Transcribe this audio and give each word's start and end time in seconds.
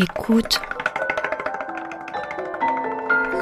Écoute. 0.00 0.60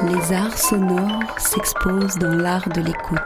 Les 0.09 0.33
arts 0.33 0.57
sonores 0.57 1.39
s'exposent 1.39 2.17
dans 2.17 2.33
l'art 2.33 2.67
de 2.69 2.81
l'écoute. 2.81 3.19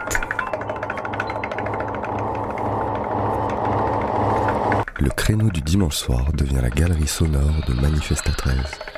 Le 5.00 5.08
créneau 5.08 5.48
du 5.48 5.62
dimanche 5.62 5.96
soir 5.96 6.30
devient 6.34 6.60
la 6.60 6.68
galerie 6.68 7.08
sonore 7.08 7.64
de 7.66 7.72
Manifesta 7.72 8.32
13. 8.32 8.91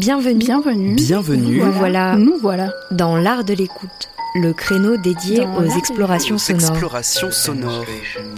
Bienvenue. 0.00 0.38
Bienvenue. 0.38 0.94
Bienvenue. 0.94 1.58
Nous 1.62 1.72
voilà 1.72 2.16
Nous 2.16 2.38
voilà. 2.40 2.72
dans 2.90 3.16
l'art 3.16 3.44
de 3.44 3.52
l'écoute, 3.52 4.08
le 4.34 4.54
créneau 4.54 4.96
dédié 4.96 5.40
Dans 5.44 5.58
aux 5.58 5.76
explorations 5.76 6.38
sonores 6.38 6.70
explorations 6.70 7.30
sonores. 7.30 7.84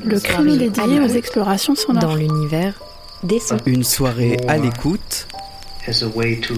Le 0.05 0.19
créneau 0.19 0.57
dédié 0.57 0.99
aux 0.99 1.07
explorations 1.07 1.77
sonores. 1.77 2.03
dans 2.03 2.15
l'univers 2.17 2.75
des 3.23 3.39
sons. 3.39 3.59
Une 3.67 3.85
soirée 3.85 4.39
à 4.49 4.59
l'écoute 4.59 5.29
as 5.87 6.03
a 6.03 6.09
way 6.17 6.41
to 6.41 6.53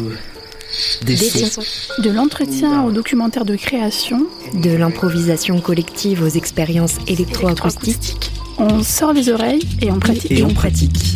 des, 1.05 1.17
Des 1.17 1.17
sons. 1.17 1.61
sons. 1.61 2.03
De 2.03 2.09
l'entretien 2.09 2.83
au 2.85 2.91
documentaire 2.91 3.45
de 3.45 3.57
création, 3.57 4.27
De 4.55 4.71
l'improvisation 4.71 5.61
collective 5.61 6.23
aux 6.23 6.29
expériences 6.29 6.97
électroacoustiques. 7.09 8.31
on 8.57 8.83
sort 8.83 9.13
les 9.13 9.29
oreilles 9.29 9.69
et 9.83 9.91
on 9.91 9.99
pratique. 9.99 10.31
Et 10.33 10.43
on 10.43 10.55
pratique. 10.55 11.14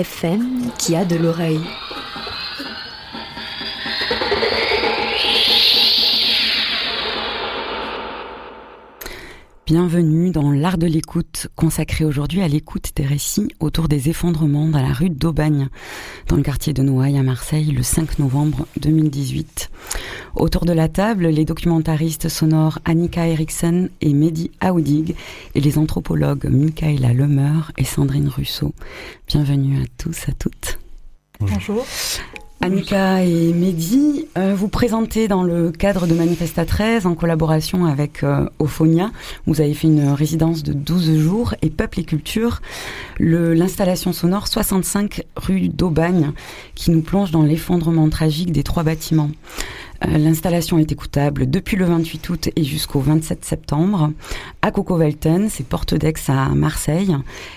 FM 0.00 0.70
qui 0.78 0.96
a 0.96 1.04
de 1.04 1.16
l'oreille. 1.16 1.60
Bienvenue 9.66 10.30
dans 10.30 10.52
l'art 10.52 10.78
de 10.78 10.86
l'écoute, 10.86 11.48
consacré 11.54 12.06
aujourd'hui 12.06 12.40
à 12.40 12.48
l'écoute 12.48 12.92
des 12.96 13.04
récits 13.04 13.48
autour 13.60 13.88
des 13.88 14.08
effondrements 14.08 14.68
dans 14.68 14.80
la 14.80 14.94
rue 14.94 15.10
d'Aubagne, 15.10 15.68
dans 16.28 16.36
le 16.36 16.42
quartier 16.42 16.72
de 16.72 16.82
Noailles 16.82 17.18
à 17.18 17.22
Marseille, 17.22 17.70
le 17.70 17.82
5 17.82 18.18
novembre 18.18 18.66
2018. 18.80 19.69
Autour 20.36 20.64
de 20.64 20.72
la 20.72 20.88
table, 20.88 21.26
les 21.26 21.44
documentaristes 21.44 22.28
sonores 22.28 22.78
Annika 22.84 23.26
Eriksen 23.26 23.90
et 24.00 24.12
Mehdi 24.14 24.50
Aoudig 24.60 25.16
et 25.54 25.60
les 25.60 25.76
anthropologues 25.76 26.48
Michaela 26.48 27.12
Lemeur 27.12 27.72
et 27.76 27.84
Sandrine 27.84 28.28
Russo. 28.28 28.72
Bienvenue 29.26 29.82
à 29.82 29.86
tous, 29.98 30.28
à 30.28 30.32
toutes. 30.32 30.78
Bonjour. 31.40 31.84
Annika 32.62 33.24
et 33.24 33.54
Mehdi, 33.54 34.26
euh, 34.36 34.54
vous 34.54 34.68
présentez 34.68 35.28
dans 35.28 35.42
le 35.42 35.72
cadre 35.72 36.06
de 36.06 36.12
Manifesta 36.12 36.66
13 36.66 37.06
en 37.06 37.14
collaboration 37.14 37.86
avec 37.86 38.22
euh, 38.22 38.46
Ophonia. 38.58 39.10
Vous 39.46 39.62
avez 39.62 39.72
fait 39.72 39.86
une 39.86 40.10
résidence 40.10 40.62
de 40.62 40.74
12 40.74 41.18
jours 41.18 41.54
et 41.62 41.70
Peuple 41.70 42.00
et 42.00 42.04
Culture, 42.04 42.60
l'installation 43.18 44.12
sonore 44.12 44.46
65 44.46 45.24
rue 45.36 45.70
d'Aubagne 45.70 46.32
qui 46.74 46.90
nous 46.90 47.00
plonge 47.00 47.30
dans 47.30 47.42
l'effondrement 47.42 48.10
tragique 48.10 48.52
des 48.52 48.62
trois 48.62 48.82
bâtiments. 48.82 49.30
Euh, 50.06 50.18
L'installation 50.18 50.78
est 50.78 50.90
écoutable 50.92 51.48
depuis 51.48 51.76
le 51.76 51.84
28 51.84 52.28
août 52.30 52.48
et 52.56 52.64
jusqu'au 52.64 53.00
27 53.00 53.44
septembre 53.44 54.10
à 54.62 54.70
Coco 54.70 54.96
Velten, 54.96 55.48
c'est 55.50 55.66
Porte 55.66 55.94
d'Aix 55.94 56.14
à 56.28 56.48
Marseille. 56.50 57.14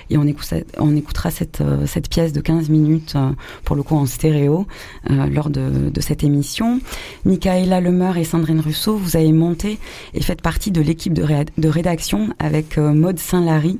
Et 0.09 0.18
on, 0.18 0.24
écoute- 0.26 0.54
on 0.80 0.96
écoutera 0.96 1.31
cette, 1.31 1.62
euh, 1.62 1.86
cette 1.86 2.09
pièce 2.09 2.34
de 2.34 2.42
15 2.42 2.70
minutes, 2.70 3.14
euh, 3.16 3.30
pour 3.64 3.76
le 3.76 3.84
coup 3.84 3.96
en 3.96 4.06
stéréo, 4.06 4.66
lors 5.09 5.50
de, 5.50 5.92
cette 6.00 6.24
émission. 6.24 6.80
Michaela 7.26 7.81
Lemeur 7.81 8.18
et 8.18 8.24
Sandrine 8.24 8.60
Russo, 8.60 8.96
vous 8.98 9.16
avez 9.16 9.31
monté 9.31 9.78
et 10.14 10.22
faites 10.22 10.42
partie 10.42 10.72
de 10.72 10.81
l'équipe 10.81 11.14
de 11.14 11.68
rédaction 11.68 12.30
avec 12.40 12.78
euh, 12.78 12.94
Maude 12.94 13.20
Saint-Lary 13.20 13.80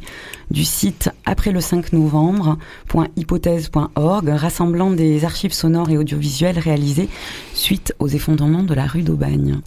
du 0.51 0.63
site 0.66 1.09
après 1.25 1.51
le 1.51 1.62
5 1.62 1.94
novembre.hypothèse.org, 1.94 4.30
rassemblant 4.30 4.91
des 4.91 5.25
archives 5.25 5.53
sonores 5.53 5.90
et 5.90 5.97
audiovisuelles 5.97 6.59
réalisées 6.59 7.09
suite 7.53 7.94
aux 8.00 8.07
effondrements 8.07 8.53
de 8.62 8.74
la 8.75 8.86
rue 8.86 9.02
d'Aubagne. 9.02 9.59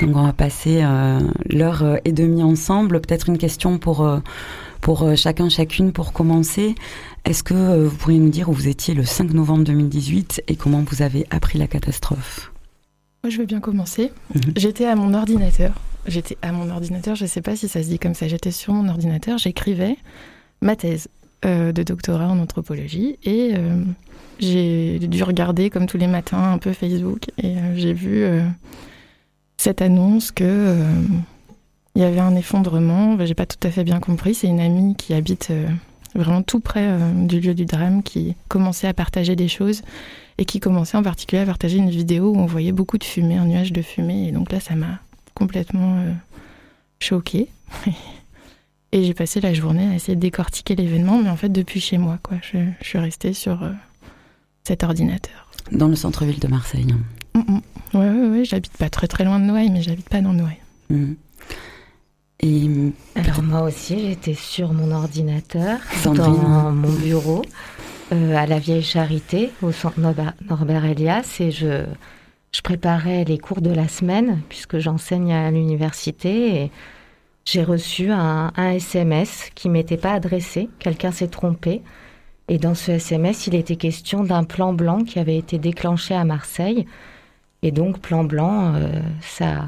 Donc 0.00 0.16
on 0.16 0.22
va 0.24 0.32
passer 0.34 0.80
euh, 0.82 1.20
l'heure 1.48 1.82
euh, 1.82 1.96
et 2.04 2.12
demie 2.12 2.42
ensemble. 2.42 3.00
Peut-être 3.00 3.30
une 3.30 3.38
question 3.38 3.78
pour, 3.78 4.04
euh, 4.04 4.18
pour 4.82 5.16
chacun, 5.16 5.48
chacune 5.48 5.92
pour 5.92 6.12
commencer. 6.12 6.74
Est-ce 7.24 7.42
que 7.42 7.84
vous 7.84 7.96
pourriez 7.96 8.18
nous 8.18 8.28
dire 8.28 8.50
où 8.50 8.52
vous 8.52 8.68
étiez 8.68 8.92
le 8.92 9.04
5 9.04 9.32
novembre 9.32 9.64
2018 9.64 10.42
et 10.48 10.56
comment 10.56 10.84
vous 10.86 11.02
avez 11.02 11.26
appris 11.30 11.58
la 11.58 11.66
catastrophe? 11.66 12.52
Moi, 13.22 13.30
je 13.30 13.38
veux 13.38 13.46
bien 13.46 13.60
commencer. 13.60 14.12
Mhm. 14.34 14.52
J'étais 14.56 14.86
à 14.86 14.96
mon 14.96 15.14
ordinateur. 15.14 15.72
J'étais 16.06 16.38
à 16.40 16.50
mon 16.52 16.70
ordinateur, 16.70 17.14
je 17.14 17.24
ne 17.24 17.28
sais 17.28 17.42
pas 17.42 17.56
si 17.56 17.68
ça 17.68 17.82
se 17.82 17.88
dit 17.88 17.98
comme 17.98 18.14
ça. 18.14 18.26
J'étais 18.26 18.50
sur 18.50 18.72
mon 18.72 18.88
ordinateur, 18.88 19.36
j'écrivais 19.36 19.96
ma 20.62 20.76
thèse 20.76 21.08
de 21.42 21.82
doctorat 21.82 22.28
en 22.28 22.38
anthropologie 22.38 23.18
et 23.22 23.54
euh, 23.56 23.82
j'ai 24.40 24.98
dû 24.98 25.22
regarder 25.22 25.70
comme 25.70 25.86
tous 25.86 25.98
les 25.98 26.06
matins 26.06 26.52
un 26.52 26.58
peu 26.58 26.72
Facebook 26.72 27.30
et 27.38 27.56
euh, 27.56 27.74
j'ai 27.76 27.92
vu 27.92 28.22
euh, 28.22 28.42
cette 29.56 29.82
annonce 29.82 30.32
que 30.32 30.44
euh, 30.44 31.02
il 31.94 32.02
y 32.02 32.04
avait 32.04 32.20
un 32.20 32.34
effondrement. 32.34 33.16
J'ai 33.24 33.34
pas 33.34 33.46
tout 33.46 33.58
à 33.66 33.70
fait 33.70 33.84
bien 33.84 34.00
compris. 34.00 34.34
C'est 34.34 34.46
une 34.46 34.60
amie 34.60 34.94
qui 34.96 35.12
habite 35.12 35.48
euh, 35.50 35.68
vraiment 36.14 36.42
tout 36.42 36.60
près 36.60 36.86
euh, 36.86 37.26
du 37.26 37.40
lieu 37.40 37.54
du 37.54 37.66
drame 37.66 38.02
qui 38.02 38.36
commençait 38.48 38.86
à 38.86 38.94
partager 38.94 39.36
des 39.36 39.48
choses 39.48 39.82
et 40.38 40.44
qui 40.44 40.60
commençait 40.60 40.96
en 40.96 41.02
particulier 41.02 41.42
à 41.42 41.46
partager 41.46 41.76
une 41.76 41.90
vidéo 41.90 42.30
où 42.30 42.38
on 42.38 42.46
voyait 42.46 42.72
beaucoup 42.72 42.96
de 42.96 43.04
fumée, 43.04 43.36
un 43.36 43.44
nuage 43.44 43.72
de 43.72 43.82
fumée. 43.82 44.28
Et 44.28 44.32
donc 44.32 44.52
là, 44.52 44.60
ça 44.60 44.74
m'a 44.74 45.00
complètement 45.34 45.96
euh, 45.98 46.12
choquée. 47.00 47.48
et 48.92 49.04
j'ai 49.04 49.14
passé 49.14 49.40
la 49.40 49.54
journée 49.54 49.88
à 49.88 49.94
essayer 49.94 50.16
de 50.16 50.20
décortiquer 50.20 50.74
l'événement, 50.74 51.22
mais 51.22 51.30
en 51.30 51.36
fait, 51.36 51.48
depuis 51.48 51.80
chez 51.80 51.98
moi, 51.98 52.18
quoi. 52.22 52.38
Je, 52.42 52.58
je 52.80 52.86
suis 52.86 52.98
restée 52.98 53.32
sur 53.32 53.62
euh, 53.62 53.70
cet 54.64 54.82
ordinateur. 54.82 55.50
Dans 55.72 55.88
le 55.88 55.96
centre-ville 55.96 56.40
de 56.40 56.48
Marseille. 56.48 56.86
Mm, 57.34 57.38
mm. 57.38 57.60
Ouais, 57.94 58.08
ouais, 58.08 58.28
ouais, 58.28 58.44
j'habite 58.44 58.76
pas 58.76 58.88
très 58.90 59.08
très 59.08 59.24
loin 59.24 59.38
de 59.40 59.44
Noailles, 59.44 59.70
mais 59.70 59.82
j'habite 59.82 60.08
pas 60.08 60.20
dans 60.20 60.32
Noailles. 60.32 60.60
Mhm. 60.90 61.16
Et 62.42 62.70
Alors 63.16 63.42
moi 63.42 63.62
aussi, 63.62 63.98
j'étais 64.00 64.34
sur 64.34 64.72
mon 64.72 64.92
ordinateur, 64.92 65.78
Sandrine. 66.02 66.32
dans 66.42 66.72
mon 66.72 66.92
bureau, 66.92 67.42
euh, 68.12 68.34
à 68.34 68.46
la 68.46 68.58
Vieille 68.58 68.82
Charité, 68.82 69.50
au 69.60 69.72
centre 69.72 70.00
Norbert, 70.00 70.32
Norbert 70.48 70.84
Elias, 70.86 71.36
et 71.40 71.50
je, 71.50 71.84
je 72.52 72.60
préparais 72.62 73.24
les 73.24 73.36
cours 73.36 73.60
de 73.60 73.70
la 73.70 73.88
semaine, 73.88 74.40
puisque 74.48 74.78
j'enseigne 74.78 75.34
à 75.34 75.50
l'université, 75.50 76.62
et 76.62 76.70
j'ai 77.50 77.64
reçu 77.64 78.12
un, 78.12 78.52
SMS 78.56 79.50
qui 79.56 79.68
m'était 79.68 79.96
pas 79.96 80.12
adressé, 80.12 80.68
quelqu'un 80.78 81.10
s'est 81.10 81.28
trompé, 81.28 81.82
et 82.48 82.58
dans 82.58 82.74
ce 82.76 82.92
SMS, 82.92 83.48
il 83.48 83.56
était 83.56 83.76
question 83.76 84.22
d'un 84.22 84.44
plan 84.44 84.72
blanc 84.72 85.02
qui 85.02 85.18
avait 85.18 85.36
été 85.36 85.58
déclenché 85.58 86.14
à 86.14 86.24
Marseille, 86.24 86.86
et 87.62 87.72
donc 87.72 87.98
plan 87.98 88.22
blanc, 88.22 88.74
euh, 88.74 89.00
ça, 89.20 89.66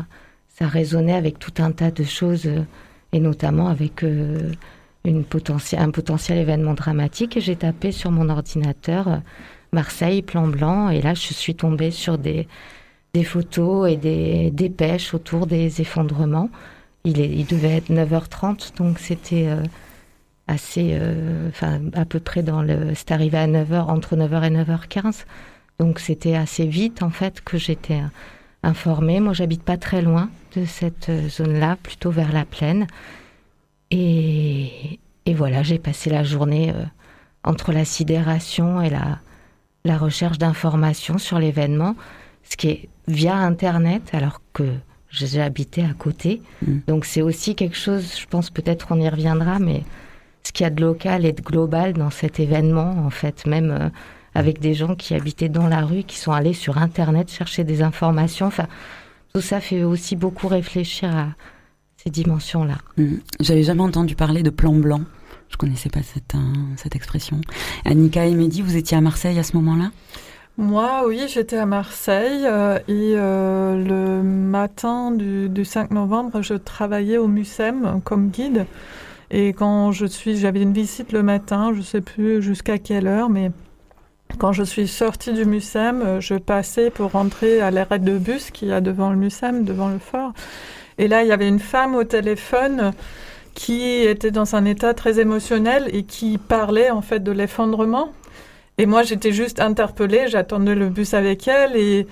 ça 0.48 0.68
résonnait 0.68 1.14
avec 1.14 1.40
tout 1.40 1.54
un 1.58 1.72
tas 1.72 1.90
de 1.90 2.04
choses, 2.04 2.46
euh, 2.46 2.62
et 3.12 3.18
notamment 3.18 3.66
avec 3.66 4.04
euh, 4.04 4.52
un 5.04 5.90
potentiel 5.90 6.38
événement 6.38 6.74
dramatique. 6.74 7.36
Et 7.36 7.40
j'ai 7.40 7.56
tapé 7.56 7.90
sur 7.90 8.12
mon 8.12 8.28
ordinateur 8.28 9.20
Marseille, 9.72 10.22
plan 10.22 10.46
blanc, 10.46 10.88
et 10.88 11.02
là 11.02 11.14
je 11.14 11.34
suis 11.34 11.56
tombée 11.56 11.90
sur 11.90 12.16
des 12.16 12.46
photos 13.24 13.90
et 13.90 13.96
des 13.96 14.50
dépêches 14.52 15.14
autour 15.14 15.46
des 15.46 15.80
effondrements. 15.80 16.48
Il, 17.04 17.46
devait 17.46 17.76
être 17.78 17.90
9h30, 17.90 18.76
donc 18.76 19.00
c'était 19.00 19.48
euh, 19.48 19.64
assez, 20.46 20.90
euh, 20.92 21.48
enfin 21.48 21.80
à 21.94 22.04
peu 22.04 22.20
près 22.20 22.44
dans 22.44 22.62
le, 22.62 22.94
c'est 22.94 23.10
arrivé 23.10 23.38
à 23.38 23.48
9h, 23.48 23.86
entre 23.88 24.16
9h 24.16 24.44
et 24.44 24.50
9h15. 24.50 25.24
Donc 25.80 25.98
c'était 25.98 26.36
assez 26.36 26.64
vite 26.64 27.02
en 27.02 27.10
fait 27.10 27.40
que 27.40 27.58
j'étais 27.58 28.00
euh, 28.00 28.06
informée. 28.62 29.18
Moi 29.18 29.32
j'habite 29.32 29.64
pas 29.64 29.76
très 29.76 30.00
loin 30.00 30.30
de 30.54 30.64
cette 30.64 31.10
zone-là, 31.28 31.76
plutôt 31.82 32.12
vers 32.12 32.32
la 32.32 32.44
plaine. 32.44 32.86
Et, 33.90 35.00
voilà, 35.34 35.62
j'ai 35.62 35.78
passé 35.78 36.08
la 36.08 36.22
journée 36.22 36.72
entre 37.42 37.72
la 37.72 37.84
sidération 37.84 38.80
et 38.80 38.90
la 38.90 39.98
recherche 39.98 40.38
d'informations 40.38 41.18
sur 41.18 41.38
l'événement, 41.38 41.96
ce 42.44 42.56
qui 42.56 42.68
est 42.68 42.88
via 43.08 43.34
Internet, 43.36 44.10
alors 44.12 44.40
que 44.52 44.64
j'ai 45.12 45.40
habité 45.40 45.82
à 45.82 45.92
côté. 45.92 46.42
Mm. 46.66 46.78
Donc 46.88 47.04
c'est 47.04 47.22
aussi 47.22 47.54
quelque 47.54 47.76
chose, 47.76 48.14
je 48.18 48.26
pense 48.26 48.50
peut-être 48.50 48.86
qu'on 48.86 49.00
y 49.00 49.08
reviendra, 49.08 49.58
mais 49.58 49.82
ce 50.42 50.52
qu'il 50.52 50.64
y 50.64 50.66
a 50.66 50.70
de 50.70 50.80
local 50.80 51.24
et 51.24 51.32
de 51.32 51.42
global 51.42 51.92
dans 51.92 52.10
cet 52.10 52.40
événement, 52.40 52.94
en 53.06 53.10
fait, 53.10 53.46
même 53.46 53.70
euh, 53.70 53.88
avec 54.34 54.58
des 54.58 54.74
gens 54.74 54.96
qui 54.96 55.14
habitaient 55.14 55.48
dans 55.48 55.68
la 55.68 55.82
rue, 55.82 56.02
qui 56.02 56.18
sont 56.18 56.32
allés 56.32 56.54
sur 56.54 56.78
Internet 56.78 57.30
chercher 57.30 57.64
des 57.64 57.82
informations. 57.82 58.46
Enfin, 58.46 58.66
tout 59.34 59.40
ça 59.40 59.60
fait 59.60 59.84
aussi 59.84 60.16
beaucoup 60.16 60.48
réfléchir 60.48 61.14
à 61.14 61.28
ces 61.96 62.10
dimensions-là. 62.10 62.78
Mm. 62.96 63.16
J'avais 63.40 63.62
jamais 63.62 63.82
entendu 63.82 64.16
parler 64.16 64.42
de 64.42 64.50
plan 64.50 64.74
blanc. 64.74 65.02
Je 65.50 65.58
connaissais 65.58 65.90
pas 65.90 66.02
cette, 66.02 66.34
euh, 66.34 66.54
cette 66.76 66.96
expression. 66.96 67.40
Annika 67.84 68.24
et 68.24 68.34
Mehdi, 68.34 68.62
vous 68.62 68.76
étiez 68.76 68.96
à 68.96 69.02
Marseille 69.02 69.38
à 69.38 69.42
ce 69.42 69.54
moment-là? 69.56 69.90
Moi, 70.58 71.04
oui, 71.06 71.22
j'étais 71.28 71.56
à 71.56 71.64
Marseille 71.64 72.42
euh, 72.44 72.78
et 72.86 73.14
euh, 73.16 73.76
le 73.76 74.22
matin 74.22 75.10
du, 75.10 75.48
du 75.48 75.64
5 75.64 75.90
novembre, 75.92 76.42
je 76.42 76.54
travaillais 76.54 77.16
au 77.16 77.26
MUSEM 77.26 78.02
comme 78.04 78.28
guide. 78.28 78.66
Et 79.30 79.54
quand 79.54 79.92
je 79.92 80.04
suis, 80.04 80.36
j'avais 80.36 80.60
une 80.60 80.74
visite 80.74 81.12
le 81.12 81.22
matin, 81.22 81.72
je 81.74 81.80
sais 81.80 82.02
plus 82.02 82.42
jusqu'à 82.42 82.76
quelle 82.76 83.06
heure, 83.06 83.30
mais 83.30 83.50
quand 84.38 84.52
je 84.52 84.62
suis 84.62 84.86
sortie 84.88 85.32
du 85.32 85.46
MUSEM, 85.46 86.02
euh, 86.02 86.20
je 86.20 86.34
passais 86.34 86.90
pour 86.90 87.12
rentrer 87.12 87.62
à 87.62 87.70
l'arrêt 87.70 87.98
de 87.98 88.18
bus 88.18 88.50
qu'il 88.50 88.68
y 88.68 88.72
a 88.72 88.82
devant 88.82 89.10
le 89.10 89.16
MUSEM, 89.16 89.64
devant 89.64 89.88
le 89.88 89.98
fort. 89.98 90.34
Et 90.98 91.08
là, 91.08 91.22
il 91.22 91.28
y 91.28 91.32
avait 91.32 91.48
une 91.48 91.60
femme 91.60 91.94
au 91.94 92.04
téléphone 92.04 92.92
qui 93.54 94.02
était 94.02 94.30
dans 94.30 94.54
un 94.54 94.66
état 94.66 94.92
très 94.92 95.18
émotionnel 95.18 95.88
et 95.92 96.02
qui 96.02 96.36
parlait 96.36 96.90
en 96.90 97.00
fait 97.00 97.20
de 97.20 97.32
l'effondrement. 97.32 98.12
Et 98.82 98.86
moi, 98.86 99.04
j'étais 99.04 99.30
juste 99.30 99.60
interpellée, 99.60 100.26
j'attendais 100.26 100.74
le 100.74 100.88
bus 100.88 101.14
avec 101.14 101.46
elle 101.46 101.76
et, 101.76 102.04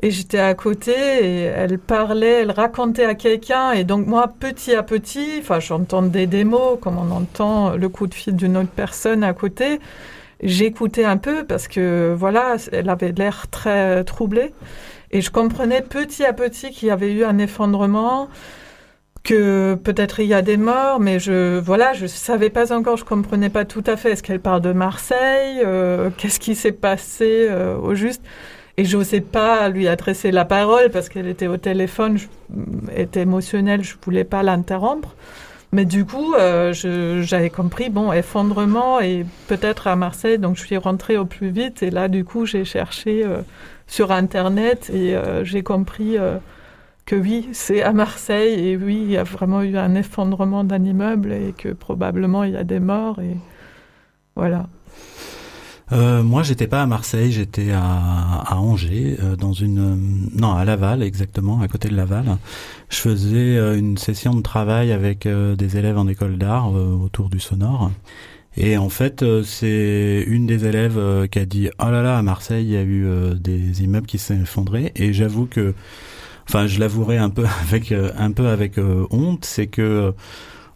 et 0.00 0.10
j'étais 0.10 0.38
à 0.38 0.54
côté 0.54 0.92
et 0.92 1.42
elle 1.42 1.78
parlait, 1.78 2.40
elle 2.40 2.52
racontait 2.52 3.04
à 3.04 3.14
quelqu'un. 3.14 3.72
Et 3.72 3.84
donc 3.84 4.06
moi, 4.06 4.26
petit 4.40 4.74
à 4.74 4.82
petit, 4.82 5.40
enfin, 5.40 5.60
j'entendais 5.60 6.26
des 6.26 6.44
mots 6.44 6.78
comme 6.80 6.96
on 6.96 7.10
entend 7.14 7.76
le 7.76 7.90
coup 7.90 8.06
de 8.06 8.14
fil 8.14 8.34
d'une 8.34 8.56
autre 8.56 8.70
personne 8.74 9.22
à 9.22 9.34
côté. 9.34 9.78
J'écoutais 10.42 11.04
un 11.04 11.18
peu 11.18 11.44
parce 11.44 11.68
que 11.68 12.14
voilà, 12.16 12.56
elle 12.72 12.88
avait 12.88 13.12
l'air 13.12 13.48
très 13.50 14.02
troublée. 14.04 14.54
Et 15.10 15.20
je 15.20 15.30
comprenais 15.30 15.82
petit 15.82 16.24
à 16.24 16.32
petit 16.32 16.70
qu'il 16.70 16.88
y 16.88 16.90
avait 16.90 17.12
eu 17.12 17.24
un 17.24 17.36
effondrement 17.36 18.30
que 19.26 19.74
peut-être 19.74 20.20
il 20.20 20.26
y 20.26 20.34
a 20.34 20.42
des 20.42 20.56
morts, 20.56 21.00
mais 21.00 21.18
je 21.18 21.58
voilà, 21.58 21.92
je 21.92 22.06
savais 22.06 22.50
pas 22.50 22.72
encore, 22.72 22.96
je 22.96 23.04
comprenais 23.04 23.50
pas 23.50 23.64
tout 23.64 23.84
à 23.86 23.96
fait. 23.96 24.12
Est-ce 24.12 24.22
qu'elle 24.22 24.40
parle 24.40 24.60
de 24.62 24.72
Marseille 24.72 25.62
euh, 25.64 26.10
Qu'est-ce 26.16 26.40
qui 26.40 26.54
s'est 26.54 26.72
passé 26.72 27.48
euh, 27.50 27.76
au 27.76 27.94
juste? 27.94 28.22
Et 28.78 28.84
j'osais 28.84 29.20
pas 29.20 29.68
lui 29.68 29.88
adresser 29.88 30.30
la 30.30 30.44
parole 30.44 30.90
parce 30.90 31.08
qu'elle 31.08 31.26
était 31.26 31.48
au 31.48 31.56
téléphone, 31.56 32.18
je, 32.18 32.26
était 32.94 33.22
émotionnelle, 33.22 33.82
je 33.82 33.94
voulais 34.04 34.24
pas 34.24 34.42
l'interrompre. 34.42 35.14
Mais 35.72 35.84
du 35.84 36.04
coup, 36.04 36.34
euh, 36.34 36.72
j'avais 37.22 37.50
compris, 37.50 37.90
bon, 37.90 38.12
effondrement 38.12 39.00
et 39.00 39.26
peut-être 39.48 39.88
à 39.88 39.96
Marseille, 39.96 40.38
donc 40.38 40.56
je 40.56 40.64
suis 40.64 40.76
rentrée 40.76 41.16
au 41.18 41.24
plus 41.24 41.50
vite. 41.50 41.82
Et 41.82 41.90
là, 41.90 42.08
du 42.08 42.24
coup, 42.24 42.46
j'ai 42.46 42.64
cherché 42.64 43.24
euh, 43.24 43.42
sur 43.86 44.12
Internet 44.12 44.90
et 44.92 45.16
euh, 45.16 45.44
j'ai 45.44 45.62
compris 45.62 46.16
que 47.06 47.14
oui, 47.14 47.48
c'est 47.52 47.82
à 47.82 47.92
Marseille 47.92 48.68
et 48.68 48.76
oui, 48.76 49.00
il 49.04 49.10
y 49.12 49.16
a 49.16 49.22
vraiment 49.22 49.62
eu 49.62 49.76
un 49.76 49.94
effondrement 49.94 50.64
d'un 50.64 50.84
immeuble 50.84 51.32
et 51.32 51.54
que 51.56 51.68
probablement 51.68 52.44
il 52.44 52.52
y 52.54 52.56
a 52.56 52.64
des 52.64 52.80
morts 52.80 53.20
et 53.20 53.36
voilà. 54.34 54.66
Euh, 55.92 56.24
moi, 56.24 56.42
j'étais 56.42 56.66
pas 56.66 56.82
à 56.82 56.86
Marseille, 56.86 57.30
j'étais 57.30 57.70
à, 57.72 58.58
Angers, 58.58 59.16
euh, 59.22 59.36
dans 59.36 59.52
une 59.52 59.78
euh, 59.78 59.96
non 60.34 60.52
à 60.52 60.64
Laval 60.64 61.00
exactement, 61.02 61.60
à 61.60 61.68
côté 61.68 61.88
de 61.88 61.94
Laval. 61.94 62.38
Je 62.88 62.96
faisais 62.96 63.56
euh, 63.56 63.78
une 63.78 63.96
session 63.96 64.34
de 64.34 64.42
travail 64.42 64.90
avec 64.90 65.28
des 65.28 65.76
élèves 65.76 65.96
en 65.96 66.08
école 66.08 66.38
d'art 66.38 66.72
autour 66.72 67.28
du 67.28 67.38
sonore. 67.38 67.92
Et 68.56 68.78
en 68.78 68.88
fait, 68.88 69.24
c'est 69.44 70.24
une 70.26 70.46
des 70.46 70.64
élèves 70.64 71.28
qui 71.30 71.38
a 71.38 71.44
dit 71.44 71.68
"Oh 71.78 71.90
là 71.90 72.02
là, 72.02 72.18
à 72.18 72.22
Marseille, 72.22 72.64
il 72.64 72.72
y 72.72 72.76
a 72.76 72.82
eu 72.82 73.06
des 73.38 73.82
immeubles 73.82 74.06
qui 74.06 74.18
s'est 74.18 74.36
effondrés." 74.36 74.92
Et 74.96 75.12
j'avoue 75.12 75.46
que 75.46 75.74
enfin 76.48 76.66
je 76.66 76.80
l'avouerai 76.80 77.16
un 77.18 77.30
peu 77.30 77.44
avec 77.62 77.92
euh, 77.92 78.10
un 78.16 78.32
peu 78.32 78.48
avec 78.48 78.78
euh, 78.78 79.06
honte, 79.10 79.44
c'est 79.44 79.66
que 79.66 80.14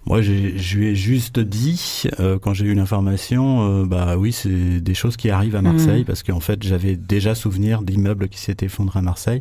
moi, 0.06 0.22
je 0.22 0.32
lui 0.76 0.88
ai 0.88 0.94
juste 0.94 1.38
dit 1.38 2.04
euh, 2.20 2.38
quand 2.38 2.54
j'ai 2.54 2.64
eu 2.64 2.74
l'information, 2.74 3.82
euh, 3.82 3.84
bah 3.84 4.16
oui, 4.16 4.32
c'est 4.32 4.80
des 4.80 4.94
choses 4.94 5.16
qui 5.16 5.28
arrivent 5.30 5.56
à 5.56 5.62
Marseille 5.62 6.02
mmh. 6.02 6.06
parce 6.06 6.22
qu'en 6.22 6.40
fait, 6.40 6.62
j'avais 6.62 6.96
déjà 6.96 7.34
souvenir 7.34 7.82
d'immeubles 7.82 8.28
qui 8.28 8.40
s'étaient 8.40 8.66
effondrés 8.66 9.00
à 9.00 9.02
Marseille. 9.02 9.40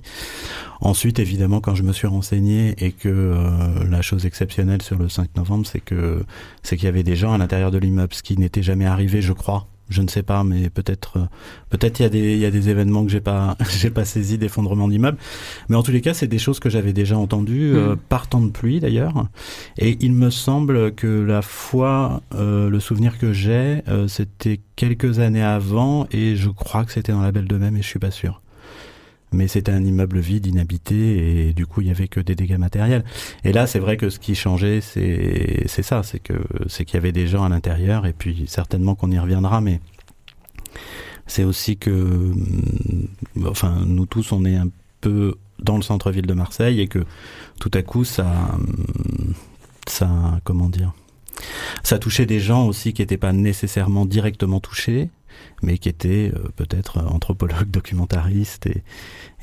Ensuite, 0.82 1.18
évidemment, 1.20 1.62
quand 1.62 1.76
je 1.76 1.84
me 1.84 1.94
suis 1.94 2.08
renseigné 2.08 2.76
et 2.78 2.92
que 2.92 3.08
euh, 3.08 3.90
la 3.90 4.02
chose 4.02 4.26
exceptionnelle 4.26 4.82
sur 4.82 4.98
le 4.98 5.08
5 5.08 5.36
novembre, 5.38 5.66
c'est 5.66 5.80
que 5.80 6.24
c'est 6.62 6.76
qu'il 6.76 6.86
y 6.86 6.90
avait 6.90 7.04
des 7.04 7.16
gens 7.16 7.32
à 7.32 7.38
l'intérieur 7.38 7.72
de 7.72 7.78
l'immeuble, 7.78 8.14
ce 8.14 8.22
qui 8.22 8.38
n'était 8.38 8.64
jamais 8.64 8.86
arrivé, 8.86 9.22
je 9.22 9.34
crois, 9.34 9.66
je 9.90 10.02
ne 10.02 10.08
sais 10.08 10.24
pas, 10.24 10.44
mais 10.44 10.70
peut-être, 10.70 11.18
euh, 11.18 11.26
peut-être 11.70 12.00
il 12.00 12.04
y 12.04 12.06
a 12.06 12.10
des, 12.10 12.34
il 12.34 12.40
y 12.40 12.46
a 12.46 12.52
des 12.52 12.70
événements 12.70 13.04
que 13.04 13.12
j'ai 13.12 13.22
pas, 13.22 13.58
j'ai 13.80 13.90
pas 13.90 14.06
saisi 14.06 14.38
d'effondrement 14.38 14.88
d'immeubles. 14.88 15.18
Mais 15.68 15.76
en 15.76 15.84
tous 15.84 15.92
les 15.92 16.02
cas, 16.02 16.14
c'est 16.14 16.28
des 16.28 16.40
choses 16.40 16.60
que 16.60 16.70
j'avais 16.70 16.94
déjà 16.94 17.18
entendues, 17.18 17.76
euh, 17.76 17.96
mm. 17.96 17.98
par 18.10 18.28
temps 18.28 18.42
de 18.42 18.52
pluie 18.52 18.80
d'ailleurs. 18.80 19.28
Et 19.78 19.98
il 20.02 20.14
me 20.14 20.30
semble 20.30 20.94
que 20.94 21.08
la 21.08 21.42
fois, 21.42 22.22
euh, 22.36 22.70
le 22.70 22.80
souvenir 22.80 23.18
que 23.18 23.34
j'ai, 23.34 23.82
euh, 23.88 24.08
c'était 24.08 24.60
quelques 24.76 25.20
années 25.20 25.44
avant, 25.44 26.08
et 26.12 26.36
je 26.36 26.50
crois 26.50 26.86
que 26.86 26.92
c'était 26.92 27.12
dans 27.12 27.22
la 27.22 27.32
Belle 27.32 27.48
de 27.48 27.58
Même, 27.58 27.76
et 27.76 27.82
je 27.82 27.88
suis 27.88 28.00
pas 28.00 28.12
sûr 28.12 28.42
mais 29.32 29.48
c'était 29.48 29.72
un 29.72 29.84
immeuble 29.84 30.20
vide, 30.20 30.48
inhabité, 30.48 31.48
et 31.48 31.54
du 31.54 31.66
coup 31.66 31.82
il 31.82 31.88
y 31.88 31.92
avait 31.92 32.08
que 32.08 32.20
des 32.20 32.36
dégâts 32.36 32.58
matériels. 32.58 33.04
Et 33.44 33.52
là, 33.54 33.68
c'est 33.68 33.80
vrai 33.80 33.98
que 33.98 34.10
ce 34.10 34.20
qui 34.20 34.36
changeait, 34.36 34.82
c'est 34.82 35.64
c'est 35.68 35.84
ça, 35.84 36.04
c'est 36.04 36.20
que 36.20 36.34
c'est 36.68 36.86
qu'il 36.86 36.96
y 36.96 36.98
avait 36.98 37.12
des 37.12 37.28
gens 37.28 37.44
à 37.44 37.50
l'intérieur, 37.50 38.06
et 38.06 38.14
puis 38.14 38.46
certainement 38.48 38.96
qu'on 38.96 39.12
y 39.12 39.20
reviendra, 39.20 39.62
mais 39.62 39.80
c'est 41.28 41.44
aussi 41.44 41.78
que, 41.78 41.90
mm, 41.92 43.08
enfin, 43.46 43.84
nous 43.86 44.06
tous, 44.06 44.32
on 44.32 44.46
est 44.46 44.56
un 44.56 44.70
peu 45.02 45.36
dans 45.60 45.78
le 45.78 45.84
centre-ville 45.84 46.26
de 46.26 46.34
Marseille, 46.34 46.82
et 46.82 46.88
que 46.88 47.06
tout 47.60 47.72
à 47.74 47.82
coup, 47.84 48.04
ça, 48.04 48.58
mm, 48.58 49.34
ça, 49.88 50.40
comment 50.44 50.70
dire, 50.70 50.94
ça 51.84 52.00
touchait 52.00 52.26
des 52.26 52.40
gens 52.40 52.68
aussi 52.68 52.94
qui 52.94 53.02
n'étaient 53.02 53.18
pas 53.18 53.34
nécessairement 53.34 54.06
directement 54.06 54.60
touchés, 54.60 55.10
mais 55.62 55.78
qui 55.78 55.90
était 55.90 56.32
euh, 56.36 56.50
peut-être 56.56 57.00
anthropologue, 57.00 57.68
documentariste 57.72 58.68
et, 58.68 58.84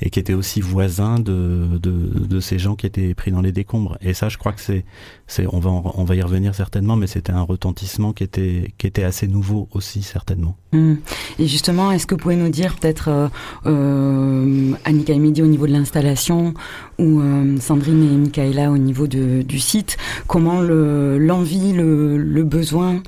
et 0.01 0.09
qui 0.09 0.19
était 0.19 0.33
aussi 0.33 0.61
voisin 0.61 1.19
de, 1.19 1.79
de, 1.79 2.39
ces 2.39 2.59
gens 2.59 2.75
qui 2.75 2.85
étaient 2.85 3.13
pris 3.15 3.31
dans 3.31 3.41
les 3.41 3.51
décombres. 3.51 3.97
Et 4.01 4.13
ça, 4.13 4.29
je 4.29 4.37
crois 4.37 4.53
que 4.53 4.61
c'est, 4.61 4.85
c'est 5.25 5.45
on 5.51 5.59
va 5.59 5.71
on 5.71 6.03
va 6.03 6.15
y 6.15 6.21
revenir 6.21 6.53
certainement, 6.53 6.95
mais 6.95 7.07
c'était 7.07 7.31
un 7.31 7.41
retentissement 7.41 8.13
qui 8.13 8.23
était 8.23 8.73
qui 8.77 8.87
était 8.87 9.03
assez 9.03 9.27
nouveau 9.27 9.67
aussi 9.71 10.03
certainement. 10.03 10.55
Mmh. 10.73 10.95
Et 11.39 11.47
justement, 11.47 11.91
est-ce 11.91 12.05
que 12.05 12.15
vous 12.15 12.19
pouvez 12.19 12.35
nous 12.35 12.49
dire 12.49 12.75
peut-être 12.75 13.07
euh, 13.07 13.27
euh, 13.65 14.73
Annika 14.83 15.13
et 15.13 15.19
Mehdi 15.19 15.41
au 15.41 15.47
niveau 15.47 15.65
de 15.65 15.71
l'installation 15.71 16.53
ou 16.99 17.21
euh, 17.21 17.57
Sandrine 17.59 18.03
et 18.03 18.17
Michaela 18.17 18.71
au 18.71 18.77
niveau 18.77 19.07
de, 19.07 19.43
du 19.43 19.59
site, 19.59 19.97
comment 20.27 20.59
le, 20.61 21.17
l'envie, 21.17 21.73
le, 21.73 22.43
besoin, 22.43 23.01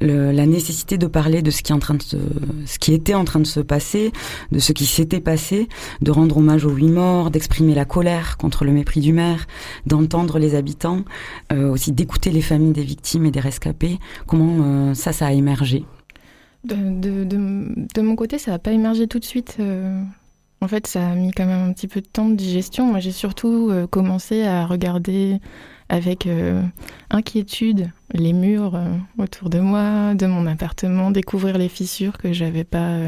la 0.00 0.46
nécessité 0.46 0.98
de 0.98 1.06
parler 1.06 1.42
de 1.42 1.50
ce 1.50 1.62
qui 1.62 1.72
est 1.72 1.74
en 1.74 1.78
train 1.78 1.94
de 1.94 2.02
ce 2.02 2.78
qui 2.78 2.92
était 2.92 3.14
en 3.14 3.24
train 3.24 3.40
de 3.40 3.46
se 3.46 3.60
passer, 3.60 4.12
de 4.52 4.58
ce 4.58 4.72
qui 4.72 4.86
s'était 4.86 5.20
passé, 5.20 5.68
de 6.00 6.10
rendre 6.10 6.25
rendre 6.26 6.38
hommage 6.38 6.64
aux 6.64 6.72
huit 6.72 6.88
morts, 6.88 7.30
d'exprimer 7.30 7.72
la 7.72 7.84
colère 7.84 8.36
contre 8.36 8.64
le 8.64 8.72
mépris 8.72 8.98
du 8.98 9.12
maire, 9.12 9.46
d'entendre 9.86 10.40
les 10.40 10.56
habitants, 10.56 11.04
euh, 11.52 11.70
aussi 11.70 11.92
d'écouter 11.92 12.30
les 12.30 12.42
familles 12.42 12.72
des 12.72 12.82
victimes 12.82 13.26
et 13.26 13.30
des 13.30 13.38
rescapés. 13.38 14.00
Comment 14.26 14.56
euh, 14.60 14.94
ça, 14.94 15.12
ça 15.12 15.26
a 15.26 15.32
émergé 15.32 15.84
de, 16.64 18.00
mon 18.00 18.16
côté, 18.16 18.38
ça 18.38 18.50
n'a 18.50 18.58
pas 18.58 18.72
émergé 18.72 19.06
tout 19.06 19.20
de 19.20 19.24
suite. 19.24 19.58
Euh... 19.60 20.02
En 20.60 20.66
fait, 20.66 20.88
ça 20.88 21.10
a 21.10 21.14
mis 21.14 21.30
quand 21.30 21.46
même 21.46 21.68
un 21.68 21.72
petit 21.72 21.86
peu 21.86 22.00
de 22.00 22.06
temps 22.06 22.28
de 22.28 22.34
digestion. 22.34 22.86
Moi, 22.86 22.98
j'ai 22.98 23.12
surtout 23.12 23.70
commencé 23.90 24.42
à 24.42 24.66
regarder 24.66 25.38
avec 25.90 26.26
inquiétude 27.10 27.92
les 28.14 28.32
murs 28.32 28.80
autour 29.18 29.50
de 29.50 29.60
moi, 29.60 30.14
de 30.14 30.26
mon 30.26 30.46
appartement, 30.46 31.10
découvrir 31.10 31.58
les 31.58 31.68
fissures 31.68 32.16
que 32.16 32.32
j'avais 32.32 32.64
pas 32.64 32.98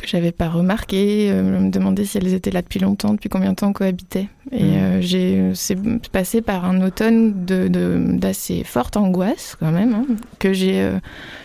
que 0.00 0.08
j'avais 0.08 0.32
pas 0.32 0.48
remarqué, 0.48 1.30
euh, 1.30 1.42
me 1.60 1.70
demander 1.70 2.04
si 2.04 2.18
elles 2.18 2.32
étaient 2.34 2.50
là 2.50 2.62
depuis 2.62 2.80
longtemps, 2.80 3.12
depuis 3.12 3.28
combien 3.28 3.50
de 3.50 3.56
temps 3.56 3.68
on 3.68 3.72
cohabitait. 3.72 4.28
Et 4.52 4.64
mmh. 4.64 4.76
euh, 4.76 5.00
j'ai 5.00 5.50
c'est 5.54 5.76
passé 6.10 6.42
par 6.42 6.64
un 6.64 6.82
automne 6.82 7.44
de 7.44 7.68
d'assez 7.68 8.64
forte 8.64 8.96
angoisse 8.96 9.56
quand 9.58 9.70
même, 9.70 9.94
hein, 9.94 10.06
que 10.38 10.52
j'ai, 10.52 10.80
euh, 10.80 10.98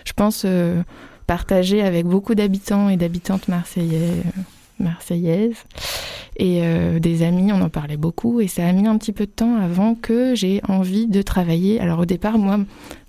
je 0.05 0.13
pense, 0.13 0.43
euh, 0.45 0.81
partagé 1.27 1.81
avec 1.81 2.05
beaucoup 2.05 2.35
d'habitants 2.35 2.89
et 2.89 2.97
d'habitantes 2.97 3.47
marseillais, 3.47 4.23
marseillaises. 4.79 5.65
Et 6.37 6.59
euh, 6.63 6.99
des 6.99 7.23
amis, 7.23 7.51
on 7.53 7.61
en 7.61 7.69
parlait 7.69 7.97
beaucoup. 7.97 8.41
Et 8.41 8.47
ça 8.47 8.67
a 8.67 8.71
mis 8.73 8.87
un 8.87 8.97
petit 8.97 9.13
peu 9.13 9.25
de 9.25 9.31
temps 9.31 9.55
avant 9.55 9.95
que 9.95 10.35
j'ai 10.35 10.61
envie 10.67 11.07
de 11.07 11.21
travailler. 11.21 11.79
Alors 11.79 11.99
au 11.99 12.05
départ, 12.05 12.37
moi, 12.37 12.59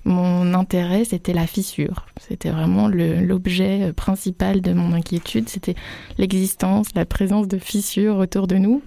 mon 0.05 0.55
intérêt, 0.55 1.05
c'était 1.05 1.33
la 1.33 1.47
fissure. 1.47 2.07
C'était 2.21 2.51
vraiment 2.51 2.89
l'objet 2.89 3.93
principal 3.93 4.61
de 4.61 4.73
mon 4.73 4.93
inquiétude. 4.93 5.49
C'était 5.49 5.75
l'existence, 6.19 6.89
la 6.95 7.05
présence 7.05 7.49
de 7.49 7.59
fissures 7.59 8.17
autour 8.17 8.47
de 8.47 8.57
nous. 8.57 8.83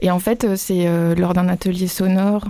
Et 0.00 0.10
en 0.10 0.18
fait, 0.18 0.44
euh, 0.44 0.56
c'est 0.56 0.86
euh, 0.86 1.14
lors 1.14 1.34
d'un 1.34 1.48
atelier 1.48 1.88
sonore 1.88 2.48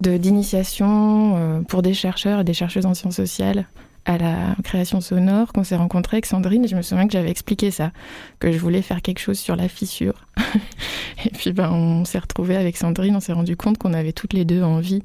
d'initiation 0.00 1.64
pour 1.68 1.80
des 1.80 1.94
chercheurs 1.94 2.40
et 2.40 2.44
des 2.44 2.54
chercheuses 2.54 2.86
en 2.86 2.94
sciences 2.94 3.14
sociales 3.14 3.68
à 4.04 4.18
la 4.18 4.56
création 4.64 5.00
sonore 5.00 5.52
qu'on 5.52 5.64
s'est 5.64 5.76
rencontré 5.76 6.16
avec 6.16 6.26
Sandrine 6.26 6.64
et 6.64 6.68
je 6.68 6.76
me 6.76 6.82
souviens 6.82 7.06
que 7.06 7.12
j'avais 7.12 7.30
expliqué 7.30 7.70
ça, 7.70 7.92
que 8.40 8.50
je 8.50 8.58
voulais 8.58 8.82
faire 8.82 9.02
quelque 9.02 9.20
chose 9.20 9.38
sur 9.38 9.56
la 9.56 9.68
fissure. 9.68 10.26
et 11.24 11.30
puis 11.30 11.52
ben, 11.52 11.70
on 11.70 12.04
s'est 12.04 12.18
retrouvé 12.18 12.56
avec 12.56 12.76
Sandrine, 12.76 13.14
on 13.16 13.20
s'est 13.20 13.32
rendu 13.32 13.56
compte 13.56 13.78
qu'on 13.78 13.94
avait 13.94 14.12
toutes 14.12 14.32
les 14.32 14.44
deux 14.44 14.62
envie 14.62 15.02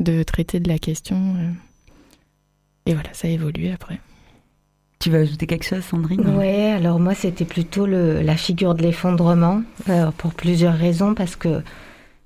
de 0.00 0.22
traiter 0.22 0.60
de 0.60 0.68
la 0.68 0.78
question. 0.78 1.16
Euh. 1.16 1.50
Et 2.86 2.94
voilà, 2.94 3.10
ça 3.12 3.28
a 3.28 3.30
évolué 3.30 3.70
après. 3.72 4.00
Tu 4.98 5.10
veux 5.10 5.20
ajouter 5.20 5.46
quelque 5.46 5.64
chose, 5.64 5.84
Sandrine? 5.84 6.22
Oui, 6.38 6.46
alors 6.46 7.00
moi 7.00 7.14
c'était 7.14 7.44
plutôt 7.44 7.86
le, 7.86 8.22
la 8.22 8.36
figure 8.36 8.74
de 8.74 8.82
l'effondrement, 8.82 9.62
euh, 9.88 10.10
pour 10.16 10.32
plusieurs 10.32 10.74
raisons, 10.74 11.14
parce 11.14 11.36
que 11.36 11.62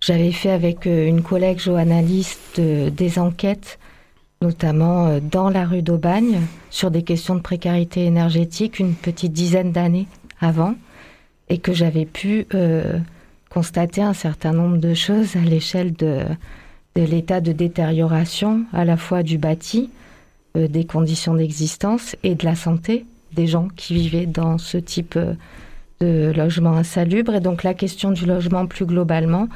j'avais 0.00 0.30
fait 0.30 0.50
avec 0.50 0.86
euh, 0.86 1.08
une 1.08 1.22
collègue 1.22 1.58
journaliste 1.58 2.60
des 2.60 3.18
enquêtes 3.18 3.78
notamment 4.42 5.06
euh, 5.06 5.20
dans 5.20 5.50
la 5.50 5.64
rue 5.64 5.82
d'Aubagne, 5.82 6.40
sur 6.70 6.90
des 6.90 7.02
questions 7.02 7.34
de 7.34 7.40
précarité 7.40 8.04
énergétique 8.04 8.78
une 8.78 8.94
petite 8.94 9.32
dizaine 9.32 9.72
d'années 9.72 10.06
avant, 10.40 10.74
et 11.48 11.58
que 11.58 11.72
j'avais 11.72 12.04
pu 12.04 12.46
euh, 12.54 12.98
constater 13.50 14.02
un 14.02 14.12
certain 14.12 14.52
nombre 14.52 14.78
de 14.78 14.94
choses 14.94 15.36
à 15.36 15.40
l'échelle 15.40 15.94
de, 15.94 16.22
l'état 16.96 17.40
de 17.40 17.52
détérioration 17.52 18.64
à 18.72 18.84
la 18.84 18.96
fois 18.96 19.22
du 19.22 19.38
bâti, 19.38 19.90
euh, 20.56 20.68
des 20.68 20.84
conditions 20.84 21.34
d'existence 21.34 22.16
et 22.22 22.34
de 22.34 22.44
la 22.44 22.56
santé 22.56 23.06
des 23.32 23.46
gens 23.46 23.68
qui 23.76 23.94
vivaient 23.94 24.26
dans 24.26 24.56
ce 24.56 24.78
type 24.78 25.18
de 26.00 26.32
logement 26.34 26.72
insalubre. 26.72 27.34
Et 27.34 27.40
donc 27.40 27.64
la 27.64 27.74
question 27.74 28.10
du 28.10 28.24
logement 28.24 28.66
plus 28.66 28.86
globalement 28.86 29.48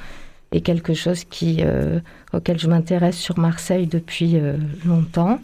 est 0.52 0.60
quelque 0.60 0.94
chose 0.94 1.24
qui, 1.24 1.58
euh, 1.60 2.00
auquel 2.32 2.58
je 2.58 2.68
m'intéresse 2.68 3.16
sur 3.16 3.38
Marseille 3.38 3.86
depuis 3.86 4.36
euh, 4.36 4.56
longtemps. 4.84 5.38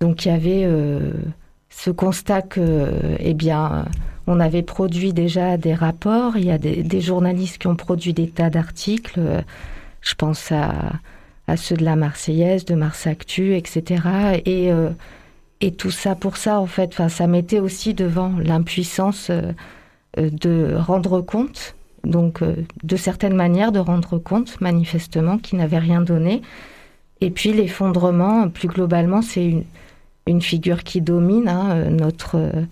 Donc 0.00 0.24
il 0.24 0.28
y 0.28 0.30
avait 0.32 0.64
euh, 0.64 1.12
ce 1.68 1.90
constat 1.90 2.42
que, 2.42 2.88
eh 3.18 3.34
bien, 3.34 3.86
on 4.26 4.40
avait 4.40 4.62
produit 4.62 5.12
déjà 5.12 5.56
des 5.56 5.74
rapports. 5.74 6.36
Il 6.36 6.44
y 6.44 6.50
a 6.50 6.58
des, 6.58 7.00
journalistes 7.00 7.58
qui 7.58 7.66
ont 7.66 7.76
produit 7.76 8.12
des 8.12 8.28
tas 8.28 8.50
d'articles. 8.50 9.20
Je 10.00 10.14
pense 10.14 10.50
à, 10.52 10.92
ceux 11.56 11.76
de 11.76 11.84
la 11.84 11.96
Marseillaise, 11.96 12.64
de 12.64 12.74
Mars 12.74 13.06
Actu, 13.06 13.54
etc. 13.56 14.40
Et, 14.44 14.70
et 15.60 15.72
tout 15.72 15.90
ça 15.90 16.14
pour 16.14 16.36
ça, 16.36 16.60
en 16.60 16.66
fait, 16.66 17.08
ça 17.08 17.26
mettait 17.26 17.60
aussi 17.60 17.94
devant 17.94 18.32
l'impuissance 18.38 19.30
de 20.16 20.74
rendre 20.76 21.20
compte 21.20 21.74
donc 22.04 22.42
euh, 22.42 22.56
de 22.82 22.96
certaines 22.96 23.34
manières 23.34 23.72
de 23.72 23.78
rendre 23.78 24.18
compte 24.18 24.60
manifestement 24.60 25.38
qu'il 25.38 25.58
n'avait 25.58 25.78
rien 25.78 26.00
donné. 26.00 26.42
Et 27.20 27.30
puis 27.30 27.52
l'effondrement, 27.52 28.48
plus 28.48 28.68
globalement, 28.68 29.22
c'est 29.22 29.64
une, 30.26 30.42
figure 30.42 30.82
qui 30.82 31.00
domine 31.00 31.48
hein, 31.48 31.70
euh, 31.76 31.90
notre, 31.90 32.36
euh, 32.36 32.62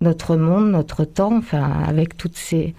notre 0.00 0.36
monde, 0.36 0.70
notre 0.70 1.04
temps, 1.04 1.36
enfin 1.36 1.82
avec 1.86 2.16
toutes 2.16 2.36
ces, 2.36 2.74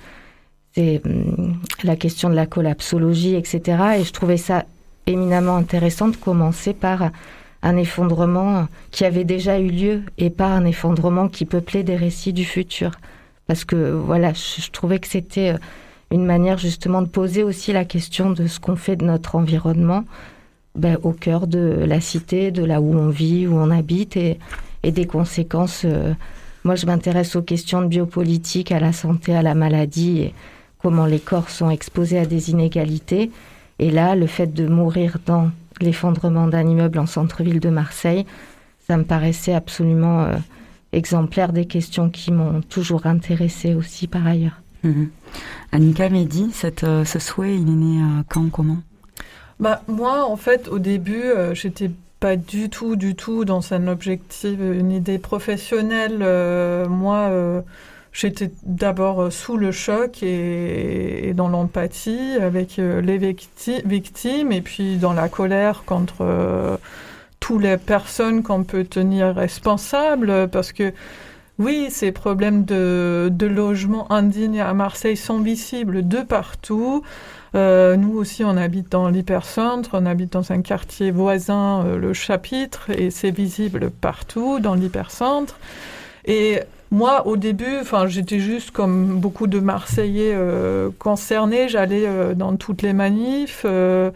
hum, 0.77 1.57
la 1.83 1.95
question 1.95 2.29
de 2.29 2.35
la 2.35 2.45
collapsologie, 2.45 3.35
etc. 3.35 3.99
Et 3.99 4.03
je 4.03 4.13
trouvais 4.13 4.37
ça 4.37 4.65
éminemment 5.07 5.57
intéressant 5.57 6.07
de 6.07 6.15
commencer 6.15 6.73
par 6.73 7.11
un 7.61 7.75
effondrement 7.75 8.67
qui 8.91 9.03
avait 9.03 9.25
déjà 9.25 9.59
eu 9.59 9.69
lieu 9.69 10.03
et 10.17 10.29
pas 10.29 10.47
un 10.47 10.63
effondrement 10.63 11.27
qui 11.27 11.43
peuplait 11.43 11.83
des 11.83 11.97
récits 11.97 12.31
du 12.31 12.45
futur. 12.45 12.91
Parce 13.47 13.65
que 13.65 13.91
voilà, 13.91 14.31
je 14.33 14.69
trouvais 14.69 14.99
que 14.99 15.07
c'était 15.07 15.55
une 16.11 16.25
manière 16.25 16.57
justement 16.57 17.01
de 17.01 17.07
poser 17.07 17.43
aussi 17.43 17.71
la 17.71 17.85
question 17.85 18.31
de 18.31 18.47
ce 18.47 18.59
qu'on 18.59 18.75
fait 18.75 18.95
de 18.95 19.05
notre 19.05 19.35
environnement 19.35 20.05
ben, 20.75 20.97
au 21.03 21.11
cœur 21.11 21.47
de 21.47 21.83
la 21.85 22.01
cité, 22.01 22.51
de 22.51 22.63
là 22.63 22.81
où 22.81 22.95
on 22.95 23.09
vit, 23.09 23.47
où 23.47 23.55
on 23.55 23.69
habite 23.69 24.17
et, 24.17 24.39
des 24.83 25.05
conséquences. 25.05 25.83
Euh, 25.85 26.13
moi, 26.63 26.75
je 26.75 26.85
m'intéresse 26.85 27.35
aux 27.35 27.41
questions 27.41 27.81
de 27.81 27.87
biopolitique, 27.87 28.71
à 28.71 28.79
la 28.79 28.93
santé, 28.93 29.35
à 29.35 29.41
la 29.41 29.55
maladie 29.55 30.19
et 30.21 30.33
comment 30.81 31.05
les 31.05 31.19
corps 31.19 31.49
sont 31.49 31.69
exposés 31.69 32.19
à 32.19 32.25
des 32.25 32.49
inégalités. 32.51 33.31
Et 33.79 33.91
là, 33.91 34.15
le 34.15 34.27
fait 34.27 34.53
de 34.53 34.67
mourir 34.67 35.17
dans 35.25 35.51
l'effondrement 35.81 36.47
d'un 36.47 36.67
immeuble 36.67 36.99
en 36.99 37.05
centre-ville 37.05 37.59
de 37.59 37.69
Marseille, 37.69 38.25
ça 38.87 38.97
me 38.97 39.03
paraissait 39.03 39.53
absolument 39.53 40.23
euh, 40.23 40.37
exemplaire 40.91 41.53
des 41.53 41.65
questions 41.65 42.09
qui 42.09 42.31
m'ont 42.31 42.61
toujours 42.61 43.05
intéressée 43.05 43.73
aussi 43.73 44.07
par 44.07 44.25
ailleurs. 44.25 44.61
Mhm. 44.83 45.09
Annika 45.71 46.09
Mehdi, 46.09 46.51
euh, 46.83 47.05
ce 47.05 47.19
souhait, 47.19 47.55
il 47.55 47.67
est 47.67 47.71
né 47.71 48.01
euh, 48.01 48.24
quand, 48.27 48.50
comment? 48.50 48.77
Bah, 49.59 49.81
Moi, 49.88 50.25
en 50.25 50.38
fait, 50.38 50.67
au 50.67 50.79
début, 50.79 51.24
euh, 51.24 51.53
j'étais 51.53 51.91
pas 52.19 52.36
du 52.36 52.69
tout, 52.69 52.95
du 52.95 53.15
tout 53.15 53.45
dans 53.45 53.74
un 53.74 53.88
objectif, 53.88 54.57
une 54.59 54.91
idée 54.91 55.19
professionnelle. 55.19 56.19
moi, 56.89 57.31
j'étais 58.12 58.51
d'abord 58.63 59.31
sous 59.31 59.55
le 59.55 59.71
choc 59.71 60.21
et, 60.21 61.33
dans 61.33 61.48
l'empathie 61.48 62.36
avec 62.41 62.75
les 62.75 63.17
victimes 63.17 64.51
et 64.51 64.62
puis 64.62 64.98
dans 64.98 65.13
la 65.13 65.29
colère 65.29 65.83
contre 65.86 66.77
toutes 67.39 67.62
les 67.63 67.77
personnes 67.77 68.43
qu'on 68.43 68.65
peut 68.65 68.83
tenir 68.83 69.33
responsables 69.33 70.50
parce 70.50 70.74
que 70.74 70.91
oui, 71.59 71.87
ces 71.89 72.13
problèmes 72.13 72.63
de, 72.63 73.29
logement 73.41 74.09
indigne 74.11 74.61
à 74.61 74.73
Marseille 74.73 75.17
sont 75.17 75.41
visibles 75.41 76.07
de 76.07 76.21
partout. 76.21 77.03
Euh, 77.53 77.97
nous 77.97 78.17
aussi, 78.17 78.45
on 78.45 78.55
habite 78.55 78.89
dans 78.89 79.09
l'hypercentre, 79.09 79.89
on 79.91 80.05
habite 80.05 80.31
dans 80.31 80.53
un 80.53 80.61
quartier 80.61 81.11
voisin, 81.11 81.83
euh, 81.85 81.97
le 81.97 82.13
chapitre, 82.13 82.89
et 82.91 83.11
c'est 83.11 83.31
visible 83.31 83.91
partout 83.91 84.61
dans 84.61 84.73
l'hypercentre. 84.73 85.59
Et 86.23 86.61
moi, 86.91 87.27
au 87.27 87.38
début, 87.38 87.77
enfin, 87.81 88.08
j'étais 88.08 88.39
juste 88.39 88.72
comme 88.72 89.19
beaucoup 89.19 89.46
de 89.46 89.60
Marseillais 89.60 90.34
euh, 90.34 90.89
concernés. 90.98 91.69
J'allais 91.69 92.08
euh, 92.08 92.34
dans 92.34 92.55
toutes 92.55 92.81
les 92.81 92.93
manifs 92.93 93.62
euh, 93.65 94.10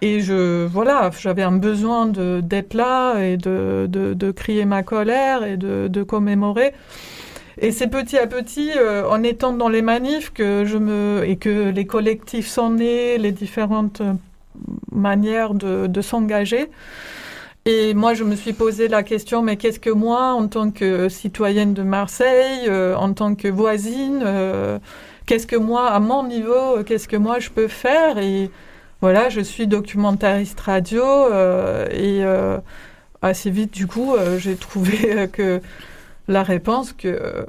et 0.00 0.20
je, 0.20 0.64
voilà, 0.66 1.10
j'avais 1.18 1.42
un 1.42 1.52
besoin 1.52 2.06
d'être 2.06 2.72
là 2.72 3.20
et 3.20 3.36
de, 3.36 4.30
crier 4.34 4.64
ma 4.64 4.82
colère 4.82 5.44
et 5.44 5.58
de, 5.58 6.02
commémorer. 6.02 6.72
Et 7.58 7.72
c'est 7.72 7.88
petit 7.88 8.18
à 8.18 8.26
petit, 8.26 8.72
en 9.08 9.22
étant 9.22 9.52
dans 9.52 9.68
les 9.68 9.82
manifs, 9.82 10.32
que 10.32 10.64
je 10.64 10.76
me 10.76 11.22
et 11.24 11.36
que 11.36 11.70
les 11.70 11.86
collectifs 11.86 12.48
sont 12.48 12.70
nés, 12.70 13.16
les 13.16 13.32
différentes 13.32 14.02
manières 14.90 15.54
de 15.54 16.00
s'engager. 16.02 16.68
Et 17.66 17.94
moi, 17.94 18.12
je 18.12 18.24
me 18.24 18.36
suis 18.36 18.52
posé 18.52 18.88
la 18.88 19.02
question, 19.02 19.40
mais 19.40 19.56
qu'est-ce 19.56 19.80
que 19.80 19.88
moi, 19.88 20.34
en 20.34 20.48
tant 20.48 20.70
que 20.70 21.08
citoyenne 21.08 21.72
de 21.72 21.82
Marseille, 21.82 22.68
euh, 22.68 22.94
en 22.94 23.14
tant 23.14 23.34
que 23.34 23.48
voisine, 23.48 24.22
euh, 24.22 24.78
qu'est-ce 25.24 25.46
que 25.46 25.56
moi, 25.56 25.90
à 25.90 25.98
mon 25.98 26.24
niveau, 26.24 26.82
qu'est-ce 26.84 27.08
que 27.08 27.16
moi 27.16 27.38
je 27.38 27.48
peux 27.48 27.68
faire? 27.68 28.18
Et 28.18 28.50
voilà, 29.00 29.30
je 29.30 29.40
suis 29.40 29.66
documentariste 29.66 30.60
radio 30.60 31.02
euh, 31.04 31.88
et 31.90 32.22
assez 33.22 33.50
vite, 33.50 33.72
du 33.72 33.86
coup, 33.86 34.14
j'ai 34.36 34.56
trouvé 34.56 35.28
que 35.32 35.62
la 36.28 36.42
réponse 36.42 36.92
que 36.92 37.46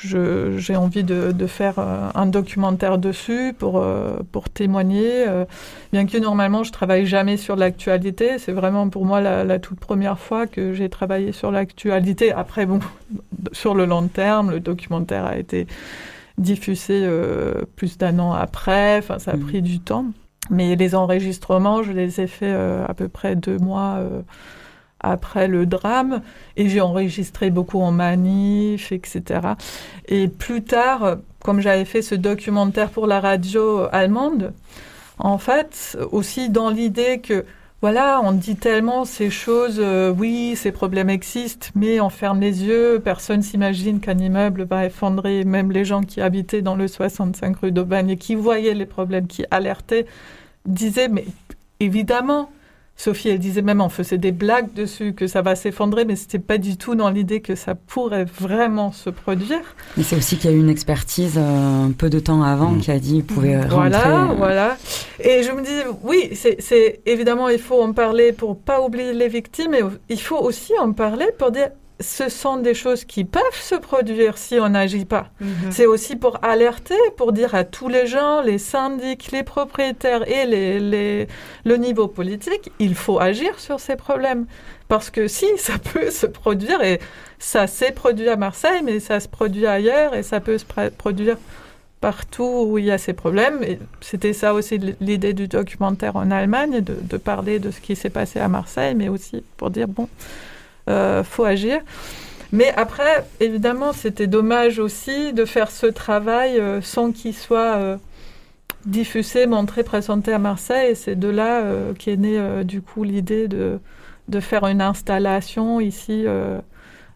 j'ai 0.00 0.76
envie 0.76 1.02
de, 1.02 1.32
de, 1.32 1.46
faire 1.46 1.78
euh, 1.78 2.10
un 2.14 2.26
documentaire 2.26 2.98
dessus 2.98 3.54
pour, 3.58 3.78
euh, 3.78 4.18
pour 4.32 4.48
témoigner. 4.48 5.26
Euh, 5.26 5.44
bien 5.92 6.06
que 6.06 6.18
normalement 6.18 6.62
je 6.62 6.72
travaille 6.72 7.06
jamais 7.06 7.36
sur 7.36 7.56
l'actualité, 7.56 8.38
c'est 8.38 8.52
vraiment 8.52 8.88
pour 8.88 9.04
moi 9.04 9.20
la, 9.20 9.44
la, 9.44 9.58
toute 9.58 9.80
première 9.80 10.18
fois 10.18 10.46
que 10.46 10.72
j'ai 10.72 10.88
travaillé 10.88 11.32
sur 11.32 11.50
l'actualité. 11.50 12.32
Après, 12.32 12.66
bon, 12.66 12.80
sur 13.52 13.74
le 13.74 13.86
long 13.86 14.06
terme, 14.08 14.50
le 14.50 14.60
documentaire 14.60 15.26
a 15.26 15.36
été 15.36 15.66
diffusé 16.36 17.08
plus 17.74 17.98
d'un 17.98 18.20
an 18.20 18.32
après, 18.32 18.98
enfin 18.98 19.18
ça 19.18 19.32
a 19.32 19.36
mmh. 19.36 19.40
pris 19.40 19.62
du 19.62 19.80
temps. 19.80 20.06
Mais 20.50 20.76
les 20.76 20.94
enregistrements, 20.94 21.82
je 21.82 21.92
les 21.92 22.20
ai 22.20 22.26
faits 22.26 22.56
à 22.88 22.94
peu 22.94 23.08
près 23.08 23.34
deux 23.34 23.58
mois 23.58 24.00
après 25.00 25.48
le 25.48 25.66
drame 25.66 26.22
et 26.56 26.68
j'ai 26.68 26.80
enregistré 26.80 27.50
beaucoup 27.50 27.80
en 27.80 27.92
manif, 27.92 28.92
etc. 28.92 29.40
Et 30.06 30.28
plus 30.28 30.62
tard, 30.62 31.18
comme 31.44 31.60
j'avais 31.60 31.84
fait 31.84 32.02
ce 32.02 32.14
documentaire 32.14 32.90
pour 32.90 33.06
la 33.06 33.20
radio 33.20 33.86
allemande, 33.92 34.52
en 35.18 35.38
fait, 35.38 35.98
aussi 36.12 36.48
dans 36.48 36.70
l'idée 36.70 37.20
que 37.20 37.44
voilà, 37.80 38.20
on 38.24 38.32
dit 38.32 38.56
tellement 38.56 39.04
ces 39.04 39.30
choses, 39.30 39.78
euh, 39.78 40.12
oui, 40.12 40.56
ces 40.56 40.72
problèmes 40.72 41.08
existent, 41.08 41.68
mais 41.76 42.00
on 42.00 42.08
ferme 42.08 42.40
les 42.40 42.64
yeux, 42.64 43.00
personne 43.02 43.40
s'imagine 43.40 44.00
qu'un 44.00 44.18
immeuble 44.18 44.64
va 44.64 44.86
effondrer, 44.86 45.44
même 45.44 45.70
les 45.70 45.84
gens 45.84 46.02
qui 46.02 46.20
habitaient 46.20 46.60
dans 46.60 46.74
le 46.74 46.88
65 46.88 47.56
rue 47.56 47.70
d'Aubagne 47.70 48.10
et 48.10 48.16
qui 48.16 48.34
voyaient 48.34 48.74
les 48.74 48.86
problèmes, 48.86 49.28
qui 49.28 49.44
alertaient, 49.52 50.06
disaient, 50.66 51.06
mais 51.06 51.24
évidemment, 51.78 52.50
Sophie, 53.00 53.28
elle 53.28 53.38
disait 53.38 53.62
même, 53.62 53.80
on 53.80 53.88
faisait 53.88 54.18
des 54.18 54.32
blagues 54.32 54.72
dessus, 54.74 55.14
que 55.14 55.28
ça 55.28 55.40
va 55.40 55.54
s'effondrer, 55.54 56.04
mais 56.04 56.16
c'était 56.16 56.40
pas 56.40 56.58
du 56.58 56.76
tout 56.76 56.96
dans 56.96 57.10
l'idée 57.10 57.40
que 57.40 57.54
ça 57.54 57.76
pourrait 57.76 58.24
vraiment 58.24 58.90
se 58.90 59.08
produire. 59.08 59.60
Mais 59.96 60.02
c'est 60.02 60.16
aussi 60.16 60.36
qu'il 60.36 60.50
y 60.50 60.52
a 60.52 60.56
eu 60.56 60.58
une 60.58 60.68
expertise 60.68 61.38
euh, 61.38 61.86
un 61.86 61.92
peu 61.92 62.10
de 62.10 62.18
temps 62.18 62.42
avant 62.42 62.74
qui 62.74 62.90
a 62.90 62.98
dit 62.98 63.12
qu'il 63.12 63.24
pouvait 63.24 63.60
rentrer. 63.60 64.00
Voilà, 64.00 64.34
voilà. 64.36 64.76
Et 65.20 65.44
je 65.44 65.52
me 65.52 65.62
dis, 65.62 65.96
oui, 66.02 66.30
c'est 66.34 67.00
évidemment, 67.06 67.48
il 67.48 67.60
faut 67.60 67.80
en 67.80 67.92
parler 67.92 68.32
pour 68.32 68.58
pas 68.58 68.80
oublier 68.80 69.12
les 69.12 69.28
victimes, 69.28 69.70
mais 69.70 69.82
il 70.08 70.20
faut 70.20 70.38
aussi 70.38 70.72
en 70.80 70.92
parler 70.92 71.26
pour 71.38 71.52
dire, 71.52 71.68
ce 72.00 72.28
sont 72.28 72.58
des 72.58 72.74
choses 72.74 73.04
qui 73.04 73.24
peuvent 73.24 73.42
se 73.60 73.74
produire 73.74 74.38
si 74.38 74.58
on 74.60 74.68
n'agit 74.68 75.04
pas. 75.04 75.28
Mhm. 75.40 75.70
C'est 75.70 75.86
aussi 75.86 76.16
pour 76.16 76.38
alerter, 76.44 76.94
pour 77.16 77.32
dire 77.32 77.54
à 77.54 77.64
tous 77.64 77.88
les 77.88 78.06
gens, 78.06 78.40
les 78.40 78.58
syndics, 78.58 79.32
les 79.32 79.42
propriétaires 79.42 80.28
et 80.28 80.46
les, 80.46 81.26
le 81.64 81.76
niveau 81.76 82.06
politique, 82.06 82.70
il 82.78 82.94
faut 82.94 83.18
agir 83.20 83.58
sur 83.58 83.80
ces 83.80 83.96
problèmes. 83.96 84.46
Parce 84.86 85.10
que 85.10 85.26
si, 85.28 85.46
ça 85.56 85.74
peut 85.92 86.10
se 86.10 86.26
produire, 86.26 86.82
et 86.82 87.00
ça 87.38 87.66
s'est 87.66 87.92
produit 87.92 88.28
à 88.28 88.36
Marseille, 88.36 88.82
mais 88.84 89.00
ça 89.00 89.18
se 89.18 89.28
produit 89.28 89.66
ailleurs, 89.66 90.14
et 90.14 90.22
ça 90.22 90.40
peut 90.40 90.58
se 90.58 90.64
produire 90.96 91.36
partout 92.00 92.66
où 92.68 92.78
il 92.78 92.84
y 92.84 92.92
a 92.92 92.98
ces 92.98 93.12
problèmes. 93.12 93.58
C'était 94.00 94.32
ça 94.32 94.54
aussi 94.54 94.78
l'idée 95.00 95.32
du 95.32 95.48
documentaire 95.48 96.14
en 96.14 96.30
Allemagne, 96.30 96.80
de, 96.80 96.96
de 97.00 97.16
parler 97.16 97.58
de 97.58 97.72
ce 97.72 97.80
qui 97.80 97.96
s'est 97.96 98.10
passé 98.10 98.38
à 98.38 98.46
Marseille, 98.46 98.94
mais 98.94 99.08
aussi 99.08 99.42
pour 99.56 99.70
dire, 99.70 99.88
bon, 99.88 100.08
faut 101.24 101.44
agir. 101.44 101.80
Mais 102.52 102.72
après, 102.76 103.26
évidemment, 103.40 103.92
c'était 103.92 104.26
dommage 104.26 104.78
aussi 104.78 105.32
de 105.34 105.44
faire 105.44 105.70
ce 105.70 105.86
travail 105.86 106.58
euh, 106.58 106.80
sans 106.80 107.12
qu'il 107.12 107.34
soit 107.34 107.76
euh, 107.76 107.96
diffusé, 108.86 109.46
montré, 109.46 109.82
présenté 109.82 110.32
à 110.32 110.38
Marseille. 110.38 110.92
Et 110.92 110.94
c'est 110.94 111.16
de 111.16 111.28
là 111.28 111.62
qu'est 111.98 112.16
née 112.16 112.64
du 112.64 112.80
coup 112.80 113.04
l'idée 113.04 113.48
de, 113.48 113.80
de 114.28 114.40
faire 114.40 114.66
une 114.66 114.80
installation 114.80 115.80
ici 115.80 116.24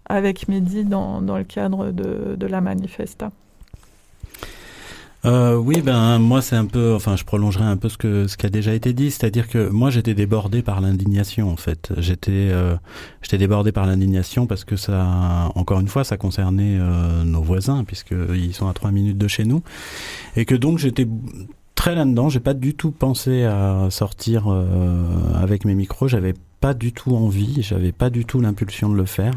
avec 0.07 0.49
Mehdi 0.49 0.85
dans, 0.85 1.23
dans 1.23 1.39
le 1.39 1.45
cadre 1.45 1.91
de, 1.93 2.37
de 2.37 2.47
la 2.47 2.61
manifesta. 2.61 3.31
Euh, 5.25 5.55
oui, 5.55 5.83
ben 5.83 6.19
moi 6.19 6.43
c'est 6.43 6.57
un 6.57 6.65
peu, 6.65 6.95
enfin 6.95 7.15
je 7.15 7.23
prolongerai 7.23 7.65
un 7.65 7.77
peu 7.77 7.89
ce 7.89 7.97
que 7.97 8.27
ce 8.27 8.37
qui 8.37 8.45
a 8.45 8.49
déjà 8.51 8.75
été 8.75 8.93
dit, 8.93 9.13
c'est-à-dire 9.13 9.47
que 9.47 9.69
moi 9.69 9.89
j'étais 9.89 10.15
débordé 10.15 10.63
par 10.63 10.81
l'indignation 10.81 11.49
en 11.51 11.57
fait. 11.57 11.93
J'étais 11.99 12.49
euh, 12.51 12.75
j'étais 13.23 13.39
débordé 13.39 13.71
par 13.71 13.87
l'indignation 13.87 14.49
parce 14.49 14.65
que 14.65 14.75
ça, 14.75 15.53
encore 15.55 15.79
une 15.79 15.87
fois, 15.87 16.03
ça 16.03 16.17
concernait 16.17 16.77
euh, 16.81 17.23
nos 17.23 17.41
voisins 17.41 17.85
puisqu'ils 17.85 18.53
sont 18.53 18.67
à 18.67 18.73
trois 18.73 18.91
minutes 18.91 19.19
de 19.19 19.29
chez 19.29 19.45
nous 19.45 19.63
et 20.35 20.45
que 20.45 20.57
donc 20.57 20.79
j'étais 20.79 21.07
très 21.77 21.95
là-dedans. 21.95 22.29
J'ai 22.29 22.41
pas 22.41 22.55
du 22.55 22.75
tout 22.75 22.91
pensé 22.91 23.45
à 23.45 23.89
sortir 23.91 24.47
euh, 24.49 25.05
avec 25.37 25.65
mes 25.65 25.77
micros. 25.77 26.09
J'avais 26.09 26.35
pas 26.63 26.75
du 26.75 26.93
tout 26.93 27.17
envie, 27.17 27.61
j'avais 27.61 27.91
pas 27.91 28.09
du 28.09 28.25
tout 28.25 28.41
l'impulsion 28.41 28.89
de 28.89 28.95
le 28.95 29.05
faire 29.05 29.35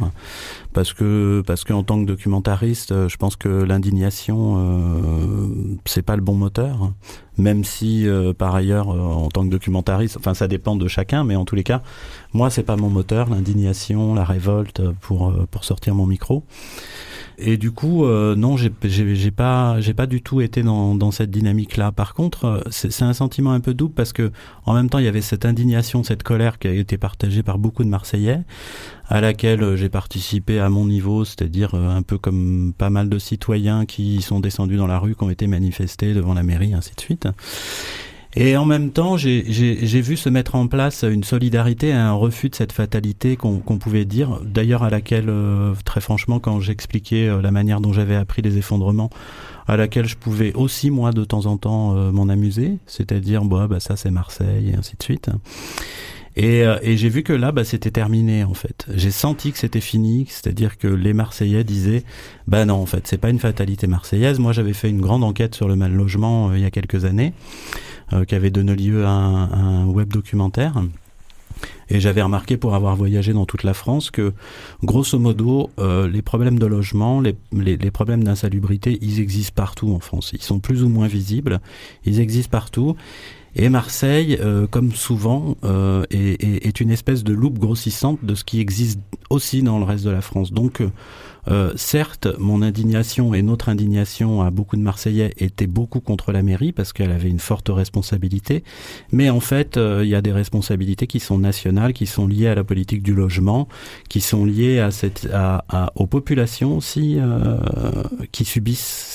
parce 0.74 0.94
que 0.94 1.42
parce 1.48 1.64
que 1.64 1.74
en 1.74 1.82
tant 1.82 2.00
que 2.00 2.06
documentariste, 2.06 2.92
euh, 2.92 3.10
je 3.10 3.18
pense 3.18 3.36
que 3.36 3.50
l'indignation 3.50 4.58
euh, 4.60 5.78
c'est 5.86 6.04
pas 6.04 6.16
le 6.16 6.22
bon 6.22 6.36
moteur, 6.36 6.94
même 7.40 7.64
si 7.64 8.08
euh, 8.08 8.32
par 8.32 8.54
ailleurs 8.54 8.90
en 8.90 9.30
tant 9.30 9.44
que 9.44 9.50
documentariste, 9.50 10.18
enfin 10.18 10.36
ça 10.36 10.48
dépend 10.48 10.76
de 10.76 10.88
chacun, 10.88 11.24
mais 11.24 11.36
en 11.36 11.46
tous 11.46 11.56
les 11.56 11.64
cas, 11.64 11.82
moi 12.32 12.52
c'est 12.52 12.62
pas 12.62 12.76
mon 12.76 12.92
moteur, 12.92 13.28
l'indignation, 13.28 14.14
la 14.14 14.24
révolte 14.24 14.84
pour 15.02 15.34
pour 15.50 15.64
sortir 15.64 15.96
mon 15.96 16.06
micro. 16.06 16.44
Et 17.38 17.58
du 17.58 17.72
coup, 17.72 18.06
euh, 18.06 18.36
non, 18.36 18.56
j'ai 18.58 18.70
pas, 18.70 19.82
j'ai 19.82 19.94
pas 19.94 20.06
du 20.06 20.22
tout 20.22 20.42
été 20.42 20.64
dans, 20.64 20.96
dans 20.96 21.12
cette 21.12 21.32
dynamique-là. 21.32 21.92
Par 21.92 22.14
contre, 22.14 22.46
euh, 22.46 22.62
c'est 22.70 23.04
un 23.04 23.14
sentiment 23.14 23.52
un 23.52 23.60
peu 23.60 23.74
double 23.74 23.94
parce 23.94 24.14
que 24.14 24.32
en 24.66 24.74
même 24.74 24.90
temps, 24.90 25.00
il 25.00 25.06
y 25.06 25.10
avait 25.10 25.22
cette 25.22 25.46
indignation, 25.46 26.04
cette 26.04 26.24
colère 26.24 26.60
qui 26.60 26.68
a 26.68 26.72
été 26.72 26.98
partagée 26.98 27.44
par 27.44 27.58
beaucoup 27.58 27.84
de 27.84 27.90
Marseillais, 27.90 28.42
à 29.08 29.22
laquelle 29.22 29.64
euh, 29.64 29.76
j'ai 29.76 29.90
participé 29.90 30.60
à 30.60 30.70
mon 30.70 30.86
niveau, 30.86 31.26
c'est-à-dire 31.26 31.76
un 31.76 32.02
peu 32.02 32.18
comme 32.18 32.74
pas 32.78 32.90
mal 32.90 33.10
de 33.10 33.20
citoyens 33.20 33.86
qui 33.86 34.22
sont 34.22 34.40
descendus 34.40 34.78
dans 34.78 34.88
la 34.88 35.00
rue, 35.00 35.16
qui 35.16 35.24
ont 35.24 35.30
été 35.30 35.48
manifestés 35.48 36.14
devant 36.14 36.34
la 36.34 36.44
mairie, 36.44 36.74
ainsi 36.74 36.94
de 36.96 37.02
suite. 37.02 37.28
Et 38.38 38.58
en 38.58 38.66
même 38.66 38.92
temps, 38.92 39.16
j'ai 39.16 39.42
vu 40.02 40.18
se 40.18 40.28
mettre 40.28 40.56
en 40.56 40.68
place 40.68 41.04
une 41.04 41.24
solidarité, 41.24 41.94
un 41.94 42.12
refus 42.12 42.50
de 42.50 42.56
cette 42.56 42.74
fatalité 42.74 43.38
qu'on 43.38 43.60
pouvait 43.78 44.04
dire, 44.04 44.42
d'ailleurs 44.44 44.84
à 44.84 44.90
laquelle, 44.90 45.30
euh, 45.30 45.74
très 45.86 46.02
franchement, 46.02 46.40
quand 46.40 46.60
j'expliquais 46.60 47.30
euh, 47.30 47.42
la 47.42 47.52
manière 47.52 47.80
dont 47.80 47.94
j'avais 47.94 48.16
appris 48.16 48.42
les 48.42 48.58
effondrements, 48.58 49.10
à 49.68 49.78
laquelle 49.78 50.06
je 50.06 50.18
pouvais 50.18 50.54
aussi, 50.54 50.92
moi, 50.92 51.12
de 51.12 51.24
temps 51.24 51.46
en 51.46 51.56
temps, 51.56 51.96
euh, 51.96 52.12
m'en 52.12 52.28
amuser, 52.28 52.78
c'est-à-dire, 52.88 53.46
bah, 53.46 53.68
bah, 53.68 53.80
ça 53.80 53.96
c'est 53.96 54.12
Marseille, 54.12 54.72
et 54.74 54.76
ainsi 54.76 54.98
de 54.98 55.04
suite. 55.04 55.30
Et, 56.36 56.66
et 56.82 56.98
j'ai 56.98 57.08
vu 57.08 57.24
que 57.24 57.32
là, 57.32 57.54
bah, 57.54 57.64
c'était 57.64 57.92
terminé 57.92 58.44
en 58.44 58.54
fait. 58.54 58.86
J'ai 58.94 59.12
senti 59.12 59.54
que 59.54 59.58
c'était 59.58 59.80
fini, 59.80 60.26
c'est-à-dire 60.28 60.78
que 60.78 60.90
les 60.90 61.14
Marseillais 61.14 61.64
disaient, 61.64 62.04
bah 62.50 62.66
non, 62.66 62.76
en 62.76 62.86
fait, 62.86 63.08
c'est 63.08 63.18
pas 63.18 63.30
une 63.30 63.40
fatalité 63.40 63.88
marseillaise. 63.88 64.38
Moi, 64.40 64.52
j'avais 64.52 64.74
fait 64.74 64.90
une 64.90 65.00
grande 65.00 65.24
enquête 65.24 65.56
sur 65.56 65.70
le 65.70 65.78
mal 65.78 65.94
logement 65.94 66.54
il 66.54 66.60
y 66.60 66.66
a 66.66 66.72
quelques 66.72 67.06
années. 67.06 67.32
Euh, 68.14 68.24
qui 68.24 68.36
avait 68.36 68.52
donné 68.52 68.76
lieu 68.76 69.04
à 69.04 69.10
un, 69.10 69.88
web 69.88 70.10
documentaire. 70.10 70.84
Et 71.90 72.00
j'avais 72.00 72.22
remarqué 72.22 72.56
pour 72.56 72.76
avoir 72.76 72.96
voyagé 72.96 73.34
dans 73.34 73.48
toute 73.48 73.64
la 73.64 73.74
France 73.74 74.12
que, 74.12 74.34
grosso 74.84 75.18
modo, 75.18 75.72
euh, 75.80 76.08
les 76.08 76.22
problèmes 76.22 76.60
de 76.60 76.68
logement, 76.68 77.20
les, 77.20 77.36
les, 77.52 77.78
les 77.78 77.92
problèmes 77.92 78.24
d'insalubrité, 78.24 79.00
ils 79.02 79.20
existent 79.20 79.54
partout 79.56 79.92
en 79.92 80.00
France. 80.00 80.34
Ils 80.34 80.42
sont 80.44 80.60
plus 80.60 80.84
ou 80.84 80.90
moins 80.90 81.08
visibles, 81.08 81.62
ils 82.06 82.20
existent 82.20 82.52
partout. 82.52 82.96
Et 83.58 83.70
Marseille, 83.70 84.38
euh, 84.42 84.68
comme 84.68 84.92
souvent, 84.92 85.56
euh, 85.64 86.04
est, 86.12 86.82
une 86.82 86.92
espèce 86.92 87.24
de 87.24 87.32
loupe 87.32 87.58
grossissante 87.58 88.20
de 88.24 88.36
ce 88.36 88.44
qui 88.44 88.60
existe 88.60 89.00
aussi 89.30 89.64
dans 89.64 89.80
le 89.80 89.86
reste 89.86 90.04
de 90.04 90.10
la 90.10 90.20
France. 90.20 90.52
Donc, 90.52 90.84
euh, 91.48 91.72
certes, 91.78 92.28
mon 92.38 92.62
indignation 92.62 93.34
et 93.34 93.42
notre 93.42 93.70
indignation 93.70 94.42
à 94.42 94.50
beaucoup 94.50 94.76
de 94.76 94.82
Marseillais 94.82 95.34
était 95.38 95.68
beaucoup 95.68 96.02
contre 96.02 96.34
la 96.34 96.44
mairie 96.44 96.74
parce 96.74 96.92
qu'elle 96.92 97.12
avait 97.12 97.30
une 97.30 97.40
forte 97.40 97.70
responsabilité. 97.70 98.64
Mais 99.14 99.30
en 99.30 99.40
fait, 99.40 99.78
il 99.78 100.08
y 100.08 100.16
a 100.16 100.22
des 100.22 100.34
responsabilités 100.34 101.08
qui 101.08 101.22
sont 101.22 101.38
nationales, 101.38 101.94
qui 101.94 102.08
sont 102.08 102.28
liées 102.28 102.48
à 102.48 102.56
la 102.56 102.66
politique 102.66 103.04
du 103.04 103.14
logement, 103.14 103.70
qui 104.10 104.20
sont 104.20 104.44
liées 104.44 104.86
aux 105.96 106.08
populations 106.08 106.78
aussi 106.78 107.20
qui 108.32 108.44
subissent 108.44 109.15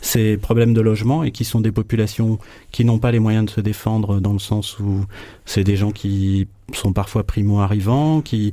ces, 0.00 0.36
problèmes 0.36 0.74
de 0.74 0.80
logement 0.80 1.22
et 1.24 1.30
qui 1.30 1.44
sont 1.44 1.60
des 1.60 1.72
populations 1.72 2.38
qui 2.72 2.84
n'ont 2.84 2.98
pas 2.98 3.12
les 3.12 3.18
moyens 3.18 3.46
de 3.46 3.50
se 3.50 3.60
défendre 3.60 4.20
dans 4.20 4.32
le 4.32 4.38
sens 4.38 4.78
où 4.78 5.04
c'est 5.44 5.64
des 5.64 5.76
gens 5.76 5.90
qui 5.90 6.46
sont 6.72 6.92
parfois 6.92 7.24
primo-arrivants, 7.24 8.20
qui, 8.20 8.52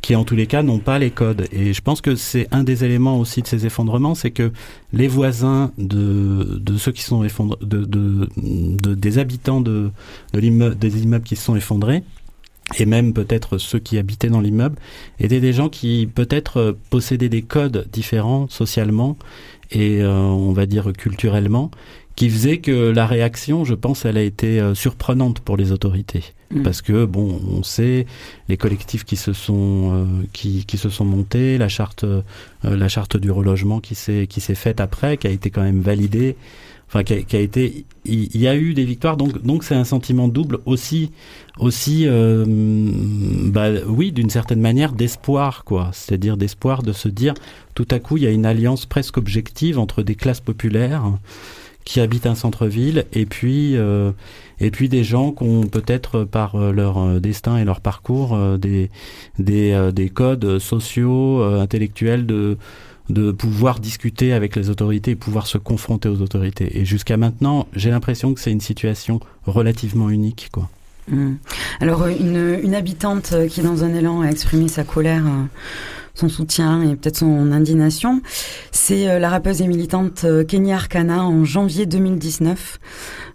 qui 0.00 0.16
en 0.16 0.24
tous 0.24 0.36
les 0.36 0.46
cas 0.46 0.62
n'ont 0.62 0.78
pas 0.78 0.98
les 0.98 1.10
codes. 1.10 1.46
Et 1.52 1.72
je 1.72 1.82
pense 1.82 2.00
que 2.00 2.14
c'est 2.14 2.48
un 2.50 2.64
des 2.64 2.84
éléments 2.84 3.18
aussi 3.18 3.42
de 3.42 3.46
ces 3.46 3.66
effondrements, 3.66 4.14
c'est 4.14 4.30
que 4.30 4.52
les 4.92 5.08
voisins 5.08 5.72
de, 5.76 6.58
de 6.60 6.78
ceux 6.78 6.92
qui 6.92 7.02
sont 7.02 7.24
effondrés, 7.24 7.58
de, 7.60 7.84
de, 7.84 8.28
de, 8.36 8.94
des 8.94 9.18
habitants 9.18 9.60
de, 9.60 9.90
de 10.32 10.40
l'immeuble, 10.40 10.78
des 10.78 11.02
immeubles 11.02 11.24
qui 11.24 11.36
se 11.36 11.44
sont 11.44 11.56
effondrés, 11.56 12.02
et 12.76 12.86
même 12.86 13.12
peut-être 13.14 13.58
ceux 13.58 13.78
qui 13.78 13.98
habitaient 13.98 14.28
dans 14.28 14.40
l'immeuble, 14.40 14.76
étaient 15.18 15.40
des 15.40 15.52
gens 15.52 15.68
qui 15.68 16.08
peut-être 16.12 16.76
possédaient 16.90 17.30
des 17.30 17.42
codes 17.42 17.88
différents 17.92 18.46
socialement 18.48 19.16
et 19.70 20.02
euh, 20.02 20.12
on 20.12 20.52
va 20.52 20.66
dire 20.66 20.92
culturellement, 20.96 21.70
qui 22.18 22.28
faisait 22.30 22.58
que 22.58 22.90
la 22.90 23.06
réaction, 23.06 23.64
je 23.64 23.74
pense, 23.74 24.04
elle 24.04 24.16
a 24.16 24.22
été 24.22 24.60
euh, 24.60 24.74
surprenante 24.74 25.38
pour 25.38 25.56
les 25.56 25.70
autorités. 25.70 26.24
Mm. 26.50 26.62
Parce 26.64 26.82
que, 26.82 27.04
bon, 27.04 27.40
on 27.48 27.62
sait, 27.62 28.06
les 28.48 28.56
collectifs 28.56 29.04
qui 29.04 29.14
se 29.14 29.32
sont, 29.32 29.92
euh, 29.92 30.04
qui, 30.32 30.64
qui, 30.64 30.78
se 30.78 30.88
sont 30.88 31.04
montés, 31.04 31.58
la 31.58 31.68
charte, 31.68 32.02
euh, 32.02 32.22
la 32.64 32.88
charte 32.88 33.16
du 33.16 33.30
relogement 33.30 33.78
qui 33.78 33.94
s'est, 33.94 34.26
qui 34.28 34.40
s'est 34.40 34.56
faite 34.56 34.80
après, 34.80 35.16
qui 35.16 35.28
a 35.28 35.30
été 35.30 35.50
quand 35.50 35.62
même 35.62 35.80
validée, 35.80 36.36
enfin, 36.88 37.04
qui 37.04 37.14
a, 37.14 37.22
qui 37.22 37.36
a 37.36 37.40
été, 37.40 37.84
il 38.04 38.36
y, 38.36 38.48
a 38.48 38.56
eu 38.56 38.74
des 38.74 38.84
victoires, 38.84 39.16
donc, 39.16 39.42
donc 39.42 39.62
c'est 39.64 39.74
un 39.74 39.84
sentiment 39.84 40.28
double 40.28 40.58
aussi, 40.66 41.12
aussi, 41.58 42.06
bah, 42.06 43.68
oui, 43.86 44.12
d'une 44.12 44.30
certaine 44.30 44.60
manière, 44.60 44.92
d'espoir, 44.92 45.64
quoi. 45.64 45.90
C'est-à-dire 45.92 46.36
d'espoir 46.36 46.82
de 46.82 46.92
se 46.92 47.08
dire, 47.08 47.34
tout 47.74 47.86
à 47.90 47.98
coup, 47.98 48.16
il 48.16 48.22
y 48.22 48.26
a 48.26 48.30
une 48.30 48.46
alliance 48.46 48.86
presque 48.86 49.18
objective 49.18 49.78
entre 49.78 50.02
des 50.02 50.14
classes 50.14 50.40
populaires, 50.40 51.12
qui 51.88 52.00
habitent 52.00 52.26
un 52.26 52.34
centre-ville 52.34 53.06
et 53.14 53.24
puis 53.24 53.74
euh, 53.74 54.12
et 54.60 54.70
puis 54.70 54.90
des 54.90 55.04
gens 55.04 55.32
qui 55.32 55.44
ont 55.44 55.62
peut-être 55.62 56.24
par 56.24 56.54
euh, 56.54 56.70
leur 56.70 56.98
euh, 56.98 57.18
destin 57.18 57.56
et 57.56 57.64
leur 57.64 57.80
parcours 57.80 58.38
des 58.58 58.90
des, 59.38 59.90
des 59.94 60.10
codes 60.10 60.58
sociaux 60.58 61.42
intellectuels 61.42 62.26
de 62.26 62.58
de 63.08 63.32
pouvoir 63.32 63.80
discuter 63.80 64.32
avec 64.32 64.56
les 64.56 64.70
autorités 64.70 65.12
et 65.12 65.16
pouvoir 65.16 65.46
se 65.46 65.58
confronter 65.58 66.08
aux 66.08 66.20
autorités. 66.20 66.78
Et 66.78 66.84
jusqu'à 66.84 67.16
maintenant, 67.16 67.66
j'ai 67.74 67.90
l'impression 67.90 68.34
que 68.34 68.40
c'est 68.40 68.52
une 68.52 68.60
situation 68.60 69.20
relativement 69.46 70.10
unique, 70.10 70.48
quoi. 70.52 70.68
Hmm. 71.10 71.36
Alors, 71.80 72.06
une, 72.06 72.58
une, 72.62 72.74
habitante 72.74 73.34
qui, 73.48 73.62
dans 73.62 73.82
un 73.82 73.94
élan, 73.94 74.20
a 74.20 74.26
exprimé 74.26 74.68
sa 74.68 74.84
colère 74.84 75.24
son 76.18 76.28
soutien 76.28 76.82
et 76.82 76.96
peut-être 76.96 77.18
son 77.18 77.52
indignation. 77.52 78.20
C'est 78.72 79.08
euh, 79.08 79.18
la 79.18 79.28
rappeuse 79.28 79.62
et 79.62 79.68
militante 79.68 80.24
euh, 80.24 80.44
Kenya 80.44 80.76
Arcana 80.76 81.24
en 81.24 81.44
janvier 81.44 81.86
2019, 81.86 82.80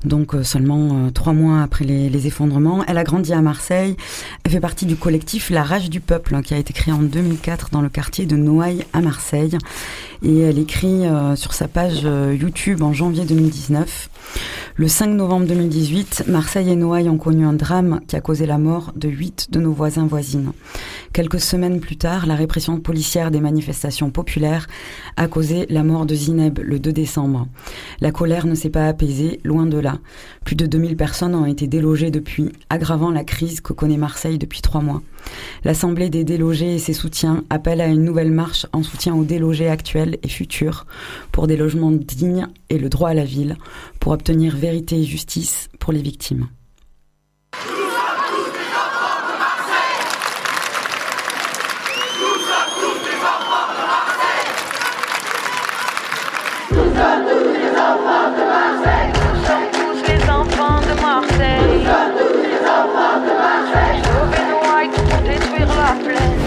donc 0.05 0.35
euh, 0.35 0.43
seulement 0.43 1.09
trois 1.11 1.33
mois 1.33 1.61
après 1.61 1.85
les, 1.85 2.27
effondrements. 2.27 2.83
Elle 2.87 2.97
a 2.97 3.03
grandi 3.03 3.33
à 3.33 3.41
Marseille. 3.41 3.95
Elle 4.43 4.51
fait 4.51 4.59
partie 4.59 4.85
du 4.85 4.95
collectif 4.95 5.49
La 5.49 5.63
Rage 5.63 5.89
du 5.89 5.99
Peuple, 5.99 6.35
hein, 6.35 6.41
qui 6.41 6.53
a 6.53 6.57
été 6.57 6.73
créé 6.73 6.93
en 6.93 7.01
2004 7.01 7.69
dans 7.71 7.81
le 7.81 7.89
quartier 7.89 8.25
de 8.25 8.35
Noailles 8.35 8.85
à 8.93 9.01
Marseille. 9.01 9.57
Et 10.23 10.39
elle 10.39 10.59
écrit 10.59 11.03
sur 11.35 11.53
sa 11.53 11.67
page 11.67 12.03
YouTube 12.03 12.81
en 12.81 12.93
janvier 12.93 13.25
2019. 13.25 14.09
Le 14.75 14.87
5 14.87 15.07
novembre 15.07 15.45
2018, 15.45 16.23
Marseille 16.27 16.71
et 16.71 16.75
Noailles 16.75 17.09
ont 17.09 17.17
connu 17.17 17.45
un 17.45 17.53
drame 17.53 17.99
qui 18.07 18.15
a 18.15 18.21
causé 18.21 18.47
la 18.47 18.57
mort 18.57 18.91
de 18.95 19.07
huit 19.07 19.51
de 19.51 19.59
nos 19.59 19.71
voisins 19.71 20.07
voisines. 20.07 20.51
Quelques 21.13 21.39
semaines 21.39 21.79
plus 21.79 21.95
tard, 21.95 22.25
la 22.25 22.33
répression 22.33 22.79
policière 22.79 23.29
des 23.29 23.39
manifestations 23.39 24.09
populaires 24.09 24.67
a 25.15 25.27
causé 25.27 25.67
la 25.69 25.83
mort 25.83 26.07
de 26.07 26.15
Zineb 26.15 26.57
le 26.59 26.79
2 26.79 26.91
décembre. 26.91 27.47
La 28.01 28.11
colère 28.11 28.47
ne 28.47 28.55
s'est 28.55 28.71
pas 28.71 28.87
apaisée, 28.87 29.39
loin 29.43 29.67
de 29.67 29.77
là. 29.77 29.92
Plus 30.45 30.55
de 30.55 30.65
2000 30.65 30.95
personnes 30.95 31.35
ont 31.35 31.45
été 31.45 31.67
délogées 31.67 32.11
depuis, 32.11 32.51
aggravant 32.69 33.11
la 33.11 33.23
crise 33.23 33.61
que 33.61 33.73
connaît 33.73 33.97
Marseille 33.97 34.37
depuis 34.37 34.61
trois 34.61 34.81
mois. 34.81 35.01
L'Assemblée 35.63 36.09
des 36.09 36.23
délogés 36.23 36.75
et 36.75 36.79
ses 36.79 36.93
soutiens 36.93 37.43
appellent 37.49 37.81
à 37.81 37.87
une 37.87 38.03
nouvelle 38.03 38.31
marche 38.31 38.65
en 38.73 38.83
soutien 38.83 39.15
aux 39.15 39.23
délogés 39.23 39.69
actuels 39.69 40.17
et 40.23 40.27
futurs 40.27 40.85
pour 41.31 41.47
des 41.47 41.57
logements 41.57 41.91
dignes 41.91 42.47
et 42.69 42.77
le 42.77 42.89
droit 42.89 43.09
à 43.09 43.13
la 43.13 43.25
ville, 43.25 43.57
pour 43.99 44.11
obtenir 44.11 44.55
vérité 44.55 44.99
et 44.99 45.03
justice 45.03 45.69
pour 45.79 45.93
les 45.93 46.01
victimes. 46.01 46.47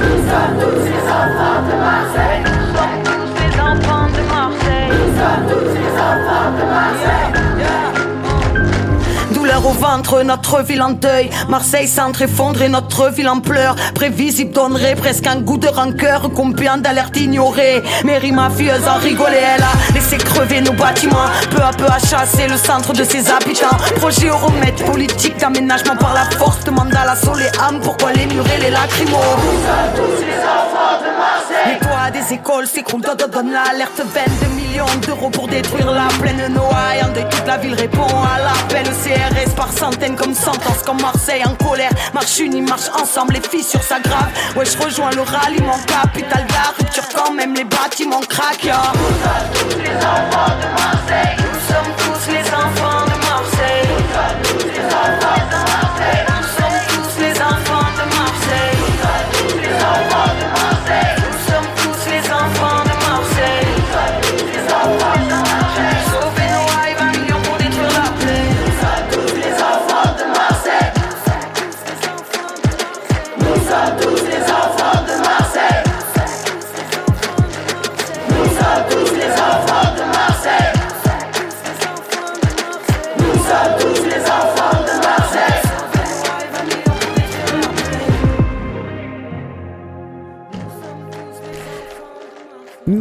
Nous 0.07 0.23
sommes 0.31 0.57
tous 0.61 0.85
les 0.85 1.03
enfants 1.21 1.63
de 1.69 1.75
Marseille. 1.87 2.43
Tous 3.05 3.35
les 3.41 3.61
enfants 3.61 4.07
de 4.07 4.23
Marseille. 4.29 4.91
Nous 4.91 5.11
sommes 5.19 5.45
tous 5.51 5.69
les 5.75 5.91
enfants 6.11 6.51
de 6.57 6.65
Marseille 6.71 7.56
au 9.67 9.73
ventre, 9.73 10.23
notre 10.23 10.63
ville 10.63 10.83
en 10.83 10.91
deuil. 10.91 11.29
Marseille 11.49 11.89
centre 11.89 12.23
effondré, 12.23 12.69
notre 12.69 13.11
ville 13.11 13.29
en 13.29 13.41
pleurs. 13.41 13.75
Prévisible 13.95 14.53
donnerait 14.53 14.95
presque 14.95 15.27
un 15.27 15.41
goût 15.41 15.59
de 15.59 15.69
rancœur. 15.69 16.31
Combien 16.35 16.77
d'alertes 16.77 17.17
ignorées. 17.17 17.83
Mairie 18.05 18.33
mafieuse 18.33 18.87
en 18.87 18.99
rigolait, 18.99 19.43
elle 19.57 19.63
a 19.63 19.95
laissé 19.95 20.19
crever 20.19 20.61
nos 20.61 20.73
bâtiments. 20.73 21.31
Peu 21.51 21.63
à 21.63 21.73
peu 21.73 21.87
à 21.87 21.99
chasser 21.99 22.47
le 22.49 22.57
centre 22.57 22.93
de 22.93 23.05
ses 23.05 23.29
habitants. 23.31 23.77
Projet 23.97 24.31
au 24.31 24.85
politique 24.85 25.37
d'aménagement 25.39 25.97
par 25.97 26.15
la 26.15 26.25
force. 26.37 26.65
Demande 26.65 26.95
à 26.95 27.05
la 27.05 27.17
sol 27.17 27.41
et 27.41 27.59
âme 27.59 27.81
pourquoi 27.81 28.13
les 28.13 28.27
murs 28.27 28.45
les 28.61 28.71
lacrymos? 28.71 29.17
tous 29.97 30.23
les 30.23 30.39
enfants 30.39 30.99
de 31.01 31.11
Marseille. 31.19 31.96
Des 32.13 32.35
écoles 32.35 32.67
s'écroulent, 32.69 33.03
donne 33.03 33.53
l'alerte 33.53 34.01
22 34.01 34.47
millions 34.55 34.87
d'euros 35.07 35.29
pour 35.29 35.49
détruire 35.49 35.91
la 35.91 36.07
plaine 36.21 36.53
Noailles. 36.55 37.03
En 37.03 37.13
toute 37.13 37.47
la 37.47 37.59
ville 37.59 37.75
répond 37.75 38.07
à 38.07 38.39
l'appel 38.39 38.87
CRS 38.87 39.55
par 39.57 39.73
centaines 39.73 40.15
comme 40.15 40.33
sentence 40.33 40.83
comme 40.85 41.01
Marseille 41.01 41.43
en 41.45 41.55
colère. 41.57 41.91
Marche 42.15 42.39
unie, 42.39 42.63
marche 42.63 42.89
ensemble, 42.95 43.35
les 43.35 43.41
fissures 43.41 43.83
s'aggravent. 43.83 44.31
Ouais, 44.57 44.65
je 44.65 44.79
rejoins 44.79 45.11
le 45.11 45.23
ralliement, 45.23 45.79
capital 45.87 46.47
la 46.49 46.73
rupture 46.79 47.09
quand 47.15 47.33
même 47.33 47.55
les 47.55 47.65
bâtiments 47.65 48.21
craquent. 48.21 48.65
Yeah. 48.65 48.93
Nous 48.95 49.71
tous 49.71 49.79
les 49.79 49.97
enfants 49.97 50.55
de 50.63 50.69
Marseille, 50.81 51.37
nous 51.39 51.75
sommes 51.75 51.93
tous 51.99 52.31
les 52.31 52.47
enfants 52.49 53.05
de 53.05 53.17
Marseille. 53.27 53.89
Nous 53.91 54.61
tous 54.61 54.67
les 54.69 54.85
enfants 54.87 55.43
de 55.51 55.57
Marseille, 55.57 55.76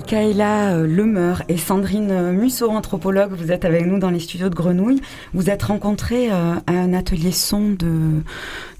Michaela 0.05 0.75
euh, 0.75 0.85
Lemeur 0.85 1.41
et 1.49 1.57
Sandrine 1.57 2.11
euh, 2.11 2.31
Musso, 2.31 2.69
anthropologue, 2.69 3.31
vous 3.31 3.51
êtes 3.51 3.65
avec 3.65 3.87
nous 3.87 3.97
dans 3.97 4.11
les 4.11 4.19
studios 4.19 4.49
de 4.49 4.53
Grenouille. 4.53 5.01
Vous 5.33 5.49
êtes 5.49 5.63
rencontrés 5.63 6.31
euh, 6.31 6.53
à 6.67 6.71
un 6.71 6.93
atelier 6.93 7.31
son 7.31 7.71
de, 7.71 8.21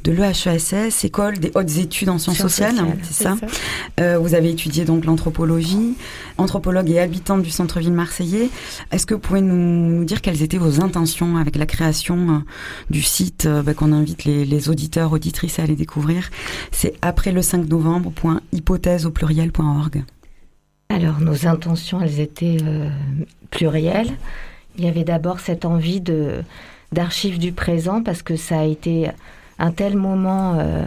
de 0.04 0.12
l'EHESS, 0.12 1.04
École 1.04 1.40
des 1.40 1.52
hautes 1.56 1.78
études 1.78 2.10
en 2.10 2.20
sciences 2.20 2.38
sociales, 2.38 2.76
c'est 3.02 3.24
ça, 3.24 4.18
Vous 4.20 4.36
avez 4.36 4.52
étudié 4.52 4.86
donc 4.86 5.06
l'anthropologie, 5.06 5.96
anthropologue 6.38 6.92
et 6.92 7.00
habitante 7.00 7.42
du 7.42 7.50
centre-ville 7.50 7.94
marseillais. 7.94 8.52
Est-ce 8.92 9.08
que 9.08 9.16
vous 9.16 9.20
pouvez 9.20 9.42
nous, 9.42 10.06
dire 10.06 10.22
quelles 10.22 10.44
étaient 10.44 10.60
vos 10.60 10.84
intentions 10.84 11.38
avec 11.38 11.56
la 11.56 11.66
création 11.66 12.44
du 12.92 13.02
site 13.02 13.48
bah, 13.48 13.74
qu'on 13.74 13.94
invite 13.94 14.26
les, 14.26 14.46
les, 14.46 14.70
auditeurs, 14.70 15.12
auditrices 15.12 15.58
à 15.58 15.64
aller 15.64 15.76
découvrir? 15.76 16.30
C'est 16.72 16.94
après 17.02 17.32
le 17.32 17.42
5 17.42 17.68
novembre.hypothèse 17.68 19.08
au 19.08 19.10
pluriel.org. 19.10 20.04
Alors, 20.90 21.20
nos 21.20 21.48
intentions, 21.48 22.00
elles 22.02 22.20
étaient 22.20 22.58
euh, 22.64 22.90
plurielles. 23.50 24.12
Il 24.78 24.86
y 24.86 24.88
avait 24.88 25.04
d'abord 25.04 25.40
cette 25.40 25.66
envie 25.66 26.02
de 26.02 26.44
d'archives 26.92 27.40
du 27.40 27.52
présent 27.52 28.04
parce 28.04 28.22
que 28.22 28.36
ça 28.38 28.60
a 28.60 28.64
été 28.64 29.10
un 29.58 29.72
tel 29.72 29.98
moment 29.98 30.58
euh, 30.60 30.86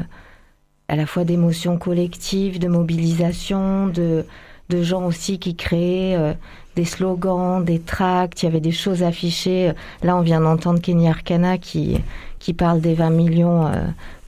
à 0.87 0.97
la 0.97 1.05
fois 1.05 1.25
d'émotion 1.25 1.77
collective, 1.77 2.59
de 2.59 2.69
mobilisation, 2.69 3.89
de, 3.89 4.25
de 4.71 4.83
gens 4.83 5.05
aussi 5.05 5.39
qui 5.39 5.57
créaient 5.57 6.17
euh, 6.17 6.33
des 6.77 6.85
slogans, 6.85 7.63
des 7.63 7.81
tracts, 7.81 8.43
il 8.43 8.47
y 8.47 8.49
avait 8.49 8.61
des 8.61 8.73
choses 8.73 9.03
affichées. 9.03 9.73
Là, 10.03 10.17
on 10.17 10.23
vient 10.23 10.41
d'entendre 10.41 10.81
Kenny 10.81 11.09
Arcana 11.09 11.59
qui, 11.59 11.99
qui 12.39 12.55
parle 12.55 12.81
des 12.81 12.95
20 12.95 13.11
millions 13.11 13.71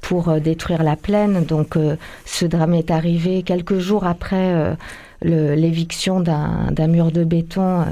pour 0.00 0.32
détruire 0.40 0.82
la 0.82 0.96
plaine. 0.96 1.44
Donc, 1.44 1.78
ce 2.24 2.44
drame 2.46 2.74
est 2.74 2.90
arrivé 2.90 3.44
quelques 3.44 3.78
jours 3.78 4.04
après 4.04 4.76
l'éviction 5.22 6.20
d'un 6.20 6.88
mur 6.88 7.12
de 7.12 7.24
béton 7.24 7.82
euh, 7.82 7.84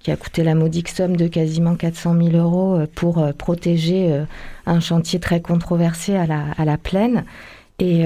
qui 0.00 0.10
a 0.10 0.16
coûté 0.16 0.44
la 0.44 0.54
modique 0.54 0.88
somme 0.88 1.16
de 1.16 1.26
quasiment 1.26 1.74
400 1.74 2.16
000 2.22 2.36
euros 2.36 2.76
euh, 2.76 2.86
pour 2.94 3.18
euh, 3.18 3.32
protéger 3.32 4.24
un 4.66 4.80
chantier 4.80 5.20
très 5.20 5.40
controversé 5.40 6.16
à 6.16 6.26
la, 6.26 6.44
à 6.56 6.64
la 6.64 6.76
plaine. 6.76 7.24
Et 7.80 8.04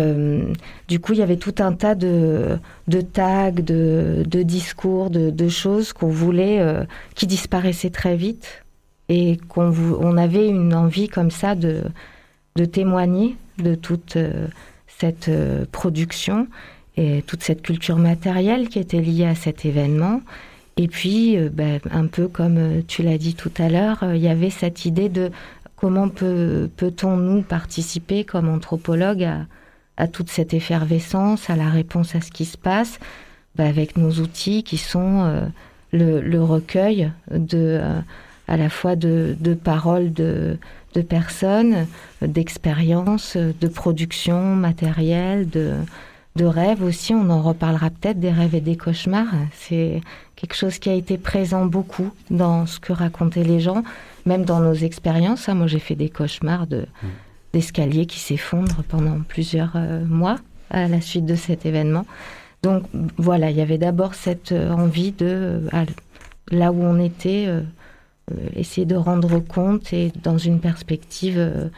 du 0.87 1.01
coup, 1.01 1.15
il 1.15 1.21
y 1.21 1.23
avait 1.23 1.39
tout 1.39 1.55
un 1.61 1.73
tas 1.73 1.95
de, 1.95 2.59
de 2.89 3.01
tags, 3.01 3.53
de, 3.53 4.23
de, 4.27 4.43
discours, 4.43 5.09
de, 5.09 5.31
de 5.31 5.49
choses 5.49 5.95
qu'on 5.95 6.11
voulait, 6.11 6.63
qui 7.15 7.27
disparaissaient 7.27 7.89
très 7.89 8.15
vite, 8.15 8.65
et 9.09 9.39
qu'on 9.49 9.73
on 9.99 10.19
avait 10.19 10.47
une 10.47 10.75
envie 10.75 11.09
comme 11.09 11.31
ça 11.31 11.55
de, 11.55 11.85
de 12.57 12.67
témoigner 12.67 13.35
de 13.57 13.75
toute 13.75 14.19
cette 14.89 15.31
production 15.73 16.49
et 16.97 17.23
toute 17.27 17.43
cette 17.43 17.63
culture 17.63 17.97
matérielle 17.97 18.69
qui 18.69 18.79
était 18.79 19.01
liée 19.01 19.27
à 19.27 19.35
cet 19.35 19.65
événement. 19.65 20.21
Et 20.77 20.89
puis, 20.89 21.37
euh, 21.37 21.49
ben, 21.53 21.81
un 21.91 22.07
peu 22.07 22.29
comme 22.29 22.57
euh, 22.57 22.83
tu 22.87 23.03
l'as 23.03 23.19
dit 23.19 23.35
tout 23.35 23.53
à 23.59 23.69
l'heure, 23.69 24.03
euh, 24.03 24.17
il 24.17 24.23
y 24.23 24.29
avait 24.29 24.51
cette 24.51 24.85
idée 24.85 25.09
de 25.09 25.31
comment 25.77 26.09
peut, 26.09 26.71
peut-on 26.77 27.17
nous 27.17 27.43
participer 27.43 28.25
comme 28.25 28.49
anthropologues 28.49 29.29
à, 29.97 30.09
toute 30.09 30.31
cette 30.31 30.55
effervescence, 30.55 31.51
à 31.51 31.57
la 31.57 31.69
réponse 31.69 32.15
à 32.15 32.21
ce 32.21 32.31
qui 32.31 32.45
se 32.45 32.57
passe, 32.57 32.99
ben, 33.57 33.67
avec 33.67 33.97
nos 33.97 34.11
outils 34.13 34.63
qui 34.63 34.79
sont 34.79 35.51
le, 35.93 36.39
recueil 36.41 37.13
de, 37.31 37.81
à 38.49 38.57
la 38.57 38.71
fois 38.71 38.97
de, 38.97 39.37
de 39.39 39.55
paroles 39.55 40.13
de, 40.13 40.57
de 40.95 41.03
personnes, 41.03 41.87
d'expériences, 42.23 43.37
de 43.37 43.69
production 43.69 44.57
matérielle, 44.57 45.49
de 45.51 45.75
de 46.37 46.45
rêves 46.45 46.83
aussi. 46.83 47.15
On 47.15 47.31
en 47.31 47.43
reparlera 47.43 47.91
peut-être 47.91 48.21
des 48.21 48.31
rêves 48.31 48.55
et 48.55 48.61
des 48.61 48.77
cauchemars. 48.77 49.33
C'est 49.53 50.01
quelque 50.37 50.55
chose 50.55 50.79
qui 50.79 50.89
a 50.89 50.95
été 50.95 51.19
présent 51.19 51.67
beaucoup 51.67 52.11
dans 52.31 52.67
ce 52.67 52.81
que 52.81 52.93
racontaient 52.93 53.45
les 53.45 53.61
gens, 53.61 53.83
même 54.27 54.45
dans 54.45 54.61
nos 54.61 54.75
expériences. 54.75 55.49
Hein. 55.49 55.55
Moi, 55.55 55.67
j'ai 55.67 55.79
fait 55.79 55.95
des 55.95 56.09
cauchemars 56.09 56.67
de, 56.67 56.87
l'escalier 57.55 58.07
qui 58.07 58.19
s'effondre 58.19 58.83
pendant 58.89 59.21
plusieurs 59.21 59.77
mois 60.07 60.39
à 60.71 60.89
la 60.89 61.01
suite 61.01 61.27
de 61.27 61.35
cet 61.35 61.67
événement. 61.67 62.07
Donc 62.63 62.85
voilà, 63.19 63.51
il 63.51 63.57
y 63.57 63.61
avait 63.61 63.79
d'abord 63.79 64.15
cette 64.15 64.53
envie 64.53 65.13
de, 65.13 65.69
là 66.51 66.73
où 66.73 66.83
on 66.83 66.99
était, 66.99 67.49
essayer 68.57 68.87
de 68.87 68.95
rendre 68.95 69.39
compte 69.41 69.93
et 69.93 70.13
dans 70.23 70.39
une 70.39 70.61
perspective 70.61 71.71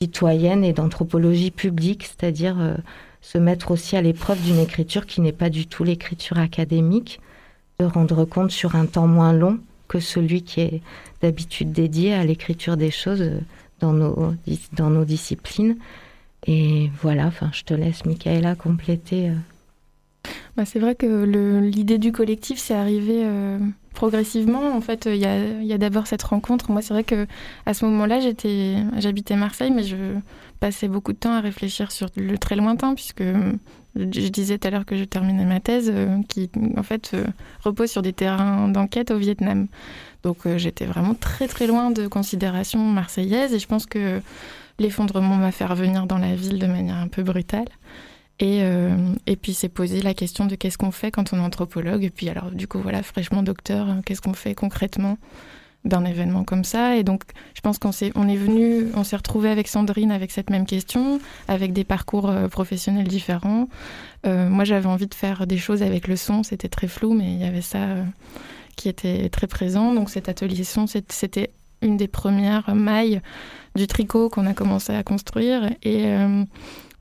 citoyenne 0.00 0.64
et 0.64 0.72
d'anthropologie 0.72 1.50
publique, 1.50 2.04
c'est-à-dire 2.04 2.76
se 3.28 3.36
mettre 3.36 3.72
aussi 3.72 3.94
à 3.94 4.00
l'épreuve 4.00 4.40
d'une 4.40 4.58
écriture 4.58 5.04
qui 5.04 5.20
n'est 5.20 5.32
pas 5.32 5.50
du 5.50 5.66
tout 5.66 5.84
l'écriture 5.84 6.38
académique, 6.38 7.20
de 7.78 7.84
rendre 7.84 8.24
compte 8.24 8.50
sur 8.50 8.74
un 8.74 8.86
temps 8.86 9.06
moins 9.06 9.34
long 9.34 9.58
que 9.86 10.00
celui 10.00 10.40
qui 10.42 10.62
est 10.62 10.80
d'habitude 11.20 11.70
dédié 11.70 12.14
à 12.14 12.24
l'écriture 12.24 12.78
des 12.78 12.90
choses 12.90 13.30
dans 13.80 13.92
nos, 13.92 14.34
dans 14.72 14.88
nos 14.88 15.04
disciplines. 15.04 15.76
Et 16.46 16.90
voilà, 17.02 17.26
enfin, 17.26 17.50
je 17.52 17.64
te 17.64 17.74
laisse, 17.74 18.06
Michaela, 18.06 18.54
compléter. 18.54 19.28
Euh. 19.28 20.30
Bah, 20.56 20.64
c'est 20.64 20.78
vrai 20.78 20.94
que 20.94 21.24
l'idée 21.60 21.98
du 21.98 22.12
collectif, 22.12 22.58
c'est 22.58 22.74
arrivé 22.74 23.24
euh, 23.26 23.58
progressivement. 23.92 24.74
En 24.74 24.80
fait, 24.80 25.04
il 25.04 25.16
y 25.16 25.26
a, 25.26 25.38
y 25.60 25.74
a 25.74 25.78
d'abord 25.78 26.06
cette 26.06 26.22
rencontre. 26.22 26.70
Moi, 26.70 26.80
c'est 26.80 26.94
vrai 26.94 27.04
que 27.04 27.26
à 27.66 27.74
ce 27.74 27.84
moment-là, 27.84 28.20
j'habitais 28.20 29.36
Marseille, 29.36 29.70
mais 29.70 29.82
je 29.82 30.14
passais 30.58 30.88
beaucoup 30.88 31.12
de 31.12 31.18
temps 31.18 31.32
à 31.32 31.40
réfléchir 31.40 31.92
sur 31.92 32.08
le 32.16 32.36
très 32.38 32.56
lointain, 32.56 32.94
puisque 32.94 33.22
je 33.98 34.28
disais 34.28 34.58
tout 34.58 34.68
à 34.68 34.70
l'heure 34.70 34.84
que 34.84 34.96
je 34.96 35.04
terminais 35.04 35.44
ma 35.44 35.60
thèse, 35.60 35.90
euh, 35.92 36.20
qui 36.28 36.50
en 36.76 36.82
fait 36.82 37.12
euh, 37.14 37.24
repose 37.64 37.90
sur 37.90 38.02
des 38.02 38.12
terrains 38.12 38.68
d'enquête 38.68 39.10
au 39.10 39.18
Vietnam. 39.18 39.66
Donc 40.22 40.46
euh, 40.46 40.58
j'étais 40.58 40.84
vraiment 40.84 41.14
très 41.14 41.48
très 41.48 41.66
loin 41.66 41.90
de 41.90 42.06
considérations 42.06 42.84
marseillaises, 42.84 43.54
et 43.54 43.58
je 43.58 43.66
pense 43.66 43.86
que 43.86 44.20
l'effondrement 44.78 45.36
m'a 45.36 45.52
fait 45.52 45.64
revenir 45.64 46.06
dans 46.06 46.18
la 46.18 46.34
ville 46.34 46.58
de 46.58 46.66
manière 46.66 46.96
un 46.96 47.08
peu 47.08 47.22
brutale. 47.22 47.68
Et, 48.40 48.60
et 49.26 49.34
puis 49.34 49.52
c'est 49.52 49.68
posé 49.68 50.00
la 50.00 50.14
question 50.14 50.46
de 50.46 50.54
qu'est-ce 50.54 50.78
qu'on 50.78 50.92
fait 50.92 51.10
quand 51.10 51.32
on 51.32 51.38
est 51.38 51.40
anthropologue. 51.40 52.04
Et 52.04 52.10
puis 52.10 52.28
alors 52.28 52.52
du 52.52 52.68
coup 52.68 52.78
voilà, 52.78 53.02
fraîchement 53.02 53.42
docteur, 53.42 53.88
qu'est-ce 54.06 54.20
qu'on 54.20 54.32
fait 54.32 54.54
concrètement 54.54 55.18
d'un 55.84 56.04
événement 56.04 56.44
comme 56.44 56.64
ça. 56.64 56.96
Et 56.96 57.04
donc, 57.04 57.22
je 57.54 57.60
pense 57.60 57.78
qu'on 57.78 57.92
s'est, 57.92 58.12
on 58.14 58.28
est 58.28 58.36
venu, 58.36 58.86
on 58.94 59.04
s'est 59.04 59.16
retrouvé 59.16 59.48
avec 59.48 59.68
Sandrine 59.68 60.10
avec 60.10 60.30
cette 60.30 60.50
même 60.50 60.66
question, 60.66 61.20
avec 61.46 61.72
des 61.72 61.84
parcours 61.84 62.28
euh, 62.28 62.48
professionnels 62.48 63.08
différents. 63.08 63.68
Euh, 64.26 64.48
moi, 64.48 64.64
j'avais 64.64 64.88
envie 64.88 65.06
de 65.06 65.14
faire 65.14 65.46
des 65.46 65.58
choses 65.58 65.82
avec 65.82 66.08
le 66.08 66.16
son, 66.16 66.42
c'était 66.42 66.68
très 66.68 66.88
flou, 66.88 67.14
mais 67.14 67.32
il 67.32 67.38
y 67.38 67.44
avait 67.44 67.62
ça 67.62 67.78
euh, 67.78 68.04
qui 68.76 68.88
était 68.88 69.28
très 69.28 69.46
présent. 69.46 69.94
Donc, 69.94 70.10
cet 70.10 70.28
atelier 70.28 70.64
son, 70.64 70.86
c'était 70.86 71.50
une 71.80 71.96
des 71.96 72.08
premières 72.08 72.74
mailles 72.74 73.20
du 73.76 73.86
tricot 73.86 74.28
qu'on 74.28 74.46
a 74.46 74.54
commencé 74.54 74.92
à 74.92 75.04
construire. 75.04 75.70
Et, 75.84 76.06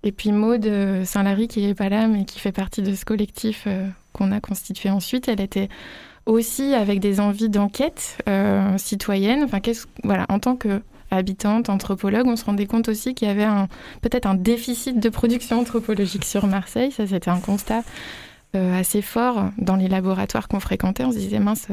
et 0.03 0.11
puis 0.11 0.31
Maude 0.31 0.69
Saint-Lary, 1.03 1.47
qui 1.47 1.65
n'est 1.65 1.73
pas 1.73 1.89
là, 1.89 2.07
mais 2.07 2.25
qui 2.25 2.39
fait 2.39 2.51
partie 2.51 2.83
de 2.83 2.93
ce 2.93 3.03
collectif 3.03 3.67
qu'on 4.13 4.31
a 4.31 4.39
constitué 4.39 4.91
ensuite, 4.91 5.27
elle 5.27 5.41
était 5.41 5.69
aussi 6.27 6.73
avec 6.73 6.99
des 6.99 7.19
envies 7.19 7.49
d'enquête 7.49 8.19
euh, 8.29 8.77
citoyenne. 8.77 9.43
Enfin, 9.43 9.59
voilà, 10.03 10.25
en 10.29 10.39
tant 10.39 10.55
que 10.55 10.81
habitante, 11.09 11.69
anthropologue, 11.69 12.27
on 12.27 12.35
se 12.35 12.45
rendait 12.45 12.65
compte 12.65 12.89
aussi 12.89 13.15
qu'il 13.15 13.27
y 13.27 13.31
avait 13.31 13.47
peut-être 14.01 14.25
un 14.25 14.35
déficit 14.35 14.99
de 14.99 15.09
production 15.09 15.59
anthropologique 15.59 16.25
sur 16.25 16.45
Marseille. 16.45 16.91
Ça, 16.91 17.07
c'était 17.07 17.29
un 17.29 17.39
constat 17.39 17.83
euh, 18.55 18.79
assez 18.79 19.01
fort 19.01 19.49
dans 19.57 19.77
les 19.77 19.87
laboratoires 19.87 20.49
qu'on 20.49 20.59
fréquentait. 20.59 21.05
On 21.05 21.11
se 21.11 21.17
disait, 21.17 21.39
mince, 21.39 21.67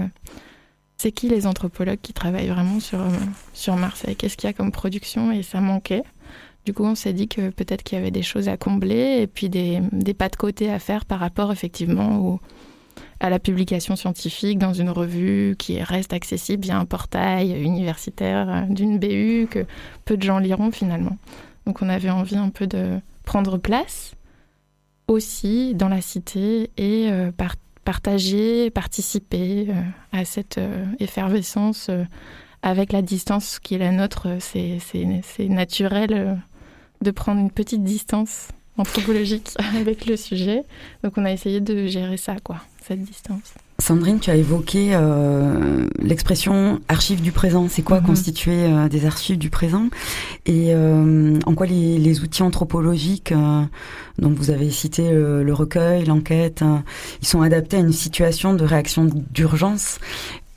c'est 0.96 1.10
qui 1.10 1.28
les 1.28 1.46
anthropologues 1.48 1.98
qui 2.00 2.12
travaillent 2.12 2.48
vraiment 2.48 2.78
sur, 2.78 3.00
euh, 3.00 3.10
sur 3.52 3.74
Marseille? 3.76 4.14
Qu'est-ce 4.14 4.36
qu'il 4.36 4.48
y 4.48 4.50
a 4.50 4.54
comme 4.54 4.70
production? 4.70 5.32
Et 5.32 5.42
ça 5.42 5.60
manquait. 5.60 6.04
Du 6.64 6.72
coup, 6.72 6.84
on 6.84 6.94
s'est 6.94 7.12
dit 7.12 7.26
que 7.26 7.50
peut-être 7.50 7.82
qu'il 7.82 7.98
y 7.98 8.00
avait 8.00 8.12
des 8.12 8.22
choses 8.22 8.48
à 8.48 8.56
combler 8.56 9.18
et 9.20 9.26
puis 9.26 9.48
des, 9.48 9.80
des 9.92 10.14
pas 10.14 10.28
de 10.28 10.36
côté 10.36 10.70
à 10.70 10.78
faire 10.78 11.04
par 11.04 11.18
rapport 11.18 11.52
effectivement 11.52 12.18
aux 12.20 12.40
à 13.24 13.30
la 13.30 13.38
publication 13.38 13.96
scientifique 13.96 14.58
dans 14.58 14.74
une 14.74 14.90
revue 14.90 15.56
qui 15.58 15.82
reste 15.82 16.12
accessible 16.12 16.62
via 16.62 16.78
un 16.78 16.84
portail 16.84 17.58
universitaire 17.58 18.46
euh, 18.50 18.60
d'une 18.68 18.98
BU 18.98 19.48
que 19.50 19.64
peu 20.04 20.18
de 20.18 20.22
gens 20.22 20.38
liront 20.38 20.70
finalement. 20.70 21.16
Donc 21.64 21.80
on 21.80 21.88
avait 21.88 22.10
envie 22.10 22.36
un 22.36 22.50
peu 22.50 22.66
de 22.66 23.00
prendre 23.24 23.56
place 23.56 24.12
aussi 25.08 25.74
dans 25.74 25.88
la 25.88 26.02
cité 26.02 26.70
et 26.76 27.08
euh, 27.10 27.32
partager, 27.86 28.68
participer 28.68 29.68
euh, 29.70 29.72
à 30.12 30.26
cette 30.26 30.60
effervescence 30.98 31.90
avec 32.60 32.92
la 32.92 33.00
distance 33.00 33.58
qui 33.58 33.76
est 33.76 33.78
la 33.78 33.90
nôtre. 33.90 34.36
C'est 34.38 35.48
naturel 35.48 36.38
de 37.00 37.10
prendre 37.10 37.40
une 37.40 37.50
petite 37.50 37.84
distance 37.84 38.48
anthropologique 38.76 39.48
avec 39.76 40.04
le 40.04 40.18
sujet. 40.18 40.64
Donc 41.02 41.14
on 41.16 41.24
a 41.24 41.32
essayé 41.32 41.62
de 41.62 41.86
gérer 41.86 42.18
ça, 42.18 42.36
quoi, 42.42 42.60
cette 42.86 43.02
distance. 43.02 43.54
Sandrine, 43.78 44.20
tu 44.20 44.30
as 44.30 44.36
évoqué 44.36 44.90
euh, 44.92 45.86
l'expression 46.00 46.80
archives 46.88 47.22
du 47.22 47.32
présent. 47.32 47.68
C'est 47.68 47.82
quoi 47.82 48.00
mhm. 48.00 48.06
constituer 48.06 48.64
euh, 48.64 48.88
des 48.88 49.06
archives 49.06 49.38
du 49.38 49.50
présent? 49.50 49.88
Et 50.46 50.74
euh, 50.74 51.38
en 51.46 51.54
quoi 51.54 51.66
les, 51.66 52.20
outils 52.20 52.42
anthropologiques 52.42 53.34
dont 54.18 54.30
vous 54.30 54.50
avez 54.50 54.70
cité 54.70 55.10
le 55.10 55.52
recueil, 55.52 56.04
l'enquête, 56.04 56.62
ils 57.20 57.26
sont 57.26 57.42
adaptés 57.42 57.78
à 57.78 57.80
une 57.80 57.92
situation 57.92 58.54
de 58.54 58.64
réaction 58.64 59.08
d'urgence 59.30 59.98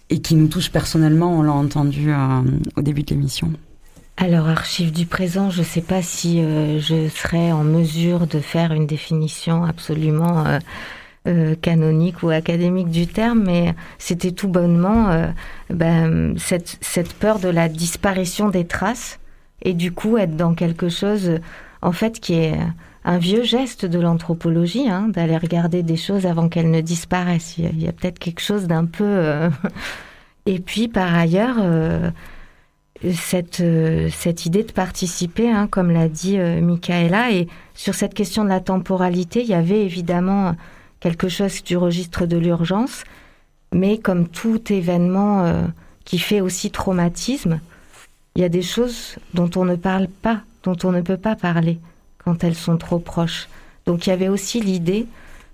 et 0.09 0.19
qui 0.19 0.35
nous 0.35 0.47
touche 0.47 0.69
personnellement, 0.69 1.39
on 1.39 1.41
l'a 1.41 1.53
entendu 1.53 2.11
au 2.75 2.81
début 2.81 3.01
de 3.01 3.09
l'émission? 3.09 3.51
Alors, 4.17 4.47
archives 4.47 4.91
du 4.91 5.05
présent, 5.05 5.51
je 5.51 5.59
ne 5.59 5.65
sais 5.65 5.81
pas 5.81 6.01
si 6.01 6.41
euh, 6.41 6.79
je 6.79 7.07
serais 7.07 7.51
en 7.51 7.63
mesure 7.63 8.25
de 8.25 8.39
faire 8.39 8.71
une 8.71 8.87
définition 8.87 9.63
absolument 9.63 10.43
euh, 11.27 11.51
euh, 11.51 11.55
canonique 11.55 12.23
ou 12.23 12.29
académique 12.29 12.89
du 12.89 13.07
terme, 13.07 13.43
mais 13.45 13.75
c'était 13.97 14.31
tout 14.31 14.47
bonnement 14.47 15.27
ben, 15.69 16.33
cette, 16.37 16.77
cette, 16.81 17.13
peur 17.13 17.39
de 17.39 17.49
la 17.49 17.69
disparition 17.69 18.49
des 18.49 18.65
traces 18.65 19.19
et 19.61 19.73
du 19.73 19.91
coup 19.91 20.17
être 20.17 20.35
dans 20.35 20.53
quelque 20.53 20.89
chose, 20.89 21.39
en 21.81 21.91
fait, 21.91 22.19
qui 22.19 22.35
est 22.35 22.57
un 23.03 23.17
vieux 23.17 23.43
geste 23.43 23.85
de 23.85 23.99
l'anthropologie, 23.99 24.89
hein, 24.89 25.09
d'aller 25.09 25.37
regarder 25.37 25.83
des 25.83 25.97
choses 25.97 26.25
avant 26.25 26.49
qu'elles 26.49 26.71
ne 26.71 26.81
disparaissent. 26.81 27.57
Il 27.57 27.81
y 27.81 27.87
a, 27.87 27.91
peut-être 27.91 28.19
quelque 28.19 28.41
chose 28.41 28.67
d'un 28.67 28.85
peu... 28.85 29.49
et 30.45 30.59
puis, 30.59 30.87
par 30.87 31.13
ailleurs 31.13 31.57
cette, 33.13 33.61
euh, 33.61 34.09
cette 34.11 34.45
idée 34.45 34.63
de 34.63 34.71
participer, 34.71 35.49
hein, 35.49 35.67
comme 35.67 35.91
l'a 35.91 36.07
dit 36.07 36.37
euh, 36.37 36.61
Michaela. 36.61 37.31
Et 37.31 37.47
sur 37.73 37.95
cette 37.95 38.13
question 38.13 38.43
de 38.43 38.49
la 38.49 38.59
temporalité, 38.59 39.41
il 39.41 39.47
y 39.47 39.53
avait 39.53 39.83
évidemment 39.83 40.55
quelque 40.99 41.29
chose 41.29 41.63
du 41.63 41.77
registre 41.77 42.25
de 42.25 42.37
l'urgence, 42.37 43.03
mais 43.73 43.97
comme 43.97 44.27
tout 44.27 44.71
événement 44.71 45.45
euh, 45.45 45.63
qui 46.05 46.19
fait 46.19 46.41
aussi 46.41 46.71
traumatisme, 46.71 47.59
il 48.35 48.41
y 48.41 48.45
a 48.45 48.49
des 48.49 48.61
choses 48.61 49.15
dont 49.33 49.49
on 49.55 49.65
ne 49.65 49.75
parle 49.75 50.07
pas, 50.07 50.41
dont 50.63 50.77
on 50.83 50.91
ne 50.91 51.01
peut 51.01 51.17
pas 51.17 51.35
parler 51.35 51.79
quand 52.23 52.43
elles 52.43 52.55
sont 52.55 52.77
trop 52.77 52.99
proches. 52.99 53.47
Donc 53.85 54.05
il 54.05 54.11
y 54.11 54.13
avait 54.13 54.29
aussi 54.29 54.61
l'idée 54.61 55.07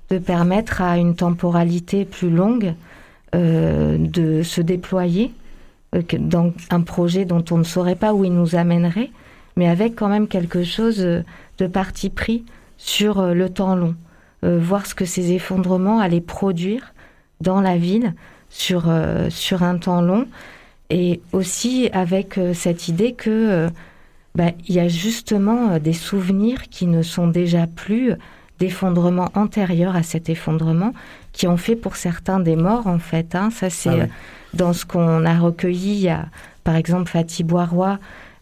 de 0.09 0.17
permettre 0.17 0.81
à 0.81 0.97
une 0.97 1.15
temporalité 1.15 2.05
plus 2.05 2.29
longue 2.29 2.73
de 3.33 4.43
se 4.43 4.61
déployer 4.61 5.33
euh, 5.93 6.01
dans 6.19 6.53
un 6.69 6.81
projet 6.81 7.25
dont 7.25 7.43
on 7.51 7.57
ne 7.57 7.63
saurait 7.63 7.95
pas 7.95 8.13
où 8.13 8.25
il 8.25 8.33
nous 8.33 8.55
amènerait, 8.55 9.11
mais 9.55 9.67
avec 9.67 9.95
quand 9.95 10.09
même 10.09 10.27
quelque 10.27 10.63
chose 10.63 11.01
euh, 11.01 11.23
de 11.57 11.67
parti 11.67 12.09
pris 12.09 12.43
sur 12.77 13.19
euh, 13.19 13.33
le 13.33 13.49
temps 13.49 13.75
long, 13.75 13.95
voir 14.43 14.85
ce 14.85 14.95
que 14.95 15.05
ces 15.05 15.31
effondrements 15.31 15.99
allaient 15.99 16.21
produire 16.21 16.93
dans 17.41 17.61
la 17.61 17.77
ville 17.77 18.13
sur, 18.49 18.91
sur 19.29 19.63
un 19.63 19.77
temps 19.77 20.01
long, 20.01 20.27
et 20.89 21.21
aussi 21.31 21.89
avec 21.93 22.39
cette 22.53 22.87
idée 22.87 23.13
que 23.13 23.69
bah, 24.35 24.51
il 24.67 24.75
y 24.75 24.79
a 24.79 24.87
justement 24.87 25.79
des 25.79 25.93
souvenirs 25.93 26.63
qui 26.69 26.87
ne 26.87 27.01
sont 27.01 27.27
déjà 27.27 27.67
plus 27.67 28.13
d'effondrements 28.59 29.29
antérieurs 29.35 29.95
à 29.95 30.03
cet 30.03 30.29
effondrement, 30.29 30.93
qui 31.31 31.47
ont 31.47 31.57
fait 31.57 31.75
pour 31.75 31.95
certains 31.95 32.39
des 32.39 32.55
morts 32.55 32.87
en 32.87 32.99
fait. 32.99 33.35
Hein. 33.35 33.49
Ça 33.49 33.69
c'est 33.69 34.01
ah 34.01 34.07
dans 34.53 34.73
ce 34.73 34.85
qu'on 34.85 35.25
a 35.25 35.37
recueilli, 35.37 35.93
il 35.93 36.01
y 36.01 36.09
a 36.09 36.27
par 36.63 36.75
exemple 36.75 37.09
Fatih 37.09 37.43
Boirois, 37.43 37.99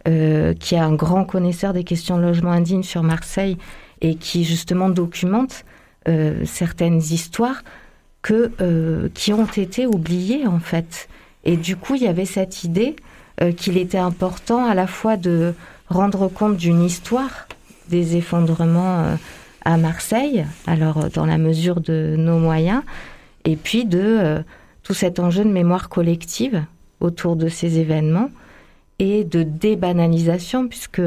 euh, 0.08 0.54
qui 0.54 0.76
est 0.76 0.80
un 0.80 0.94
grand 0.94 1.24
connaisseur 1.26 1.74
des 1.74 1.84
questions 1.84 2.18
de 2.18 2.24
logement 2.24 2.52
indigne 2.52 2.84
sur 2.84 3.04
Marseille 3.04 3.58
et 4.02 4.16
qui 4.16 4.44
justement 4.44 4.90
documente 4.90 5.64
euh, 5.64 5.71
certaines 6.46 6.98
histoires 7.00 7.64
que, 8.22 8.52
euh, 8.62 9.10
qui 9.14 9.34
ont 9.34 9.46
été 9.46 9.86
oubliées 9.86 10.48
en 10.48 10.60
fait. 10.60 11.08
Et 11.44 11.58
du 11.58 11.76
coup, 11.76 11.96
il 11.96 12.04
y 12.04 12.08
avait 12.08 12.26
cette 12.26 12.64
idée 12.64 12.96
qu'il 13.58 13.78
était 13.78 13.98
important 13.98 14.66
à 14.66 14.76
la 14.76 14.86
fois 14.86 15.18
de 15.18 15.56
rendre 15.90 16.28
compte 16.28 16.58
d'une 16.58 16.84
histoire 16.84 17.48
des 17.90 18.16
effondrements 18.16 19.18
à 19.66 19.78
Marseille, 19.78 20.46
alors 20.68 21.10
dans 21.10 21.26
la 21.26 21.40
mesure 21.40 21.82
de 21.82 22.14
nos 22.18 22.38
moyens, 22.38 22.84
et 23.44 23.56
puis 23.56 23.86
de 23.86 24.44
tout 24.84 24.94
cet 24.94 25.20
enjeu 25.20 25.44
de 25.44 25.50
mémoire 25.50 25.90
collective 25.90 26.64
autour 27.00 27.36
de 27.36 27.48
ces 27.48 27.80
événements 27.80 28.30
et 29.00 29.24
de 29.24 29.42
débanalisation, 29.42 30.68
puisque 30.68 31.02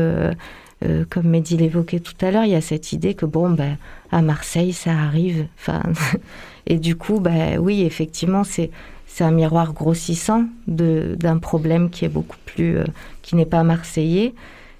euh, 0.85 1.05
comme 1.09 1.29
Mehdi 1.29 1.57
l'évoquait 1.57 2.01
tout 2.01 2.15
à 2.21 2.31
l'heure, 2.31 2.45
il 2.45 2.51
y 2.51 2.55
a 2.55 2.61
cette 2.61 2.93
idée 2.93 3.15
que 3.15 3.27
bon, 3.27 3.51
ben, 3.51 3.77
à 4.13 4.23
Marseille, 4.23 4.73
ça 4.73 4.93
arrive. 4.93 5.47
Enfin, 5.59 5.83
et 6.67 6.79
du 6.79 6.97
coup, 6.97 7.21
ben, 7.21 7.59
oui, 7.59 7.83
effectivement, 7.83 8.45
c'est 8.45 8.71
c'est 9.07 9.23
un 9.23 9.31
miroir 9.31 9.75
grossissant 9.75 10.47
d'un 10.67 11.39
problème 11.39 11.89
qui 11.89 12.05
est 12.05 12.09
beaucoup 12.09 12.39
plus, 12.47 12.79
euh, 12.79 12.85
qui 13.23 13.37
n'est 13.37 13.47
pas 13.47 13.63
marseillais, 13.63 14.35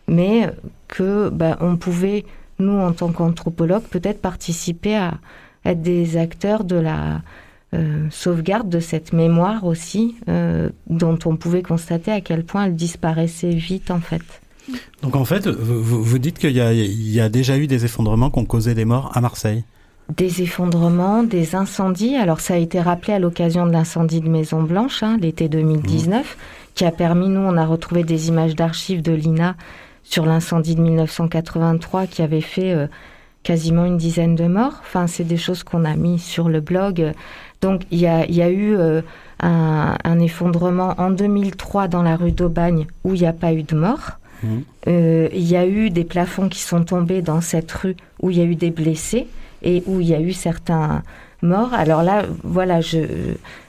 mais 0.09 0.51
que 0.89 1.29
ben, 1.29 1.57
on 1.61 1.77
pouvait, 1.77 2.25
nous, 2.59 2.77
en 2.77 2.93
tant 2.93 3.13
qu'anthropologues, 3.13 3.85
peut-être 3.85 4.21
participer 4.21 4.97
à 4.97 5.15
être 5.65 5.83
des 5.83 6.17
acteurs 6.17 6.65
de 6.65 6.75
la 6.75 7.23
euh, 7.75 8.09
sauvegarde 8.11 8.69
de 8.69 8.81
cette 8.81 9.13
mémoire 9.13 9.65
aussi, 9.65 10.17
dont 10.89 11.19
on 11.27 11.37
pouvait 11.37 11.63
constater 11.63 12.11
à 12.11 12.21
quel 12.21 12.45
point 12.45 12.65
elle 12.65 12.75
disparaissait 12.75 13.55
vite 13.55 13.93
en 13.93 14.01
fait. 14.01 14.43
Donc 15.03 15.17
en 15.17 15.25
fait, 15.25 15.47
vous, 15.47 16.19
dites 16.19 16.39
qu'il 16.39 16.53
y, 16.53 17.21
a 17.21 17.29
déjà 17.29 17.59
eu 17.59 17.67
des 17.67 17.85
effondrements 17.85 18.31
qui 18.31 18.39
ont 18.39 18.45
causé 18.45 18.75
des 18.75 18.85
morts 18.85 19.11
à 19.15 19.21
Marseille 19.21 19.65
Des 20.17 20.43
effondrements, 20.43 21.23
des 21.23 21.55
incendies. 21.55 22.17
Alors 22.17 22.41
ça 22.41 22.55
a 22.55 22.57
été 22.57 22.81
rappelé 22.81 23.15
à 23.15 23.19
l'occasion 23.19 23.67
de 23.67 23.73
l'incendie 23.73 24.21
de 24.21 24.29
Maison 24.29 24.63
Blanche, 24.63 25.03
hein, 25.03 25.19
l'été 25.21 25.49
2019, 25.49 26.21
mmh. 26.23 26.39
qui 26.75 26.85
a 26.85 26.91
permis, 26.91 27.29
nous, 27.29 27.41
on 27.41 27.57
a 27.57 27.67
retrouvé 27.67 28.05
des 28.05 28.29
images 28.29 28.55
d'archives 28.55 29.03
de 29.03 29.13
l'INA 29.13 29.57
sur 30.03 30.27
l'incendie 30.27 30.75
de 30.75 30.81
1983 30.81 32.07
qui 32.07 32.23
avait 32.23 32.41
fait 32.41 32.73
euh, 32.73 32.87
quasiment 33.43 33.85
une 33.85 33.99
dizaine 33.99 34.35
de 34.35 34.47
morts. 34.47 34.81
Enfin, 34.83 35.07
c'est 35.07 35.25
des 35.25 35.37
choses 35.37 35.63
qu'on 35.63 35.85
a 35.85 35.97
mis 35.97 36.19
sur 36.19 36.49
le 36.49 36.61
blog. 36.61 37.13
Donc 37.61 37.83
il 37.91 37.99
y 37.99 38.07
a, 38.07 38.27
y 38.31 38.43
a, 38.43 38.51
eu... 38.51 38.77
Euh, 38.77 39.03
un, 39.41 39.97
un, 40.05 40.21
effondrement 40.21 40.95
en 40.97 41.11
2003 41.11 41.89
dans 41.89 42.03
la 42.03 42.17
rue 42.17 42.33
d'Aubagne 42.33 42.87
où 43.03 43.15
il 43.15 43.21
n'y 43.21 43.27
a 43.27 43.33
pas 43.33 43.53
eu 43.53 43.63
de 43.63 43.75
mort. 43.75 44.19
Euh, 44.87 45.29
il 45.33 45.49
y 45.49 45.57
a 45.57 45.67
eu 45.67 45.91
des 45.91 46.05
plafonds 46.05 46.49
qui 46.49 46.61
sont 46.61 46.85
tombés 46.85 47.23
dans 47.23 47.41
cette 47.41 47.73
rue 47.73 47.97
où 48.21 48.31
il 48.31 48.39
y 48.39 48.41
a 48.41 48.45
eu 48.45 48.57
des 48.57 48.71
blessés 48.71 49.27
et 49.63 49.83
où 49.87 50.01
il 50.01 50.09
y 50.09 50.15
a 50.15 50.21
eu 50.21 50.33
certains 50.33 51.03
morts. 51.43 51.73
Alors 51.75 52.03
là, 52.03 52.25
voilà, 52.43 52.81
je 52.81 52.99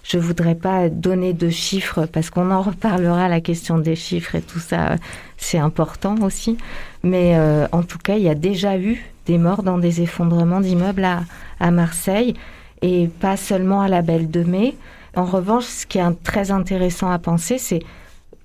je 0.04 0.19
voudrais 0.19 0.56
pas 0.56 0.89
donner 0.89 1.34
de 1.34 1.49
chiffres 1.49 2.06
parce 2.06 2.30
qu'on 2.30 2.51
en 2.51 2.62
reparlera 2.62 3.28
la 3.28 3.41
question 3.41 3.80
des 3.80 3.95
chiffres 3.95 4.36
et 4.36 4.41
tout 4.41 4.60
ça, 4.60 4.97
c'est 5.38 5.58
important 5.58 6.15
aussi. 6.21 6.58
Mais 7.04 7.36
euh, 7.36 7.67
en 7.71 7.84
tout 7.84 7.97
cas, 7.97 8.15
il 8.15 8.23
y 8.23 8.30
a 8.30 8.36
déjà 8.36 8.78
eu 8.78 9.04
des 9.25 9.38
morts 9.38 9.63
dans 9.63 9.80
des 9.80 10.01
effondrements 10.01 10.62
d'immeubles 10.62 11.04
à, 11.04 11.23
à 11.60 11.71
Marseille 11.71 12.36
et 12.82 13.08
pas 13.08 13.38
seulement 13.38 13.82
à 13.82 13.88
la 13.88 14.01
Belle 14.01 14.30
de 14.30 14.43
Mai. 14.43 14.75
En 15.15 15.25
revanche, 15.25 15.65
ce 15.65 15.86
qui 15.86 15.97
est 15.97 16.23
très 16.23 16.51
intéressant 16.51 17.10
à 17.10 17.17
penser, 17.19 17.58
c'est 17.58 17.82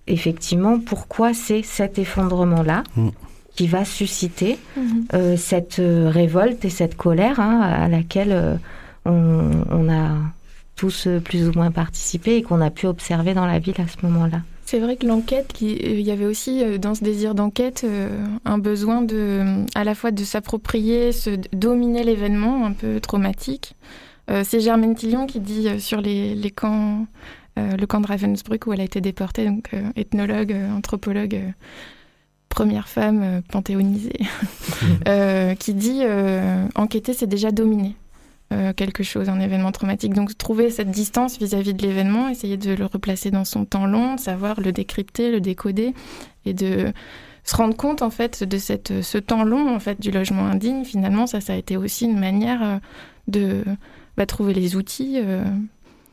effectivement 0.07 0.79
pourquoi 0.79 1.35
c'est 1.35 1.63
cet 1.63 1.99
effondrement-là 1.99 2.83
mm. 2.97 3.09
qui 3.55 3.67
va 3.67 3.85
susciter 3.85 4.59
mm-hmm. 4.79 4.83
euh, 5.15 5.37
cette 5.37 5.79
euh, 5.79 6.11
révolte 6.11 6.65
et 6.65 6.71
cette 6.71 6.97
colère 6.97 7.41
hein, 7.41 7.61
à 7.61 7.89
laquelle 7.89 8.33
euh, 8.33 8.57
on, 9.05 9.89
a 9.91 10.17
tous 10.77 11.09
plus 11.25 11.49
ou 11.49 11.53
moins 11.53 11.71
participé 11.71 12.37
et 12.37 12.43
qu'on 12.43 12.61
a 12.61 12.71
pu 12.71 12.87
observer 12.87 13.35
dans 13.35 13.47
la 13.47 13.59
ville 13.59 13.75
à 13.79 13.87
ce 13.87 14.05
moment-là. 14.07 14.43
C'est 14.65 14.79
vrai 14.79 14.97
que 14.97 15.07
l'enquête, 15.07 15.61
il 15.61 16.01
y 16.01 16.13
avait 16.13 16.27
aussi 16.27 16.63
dans 16.79 16.95
ce 16.95 17.03
désir 17.03 17.35
d'enquête 17.35 17.85
un 18.45 18.59
besoin 18.59 19.03
de, 19.03 19.65
à 19.75 19.83
la 19.83 19.97
fois 19.97 20.13
de 20.13 20.23
s'approprier, 20.23 21.11
de 21.27 21.41
dominer 21.53 22.05
l'événement 22.05 22.65
un 22.65 22.73
peu 22.73 23.01
traumatique. 23.01 23.75
C'est 24.45 24.61
Germaine 24.61 24.95
Tillion 24.95 25.27
qui 25.27 25.41
dit 25.41 25.81
sur 25.81 26.01
les, 26.01 26.37
les 26.37 26.51
camps 26.53 27.05
le 27.57 27.87
camp 27.87 28.01
de 28.01 28.07
Ravensbrück 28.07 28.67
où 28.67 28.73
elle 28.73 28.81
a 28.81 28.85
été 28.85 29.01
déportée, 29.01 29.47
donc 29.47 29.71
euh, 29.75 29.91
ethnologue, 29.97 30.53
euh, 30.53 30.73
anthropologue, 30.73 31.41
première 32.49 32.89
femme 32.89 33.43
panthéonisée, 33.51 34.21
qui 35.59 35.75
dit 35.75 36.03
enquêter, 36.75 37.13
c'est 37.13 37.29
déjà 37.29 37.53
dominer. 37.53 37.95
quelque 38.77 39.05
chose, 39.05 39.29
un 39.29 39.39
événement 39.39 39.71
traumatique. 39.71 40.15
Donc 40.15 40.37
trouver 40.37 40.71
cette 40.71 40.91
distance 40.91 41.39
vis-à-vis 41.39 41.75
de 41.75 41.83
l'événement, 41.87 42.29
essayer 42.29 42.57
de 42.57 42.75
le 42.75 42.87
replacer 42.87 43.31
dans 43.31 43.45
son 43.45 43.65
temps 43.65 43.87
long, 43.87 44.17
de 44.17 44.21
savoir 44.21 44.61
le 44.61 44.73
décrypter, 44.73 45.31
le 45.31 45.41
décoder, 45.41 45.95
et 46.45 46.53
de 46.53 46.93
se 47.45 47.55
rendre 47.55 47.77
compte 47.77 48.03
en 48.03 48.11
fait 48.11 48.43
de 48.43 48.59
cette, 48.59 49.01
ce 49.01 49.19
temps 49.19 49.45
long 49.45 49.73
en 49.73 49.79
fait 49.79 50.01
du 50.01 50.11
logement 50.11 50.47
indigne. 50.47 50.85
Finalement, 50.85 51.29
ça, 51.29 51.41
ça 51.41 51.53
a 51.53 51.57
été 51.57 51.77
aussi 51.77 52.07
une 52.07 52.19
manière 52.19 52.81
de 53.29 53.63
bah, 54.17 54.27
trouver 54.27 54.55
les 54.55 54.75
outils 54.75 55.21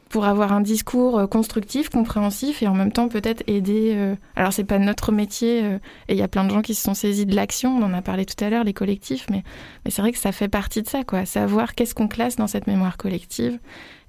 pour 0.09 0.25
avoir 0.25 0.53
un 0.53 0.61
discours 0.61 1.19
euh, 1.19 1.27
constructif, 1.27 1.89
compréhensif 1.89 2.61
et 2.63 2.67
en 2.67 2.73
même 2.73 2.91
temps 2.91 3.07
peut-être 3.07 3.43
aider. 3.47 3.93
Euh, 3.95 4.15
alors 4.35 4.53
c'est 4.53 4.63
pas 4.63 4.79
notre 4.79 5.11
métier 5.11 5.63
euh, 5.63 5.77
et 6.07 6.13
il 6.13 6.17
y 6.17 6.21
a 6.21 6.27
plein 6.27 6.43
de 6.43 6.49
gens 6.49 6.61
qui 6.61 6.75
se 6.75 6.81
sont 6.81 6.93
saisis 6.93 7.25
de 7.25 7.35
l'action. 7.35 7.77
On 7.77 7.83
en 7.83 7.93
a 7.93 8.01
parlé 8.01 8.25
tout 8.25 8.41
à 8.43 8.49
l'heure, 8.49 8.63
les 8.63 8.73
collectifs, 8.73 9.27
mais, 9.29 9.43
c'est 9.89 10.01
vrai 10.01 10.11
que 10.11 10.17
ça 10.17 10.31
fait 10.31 10.47
partie 10.47 10.81
de 10.81 10.87
ça, 10.87 11.03
quoi. 11.03 11.25
Savoir 11.25 11.75
qu'est-ce 11.75 11.95
qu'on 11.95 12.07
classe 12.07 12.35
dans 12.35 12.47
cette 12.47 12.67
mémoire 12.67 12.97
collective 12.97 13.59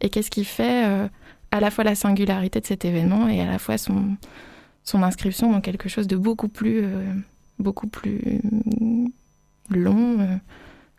et 0.01 0.09
qu'est-ce 0.09 0.31
qui 0.31 0.45
fait 0.45 1.09
à 1.51 1.61
la 1.61 1.71
fois 1.71 1.85
la 1.85 1.95
singularité 1.95 2.61
de 2.61 2.67
cet 2.67 2.85
événement 2.85 3.29
et 3.29 3.41
à 3.41 3.47
la 3.47 3.59
fois 3.59 3.79
son 3.79 4.17
inscription 5.03 5.53
dans 5.53 5.61
quelque 5.61 5.89
chose 5.89 6.07
de 6.07 6.17
beaucoup 6.17 6.49
plus 6.49 6.85
beaucoup 7.59 7.87
plus 7.87 8.41
long 9.71 10.41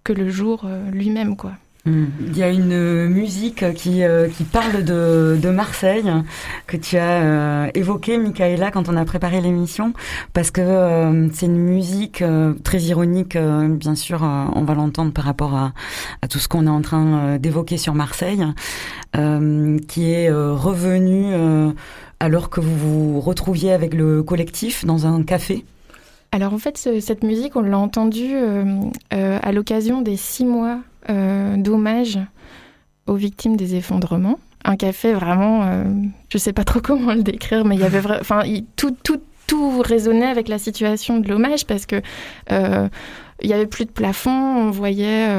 que 0.04 0.14
le 0.14 0.30
jour 0.30 0.66
lui-même, 0.92 1.36
quoi. 1.36 1.54
Il 1.90 2.38
y 2.38 2.44
a 2.44 2.50
une 2.50 3.08
musique 3.08 3.74
qui, 3.74 4.04
euh, 4.04 4.28
qui 4.28 4.44
parle 4.44 4.84
de, 4.84 5.38
de, 5.42 5.50
Marseille 5.50 6.12
que 6.68 6.78
tu 6.78 6.98
as 6.98 7.22
euh, 7.22 7.68
évoquée, 7.74 8.18
Michaela, 8.18 8.72
quand 8.72 8.90
on 8.90 8.96
a 8.96 9.06
préparé 9.06 9.42
l'émission, 9.42 9.94
parce 10.34 10.52
que 10.52 10.62
euh, 10.62 11.30
c'est 11.34 11.48
une 11.48 11.58
musique 11.58 12.24
très 12.64 12.80
ironique, 12.82 13.38
bien 13.38 13.96
sûr, 13.96 14.22
on 14.22 14.64
va 14.64 14.74
l'entendre 14.74 15.12
par 15.12 15.26
rapport 15.26 15.56
à, 15.56 15.74
tout 16.30 16.40
ce 16.40 16.48
qu'on 16.48 16.68
est 16.68 16.70
en 16.70 16.82
train 16.82 17.38
d'évoquer 17.38 17.78
sur 17.78 17.94
Marseille, 17.94 18.46
qui 19.88 20.12
est 20.12 20.32
revenue 20.32 21.34
alors 22.20 22.50
que 22.50 22.60
vous 22.60 22.76
vous 22.76 23.20
retrouviez 23.20 23.72
avec 23.72 23.94
le 23.94 24.24
collectif 24.24 24.86
dans 24.86 25.08
un 25.08 25.24
café. 25.24 25.66
Alors 26.32 26.54
en 26.54 26.60
fait, 26.60 26.78
cette 26.78 27.24
musique, 27.24 27.56
on 27.56 27.62
l'a 27.62 27.78
entendue 27.78 28.36
à 29.12 29.52
l'occasion 29.52 30.02
des 30.02 30.18
six 30.18 30.46
mois 30.46 30.80
euh, 30.80 30.89
d'hommage 31.10 32.20
aux 33.10 33.16
victimes 33.16 33.58
des 33.58 33.76
effondrements. 33.76 34.40
Un 34.64 34.76
café 34.76 35.14
vraiment, 35.14 35.64
euh, 35.64 35.84
je 36.30 36.38
sais 36.38 36.54
pas 36.54 36.64
trop 36.64 36.80
comment 36.84 37.14
le 37.14 37.24
décrire, 37.24 37.66
mais 37.66 37.76
il 37.76 37.82
y 37.82 37.86
avait 37.86 38.02
enfin 38.20 38.44
tout, 38.76 38.96
tout, 39.04 39.22
tout 39.48 39.82
résonnait 39.82 40.28
avec 40.28 40.48
la 40.48 40.60
situation 40.60 41.20
de 41.20 41.28
l'hommage 41.28 41.66
parce 41.66 41.86
que 41.86 42.02
euh, 42.52 42.88
il 43.42 43.50
y 43.50 43.54
avait 43.54 43.68
plus 43.68 43.86
de 43.86 43.92
plafond, 43.92 44.32
on 44.32 44.70
voyait 44.70 45.30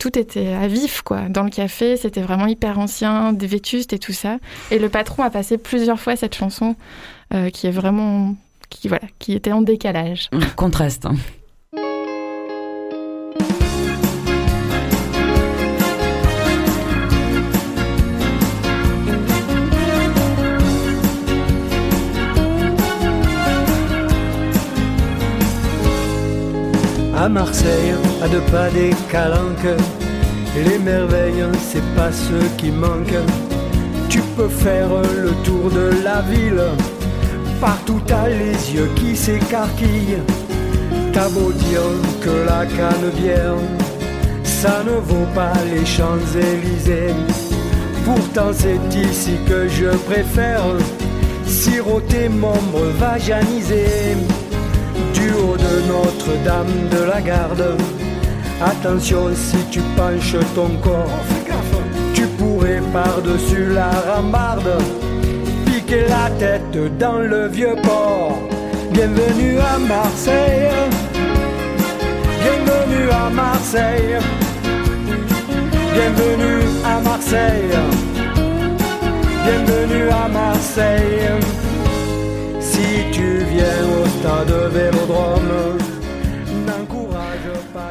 tout 0.00 0.18
était 0.18 0.54
à 0.54 0.68
vif 0.68 1.02
quoi. 1.02 1.28
Dans 1.28 1.42
le 1.42 1.50
café, 1.50 1.98
c'était 1.98 2.22
vraiment 2.22 2.46
hyper 2.46 2.78
ancien, 2.78 3.34
des 3.34 3.46
vétustes 3.46 3.92
et 3.92 3.98
tout 3.98 4.14
ça. 4.14 4.38
Et 4.70 4.78
le 4.78 4.88
patron 4.88 5.22
a 5.22 5.28
passé 5.28 5.58
plusieurs 5.58 6.00
fois 6.00 6.16
cette 6.16 6.34
chanson 6.34 6.76
qui 7.52 7.66
est 7.66 7.70
vraiment 7.70 8.36
qui 8.70 8.88
voilà, 8.88 9.04
qui 9.18 9.34
était 9.34 9.52
en 9.52 9.60
décalage. 9.60 10.30
Contraste. 10.56 11.04
Hein. 11.04 11.16
À 27.22 27.28
Marseille, 27.28 27.94
à 28.20 28.26
deux 28.26 28.40
pas 28.50 28.68
des 28.70 28.90
calanques, 29.08 29.78
les 30.56 30.78
merveilles, 30.80 31.44
c'est 31.70 31.94
pas 31.94 32.10
ce 32.10 32.56
qui 32.56 32.72
manque. 32.72 33.14
Tu 34.08 34.18
peux 34.36 34.48
faire 34.48 34.88
le 35.22 35.30
tour 35.44 35.70
de 35.70 36.02
la 36.02 36.20
ville, 36.22 36.64
partout 37.60 38.00
t'as 38.08 38.26
les 38.26 38.74
yeux 38.74 38.90
qui 38.96 39.14
s'écarquillent. 39.14 40.24
T'as 41.12 41.28
beau 41.28 41.52
dire 41.52 41.92
que 42.22 42.44
la 42.44 42.66
canebière, 42.66 43.54
ça 44.42 44.82
ne 44.84 44.98
vaut 44.98 45.30
pas 45.32 45.52
les 45.72 45.86
Champs-Élysées. 45.86 47.14
Pourtant 48.04 48.50
c'est 48.52 48.98
ici 48.98 49.34
que 49.48 49.68
je 49.68 49.96
préfère 50.10 50.64
siroter 51.46 52.28
mon 52.28 52.60
breuvage 52.72 53.30
du 55.14 55.30
haut 55.32 55.56
de 55.56 55.86
Notre-Dame 55.88 56.88
de 56.90 57.04
la 57.04 57.20
Garde. 57.20 57.76
Attention 58.60 59.30
si 59.34 59.56
tu 59.70 59.80
penches 59.96 60.36
ton 60.54 60.68
corps, 60.80 61.24
tu 62.14 62.26
pourrais 62.38 62.80
par-dessus 62.92 63.66
la 63.74 63.90
rambarde 63.90 64.70
piquer 65.66 66.04
la 66.08 66.30
tête 66.38 66.98
dans 66.98 67.18
le 67.18 67.48
vieux 67.48 67.76
port. 67.82 68.38
Bienvenue 68.92 69.58
à 69.58 69.78
Marseille, 69.78 70.70
bienvenue 72.42 73.10
à 73.10 73.30
Marseille, 73.30 74.18
bienvenue 75.94 76.62
à 76.84 77.00
Marseille, 77.00 77.72
bienvenue 79.44 80.08
à 80.10 80.28
Marseille. 80.28 81.71
Si 82.72 83.10
tu 83.12 83.44
viens 83.52 83.84
au 84.00 84.06
stade 84.06 84.50
Vélodrome, 84.72 85.76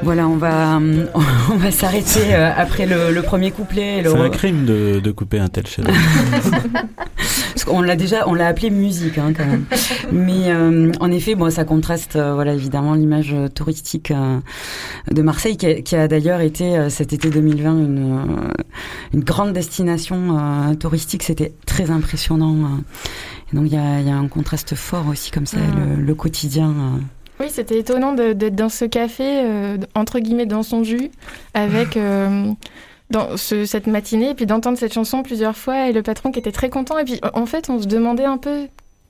Voilà, 0.02 0.28
on 0.28 0.38
va, 0.38 0.80
on 1.52 1.56
va 1.56 1.70
s'arrêter 1.70 2.34
euh, 2.34 2.50
après 2.58 2.88
le, 2.88 3.22
premier 3.22 3.52
couplet. 3.52 4.02
C'est 4.04 4.18
un 4.18 4.30
crime 4.30 4.66
de, 4.66 5.00
de, 5.00 5.12
couper 5.12 5.38
un 5.38 5.50
tel 5.50 5.68
chef 5.68 5.86
on 7.68 7.82
l'a 7.82 7.96
déjà, 7.96 8.28
on 8.28 8.34
l'a 8.34 8.48
appelé 8.48 8.72
musique 8.72 9.20
hein, 9.20 9.34
quand 9.38 9.46
même. 9.46 9.66
Mais 10.12 10.48
euh, 10.52 10.92
en 11.00 11.12
effet, 11.12 11.36
bon, 11.36 11.52
ça 11.52 11.64
contraste, 11.64 12.16
euh, 12.16 12.34
voilà, 12.34 12.54
évidemment, 12.54 12.96
l'image 12.96 13.36
touristique 13.54 14.12
de 15.12 15.22
Marseille, 15.22 15.58
qui 15.58 15.68
a, 15.68 15.82
qui 15.82 15.96
a 15.96 16.08
d'ailleurs 16.08 16.42
été 16.42 16.90
cet 16.90 17.14
été 17.14 17.30
2020 17.30 17.72
une, 17.72 18.24
une 19.14 19.24
grande 19.24 19.54
destination 19.54 20.76
touristique. 20.80 21.22
C'était 21.22 21.54
très 21.68 21.92
impressionnant. 21.92 22.82
Et 23.52 23.56
donc 23.56 23.66
il 23.68 23.74
y 23.74 23.78
a, 23.78 24.02
y 24.02 24.10
a, 24.10 24.16
un 24.16 24.28
contraste 24.28 24.76
fort 24.76 25.08
aussi 25.08 25.32
comme 25.32 25.45
ça, 25.45 25.58
mm. 25.58 25.95
le, 25.97 26.02
le, 26.02 26.16
quotidien. 26.16 26.99
Oui, 27.41 27.47
c'était 27.49 27.80
étonnant 27.80 28.14
d'être 28.14 28.56
dans 28.56 28.70
ce 28.70 28.86
café, 28.86 29.24
euh, 29.43 29.78
entre 29.95 30.20
guillemets, 30.20 30.45
dans 30.45 30.62
son 30.62 30.84
jus, 30.84 31.10
avec 31.56 31.97
euh, 31.97 32.52
dans 33.10 33.36
cette 33.36 33.88
matinée, 33.88 34.30
et 34.30 34.34
puis 34.36 34.45
d'entendre 34.45 34.78
cette 34.78 34.93
chanson 34.93 35.24
plusieurs 35.24 35.58
fois, 35.58 35.89
et 35.89 35.91
le 35.91 36.04
patron 36.04 36.32
qui 36.32 36.38
était 36.38 36.52
très 36.52 36.70
content. 36.70 36.99
Et 36.99 37.04
puis, 37.04 37.20
en 37.34 37.47
fait, 37.47 37.72
on 37.72 37.82
se 37.82 37.88
demandait 37.88 38.26
un 38.26 38.38
peu 38.38 38.68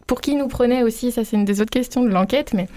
pour 0.08 0.22
qui 0.22 0.36
nous 0.36 0.48
prenait 0.48 0.82
aussi. 0.82 1.12
Ça, 1.12 1.26
c'est 1.26 1.36
une 1.36 1.44
des 1.44 1.60
autres 1.60 1.72
questions 1.72 2.04
de 2.04 2.08
l'enquête, 2.08 2.54
mais 2.54 2.70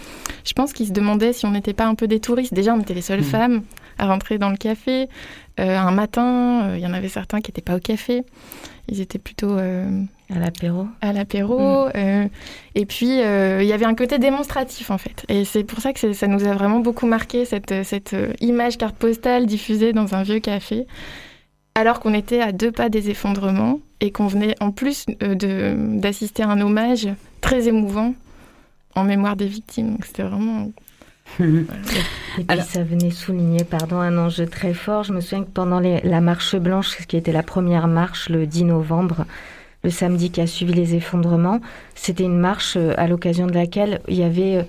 je 0.45 0.55
pense 0.55 0.73
qu'il 0.73 0.89
se 0.89 0.93
demandait 0.93 1.33
si 1.33 1.47
on 1.47 1.53
n'était 1.53 1.73
pas 1.73 1.87
un 1.87 1.95
peu 1.95 2.09
des 2.09 2.19
touristes. 2.19 2.53
Déjà, 2.53 2.75
on 2.75 2.81
était 2.81 2.95
les 2.95 3.03
seules 3.03 3.21
mmh. 3.21 3.25
femmes 3.25 3.63
à 3.99 4.07
rentrer 4.07 4.39
dans 4.39 4.51
le 4.51 4.57
café. 4.57 5.09
Euh, 5.61 5.79
un 5.79 5.93
matin, 5.93 6.75
il 6.75 6.81
y 6.81 6.87
en 6.87 6.93
avait 6.93 7.09
certains 7.09 7.41
qui 7.41 7.53
n'étaient 7.53 7.63
pas 7.63 7.77
au 7.77 7.81
café. 7.81 8.25
Ils 8.89 9.01
étaient 9.01 9.21
plutôt 9.21 9.57
à 10.37 10.41
l'apéro. 10.41 10.87
À 11.01 11.13
l'apéro. 11.13 11.87
Mm. 11.87 11.91
Euh, 11.95 12.29
et 12.75 12.87
puis, 12.87 13.21
euh, 13.21 13.63
il 13.63 13.69
y 13.69 13.73
avait 13.73 13.85
un 13.85 13.95
côté 13.95 14.19
démonstratif, 14.19 14.91
en 14.91 14.99
fait. 14.99 15.25
Et 15.29 15.45
c'est 15.45 15.65
pour 15.65 15.81
ça 15.81 15.93
que 15.93 16.13
ça 16.13 16.27
nous 16.27 16.45
a 16.45 16.53
vraiment 16.55 16.81
beaucoup 16.81 17.07
marqué, 17.07 17.45
cette, 17.45 17.85
cette 17.85 18.15
euh, 18.15 18.33
image 18.41 18.79
carte 18.79 18.97
postale 18.97 19.47
diffusée 19.47 19.93
dans 19.93 20.15
un 20.15 20.23
vieux 20.23 20.41
café, 20.41 20.87
alors 21.75 22.01
qu'on 22.01 22.15
était 22.15 22.41
à 22.41 22.53
deux 22.53 22.73
pas 22.73 22.89
des 22.89 23.11
effondrements 23.11 23.81
et 24.01 24.11
qu'on 24.11 24.27
venait 24.27 24.55
en 24.61 24.71
plus 24.71 25.07
d'assister 25.09 26.43
à 26.43 26.49
un 26.49 26.61
hommage 26.61 27.09
très 27.41 27.69
émouvant 27.69 28.15
en 28.95 29.05
mémoire 29.05 29.35
des 29.35 29.47
victimes. 29.47 29.93
Donc, 29.93 30.05
c'était 30.05 30.23
vraiment 30.23 30.71
Et 31.41 32.45
puis 32.45 32.61
ça 32.63 32.83
venait 32.83 33.11
souligner 33.11 33.65
pardon, 33.65 33.99
un 33.99 34.17
enjeu 34.19 34.47
très 34.47 34.75
fort. 34.75 35.05
Je 35.05 35.13
me 35.13 35.21
souviens 35.21 35.45
que 35.45 35.51
pendant 35.51 35.81
la 35.81 36.21
marche 36.21 36.57
blanche, 36.57 36.97
qui 37.07 37.17
était 37.17 37.33
la 37.33 37.43
première 37.43 37.89
marche 37.89 38.29
le 38.29 38.47
10 38.47 38.65
novembre, 38.65 39.25
le 39.85 39.91
samedi 39.91 40.31
qui 40.31 40.41
a 40.41 40.47
suivi 40.47 40.73
les 40.73 40.97
effondrements. 40.97 41.61
C'était 41.95 42.25
une 42.25 42.39
marche 42.39 42.77
euh, 42.77 42.95
à 42.97 43.07
l'occasion 43.07 43.47
de 43.47 43.53
laquelle 43.53 44.01
il 44.09 44.17
y 44.17 44.25
avait 44.25 44.57
euh, 44.57 44.63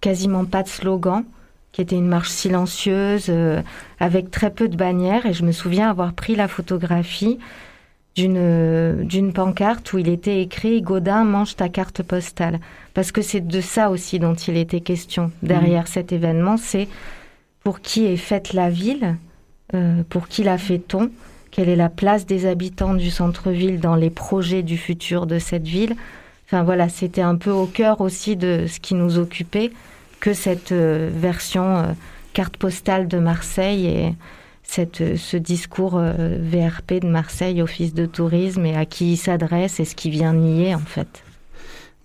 quasiment 0.00 0.44
pas 0.44 0.62
de 0.62 0.68
slogan, 0.68 1.24
qui 1.72 1.82
était 1.82 1.96
une 1.96 2.06
marche 2.06 2.30
silencieuse 2.30 3.26
euh, 3.28 3.60
avec 3.98 4.30
très 4.30 4.50
peu 4.50 4.68
de 4.68 4.76
bannières. 4.76 5.26
Et 5.26 5.34
je 5.34 5.44
me 5.44 5.52
souviens 5.52 5.90
avoir 5.90 6.14
pris 6.14 6.36
la 6.36 6.48
photographie 6.48 7.38
d'une 8.16 9.04
d'une 9.04 9.32
pancarte 9.32 9.92
où 9.92 9.98
il 9.98 10.08
était 10.08 10.42
écrit 10.42 10.82
Godin 10.82 11.22
mange 11.22 11.54
ta 11.54 11.68
carte 11.68 12.02
postale 12.02 12.58
parce 12.92 13.12
que 13.12 13.22
c'est 13.22 13.40
de 13.40 13.60
ça 13.60 13.88
aussi 13.88 14.18
dont 14.18 14.34
il 14.34 14.56
était 14.56 14.80
question 14.80 15.30
derrière 15.44 15.84
mmh. 15.84 15.92
cet 15.94 16.10
événement 16.10 16.56
c'est 16.56 16.88
pour 17.62 17.78
qui 17.78 18.06
est 18.06 18.16
faite 18.16 18.52
la 18.52 18.68
ville 18.68 19.14
pour 20.08 20.26
qui 20.26 20.42
la 20.42 20.58
fait-on 20.58 21.08
quelle 21.50 21.68
est 21.68 21.76
la 21.76 21.88
place 21.88 22.26
des 22.26 22.46
habitants 22.46 22.94
du 22.94 23.10
centre-ville 23.10 23.80
dans 23.80 23.96
les 23.96 24.10
projets 24.10 24.62
du 24.62 24.76
futur 24.76 25.26
de 25.26 25.38
cette 25.38 25.66
ville. 25.66 25.96
Enfin 26.46 26.62
voilà, 26.62 26.88
c'était 26.88 27.22
un 27.22 27.36
peu 27.36 27.50
au 27.50 27.66
cœur 27.66 28.00
aussi 28.00 28.36
de 28.36 28.66
ce 28.68 28.80
qui 28.80 28.94
nous 28.94 29.18
occupait 29.18 29.70
que 30.20 30.34
cette 30.34 30.72
euh, 30.72 31.10
version 31.12 31.78
euh, 31.78 31.92
carte 32.32 32.56
postale 32.56 33.08
de 33.08 33.18
Marseille 33.18 33.86
et 33.86 34.14
cette, 34.62 35.00
euh, 35.00 35.16
ce 35.16 35.36
discours 35.36 35.98
VRP 35.98 37.00
de 37.02 37.08
Marseille, 37.08 37.62
Office 37.62 37.94
de 37.94 38.06
tourisme, 38.06 38.66
et 38.66 38.76
à 38.76 38.84
qui 38.84 39.12
il 39.12 39.16
s'adresse 39.16 39.80
et 39.80 39.84
ce 39.84 39.94
qui 39.94 40.10
vient 40.10 40.34
nier 40.34 40.74
en 40.74 40.80
fait. 40.80 41.24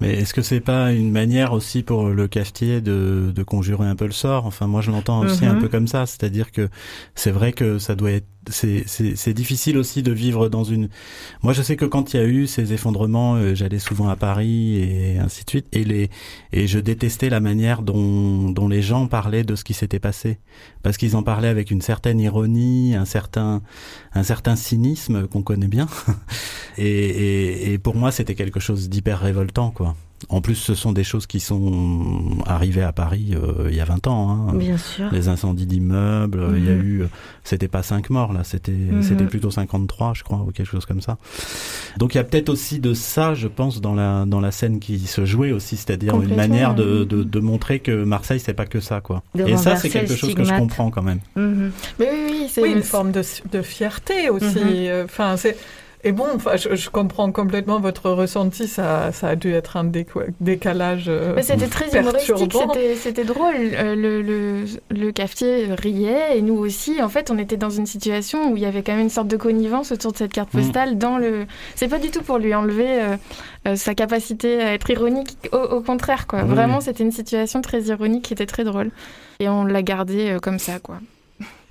Mais 0.01 0.13
est-ce 0.13 0.33
que 0.33 0.41
c'est 0.41 0.59
pas 0.59 0.91
une 0.91 1.11
manière 1.11 1.53
aussi 1.53 1.81
pour 1.81 2.09
le 2.09 2.27
cafetier 2.27 2.81
de, 2.81 3.31
de 3.33 3.43
conjurer 3.43 3.87
un 3.87 3.95
peu 3.95 4.05
le 4.05 4.11
sort? 4.11 4.45
Enfin, 4.45 4.67
moi, 4.67 4.81
je 4.81 4.91
l'entends 4.91 5.21
aussi 5.21 5.45
un 5.45 5.53
mhm. 5.53 5.61
peu 5.61 5.67
comme 5.69 5.87
ça, 5.87 6.05
c'est-à-dire 6.05 6.51
que 6.51 6.67
c'est 7.15 7.31
vrai 7.31 7.53
que 7.53 7.79
ça 7.79 7.95
doit 7.95 8.11
être 8.11 8.27
c'est 8.49 9.33
difficile 9.33 9.77
aussi 9.77 10.03
de 10.03 10.11
vivre 10.11 10.49
dans 10.49 10.63
une. 10.63 10.89
Moi, 11.43 11.53
je 11.53 11.61
sais 11.61 11.75
que 11.75 11.85
quand 11.85 12.13
il 12.13 12.17
y 12.17 12.19
a 12.19 12.25
eu 12.25 12.47
ces 12.47 12.73
effondrements, 12.73 13.35
euh, 13.35 13.55
j'allais 13.55 13.79
souvent 13.79 14.09
à 14.09 14.15
Paris 14.15 14.77
et 14.77 15.17
ainsi 15.19 15.43
de 15.45 15.49
suite, 15.49 15.67
et 15.71 15.83
les 15.83 16.09
et 16.51 16.67
je 16.67 16.79
détestais 16.79 17.29
la 17.29 17.39
manière 17.39 17.81
dont 17.81 18.49
dont 18.49 18.67
les 18.67 18.81
gens 18.81 19.07
parlaient 19.07 19.43
de 19.43 19.55
ce 19.55 19.63
qui 19.63 19.73
s'était 19.73 19.99
passé, 19.99 20.39
parce 20.83 20.97
qu'ils 20.97 21.15
en 21.15 21.23
parlaient 21.23 21.47
avec 21.47 21.71
une 21.71 21.81
certaine 21.81 22.19
ironie, 22.19 22.95
un 22.95 23.05
certain 23.05 23.61
un 24.13 24.23
certain 24.23 24.55
cynisme 24.55 25.27
qu'on 25.27 25.41
connaît 25.43 25.67
bien, 25.67 25.87
et, 26.77 26.87
et, 26.87 27.73
et 27.73 27.77
pour 27.77 27.95
moi, 27.95 28.11
c'était 28.11 28.35
quelque 28.35 28.59
chose 28.59 28.89
d'hyper 28.89 29.19
révoltant, 29.19 29.71
quoi. 29.71 29.95
En 30.29 30.41
plus, 30.41 30.55
ce 30.55 30.73
sont 30.73 30.91
des 30.91 31.03
choses 31.03 31.27
qui 31.27 31.39
sont 31.39 32.39
arrivées 32.45 32.81
à 32.81 32.91
Paris 32.91 33.35
euh, 33.35 33.67
il 33.69 33.75
y 33.75 33.81
a 33.81 33.85
20 33.85 34.07
ans. 34.07 34.29
Hein. 34.29 34.53
Bien 34.55 34.77
sûr. 34.77 35.11
Les 35.11 35.27
incendies 35.27 35.65
d'immeubles, 35.65 36.45
il 36.55 36.65
y 36.65 36.69
a 36.69 36.75
mhm. 36.75 36.81
eu, 36.81 37.03
c'était 37.43 37.67
pas 37.67 37.83
5 37.83 38.09
morts 38.09 38.33
là, 38.33 38.43
c'était 38.43 38.71
mhm. 38.71 39.03
c'était 39.03 39.25
plutôt 39.25 39.51
53, 39.51 40.13
je 40.15 40.23
crois, 40.23 40.39
ou 40.39 40.51
quelque 40.51 40.67
chose 40.67 40.85
comme 40.85 41.01
ça. 41.01 41.17
Donc 41.97 42.15
il 42.15 42.17
y 42.17 42.21
a 42.21 42.23
peut-être 42.23 42.49
aussi 42.49 42.79
de 42.79 42.93
ça, 42.93 43.33
je 43.33 43.47
pense, 43.47 43.81
dans 43.81 43.93
la 43.93 44.25
dans 44.25 44.39
la 44.39 44.51
scène 44.51 44.79
qui 44.79 44.99
se 44.99 45.25
jouait 45.25 45.51
aussi, 45.51 45.77
c'est-à-dire 45.77 46.19
une 46.21 46.35
manière 46.35 46.75
de, 46.75 47.03
de, 47.03 47.23
de, 47.23 47.39
montrer 47.39 47.79
que 47.79 48.03
Marseille 48.03 48.39
c'est 48.39 48.53
pas 48.53 48.65
que 48.65 48.79
ça, 48.79 49.01
quoi. 49.01 49.23
Et 49.35 49.57
ça, 49.57 49.75
c'est 49.75 49.89
quelque 49.89 50.15
chose 50.15 50.33
que 50.33 50.43
je 50.43 50.53
comprends 50.57 50.89
quand 50.89 51.03
même. 51.03 51.19
Mhm. 51.35 51.71
Mais 51.99 52.09
oui, 52.11 52.27
oui, 52.29 52.47
c'est 52.49 52.69
une 52.69 52.83
forme 52.83 53.11
de, 53.11 53.21
de 53.51 53.61
fierté 53.61 54.29
aussi. 54.29 54.89
Enfin, 55.03 55.37
c'est 55.37 55.57
et 56.05 56.11
bon, 56.11 56.27
enfin, 56.35 56.55
je, 56.55 56.89
comprends 56.91 57.31
complètement 57.31 57.79
votre 57.79 58.11
ressenti. 58.11 58.67
Ça, 58.67 59.11
ça 59.11 59.29
a 59.29 59.35
dû 59.35 59.51
être 59.51 59.75
un 59.75 59.89
décalage. 60.39 61.05
Euh, 61.07 61.33
Mais 61.35 61.41
c'était 61.41 61.65
très 61.65 61.99
humoristique, 61.99 62.53
c'était 62.95 63.23
drôle. 63.23 63.55
Euh, 63.57 63.95
le, 63.95 64.21
le, 64.21 64.65
le, 64.91 65.11
cafetier 65.11 65.65
riait 65.73 66.37
et 66.37 66.43
nous 66.43 66.57
aussi. 66.57 67.01
En 67.01 67.09
fait, 67.09 67.31
on 67.31 67.39
était 67.39 67.57
dans 67.57 67.71
une 67.71 67.87
situation 67.87 68.51
où 68.51 68.55
il 68.55 68.61
y 68.61 68.67
avait 68.67 68.83
quand 68.83 68.91
même 68.91 69.01
une 69.01 69.09
sorte 69.09 69.27
de 69.27 69.35
connivence 69.35 69.91
autour 69.91 70.11
de 70.11 70.17
cette 70.17 70.31
carte 70.31 70.53
mm. 70.53 70.61
postale. 70.61 70.97
Dans 70.99 71.17
le, 71.17 71.47
c'est 71.73 71.87
pas 71.87 71.97
du 71.97 72.11
tout 72.11 72.21
pour 72.21 72.37
lui 72.37 72.53
enlever 72.53 73.17
euh, 73.65 73.75
sa 73.75 73.95
capacité 73.95 74.61
à 74.61 74.75
être 74.75 74.87
ironique. 74.91 75.35
Au, 75.53 75.81
contraire, 75.81 76.27
quoi. 76.27 76.43
Vraiment, 76.43 76.81
c'était 76.81 77.03
une 77.03 77.11
situation 77.11 77.61
très 77.61 77.81
ironique 77.81 78.25
qui 78.25 78.33
était 78.33 78.45
très 78.45 78.63
drôle. 78.63 78.91
Et 79.39 79.49
on 79.49 79.65
l'a 79.65 79.81
gardé 79.81 80.37
comme 80.39 80.59
ça, 80.59 80.77
quoi. 80.77 80.99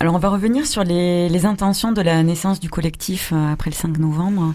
Alors 0.01 0.15
on 0.15 0.19
va 0.19 0.29
revenir 0.29 0.67
sur 0.67 0.83
les, 0.85 1.47
intentions 1.47 1.93
de 1.93 2.03
la 2.03 2.23
naissance 2.23 2.61
du 2.61 2.69
collectif 2.69 3.33
euh, 3.33 3.53
après 3.53 3.71
le 3.71 3.75
5 3.75 3.99
novembre. 3.99 4.55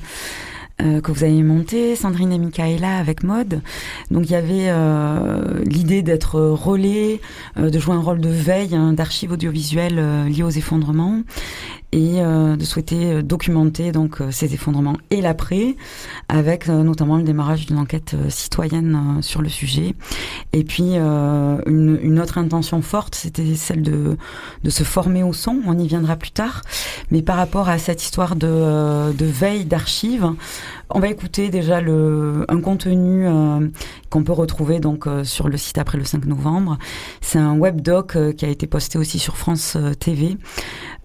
Euh, 0.82 1.02
que 1.02 1.12
vous 1.12 1.26
avez 1.26 1.44
monté, 1.44 1.98
Sandrine 1.98 2.32
et 2.32 2.38
Michaela 2.38 2.98
avec 3.00 3.24
Mode. 3.24 3.62
Donc 4.12 4.26
il 4.28 4.32
y 4.32 4.36
avait 4.36 4.70
euh, 4.70 5.62
l'idée 5.66 6.02
d'être 6.02 6.40
relais, 6.40 7.20
de 7.58 7.80
jouer 7.80 7.96
un 7.96 8.00
rôle 8.00 8.22
de 8.22 8.30
veille 8.30 8.76
hein, 8.76 8.94
d'archives 8.94 9.34
audiovisuelles 9.34 10.28
liées 10.28 10.44
aux 10.44 10.50
effondrements 10.50 11.22
et 11.92 12.22
de 12.22 12.64
souhaiter 12.64 13.24
documenter 13.24 13.92
donc 13.92 14.18
ces 14.32 14.54
effondrements 14.54 14.98
et 15.10 15.22
l'après, 15.22 15.76
avec 16.28 16.68
notamment 16.68 17.18
le 17.18 17.24
démarrage 17.24 17.66
d'une 17.66 17.80
enquête 17.80 18.16
citoyenne 18.30 19.20
sur 19.22 19.42
le 19.42 19.50
sujet. 19.50 19.96
Et 20.54 20.64
puis 20.64 20.96
une, 20.96 22.00
une, 22.02 22.20
autre 22.20 22.38
intention 22.38 22.82
forte, 22.82 23.16
c'était 23.16 23.56
celle 23.56 23.82
de, 23.82 24.18
de 24.64 24.70
se 24.70 24.84
former 24.84 25.24
au 25.24 25.34
son. 25.34 25.62
On 25.66 25.78
y 25.78 25.88
viendra 25.88 26.16
plus 26.16 26.32
tard, 26.32 26.62
mais 27.12 27.22
par 27.22 27.38
rapport 27.38 27.70
à 27.70 27.78
cette 27.78 28.04
histoire 28.04 28.36
de, 28.36 29.12
de 29.12 29.26
veille 29.26 29.66
d'archives. 29.66 30.32
On 30.92 31.00
va 31.00 31.08
écouter 31.10 31.50
déjà 31.50 31.78
un 31.78 32.62
contenu 32.62 33.28
euh, 33.28 33.68
qu'on 34.10 34.24
peut 34.24 34.34
retrouver 34.34 34.80
donc 34.80 35.06
euh, 35.06 35.24
sur 35.24 35.48
le 35.48 35.56
site 35.56 35.78
après 35.78 36.00
le 36.00 36.04
5 36.04 36.26
novembre. 36.26 36.80
C'est 37.22 37.38
un 37.38 37.56
web 37.56 37.82
doc 37.82 38.16
euh, 38.16 38.32
qui 38.32 38.46
a 38.46 38.48
été 38.48 38.66
posté 38.66 38.98
aussi 38.98 39.20
sur 39.20 39.38
France 39.38 39.78
TV 40.00 40.38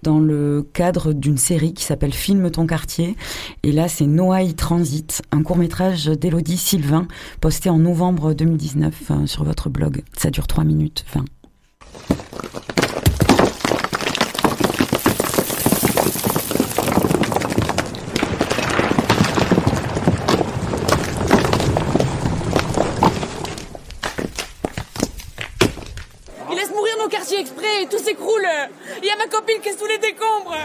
dans 0.02 0.18
le 0.18 0.66
cadre 0.72 1.12
d'une 1.12 1.36
série 1.36 1.74
qui 1.74 1.84
s'appelle 1.84 2.14
Filme 2.14 2.50
ton 2.50 2.66
quartier. 2.66 3.14
Et 3.62 3.72
là, 3.72 3.88
c'est 3.88 4.06
Noailles 4.06 4.54
Transit, 4.54 5.22
un 5.32 5.42
court 5.42 5.56
métrage 5.58 6.06
d'Elodie 6.06 6.56
Sylvain 6.56 7.06
posté 7.42 7.68
en 7.68 7.78
novembre 7.78 8.32
2019 8.32 9.12
sur 9.26 9.44
votre 9.44 9.68
blog. 9.68 10.02
Ça 10.16 10.30
dure 10.30 10.46
3 10.46 10.64
minutes 10.64 11.04
20. 11.14 11.24
exprès 27.38 27.82
et 27.82 27.86
tout 27.86 27.98
s'écroule. 27.98 28.46
Il 29.02 29.06
y 29.06 29.10
a 29.10 29.16
ma 29.16 29.26
copine 29.26 29.60
qui 29.60 29.68
est 29.68 29.78
sous 29.78 29.86
les 29.86 29.98
décombres. 29.98 30.56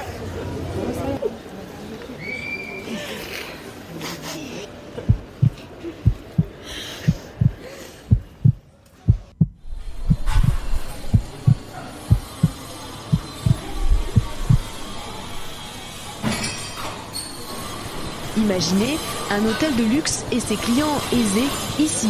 Imaginez 18.37 18.97
un 19.31 19.45
hôtel 19.45 19.75
de 19.75 19.83
luxe 19.83 20.23
et 20.31 20.39
ses 20.39 20.55
clients 20.55 20.97
aisés 21.11 21.47
ici, 21.77 22.09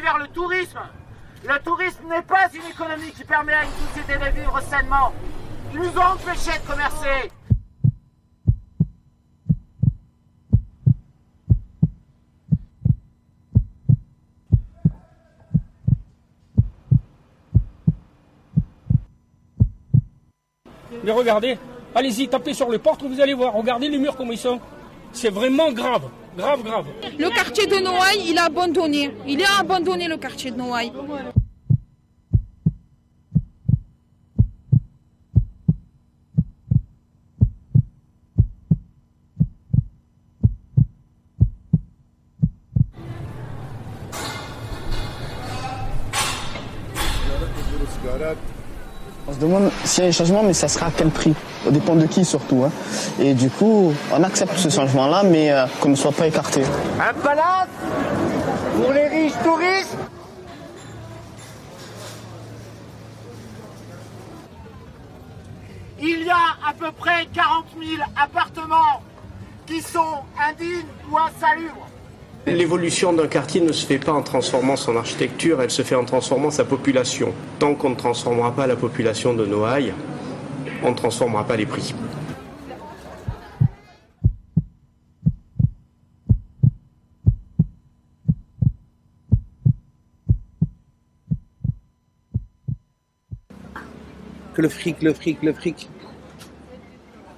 vers 0.00 0.18
le 0.18 0.28
tourisme. 0.28 0.80
Le 1.46 1.58
tourisme 1.62 2.08
n'est 2.08 2.22
pas 2.22 2.48
une 2.52 2.70
économie 2.70 3.12
qui 3.12 3.24
permet 3.24 3.54
à 3.54 3.64
une 3.64 3.70
société 3.88 4.18
de 4.18 4.40
vivre 4.40 4.60
sainement. 4.62 5.12
Ils 5.72 5.80
nous 5.80 5.98
ont 5.98 6.14
empêchés 6.14 6.58
de 6.58 6.66
commercer. 6.66 7.30
Mais 21.02 21.10
regardez, 21.10 21.58
allez-y, 21.94 22.28
tapez 22.28 22.54
sur 22.54 22.70
les 22.70 22.78
portes, 22.78 23.02
vous 23.02 23.20
allez 23.20 23.34
voir. 23.34 23.52
Regardez 23.52 23.88
les 23.88 23.98
murs 23.98 24.16
comme 24.16 24.32
ils 24.32 24.38
sont. 24.38 24.60
C'est 25.12 25.28
vraiment 25.28 25.70
grave, 25.72 26.08
grave, 26.36 26.62
grave. 26.62 26.86
Le 27.18 27.28
quartier 27.30 27.66
de 27.66 27.76
Noailles, 27.76 28.24
il 28.28 28.38
a 28.38 28.44
abandonné. 28.44 29.10
Il 29.26 29.42
a 29.42 29.60
abandonné 29.60 30.08
le 30.08 30.16
quartier 30.16 30.50
de 30.50 30.56
Noailles. 30.56 30.92
On 49.26 49.32
se 49.32 49.38
demande 49.38 49.70
s'il 49.84 50.04
y 50.04 50.06
a 50.06 50.08
un 50.08 50.12
changement, 50.12 50.42
mais 50.42 50.52
ça 50.52 50.68
sera 50.68 50.86
à 50.86 50.90
quel 50.90 51.08
prix? 51.10 51.34
Dépend 51.70 51.94
de 51.96 52.06
qui 52.06 52.24
surtout. 52.24 52.64
hein. 52.64 52.70
Et 53.20 53.34
du 53.34 53.48
coup, 53.50 53.92
on 54.12 54.22
accepte 54.22 54.56
ce 54.58 54.68
changement-là, 54.68 55.22
mais 55.24 55.50
euh, 55.50 55.66
qu'on 55.80 55.90
ne 55.90 55.94
soit 55.94 56.12
pas 56.12 56.26
écarté. 56.26 56.62
Un 57.00 57.14
palace 57.20 57.68
pour 58.76 58.92
les 58.92 59.08
riches 59.08 59.32
touristes? 59.42 59.96
Il 66.00 66.24
y 66.24 66.30
a 66.30 66.68
à 66.68 66.72
peu 66.78 66.90
près 66.92 67.26
40 67.32 67.64
000 67.78 68.02
appartements 68.16 69.02
qui 69.66 69.80
sont 69.80 70.18
indignes 70.38 70.84
ou 71.10 71.16
insalubres. 71.18 71.86
L'évolution 72.46 73.14
d'un 73.14 73.26
quartier 73.26 73.62
ne 73.62 73.72
se 73.72 73.86
fait 73.86 73.98
pas 73.98 74.12
en 74.12 74.22
transformant 74.22 74.76
son 74.76 74.96
architecture, 74.96 75.62
elle 75.62 75.70
se 75.70 75.82
fait 75.82 75.94
en 75.94 76.04
transformant 76.04 76.50
sa 76.50 76.64
population. 76.64 77.32
Tant 77.58 77.74
qu'on 77.74 77.90
ne 77.90 77.94
transformera 77.94 78.52
pas 78.52 78.66
la 78.66 78.76
population 78.76 79.32
de 79.32 79.46
Noailles, 79.46 79.94
on 80.82 80.90
ne 80.90 80.94
transformera 80.94 81.44
pas 81.44 81.56
les 81.56 81.66
prix. 81.66 81.94
que 94.54 94.62
le 94.62 94.68
fric, 94.68 95.02
le 95.02 95.12
fric, 95.12 95.42
le 95.42 95.52
fric. 95.52 95.90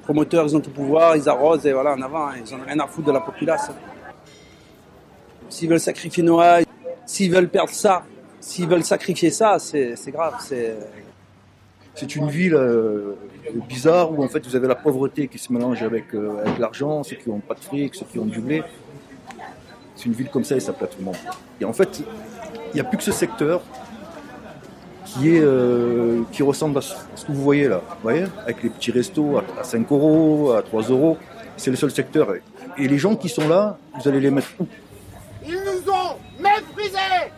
Promoteurs, 0.03 0.47
ils 0.47 0.55
ont 0.55 0.61
tout 0.61 0.71
pouvoir, 0.71 1.17
ils 1.17 1.29
arrosent 1.29 1.67
et 1.67 1.73
voilà, 1.73 1.95
en 1.95 2.03
avant, 2.03 2.29
hein. 2.29 2.35
ils 2.45 2.55
ont 2.55 2.59
rien 2.65 2.79
à 2.79 2.87
foutre 2.87 3.09
de 3.09 3.13
la 3.13 3.21
population. 3.21 3.73
S'ils 5.49 5.69
veulent 5.69 5.81
sacrifier 5.81 6.23
Noailles, 6.23 6.67
s'ils 7.05 7.33
veulent 7.33 7.49
perdre 7.49 7.73
ça, 7.73 8.05
s'ils 8.41 8.69
veulent 8.69 8.85
sacrifier 8.85 9.31
ça, 9.31 9.59
c'est 9.59 10.11
grave. 10.13 10.35
C'est 11.97 12.15
une 12.15 12.29
ville 12.29 12.55
euh, 12.55 13.17
bizarre 13.67 14.13
où 14.13 14.23
en 14.23 14.29
fait 14.29 14.47
vous 14.47 14.55
avez 14.55 14.69
la 14.69 14.75
pauvreté 14.75 15.29
qui 15.29 15.39
se 15.39 15.51
mélange 15.51 15.83
avec, 15.83 16.15
euh, 16.15 16.43
avec 16.45 16.59
l'argent, 16.59 17.03
ceux 17.03 17.17
qui 17.17 17.31
n'ont 17.31 17.41
pas 17.41 17.55
de 17.55 17.61
fric, 17.61 17.95
ceux 17.95 18.05
qui 18.05 18.19
ont 18.19 18.27
du 18.27 18.41
blé. 18.41 18.63
C'est 19.95 20.05
une 20.05 20.13
ville 20.13 20.29
comme 20.29 20.45
ça 20.45 20.57
et 20.57 20.61
ça 20.61 20.75
plaît 20.75 20.89
tout 20.89 20.99
le 20.99 21.07
monde. 21.07 21.17
Et 21.59 21.65
en 21.65 21.73
fait, 21.73 22.03
il 22.73 22.75
n'y 22.75 22.81
a 22.81 22.85
plus 22.85 22.99
que 22.99 23.03
ce 23.03 23.13
secteur 23.13 23.63
qui, 25.07 25.37
est, 25.37 25.41
euh, 25.41 26.21
qui 26.33 26.43
ressemble 26.43 26.77
à 26.77 26.83
ce 26.83 26.95
ce 27.15 27.25
que 27.25 27.33
vous 27.33 27.43
voyez 27.43 27.67
là. 27.67 27.81
Vous 27.89 28.03
voyez? 28.03 28.25
Avec 28.45 28.63
les 28.63 28.69
petits 28.69 28.91
restos 28.91 29.39
à, 29.39 29.45
à 29.59 29.65
5 29.65 29.91
euros, 29.91 30.53
à 30.53 30.63
3 30.63 30.83
euros. 30.91 31.17
C'est 31.57 31.71
le 31.71 31.77
seul 31.77 31.91
secteur. 31.91 32.29
Et 32.77 32.89
les 32.89 32.99
gens 32.99 33.17
qui 33.17 33.31
sont 33.31 33.49
là, 33.49 33.79
vous 33.99 34.07
allez 34.07 34.21
les 34.21 34.31
mettre 34.31 34.49
où 34.61 34.67
Ils 35.47 35.55
nous 35.55 35.91
ont 35.91 36.17
méprisés 36.39 37.33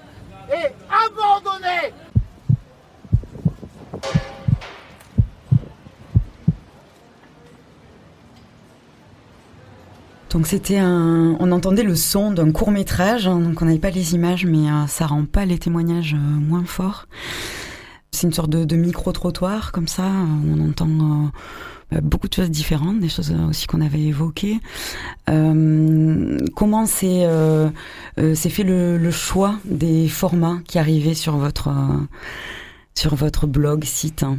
Donc 10.31 10.47
c'était 10.47 10.77
un, 10.77 11.37
on 11.41 11.51
entendait 11.53 11.83
le 11.83 11.97
son 11.97 12.33
d'un 12.33 12.53
court 12.53 12.71
métrage, 12.71 13.27
hein, 13.27 13.41
donc 13.41 13.63
on 13.63 13.65
n'avait 13.65 13.79
pas 13.79 13.91
les 13.91 14.15
images, 14.15 14.45
mais 14.45 14.71
euh, 14.71 14.87
ça 14.87 15.07
rend 15.07 15.25
pas 15.25 15.47
les 15.47 15.59
témoignages 15.59 16.15
euh, 16.15 16.41
moins 16.41 16.65
forts. 16.65 17.07
C'est 18.11 18.27
une 18.27 18.33
sorte 18.33 18.51
de, 18.51 18.77
micro 18.77 19.11
trottoir 19.13 19.73
comme 19.73 19.89
ça, 19.89 20.05
euh, 20.05 20.55
on 20.55 20.69
entend 20.69 21.33
beaucoup 21.91 22.29
de 22.29 22.35
choses 22.35 22.51
différentes, 22.51 23.01
des 23.01 23.09
choses 23.09 23.33
euh, 23.33 23.49
aussi 23.49 23.67
qu'on 23.67 23.81
avait 23.81 24.03
évoquées. 24.03 24.61
Euh, 25.29 26.39
comment 26.55 26.85
euh, 27.03 27.71
euh, 28.19 28.35
s'est 28.35 28.51
fait 28.51 28.65
le, 28.65 29.11
choix 29.11 29.57
des 29.65 30.09
formats 30.09 30.59
qui 30.67 30.79
arrivaient 30.79 31.15
sur 31.15 31.37
votre 31.37 31.69
euh, 31.69 32.07
sur 32.95 33.15
votre 33.15 33.47
blog 33.47 33.85
site 33.85 34.23
hein? 34.23 34.39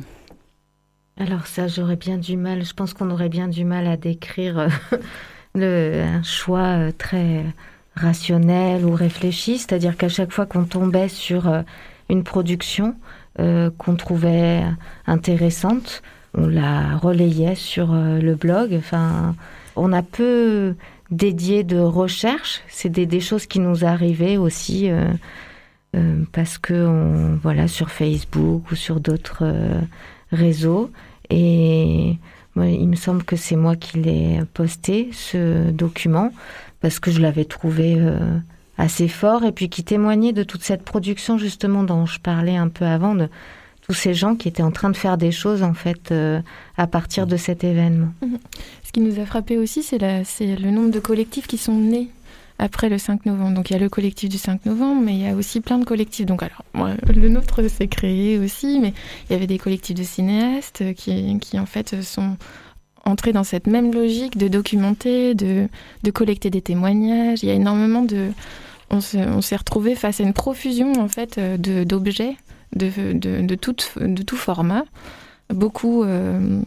Alors 1.19 1.47
ça, 1.47 1.67
j'aurais 1.67 1.97
bien 1.97 2.17
du 2.17 2.37
mal, 2.37 2.63
je 2.63 2.73
pense 2.73 2.93
qu'on 2.93 3.09
aurait 3.09 3.27
bien 3.27 3.49
du 3.49 3.65
mal 3.65 3.87
à 3.87 3.97
décrire 3.97 4.59
euh, 4.59 4.69
le, 5.55 6.01
un 6.01 6.23
choix 6.23 6.77
euh, 6.77 6.91
très 6.97 7.45
rationnel 7.95 8.85
ou 8.85 8.93
réfléchi, 8.93 9.57
c'est-à-dire 9.57 9.97
qu'à 9.97 10.07
chaque 10.07 10.31
fois 10.31 10.45
qu'on 10.45 10.63
tombait 10.63 11.09
sur 11.09 11.49
euh, 11.49 11.61
une 12.09 12.23
production 12.23 12.95
euh, 13.39 13.69
qu'on 13.77 13.95
trouvait 13.95 14.63
intéressante, 15.07 16.01
on 16.33 16.47
la 16.47 16.97
relayait 16.97 17.55
sur 17.55 17.93
euh, 17.93 18.19
le 18.19 18.35
blog. 18.35 18.79
On 19.75 19.93
a 19.93 20.01
peu 20.01 20.75
dédié 21.11 21.63
de 21.63 21.79
recherche, 21.79 22.61
c'est 22.67 22.89
des, 22.89 23.19
choses 23.19 23.45
qui 23.45 23.59
nous 23.59 23.85
arrivaient 23.85 24.37
aussi. 24.37 24.89
euh, 24.89 25.11
euh, 25.95 26.21
parce 26.33 26.59
que 26.59 27.35
voilà 27.41 27.67
sur 27.67 27.89
Facebook 27.89 28.69
ou 28.69 28.75
sur 28.75 28.99
d'autres 28.99 29.43
réseaux 30.31 30.91
et 31.31 32.15
moi, 32.53 32.67
il 32.67 32.87
me 32.87 32.95
semble 32.95 33.23
que 33.23 33.35
c'est 33.35 33.55
moi 33.55 33.75
qui 33.75 33.97
l'ai 33.97 34.39
posté 34.53 35.09
ce 35.13 35.71
document 35.71 36.31
parce 36.79 36.99
que 36.99 37.09
je 37.09 37.19
l'avais 37.19 37.45
trouvé 37.45 37.97
assez 38.77 39.07
fort 39.07 39.43
et 39.43 39.51
puis 39.51 39.69
qui 39.69 39.83
témoignait 39.83 40.31
de 40.31 40.43
toute 40.43 40.61
cette 40.61 40.83
production 40.83 41.39
justement 41.39 41.83
dont 41.83 42.05
je 42.05 42.19
parlais 42.19 42.55
un 42.55 42.69
peu 42.69 42.85
avant 42.85 43.15
de 43.15 43.27
tous 43.89 43.95
ces 43.95 44.13
gens 44.13 44.35
qui 44.35 44.47
étaient 44.47 44.61
en 44.61 44.69
train 44.69 44.91
de 44.91 44.95
faire 44.95 45.17
des 45.17 45.31
choses 45.31 45.63
en 45.63 45.73
fait 45.73 46.11
euh, 46.11 46.41
à 46.77 46.85
partir 46.85 47.25
de 47.25 47.37
cet 47.37 47.63
événement. 47.63 48.09
Mhm. 48.21 48.37
Ce 48.83 48.91
qui 48.91 48.99
nous 48.99 49.19
a 49.19 49.25
frappé 49.25 49.57
aussi, 49.57 49.81
c'est 49.81 49.97
le 49.99 50.69
nombre 50.69 50.91
de 50.91 50.99
collectifs 50.99 51.47
qui 51.47 51.57
sont 51.57 51.73
nés 51.73 52.07
après 52.59 52.87
le 52.87 52.99
5 52.99 53.25
novembre. 53.25 53.55
Donc 53.55 53.71
il 53.71 53.73
y 53.73 53.75
a 53.75 53.79
le 53.79 53.89
collectif 53.89 54.29
du 54.29 54.37
5 54.37 54.67
novembre, 54.67 55.01
mais 55.03 55.13
il 55.13 55.21
y 55.21 55.27
a 55.27 55.33
aussi 55.33 55.59
plein 55.59 55.79
de 55.79 55.85
collectifs. 55.85 56.27
Donc 56.27 56.43
alors, 56.43 56.63
le 56.75 57.29
nôtre 57.29 57.67
s'est 57.67 57.87
créé 57.87 58.37
aussi, 58.37 58.79
mais 58.79 58.93
il 59.27 59.33
y 59.33 59.35
avait 59.35 59.47
des 59.47 59.57
collectifs 59.57 59.95
de 59.95 60.03
cinéastes 60.03 60.83
qui, 60.93 61.39
en 61.59 61.65
fait 61.65 61.99
sont 62.03 62.37
entrés 63.05 63.33
dans 63.33 63.43
cette 63.43 63.65
même 63.65 63.91
logique 63.91 64.37
de 64.37 64.47
documenter, 64.47 65.33
de, 65.33 65.67
collecter 66.13 66.51
des 66.51 66.61
témoignages. 66.61 67.41
Il 67.41 67.49
y 67.49 67.51
a 67.51 67.55
énormément 67.55 68.03
de... 68.03 68.27
On 68.91 69.01
se- 69.01 69.41
s'est 69.41 69.55
retrouvés 69.55 69.95
face 69.95 70.19
à 70.19 70.23
une 70.23 70.33
profusion 70.33 70.93
en 70.99 71.07
fait 71.07 71.39
euh, 71.39 71.57
d'objets 71.85 72.35
de, 72.75 73.13
de, 73.13 73.55
tout, 73.55 73.75
de 73.99 74.23
tout 74.23 74.37
format. 74.37 74.85
Beaucoup... 75.49 76.03
euh, 76.03 76.61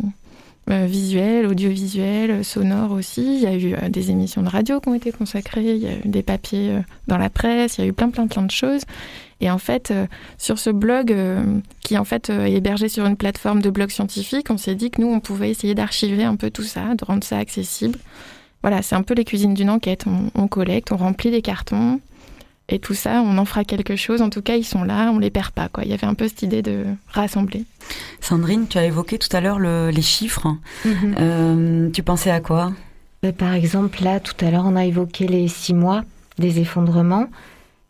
euh, 0.71 0.87
visuel, 0.87 1.47
audiovisuel, 1.47 2.45
sonore 2.45 2.93
aussi. 2.93 3.21
Il 3.21 3.41
y 3.41 3.47
a 3.47 3.55
eu 3.55 3.75
euh, 3.75 3.89
des 3.89 4.13
émissions 4.13 4.43
de 4.43 4.49
radio 4.49 4.81
qui 4.81 4.91
ont 4.91 4.95
été 4.95 5.11
consacrées, 5.11 5.75
il 5.75 5.79
y 5.79 5.89
a 5.89 5.95
eu 5.97 6.09
des 6.09 6.23
papiers 6.23 6.79
dans 7.09 7.19
la 7.19 7.31
presse, 7.31 7.79
il 7.79 7.81
y 7.81 7.85
a 7.85 7.89
eu 7.89 7.93
plein 7.93 8.11
plein 8.11 8.29
plein 8.29 8.43
de 8.43 8.51
choses. 8.53 8.83
Et 9.41 9.51
en 9.51 9.59
fait, 9.59 9.93
sur 10.39 10.61
ce 10.61 10.71
blog 10.71 11.13
qui 11.81 11.99
en 11.99 12.05
fait 12.05 12.31
est 12.31 12.53
hébergé 12.53 12.89
sur 12.89 13.05
une 13.07 13.17
plateforme 13.17 13.61
de 13.61 13.71
blog 13.71 13.91
scientifique, 13.91 14.51
on 14.51 14.57
s'est 14.57 14.77
dit 14.77 14.93
que 14.93 15.01
nous 15.01 15.09
on 15.09 15.19
pouvait 15.19 15.51
essayer 15.51 15.75
d'archiver 15.75 16.23
un 16.23 16.37
peu 16.37 16.49
tout 16.49 16.63
ça, 16.63 16.95
de 16.95 17.05
rendre 17.05 17.25
ça 17.25 17.39
accessible. 17.39 17.99
Voilà, 18.63 18.83
c'est 18.83 18.95
un 18.95 19.03
peu 19.03 19.15
les 19.15 19.25
cuisines 19.25 19.55
d'une 19.55 19.71
enquête. 19.71 20.05
On, 20.37 20.47
collecte, 20.47 20.93
on 20.93 20.97
remplit 20.97 21.33
les 21.33 21.43
cartons. 21.43 22.01
Et 22.69 22.79
tout 22.79 22.95
ça, 22.95 23.21
on 23.23 23.37
en 23.39 23.45
fera 23.45 23.65
quelque 23.65 23.97
chose. 23.97 24.23
En 24.23 24.31
tout 24.31 24.41
cas, 24.41 24.57
ils 24.57 24.65
sont 24.65 24.85
là, 24.85 25.11
on 25.13 25.19
les 25.19 25.31
perd 25.31 25.51
pas. 25.51 25.69
Quoi. 25.69 25.85
Il 25.85 25.91
y 25.91 25.95
avait 25.95 26.07
un 26.07 26.15
peu 26.15 26.29
cette 26.29 26.43
idée 26.43 26.63
de 26.63 26.85
rassembler. 27.09 27.65
Sandrine, 28.21 28.67
tu 28.69 28.79
as 28.79 28.85
évoqué 28.87 29.19
tout 29.19 29.35
à 29.37 29.41
l'heure 29.41 29.59
le- 29.59 29.91
les 29.91 30.03
chiffres. 30.03 30.47
Mhm. 30.85 31.15
Euh, 31.19 31.91
tu 31.91 32.03
pensais 32.03 32.31
à 32.31 32.41
quoi? 32.41 32.73
Euh, 33.25 33.33
Par 33.33 33.53
exemple, 33.53 34.03
là, 34.03 34.21
tout 34.21 34.35
à 34.45 34.51
l'heure, 34.51 34.65
on 34.67 34.77
a 34.77 34.85
évoqué 34.87 35.27
les 35.27 35.49
six 35.49 35.75
mois 35.75 36.03
des 36.39 36.61
effondrements. 36.61 37.27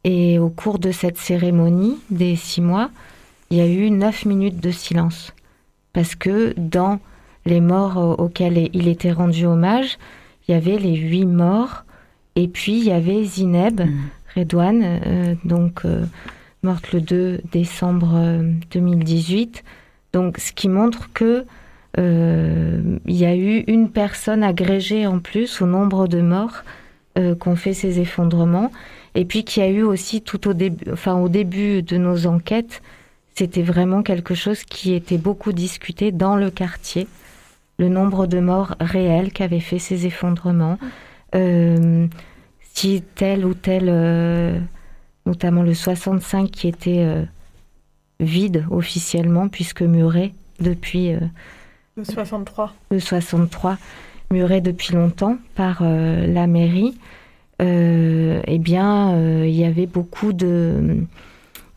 Et 0.05 0.39
au 0.41 0.49
cours 0.49 0.79
de 0.81 0.91
cette 0.91 1.19
cérémonie 1.19 1.97
des 2.11 2.35
six 2.35 2.61
mois, 2.61 2.91
il 3.51 3.59
y 3.59 3.61
a 3.61 3.67
eu 3.69 3.91
9 3.91 4.25
minutes 4.25 4.59
de 4.61 4.71
silence. 4.73 5.33
Parce 5.93 6.15
que 6.17 6.55
dans 6.57 6.99
les 7.47 7.61
morts 7.61 8.19
auxquels 8.19 8.71
il 8.73 8.89
était 8.89 9.13
rendu 9.13 9.45
hommage, 9.47 9.99
il 10.49 10.53
y 10.53 10.55
avait 10.55 10.79
les 10.79 10.97
8 10.97 11.27
morts, 11.27 11.85
et 12.35 12.49
puis 12.49 12.79
il 12.79 12.85
y 12.85 12.91
avait 12.93 13.23
Zineb, 13.25 13.83
mmh. 13.83 13.91
Redouane, 14.37 14.83
euh, 14.85 15.35
donc 15.45 15.85
euh, 15.85 16.05
morte 16.63 16.93
le 16.93 17.01
2 17.01 17.41
décembre 17.51 18.41
2018. 18.71 19.65
Donc, 20.13 20.39
ce 20.39 20.53
qui 20.53 20.69
montre 20.69 21.11
que 21.13 21.45
il 21.99 23.15
y 23.15 23.27
a 23.27 23.37
eu 23.37 23.65
une 23.67 23.91
personne 23.91 24.43
agrégée 24.43 25.07
en 25.07 25.19
plus 25.19 25.61
au 25.61 25.67
nombre 25.67 26.07
de 26.09 26.23
morts 26.23 26.63
qu'ont 27.39 27.55
fait 27.55 27.75
ces 27.75 28.01
effondrements. 28.01 28.73
Et 29.15 29.27
puis 29.27 29.45
qu'il 29.45 29.63
y 29.63 29.67
a 29.67 29.69
eu 29.69 29.83
aussi 29.83 30.23
tout 30.23 30.49
au 30.49 30.55
début, 30.55 30.91
enfin 30.91 31.19
au 31.19 31.29
début 31.29 31.83
de 31.83 31.99
nos 31.99 32.27
enquêtes, 32.27 32.81
c'était 33.35 33.63
vraiment 33.63 34.03
quelque 34.03 34.35
chose 34.35 34.65
qui 34.65 34.95
était 34.95 35.19
beaucoup 35.19 35.53
discuté 35.53 36.13
dans 36.13 36.37
le 36.37 36.51
quartier. 36.51 37.07
Le 37.79 37.89
nombre 37.89 38.27
de 38.27 38.41
morts 38.41 38.75
réels 38.81 39.33
qu'avaient 39.33 39.61
fait 39.61 39.79
ces 39.79 40.07
effondrements. 40.07 40.79
Euh, 41.35 42.07
si 42.75 43.03
tel 43.15 43.45
ou 43.45 43.55
tel, 43.55 43.87
euh, 43.89 44.59
notamment 45.27 45.63
le 45.63 45.75
65 45.75 46.51
qui 46.51 46.69
était 46.69 47.05
euh, 47.05 47.25
vide 48.21 48.67
officiellement, 48.71 49.49
puisque 49.49 49.83
muré 49.83 50.35
depuis. 50.61 51.13
le 51.97 52.05
63. 52.05 52.75
Le 52.91 53.01
63, 53.01 53.79
muré 54.31 54.61
depuis 54.61 54.95
longtemps 54.95 55.39
par 55.55 55.83
la 55.83 56.47
mairie. 56.47 56.97
eh 57.61 58.59
bien, 58.59 59.45
il 59.45 59.55
y 59.55 59.65
avait 59.65 59.87
beaucoup 59.87 60.33
de 60.33 61.05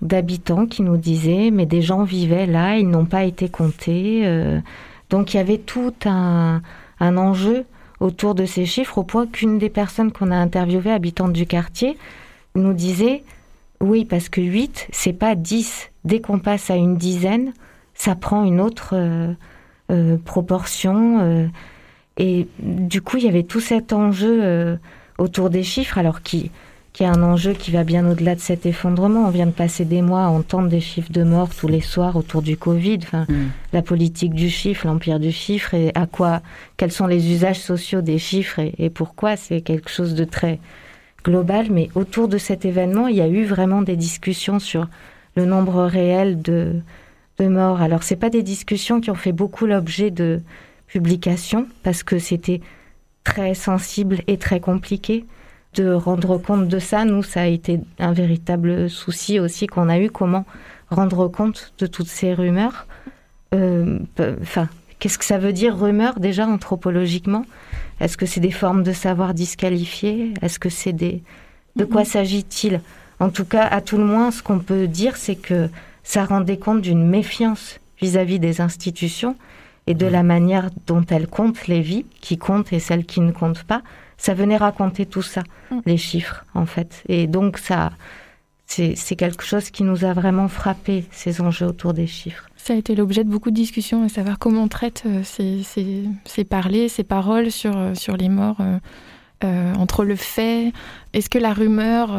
d'habitants 0.02 0.66
qui 0.66 0.82
nous 0.82 0.98
disaient 0.98 1.52
mais 1.52 1.66
des 1.66 1.82
gens 1.82 2.04
vivaient 2.04 2.46
là, 2.46 2.78
ils 2.78 2.88
n'ont 2.88 3.06
pas 3.06 3.24
été 3.24 3.50
comptés. 3.50 4.22
Euh. 4.26 4.60
donc 5.10 5.34
il 5.34 5.38
y 5.38 5.40
avait 5.40 5.58
tout 5.58 5.94
un, 6.06 6.62
enjeu 7.00 7.66
autour 8.00 8.36
de 8.36 8.46
ces 8.46 8.66
chiffres 8.66 8.98
au 8.98 9.04
point 9.04 9.28
qu'une 9.28 9.58
des 9.58 9.70
personnes 9.70 10.12
qu'on 10.12 10.32
a 10.32 10.36
interviewées, 10.36 10.92
habitante 10.92 11.34
du 11.34 11.46
quartier, 11.46 11.98
nous 12.56 12.74
disait 12.74 13.24
oui 13.82 14.06
parce 14.06 14.30
que 14.30 14.42
8 14.42 14.88
c'est 14.92 15.14
pas 15.14 15.36
10. 15.36 15.92
Dès 16.04 16.22
qu'on 16.22 16.40
passe 16.40 16.70
à 16.70 16.76
une 16.76 16.98
dizaine, 16.98 17.54
ça 17.94 18.16
prend 18.16 18.44
une 18.44 18.62
autre 18.62 18.92
euh, 18.94 19.34
euh, 19.92 20.18
proportion. 20.18 21.50
et 22.18 22.48
du 22.60 23.02
coup, 23.02 23.18
il 23.18 23.24
y 23.24 23.28
avait 23.28 23.44
tout 23.44 23.60
cet 23.60 23.92
enjeu 23.92 24.78
autour 25.18 25.50
des 25.50 25.64
chiffres, 25.64 25.98
alors 25.98 26.22
qui, 26.22 26.52
qui 26.96 27.04
est 27.04 27.08
un 27.08 27.24
enjeu 27.24 27.52
qui 27.52 27.72
va 27.72 27.84
bien 27.84 28.10
au-delà 28.10 28.36
de 28.36 28.40
cet 28.40 28.66
effondrement. 28.66 29.28
On 29.28 29.30
vient 29.30 29.48
de 29.48 29.52
passer 29.52 29.84
des 29.84 30.02
mois 30.02 30.24
à 30.24 30.28
entendre 30.30 30.70
des 30.70 30.80
chiffres 30.80 31.12
de 31.12 31.24
morts 31.24 31.54
tous 31.54 31.68
les 31.68 31.82
soirs 31.82 32.16
autour 32.16 32.42
du 32.42 32.56
Covid. 32.56 33.00
Enfin, 33.04 33.26
mm. 33.28 33.50
La 33.74 33.82
politique 33.82 34.34
du 34.34 34.50
chiffre, 34.50 34.88
l'empire 34.88 35.20
du 35.20 35.34
chiffre, 35.34 35.74
et 35.74 35.92
à 35.94 36.06
quoi, 36.08 36.42
quels 36.78 36.94
sont 36.94 37.06
les 37.06 37.34
usages 37.34 37.60
sociaux 37.60 38.00
des 38.00 38.18
chiffres 38.18 38.62
et, 38.78 38.90
pourquoi 38.90 39.36
c'est 39.36 39.60
quelque 39.60 39.90
chose 39.90 40.16
de 40.16 40.24
très 40.24 40.62
global. 41.26 41.68
Mais 41.70 41.90
autour 41.96 42.30
de 42.30 42.38
cet 42.38 42.64
événement, 42.64 43.10
il 43.10 43.18
y 43.18 43.22
a 43.22 43.28
eu 43.28 43.44
vraiment 43.44 43.82
des 43.82 43.98
discussions 43.98 44.60
sur 44.60 44.88
le 45.36 45.44
nombre 45.44 45.84
réel 45.84 46.42
de, 46.42 46.76
de 47.40 47.48
morts. 47.50 47.82
Alors, 47.82 48.04
c'est 48.04 48.16
pas 48.16 48.30
des 48.30 48.42
discussions 48.42 49.02
qui 49.02 49.12
ont 49.12 49.16
fait 49.16 49.34
beaucoup 49.34 49.66
l'objet 49.66 50.12
de 50.12 50.40
publications 50.88 51.68
parce 51.84 52.04
que 52.04 52.20
c'était 52.20 52.62
très 53.26 53.54
sensible 53.54 54.22
et 54.28 54.38
très 54.38 54.62
compliqué 54.62 55.26
de 55.76 55.92
rendre 55.92 56.38
compte 56.38 56.68
de 56.68 56.80
ça. 56.80 57.06
Nous, 57.06 57.24
ça 57.24 57.42
a 57.42 57.46
été 57.46 57.80
un 58.00 58.14
véritable 58.14 58.90
souci 58.90 59.40
aussi 59.40 59.68
qu'on 59.68 59.90
a 59.90 60.00
eu, 60.00 60.10
comment 60.10 60.46
rendre 60.90 61.28
compte 61.28 61.74
de 61.80 61.88
toutes 61.88 62.08
ces 62.08 62.34
rumeurs. 62.34 62.88
Euh, 63.54 64.00
enfin, 64.42 64.68
qu'est-ce 65.00 65.18
que 65.18 65.26
ça 65.26 65.38
veut 65.38 65.54
dire 65.54 65.78
rumeur 65.78 66.20
déjà 66.20 66.48
anthropologiquement? 66.48 67.46
Est-ce 68.00 68.18
que 68.18 68.26
c'est 68.26 68.40
des 68.40 68.52
formes 68.52 68.84
de 68.84 68.92
savoir 68.92 69.34
disqualifiées? 69.34 70.34
Est-ce 70.42 70.60
que 70.60 70.70
c'est 70.70 70.94
des... 70.94 71.24
De 71.76 71.86
quoi 71.86 72.02
mhm. 72.02 72.08
s'agit-il? 72.08 72.82
En 73.20 73.30
tout 73.30 73.46
cas, 73.46 73.66
à 73.66 73.82
tout 73.82 73.98
le 73.98 74.06
moins, 74.06 74.32
ce 74.32 74.44
qu'on 74.44 74.60
peut 74.60 74.88
dire, 74.88 75.18
c'est 75.18 75.36
que 75.36 75.70
ça 76.04 76.26
rendait 76.26 76.58
compte 76.58 76.82
d'une 76.82 77.06
méfiance 77.06 77.80
vis-à-vis 78.02 78.40
des 78.40 78.62
institutions 78.62 79.36
et 79.88 79.94
de 79.94 80.06
la 80.06 80.24
manière 80.24 80.70
dont 80.88 81.06
elles 81.10 81.28
comptent 81.28 81.68
les 81.68 81.82
vies, 81.82 82.06
qui 82.22 82.38
comptent 82.38 82.74
et 82.74 82.80
celles 82.80 83.06
qui 83.06 83.22
ne 83.22 83.32
comptent 83.32 83.64
pas 83.64 83.82
ça 84.18 84.34
venait 84.34 84.58
raconter 84.58 85.06
tout 85.06 85.22
ça, 85.22 85.44
mm. 85.72 85.80
les 85.86 85.98
chiffres, 85.98 86.46
en 86.54 86.66
fait. 86.66 87.04
Et 87.08 87.28
donc, 87.28 87.58
ça, 87.58 87.92
c'est 88.68 89.16
quelque 89.16 89.44
chose 89.44 89.70
qui 89.70 89.84
nous 89.84 90.06
a 90.06 90.14
vraiment 90.14 90.48
frappé, 90.48 91.06
ces 91.12 91.42
enjeux 91.42 91.68
autour 91.68 91.94
des 91.94 92.08
chiffres. 92.08 92.50
Ça 92.58 92.74
a 92.74 92.76
été 92.76 92.96
l'objet 92.96 93.24
de 93.24 93.30
beaucoup 93.30 93.52
de 93.52 93.56
discussions, 93.56 94.04
à 94.04 94.10
savoir 94.10 94.40
comment 94.40 94.64
on 94.64 94.68
traite 94.68 95.04
euh, 95.06 95.22
ces, 95.24 95.62
ces, 95.62 96.06
ces 96.26 96.44
parlers, 96.44 96.90
ces 96.90 97.04
paroles 97.04 97.52
sur, 97.52 97.78
euh, 97.78 97.94
sur 97.94 98.18
les 98.18 98.30
morts. 98.30 98.58
Euh, 98.60 98.80
entre 99.76 100.06
le 100.06 100.16
fait, 100.16 100.72
est-ce 101.14 101.30
que 101.30 101.38
la 101.38 101.54
rumeur, 101.54 102.18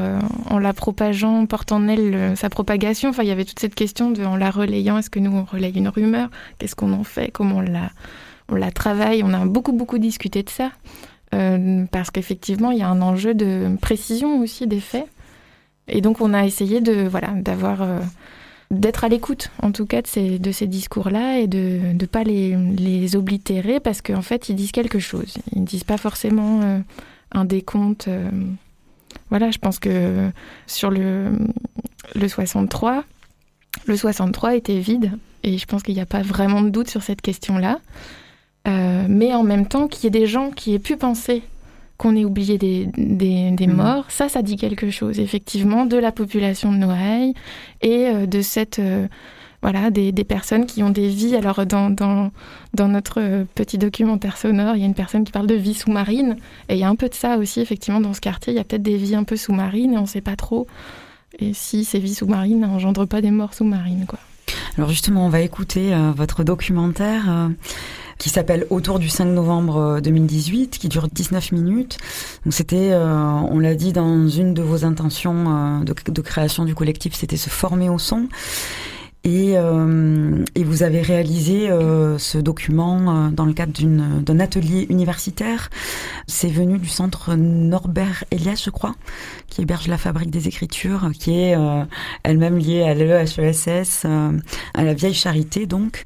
en 0.49 0.59
la 0.59 0.73
propageant, 0.73 1.45
porte 1.47 1.73
en 1.73 1.89
elle 1.89 2.37
sa 2.37 2.51
propagation? 2.51 3.09
Enfin, 3.09 3.25
il 3.25 3.29
y 3.29 3.33
avait 3.33 3.47
toute 3.47 3.59
cette 3.59 3.75
question 3.75 4.13
de, 4.13 4.23
en 4.23 4.37
la 4.37 4.51
relayant, 4.51 4.99
est-ce 4.99 5.11
que 5.11 5.19
nous 5.19 5.33
on 5.33 5.43
relaye 5.43 5.77
une 5.77 5.89
rumeur? 5.89 6.29
Qu'est-ce 6.59 6.77
qu'on 6.77 6.93
en 6.93 7.03
fait? 7.03 7.33
Comment 7.33 7.57
on 7.57 7.61
la, 7.63 7.91
on 8.49 8.55
la 8.55 8.71
travaille? 8.71 9.25
On 9.25 9.33
a 9.33 9.45
beaucoup 9.45 9.73
beaucoup 9.73 9.99
discuté 9.99 10.45
de 10.45 10.51
ça. 10.51 10.71
Euh, 11.35 11.85
parce 11.91 12.11
qu'effectivement, 12.11 12.71
il 12.71 12.79
y 12.79 12.83
a 12.83 12.89
un 12.89 13.03
enjeu 13.03 13.35
de 13.35 13.77
précision 13.81 14.41
aussi 14.41 14.67
des 14.67 14.81
faits. 14.81 15.07
Et 15.89 16.01
donc, 16.01 16.21
on 16.21 16.35
a 16.35 16.45
essayé 16.45 16.81
de 16.81 17.07
voilà 17.07 17.29
d'avoir 17.29 17.83
euh, 17.83 18.01
d'être 18.71 19.05
à 19.05 19.09
l'écoute, 19.09 19.51
en 19.63 19.71
tout 19.73 19.87
cas, 19.87 20.03
de 20.03 20.07
ces, 20.07 20.39
de 20.39 20.53
ces 20.53 20.67
discours-là 20.67 21.39
et 21.39 21.47
de 21.47 21.81
ne 21.93 22.07
pas 22.07 22.25
les, 22.25 22.57
les 22.57 23.17
oblitérer 23.17 23.81
parce 23.81 24.03
qu'en 24.03 24.23
fait, 24.23 24.49
ils 24.49 24.57
disent 24.57 24.73
quelque 24.73 24.99
chose. 24.99 25.35
Ils 25.53 25.61
ne 25.61 25.67
disent 25.67 25.85
pas 25.85 25.99
forcément 25.99 26.61
euh, 26.63 26.79
un 27.33 27.45
décompte. 27.45 28.09
voilà, 29.31 29.51
je 29.51 29.59
pense 29.59 29.79
que 29.79 30.31
sur 30.67 30.91
le, 30.91 31.31
le 32.15 32.29
63, 32.29 33.05
le 33.87 33.97
63 33.97 34.57
était 34.57 34.79
vide 34.79 35.13
et 35.43 35.59
je 35.59 35.67
pense 35.67 35.83
qu'il 35.83 35.95
n'y 35.95 36.01
a 36.01 36.07
pas 36.07 36.23
vraiment 36.23 36.63
de 36.63 36.71
doute 36.71 36.89
sur 36.89 37.03
cette 37.03 37.21
question-là. 37.21 37.79
Euh, 38.67 39.07
mais 39.09 39.33
en 39.35 39.43
même 39.43 39.67
temps 39.67 39.87
qu'il 39.87 40.05
y 40.05 40.07
ait 40.09 40.21
des 40.21 40.27
gens 40.27 40.51
qui 40.51 40.75
aient 40.75 40.81
pu 40.81 40.97
penser 40.97 41.43
qu'on 41.99 42.15
ait 42.15 42.25
oublié 42.25 42.59
des, 42.59 42.89
des, 42.97 43.67
mhm. 43.67 43.73
morts, 43.73 44.05
ça, 44.09 44.29
ça 44.29 44.43
dit 44.43 44.57
quelque 44.57 44.91
chose, 44.91 45.19
effectivement, 45.19 45.87
de 45.87 45.97
la 45.97 46.13
population 46.13 46.73
de 46.73 46.77
Noailles 46.77 47.35
et 47.83 48.07
euh, 48.07 48.27
de 48.27 48.41
cette... 48.43 48.79
Euh, 48.79 49.07
voilà, 49.63 49.91
des, 49.91 50.13
des, 50.13 50.23
personnes 50.23 50.67
qui 50.67 50.83
ont 50.83 50.91
des 50.91 51.09
vies. 51.09 51.35
Alors, 51.35 51.65
dans, 51.67 51.91
dans, 51.91 52.31
dans, 52.75 52.89
notre 52.89 53.47
petit 53.55 53.79
documentaire 53.79 54.37
sonore, 54.37 54.77
il 54.77 54.81
y 54.81 54.83
a 54.83 54.87
une 54.87 54.95
personne 54.95 55.25
qui 55.25 55.33
parle 55.33 55.47
de 55.47 55.55
vie 55.55 55.75
sous-marine. 55.75 56.37
Et 56.69 56.75
il 56.75 56.79
y 56.79 56.85
a 56.85 56.89
un 56.89 56.95
peu 56.95 57.09
de 57.09 57.15
ça 57.15 57.39
aussi, 57.39 57.61
effectivement, 57.61 58.01
dans 58.01 58.13
ce 58.13 58.21
quartier. 58.21 58.53
Il 58.53 58.57
y 58.57 58.61
a 58.61 58.65
peut-être 58.65 58.83
des 58.83 58.97
vies 58.97 59.17
un 59.17 59.25
peu 59.25 59.37
sous-marines 59.37 59.95
et 59.95 59.99
on 59.99 60.03
ne 60.03 60.07
sait 60.07 60.21
pas 60.21 60.37
trop. 60.37 60.69
Et 61.41 61.53
si 61.53 61.85
ces 61.85 61.99
vies 61.99 62.15
sous-marines 62.15 62.61
n'engendrent 62.61 63.09
pas 63.09 63.23
des 63.23 63.31
morts 63.31 63.55
sous-marines, 63.55 64.05
quoi. 64.07 64.21
Alors, 64.77 64.91
justement, 64.91 65.27
on 65.27 65.31
va 65.31 65.41
écouter 65.41 65.95
votre 66.17 66.45
documentaire 66.45 67.51
qui 68.19 68.31
s'appelle 68.31 68.67
Autour 68.71 68.99
du 68.99 69.09
5 69.09 69.27
novembre 69.27 70.01
2018, 70.01 70.75
euh, 70.75 70.79
qui 70.79 70.89
dure 70.89 71.09
19 71.09 71.53
minutes. 71.53 71.99
Donc 72.45 72.55
c'était, 72.55 72.93
euh, 72.93 73.07
on 73.07 73.59
l'a 73.59 73.75
dit 73.75 73.93
dans 73.93 74.29
une 74.29 74.55
de 74.55 74.63
vos 74.63 74.85
intentions 74.85 75.81
euh, 75.81 75.85
de, 75.85 76.23
création 76.23 76.65
du 76.65 76.75
collectif, 76.75 77.15
c'était 77.15 77.37
se 77.37 77.51
former 77.51 77.89
au 77.89 77.99
son. 77.99 78.29
Et, 79.29 79.55
et 80.55 80.65
vous 80.65 80.83
avez 80.85 81.03
réalisé 81.03 81.69
ce 82.17 82.39
document 82.39 83.29
dans 83.33 83.45
le 83.45 83.53
cadre 83.55 83.73
d'un 84.21 84.39
atelier 84.39 84.87
universitaire. 84.89 85.69
C'est 86.29 86.49
venu 86.49 86.79
du 86.79 86.89
centre 86.89 87.35
Norbert 87.35 88.23
Elias, 88.31 88.63
je 88.65 88.71
crois, 88.71 88.95
qui 89.49 89.63
héberge 89.63 89.89
la 89.89 89.99
Fabrique 89.99 90.31
des 90.31 90.47
Écritures, 90.47 91.11
qui 91.19 91.33
est 91.33 91.57
elle-même 92.23 92.57
liée 92.57 92.83
à 92.83 92.95
l'EHESS, 92.95 94.07
à 94.75 94.85
la 94.85 94.95
Vieille 94.95 95.15
Charité 95.15 95.67
donc. 95.67 96.05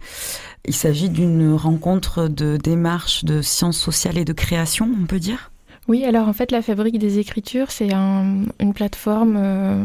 Il 0.64 0.74
s'agit 0.74 1.10
d'une 1.10 1.54
rencontre 1.54 2.26
de 2.26 2.56
démarche 2.56 3.24
de 3.24 3.42
sciences 3.42 3.78
sociales 3.78 4.16
et 4.16 4.24
de 4.24 4.32
création, 4.32 4.90
on 4.98 5.04
peut 5.04 5.20
dire 5.20 5.50
oui, 5.90 6.04
alors 6.04 6.28
en 6.28 6.32
fait, 6.32 6.52
la 6.52 6.62
Fabrique 6.62 7.00
des 7.00 7.18
Écritures, 7.18 7.72
c'est 7.72 7.90
une 7.90 8.72
plateforme 8.72 9.34
euh, 9.36 9.84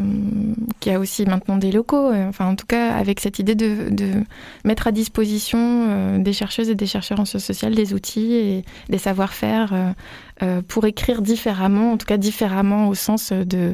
qui 0.79 0.91
a 0.91 0.99
aussi 0.99 1.25
maintenant 1.25 1.57
des 1.57 1.71
locaux, 1.71 2.11
euh, 2.11 2.29
enfin 2.29 2.45
en 2.45 2.55
tout 2.55 2.67
cas 2.67 2.93
avec 2.93 3.19
cette 3.19 3.39
idée 3.39 3.55
de, 3.55 3.89
mettre 4.63 4.85
à 4.85 4.91
disposition 4.91 5.57
euh, 5.59 6.19
des 6.19 6.31
chercheuses 6.31 6.69
et 6.69 6.75
des 6.75 6.85
chercheurs 6.85 7.19
en 7.19 7.25
sciences 7.25 7.45
sociales 7.45 7.73
des 7.73 7.95
outils 7.95 8.35
et 8.35 8.65
des 8.87 8.99
savoir-faire 8.99 9.95
pour 10.67 10.85
écrire 10.85 11.23
différemment, 11.23 11.93
en 11.93 11.97
tout 11.97 12.05
cas 12.05 12.17
différemment 12.17 12.87
au 12.87 12.93
sens 12.93 13.31
de 13.31 13.73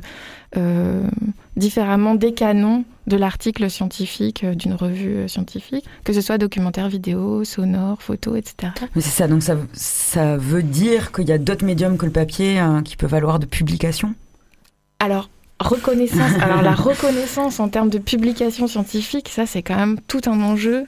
différemment 1.55 2.15
des 2.15 2.33
canons 2.33 2.83
de 3.07 3.17
l'article 3.17 3.69
scientifique 3.69 4.45
d'une 4.45 4.73
revue 4.73 5.27
scientifique, 5.27 5.85
que 6.03 6.13
ce 6.13 6.21
soit 6.21 6.37
documentaire 6.37 6.89
vidéo, 6.89 7.43
sonore, 7.43 8.01
photo, 8.01 8.35
etc. 8.35 8.73
Mais 8.95 9.01
c'est 9.01 9.09
ça, 9.09 9.27
donc 9.27 9.43
ça, 9.43 9.57
ça 9.73 10.37
veut 10.37 10.63
dire 10.63 11.11
qu'il 11.11 11.27
y 11.27 11.31
a 11.31 11.37
d'autres 11.37 11.65
médiums 11.65 11.97
que 11.97 12.05
le 12.05 12.11
papier 12.11 12.59
hein, 12.59 12.83
qui 12.83 12.95
peuvent 12.95 13.09
valoir 13.09 13.39
de 13.39 13.45
publication? 13.45 14.13
Alors, 14.99 15.29
reconnaissance. 15.61 16.31
Alors 16.41 16.61
la 16.61 16.73
reconnaissance 16.73 17.59
en 17.59 17.69
termes 17.69 17.89
de 17.89 17.97
publication 17.97 18.67
scientifique, 18.67 19.29
ça 19.29 19.45
c'est 19.45 19.61
quand 19.61 19.75
même 19.75 19.99
tout 20.07 20.21
un 20.25 20.41
enjeu 20.41 20.85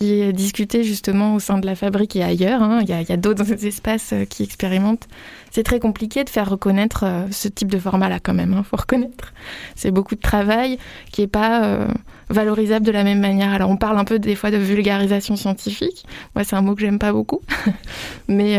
qui 0.00 0.22
est 0.22 0.32
discuté 0.32 0.82
justement 0.82 1.34
au 1.34 1.40
sein 1.40 1.58
de 1.58 1.66
la 1.66 1.74
fabrique 1.74 2.16
et 2.16 2.22
ailleurs. 2.22 2.62
hein. 2.62 2.80
Il 2.82 2.88
y 2.88 3.12
a, 3.12 3.16
d'autres 3.18 3.52
espaces 3.66 4.14
euh, 4.14 4.24
qui 4.24 4.42
expérimentent. 4.42 5.06
C'est 5.50 5.62
très 5.62 5.78
compliqué 5.78 6.24
de 6.24 6.30
faire 6.30 6.48
reconnaître 6.48 7.04
euh, 7.04 7.26
ce 7.30 7.48
type 7.48 7.70
de 7.70 7.78
format-là 7.78 8.18
quand 8.18 8.32
même. 8.32 8.54
Il 8.56 8.64
faut 8.64 8.78
reconnaître. 8.78 9.34
C'est 9.76 9.90
beaucoup 9.90 10.14
de 10.14 10.20
travail 10.20 10.78
qui 11.12 11.20
n'est 11.20 11.26
pas 11.26 11.64
euh, 11.64 11.86
valorisable 12.30 12.86
de 12.86 12.92
la 12.92 13.04
même 13.04 13.20
manière. 13.20 13.52
Alors 13.52 13.68
on 13.68 13.76
parle 13.76 13.98
un 13.98 14.04
peu 14.04 14.18
des 14.18 14.36
fois 14.36 14.50
de 14.50 14.56
vulgarisation 14.56 15.36
scientifique. 15.36 16.06
Moi 16.34 16.44
c'est 16.44 16.56
un 16.56 16.62
mot 16.62 16.74
que 16.74 16.80
j'aime 16.80 16.98
pas 16.98 17.12
beaucoup. 17.12 17.42
Mais 18.28 18.56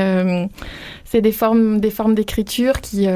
c'est 1.06 1.22
des 1.22 1.32
formes 1.32 1.80
des 1.80 1.92
formes 1.92 2.14
d'écriture 2.14 2.82
qui... 2.82 3.08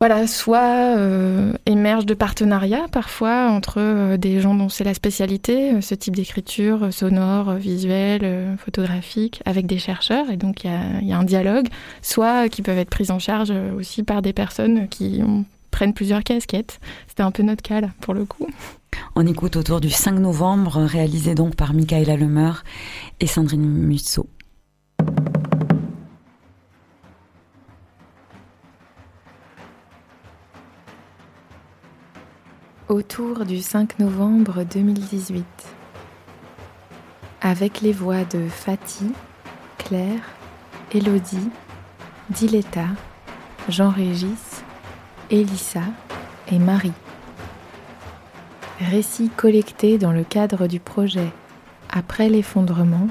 voilà, 0.00 0.26
soit 0.26 0.96
euh, 0.98 1.52
émergent 1.66 2.04
de 2.04 2.14
partenariats 2.14 2.86
parfois 2.90 3.48
entre 3.50 3.76
euh, 3.78 4.16
des 4.16 4.40
gens 4.40 4.54
dont 4.54 4.68
c'est 4.68 4.84
la 4.84 4.94
spécialité, 4.94 5.72
euh, 5.72 5.80
ce 5.80 5.94
type 5.94 6.16
d'écriture 6.16 6.84
euh, 6.84 6.90
sonore, 6.90 7.54
visuelle, 7.54 8.56
photographique, 8.58 9.40
avec 9.44 9.66
des 9.66 9.78
chercheurs, 9.78 10.30
et 10.30 10.36
donc 10.36 10.64
il 10.64 10.70
y 11.08 11.12
a, 11.12 11.18
un 11.18 11.24
dialogue, 11.24 11.68
soit 12.02 12.48
qui 12.48 12.62
peuvent 12.62 12.78
être 12.78 12.90
prises 12.90 13.10
en 13.10 13.18
charge 13.18 13.52
aussi 13.78 14.02
par 14.02 14.20
des 14.20 14.32
personnes 14.32 14.88
qui 14.88 15.22
prennent 15.70 15.94
plusieurs 15.94 16.22
casquettes. 16.22 16.80
C'était 17.08 17.22
un 17.22 17.30
peu 17.30 17.42
notre 17.42 17.62
cas 17.62 17.80
là, 17.80 17.88
pour 18.00 18.14
le 18.14 18.24
coup. 18.24 18.48
On 19.16 19.26
écoute 19.26 19.56
autour 19.56 19.80
du 19.80 19.90
5 19.90 20.18
novembre, 20.18 20.82
réalisé 20.82 21.34
donc 21.34 21.54
par 21.56 21.72
Michaela 21.72 22.16
Lemeur 22.16 22.64
et 23.20 23.26
Sandrine 23.26 23.62
Musso. 23.62 24.26
Autour 32.90 33.46
du 33.46 33.62
5 33.62 33.98
novembre 33.98 34.62
2018. 34.62 35.42
Avec 37.40 37.80
les 37.80 37.92
voix 37.92 38.24
de 38.24 38.46
Fatih, 38.46 39.10
Claire, 39.78 40.20
Elodie, 40.92 41.48
Diletta, 42.28 42.88
Jean-Régis, 43.70 44.62
Elissa 45.30 45.80
et 46.52 46.58
Marie. 46.58 46.92
Récits 48.80 49.30
collectés 49.34 49.96
dans 49.96 50.12
le 50.12 50.22
cadre 50.22 50.66
du 50.66 50.78
projet 50.78 51.32
Après 51.88 52.28
l'effondrement. 52.28 53.08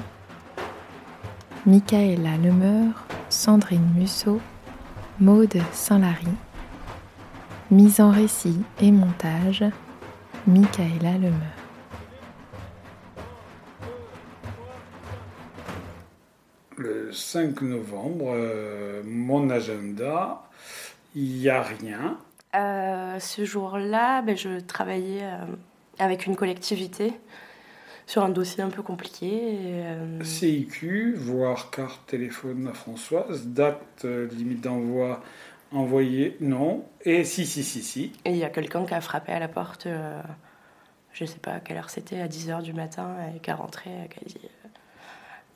Michaela 1.66 2.36
Lemeur, 2.36 3.06
Sandrine 3.28 3.92
Musso, 3.96 4.40
Maude 5.18 5.58
Saint-Lary. 5.72 6.28
Mise 7.74 8.00
en 8.00 8.12
récit 8.12 8.60
et 8.80 8.92
montage, 8.92 9.64
Michaela 10.46 11.18
Lemeur. 11.18 11.32
Le 16.76 17.10
5 17.12 17.62
novembre, 17.62 18.26
euh, 18.32 19.02
mon 19.04 19.50
agenda, 19.50 20.44
il 21.16 21.24
n'y 21.24 21.48
a 21.48 21.62
rien. 21.62 22.16
Euh, 22.54 23.18
ce 23.18 23.44
jour-là, 23.44 24.22
ben, 24.22 24.36
je 24.36 24.60
travaillais 24.60 25.24
euh, 25.24 25.44
avec 25.98 26.26
une 26.26 26.36
collectivité 26.36 27.12
sur 28.06 28.22
un 28.22 28.28
dossier 28.28 28.62
un 28.62 28.70
peu 28.70 28.82
compliqué. 28.82 29.26
et, 29.26 29.84
euh, 29.84 30.22
CIQ, 30.22 31.14
voire 31.16 31.70
carte 31.70 32.06
téléphone 32.06 32.68
à 32.68 32.72
Françoise, 32.72 33.46
date 33.46 34.04
euh, 34.04 34.28
limite 34.28 34.60
d'envoi 34.60 35.22
envoyée, 35.74 36.36
non. 36.40 36.84
Et 37.04 37.24
si, 37.24 37.46
si, 37.46 37.62
si, 37.64 37.82
si. 37.82 38.12
et 38.24 38.30
il 38.30 38.36
y 38.36 38.44
a 38.44 38.50
quelqu'un 38.50 38.84
qui 38.86 38.94
a 38.94 39.00
frappé 39.00 39.32
à 39.32 39.38
la 39.38 39.48
porte, 39.48 39.86
euh, 39.86 40.20
je 41.12 41.24
sais 41.24 41.38
pas 41.38 41.52
à 41.52 41.60
quelle 41.60 41.76
heure 41.76 41.90
c'était, 41.90 42.20
à 42.20 42.28
10h 42.28 42.62
du 42.62 42.72
matin, 42.72 43.16
et 43.34 43.40
qui 43.40 43.50
a 43.50 43.56
rentré, 43.56 43.90
qui 44.10 44.18
a 44.24 44.28
dit 44.28 44.40
euh, 44.44 44.68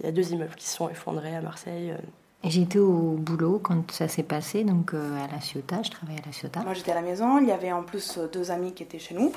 il 0.00 0.06
y 0.06 0.08
a 0.08 0.12
deux 0.12 0.32
immeubles 0.32 0.54
qui 0.54 0.66
se 0.66 0.76
sont 0.76 0.88
effondrés 0.88 1.34
à 1.34 1.40
Marseille. 1.40 1.90
euh. 1.90 1.96
Et 2.44 2.50
J'étais 2.50 2.78
au 2.78 3.14
boulot 3.18 3.58
quand 3.58 3.90
ça 3.90 4.06
s'est 4.06 4.22
passé, 4.22 4.62
donc 4.62 4.94
euh, 4.94 5.24
à 5.24 5.26
la 5.32 5.40
Ciotat, 5.40 5.82
je 5.82 5.90
travaillais 5.90 6.20
à 6.22 6.26
la 6.26 6.32
Ciotat. 6.32 6.60
Moi 6.60 6.74
j'étais 6.74 6.92
à 6.92 6.94
la 6.94 7.02
maison, 7.02 7.38
il 7.38 7.48
y 7.48 7.52
avait 7.52 7.72
en 7.72 7.82
plus 7.82 8.16
deux 8.32 8.52
amis 8.52 8.72
qui 8.74 8.84
étaient 8.84 9.00
chez 9.00 9.14
nous, 9.14 9.32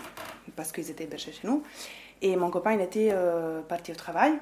parce 0.56 0.72
qu'ils 0.72 0.90
étaient 0.92 1.06
hébergés 1.06 1.32
chez 1.32 1.48
nous. 1.48 1.64
Et 2.22 2.36
mon 2.36 2.52
copain 2.52 2.74
il 2.74 2.82
était 2.82 3.10
euh, 3.12 3.62
parti 3.62 3.92
au 3.92 3.96
travail. 3.96 4.34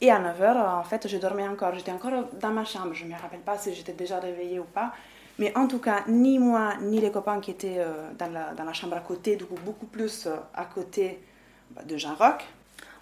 Et 0.00 0.10
à 0.10 0.18
9h, 0.18 0.80
en 0.80 0.82
fait, 0.82 1.06
je 1.06 1.16
dormais 1.18 1.46
encore. 1.46 1.72
J'étais 1.76 1.92
encore 1.92 2.10
dans 2.40 2.50
ma 2.50 2.64
chambre. 2.64 2.92
Je 2.92 3.04
ne 3.04 3.10
me 3.10 3.14
rappelle 3.14 3.38
pas 3.40 3.56
si 3.56 3.72
j'étais 3.72 3.92
déjà 3.92 4.18
réveillée 4.18 4.58
ou 4.58 4.64
pas. 4.64 4.92
Mais 5.38 5.56
en 5.56 5.66
tout 5.66 5.78
cas, 5.78 6.04
ni 6.08 6.38
moi, 6.38 6.74
ni 6.80 7.00
les 7.00 7.10
copains 7.10 7.40
qui 7.40 7.50
étaient 7.50 7.78
euh, 7.78 8.10
dans, 8.18 8.30
la, 8.30 8.72
chambre 8.72 8.96
à 8.96 9.00
côté, 9.00 9.36
du 9.36 9.44
coup 9.44 9.56
beaucoup 9.64 9.86
plus 9.86 10.26
euh, 10.26 10.36
à 10.54 10.64
côté 10.64 11.22
bah, 11.70 11.82
de 11.82 11.96
Jean 11.96 12.14
Roch, 12.14 12.44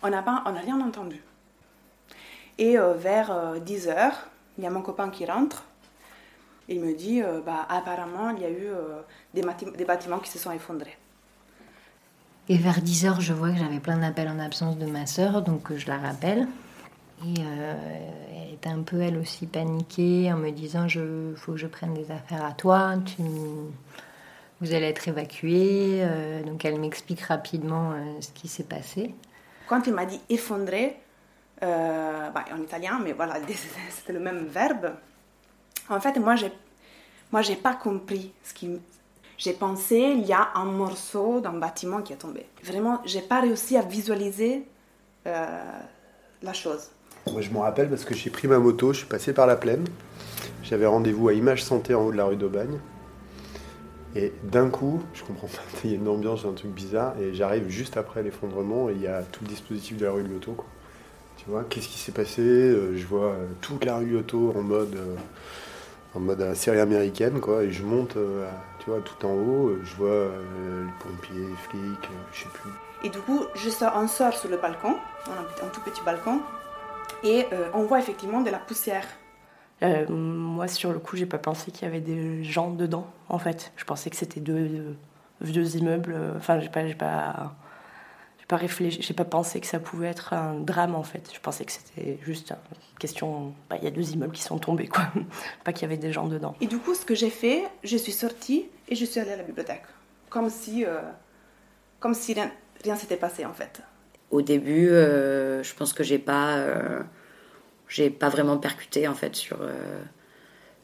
on 0.02 0.10
n'a 0.10 0.20
rien 0.20 0.80
entendu. 0.80 1.22
Et 2.58 2.78
euh, 2.78 2.94
vers 2.94 3.56
10h, 3.64 4.12
il 4.58 4.64
y 4.64 4.66
a 4.66 4.70
mon 4.70 4.82
copain 4.82 5.10
qui 5.10 5.24
rentre. 5.26 5.64
Il 6.68 6.80
me 6.80 6.94
dit, 6.94 7.20
bah, 7.44 7.66
apparemment, 7.68 8.30
il 8.30 8.42
y 8.42 8.44
a 8.44 8.50
eu 8.50 8.70
des, 9.34 9.84
bâtiments 9.84 10.20
qui 10.20 10.30
se 10.30 10.38
sont 10.38 10.52
effondrés. 10.52 10.96
Et 12.48 12.56
vers 12.56 12.78
10h, 12.78 13.20
je 13.20 13.32
vois 13.32 13.50
que 13.50 13.58
j'avais 13.58 13.80
plein 13.80 13.98
d'appels 13.98 14.28
en 14.28 14.38
absence 14.38 14.78
de 14.78 14.86
ma 14.86 15.06
sœur, 15.06 15.42
donc 15.42 15.74
je 15.74 15.88
la 15.88 15.98
rappelle. 15.98 16.46
Et 17.24 17.40
euh, 17.40 17.74
elle 18.34 18.54
était 18.54 18.70
un 18.70 18.82
peu 18.82 19.00
elle 19.00 19.18
aussi 19.18 19.46
paniquée 19.46 20.32
en 20.32 20.36
me 20.36 20.50
disant 20.50 20.88
je 20.88 21.34
faut 21.36 21.52
que 21.52 21.58
je 21.58 21.66
prenne 21.66 21.94
des 21.94 22.10
affaires 22.10 22.44
à 22.44 22.52
toi, 22.52 22.94
tu, 23.04 23.22
vous 24.60 24.74
allez 24.74 24.86
être 24.86 25.06
évacué. 25.08 26.00
Euh, 26.02 26.42
donc 26.42 26.64
elle 26.64 26.80
m'explique 26.80 27.20
rapidement 27.20 27.92
euh, 27.92 28.20
ce 28.20 28.30
qui 28.30 28.48
s'est 28.48 28.64
passé. 28.64 29.14
Quand 29.68 29.86
il 29.86 29.94
m'a 29.94 30.06
dit 30.06 30.20
effondrer, 30.28 30.96
euh, 31.62 32.30
bah, 32.30 32.44
en 32.52 32.62
italien, 32.62 32.98
mais 33.02 33.12
voilà, 33.12 33.34
c'était 33.90 34.12
le 34.12 34.20
même 34.20 34.46
verbe. 34.46 34.94
En 35.90 36.00
fait, 36.00 36.18
moi, 36.18 36.34
j'ai, 36.34 36.50
moi, 37.32 37.42
j'ai 37.42 37.56
pas 37.56 37.74
compris 37.74 38.32
ce 38.42 38.54
qui. 38.54 38.80
J'ai 39.36 39.52
pensé, 39.52 39.96
il 39.96 40.26
y 40.26 40.32
a 40.32 40.50
un 40.54 40.66
morceau 40.66 41.40
d'un 41.40 41.52
bâtiment 41.54 42.02
qui 42.02 42.12
est 42.12 42.16
tombé. 42.16 42.46
Vraiment, 42.62 43.00
j'ai 43.06 43.22
pas 43.22 43.40
réussi 43.40 43.76
à 43.76 43.82
visualiser 43.82 44.66
euh, 45.26 45.80
la 46.42 46.52
chose. 46.52 46.90
Moi, 47.30 47.40
je 47.42 47.50
m'en 47.50 47.60
rappelle 47.60 47.88
parce 47.88 48.04
que 48.04 48.14
j'ai 48.14 48.30
pris 48.30 48.48
ma 48.48 48.58
moto, 48.58 48.92
je 48.92 48.98
suis 48.98 49.06
passé 49.06 49.32
par 49.32 49.46
la 49.46 49.56
plaine. 49.56 49.84
J'avais 50.62 50.86
rendez-vous 50.86 51.28
à 51.28 51.32
Image 51.32 51.62
Santé 51.62 51.94
en 51.94 52.02
haut 52.06 52.12
de 52.12 52.16
la 52.16 52.24
rue 52.24 52.36
d'Aubagne. 52.36 52.78
Et 54.16 54.32
d'un 54.42 54.68
coup, 54.70 55.00
je 55.14 55.22
comprends 55.22 55.46
pas, 55.46 55.62
il 55.84 55.90
y 55.90 55.92
a 55.94 55.96
une 55.96 56.08
ambiance, 56.08 56.44
un 56.44 56.52
truc 56.52 56.72
bizarre, 56.72 57.14
et 57.20 57.32
j'arrive 57.34 57.68
juste 57.68 57.96
après 57.96 58.22
l'effondrement 58.22 58.88
et 58.88 58.92
il 58.94 59.02
y 59.02 59.06
a 59.06 59.22
tout 59.22 59.44
le 59.44 59.48
dispositif 59.48 59.96
de 59.98 60.04
la 60.04 60.12
rue 60.12 60.22
de 60.24 60.28
l'auto. 60.28 60.52
quoi. 60.52 60.66
Tu 61.36 61.44
vois, 61.48 61.64
qu'est-ce 61.68 61.88
qui 61.88 61.98
s'est 61.98 62.12
passé 62.12 62.42
Euh, 62.42 62.96
Je 62.96 63.06
vois 63.06 63.28
euh, 63.30 63.46
toute 63.60 63.84
la 63.84 63.96
rue 63.98 64.06
Lyoto 64.06 64.52
en 64.56 64.62
mode, 64.62 64.94
euh, 64.96 65.14
en 66.14 66.20
mode 66.20 66.54
série 66.54 66.80
américaine, 66.80 67.40
quoi, 67.40 67.62
et 67.62 67.70
je 67.70 67.84
monte, 67.84 68.16
tu 68.80 68.90
vois, 68.90 69.00
tout 69.00 69.24
en 69.24 69.32
haut, 69.32 69.76
je 69.84 69.94
vois 69.94 70.26
les 70.26 70.90
pompiers, 71.04 71.46
les 71.48 71.56
flics, 71.68 72.10
je 72.32 72.40
sais 72.40 72.48
plus. 72.52 72.70
Et 73.04 73.10
du 73.10 73.18
coup, 73.20 73.44
je 73.54 73.70
sors, 73.70 73.92
on 73.96 74.08
sort 74.08 74.32
sur 74.32 74.50
le 74.50 74.56
balcon, 74.56 74.96
un 75.28 75.68
tout 75.68 75.80
petit 75.82 76.02
balcon, 76.04 76.40
et 77.22 77.46
euh, 77.52 77.68
on 77.74 77.84
voit 77.84 77.98
effectivement 77.98 78.40
de 78.40 78.50
la 78.50 78.58
poussière. 78.58 79.06
Euh, 79.82 80.06
moi, 80.08 80.68
sur 80.68 80.92
le 80.92 80.98
coup, 80.98 81.16
j'ai 81.16 81.26
pas 81.26 81.38
pensé 81.38 81.70
qu'il 81.70 81.84
y 81.84 81.86
avait 81.86 82.00
des 82.02 82.44
gens 82.44 82.70
dedans, 82.70 83.06
en 83.28 83.38
fait. 83.38 83.72
Je 83.76 83.84
pensais 83.84 84.10
que 84.10 84.16
c'était 84.16 84.40
deux, 84.40 84.68
deux 84.68 84.96
vieux 85.40 85.76
immeubles. 85.76 86.12
euh, 86.14 86.34
Enfin, 86.36 86.60
j'ai 86.60 86.68
pas, 86.68 86.86
j'ai 86.86 86.94
pas, 86.94 87.54
j'ai 88.38 88.44
pas 88.46 88.56
réfléchi, 88.56 89.00
j'ai 89.00 89.14
pas 89.14 89.24
pensé 89.24 89.58
que 89.58 89.66
ça 89.66 89.80
pouvait 89.80 90.08
être 90.08 90.34
un 90.34 90.54
drame, 90.54 90.94
en 90.94 91.02
fait. 91.02 91.30
Je 91.34 91.40
pensais 91.40 91.64
que 91.64 91.72
c'était 91.72 92.18
juste 92.22 92.50
une 92.50 92.98
question. 92.98 93.54
bah, 93.70 93.76
Il 93.78 93.84
y 93.84 93.86
a 93.86 93.90
deux 93.90 94.10
immeubles 94.12 94.34
qui 94.34 94.42
sont 94.42 94.58
tombés, 94.58 94.86
quoi. 94.88 95.04
pas 95.64 95.72
qu'il 95.72 95.82
y 95.82 95.84
avait 95.86 95.96
des 95.96 96.12
gens 96.12 96.26
dedans. 96.28 96.54
Et 96.60 96.66
du 96.66 96.76
coup, 96.78 96.94
ce 96.94 97.06
que 97.06 97.14
j'ai 97.14 97.30
fait, 97.30 97.64
je 97.82 97.96
suis 97.96 98.12
sortie 98.12 98.68
et 98.86 98.94
je 98.94 99.04
suis 99.06 99.18
allée 99.18 99.32
à 99.32 99.36
la 99.36 99.44
bibliothèque. 99.44 99.84
Comme 100.28 100.50
si, 100.50 100.84
euh, 100.84 101.00
comme 102.00 102.12
si 102.12 102.34
rien, 102.34 102.50
rien 102.84 102.96
s'était 102.96 103.16
passé, 103.16 103.46
en 103.46 103.54
fait. 103.54 103.80
Au 104.30 104.42
début, 104.42 104.90
euh, 104.90 105.62
je 105.62 105.74
pense 105.74 105.92
que 105.92 106.04
j'ai 106.04 106.18
pas, 106.18 106.56
euh, 106.58 107.00
j'ai 107.88 108.10
pas 108.10 108.28
vraiment 108.28 108.58
percuté 108.58 109.08
en 109.08 109.14
fait 109.14 109.34
sur 109.36 109.58
euh, 109.62 110.02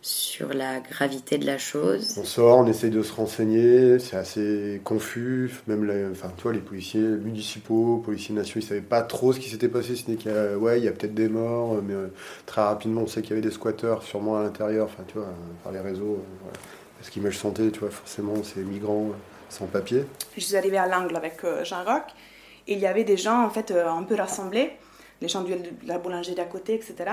sur 0.02 0.52
la 0.54 0.80
gravité 0.80 1.36
de 1.38 1.46
la 1.46 1.58
chose. 1.58 2.14
On 2.18 2.24
sort, 2.24 2.58
on 2.58 2.66
essaye 2.66 2.90
de 2.90 3.02
se 3.02 3.12
renseigner, 3.12 3.98
c'est 3.98 4.16
assez 4.16 4.80
confus. 4.84 5.50
Même 5.66 5.84
les, 5.84 6.06
enfin, 6.10 6.30
tu 6.36 6.44
vois, 6.44 6.52
les 6.52 6.60
policiers 6.60 7.00
municipaux, 7.00 7.98
policiers 8.04 8.34
nationaux, 8.34 8.64
ils 8.64 8.68
savaient 8.68 8.80
pas 8.80 9.02
trop 9.02 9.32
ce 9.32 9.40
qui 9.40 9.48
s'était 9.50 9.68
passé. 9.68 9.96
Ce 9.96 10.08
n'est 10.10 10.16
qu'il 10.16 10.30
y 10.30 10.34
a, 10.34 10.56
ouais, 10.56 10.78
il 10.78 10.84
y 10.84 10.88
a 10.88 10.92
peut-être 10.92 11.14
des 11.14 11.28
morts, 11.28 11.82
mais 11.82 11.94
euh, 11.94 12.08
très 12.46 12.62
rapidement, 12.62 13.02
on 13.02 13.06
sait 13.08 13.20
qu'il 13.22 13.30
y 13.30 13.32
avait 13.34 13.42
des 13.48 13.52
squatteurs 13.54 14.02
sûrement 14.04 14.36
à 14.36 14.42
l'intérieur. 14.42 14.86
Enfin, 14.86 15.02
tu 15.08 15.14
vois, 15.18 15.26
euh, 15.26 15.32
par 15.64 15.72
les 15.72 15.80
réseaux. 15.80 16.14
euh, 16.20 16.36
voilà. 16.42 16.58
Parce 16.98 17.10
qu'Image 17.10 17.38
Santé, 17.38 17.70
tu 17.72 17.80
vois, 17.80 17.90
forcément, 17.90 18.34
c'est 18.44 18.60
migrants 18.60 19.10
sans 19.48 19.66
papier. 19.66 20.04
Je 20.36 20.40
suis 20.42 20.56
arrivée 20.56 20.78
à 20.78 20.86
l'angle 20.88 21.16
avec 21.16 21.42
euh, 21.44 21.64
Jean 21.64 21.84
Roch 21.84 22.02
et 22.66 22.74
il 22.74 22.78
y 22.78 22.86
avait 22.86 23.04
des 23.04 23.16
gens 23.16 23.44
en 23.44 23.50
fait 23.50 23.70
euh, 23.70 23.88
un 23.88 24.02
peu 24.02 24.14
rassemblés, 24.14 24.72
les 25.20 25.28
gens 25.28 25.42
de 25.42 25.56
la 25.86 25.98
boulangerie 25.98 26.34
d'à 26.34 26.44
côté, 26.44 26.74
etc., 26.74 27.10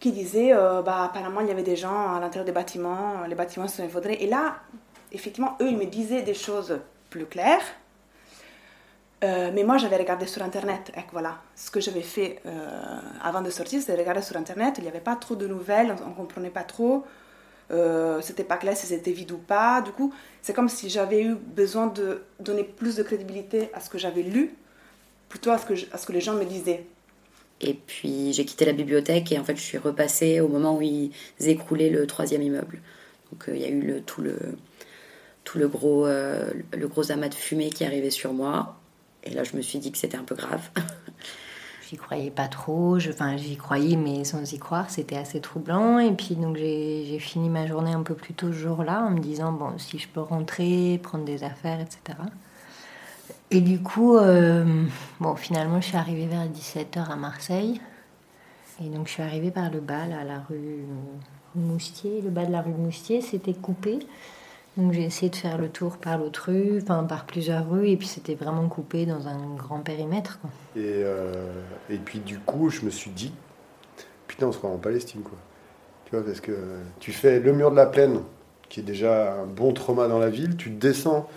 qui 0.00 0.12
disaient 0.12 0.52
euh, 0.52 0.82
bah, 0.82 1.04
apparemment 1.04 1.40
il 1.40 1.48
y 1.48 1.50
avait 1.50 1.62
des 1.62 1.76
gens 1.76 2.14
à 2.14 2.20
l'intérieur 2.20 2.44
des 2.44 2.52
bâtiments, 2.52 3.24
les 3.26 3.34
bâtiments 3.34 3.68
sont 3.68 3.84
effondrés. 3.84 4.18
Et 4.20 4.26
là, 4.26 4.56
effectivement, 5.12 5.56
eux, 5.60 5.68
ils 5.68 5.76
me 5.76 5.86
disaient 5.86 6.22
des 6.22 6.34
choses 6.34 6.78
plus 7.10 7.26
claires. 7.26 7.62
Euh, 9.22 9.50
mais 9.54 9.64
moi, 9.64 9.78
j'avais 9.78 9.96
regardé 9.96 10.26
sur 10.26 10.42
Internet. 10.42 10.92
Et 10.96 11.00
voilà, 11.12 11.38
ce 11.54 11.70
que 11.70 11.80
j'avais 11.80 12.02
fait 12.02 12.42
avant 13.22 13.40
de 13.40 13.48
sortir, 13.48 13.80
c'était 13.80 13.96
regarder 13.96 14.20
sur 14.20 14.36
Internet. 14.36 14.74
Il 14.78 14.82
n'y 14.82 14.88
avait 14.88 15.00
pas 15.00 15.16
trop 15.16 15.36
de 15.36 15.46
nouvelles, 15.46 15.94
on 16.04 16.10
ne 16.10 16.14
comprenait 16.14 16.50
pas 16.50 16.64
trop. 16.64 17.04
Euh, 17.70 18.20
c'était 18.20 18.44
pas 18.44 18.56
clair 18.56 18.76
si 18.76 18.86
c'était 18.86 19.12
vide 19.12 19.32
ou 19.32 19.38
pas. 19.38 19.80
Du 19.80 19.90
coup, 19.90 20.12
c'est 20.42 20.52
comme 20.52 20.68
si 20.68 20.90
j'avais 20.90 21.22
eu 21.22 21.34
besoin 21.34 21.86
de 21.86 22.22
donner 22.40 22.64
plus 22.64 22.96
de 22.96 23.02
crédibilité 23.02 23.70
à 23.72 23.80
ce 23.80 23.90
que 23.90 23.98
j'avais 23.98 24.22
lu, 24.22 24.54
plutôt 25.28 25.50
à 25.50 25.58
ce 25.58 25.66
que, 25.66 25.74
à 25.92 25.98
ce 25.98 26.06
que 26.06 26.12
les 26.12 26.20
gens 26.20 26.34
me 26.34 26.44
disaient. 26.44 26.84
Et 27.60 27.74
puis 27.74 28.32
j'ai 28.32 28.44
quitté 28.44 28.64
la 28.64 28.72
bibliothèque 28.72 29.30
et 29.32 29.38
en 29.38 29.44
fait 29.44 29.56
je 29.56 29.62
suis 29.62 29.78
repassée 29.78 30.40
au 30.40 30.48
moment 30.48 30.76
où 30.76 30.82
ils 30.82 31.12
écroulaient 31.38 31.88
le 31.88 32.06
troisième 32.06 32.42
immeuble. 32.42 32.80
Donc 33.32 33.44
il 33.48 33.58
y 33.58 33.64
a 33.64 33.68
eu 33.68 33.80
le, 33.80 34.00
tout, 34.02 34.20
le, 34.20 34.36
tout 35.44 35.58
le, 35.58 35.68
gros, 35.68 36.06
le 36.06 36.88
gros 36.88 37.10
amas 37.10 37.28
de 37.28 37.34
fumée 37.34 37.70
qui 37.70 37.84
arrivait 37.84 38.10
sur 38.10 38.32
moi. 38.32 38.76
Et 39.22 39.30
là, 39.30 39.44
je 39.44 39.56
me 39.56 39.62
suis 39.62 39.78
dit 39.78 39.90
que 39.90 39.98
c'était 39.98 40.18
un 40.18 40.24
peu 40.24 40.34
grave. 40.34 40.68
j'y 41.94 41.98
croyais 41.98 42.30
pas 42.30 42.48
trop. 42.48 42.96
Enfin, 42.96 43.36
j'y 43.36 43.56
croyais, 43.56 43.96
mais 43.96 44.24
sans 44.24 44.52
y 44.52 44.58
croire, 44.58 44.90
c'était 44.90 45.16
assez 45.16 45.40
troublant. 45.40 45.98
Et 45.98 46.10
puis, 46.12 46.34
donc, 46.34 46.56
j'ai 46.56 47.18
fini 47.20 47.48
ma 47.48 47.66
journée 47.66 47.92
un 47.92 48.02
peu 48.02 48.14
plus 48.14 48.34
tôt 48.34 48.48
ce 48.48 48.58
jour-là 48.58 49.02
en 49.02 49.10
me 49.10 49.20
disant, 49.20 49.52
bon, 49.52 49.78
si 49.78 49.98
je 49.98 50.08
peux 50.08 50.20
rentrer, 50.20 50.98
prendre 51.02 51.24
des 51.24 51.44
affaires, 51.44 51.80
etc. 51.80 52.18
Et 53.50 53.60
du 53.60 53.80
coup, 53.80 54.16
euh, 54.16 54.84
bon, 55.20 55.36
finalement, 55.36 55.80
je 55.80 55.86
suis 55.86 55.96
arrivée 55.96 56.26
vers 56.26 56.46
17h 56.46 57.10
à 57.10 57.16
Marseille. 57.16 57.80
Et 58.84 58.88
donc, 58.88 59.06
je 59.06 59.12
suis 59.12 59.22
arrivée 59.22 59.52
par 59.52 59.70
le 59.70 59.80
bas, 59.80 60.02
à 60.02 60.24
la 60.24 60.40
rue 60.40 60.84
Moustier. 61.54 62.20
Le 62.22 62.30
bas 62.30 62.44
de 62.44 62.50
la 62.50 62.62
rue 62.62 62.72
Moustier, 62.72 63.20
c'était 63.20 63.54
coupé. 63.54 64.00
Donc 64.76 64.92
j'ai 64.92 65.04
essayé 65.04 65.30
de 65.30 65.36
faire 65.36 65.56
le 65.56 65.68
tour 65.68 65.98
par 65.98 66.18
l'autre 66.18 66.50
rue, 66.50 66.80
enfin 66.82 67.04
par 67.04 67.26
plusieurs 67.26 67.70
rues, 67.70 67.88
et 67.90 67.96
puis 67.96 68.08
c'était 68.08 68.34
vraiment 68.34 68.68
coupé 68.68 69.06
dans 69.06 69.28
un 69.28 69.54
grand 69.56 69.78
périmètre. 69.78 70.40
Et, 70.76 70.80
euh, 70.82 71.32
et 71.88 71.96
puis 71.98 72.18
du 72.18 72.40
coup, 72.40 72.70
je 72.70 72.82
me 72.82 72.90
suis 72.90 73.10
dit, 73.10 73.32
putain, 74.26 74.46
on 74.48 74.52
se 74.52 74.58
croit 74.58 74.70
en 74.70 74.78
Palestine, 74.78 75.22
quoi. 75.22 75.38
Tu 76.06 76.16
vois, 76.16 76.24
parce 76.24 76.40
que 76.40 76.52
tu 76.98 77.12
fais 77.12 77.38
le 77.38 77.52
mur 77.52 77.70
de 77.70 77.76
la 77.76 77.86
plaine, 77.86 78.20
qui 78.68 78.80
est 78.80 78.82
déjà 78.82 79.34
un 79.34 79.46
bon 79.46 79.72
trauma 79.72 80.08
dans 80.08 80.18
la 80.18 80.28
ville, 80.28 80.56
tu 80.56 80.70
descends, 80.70 81.28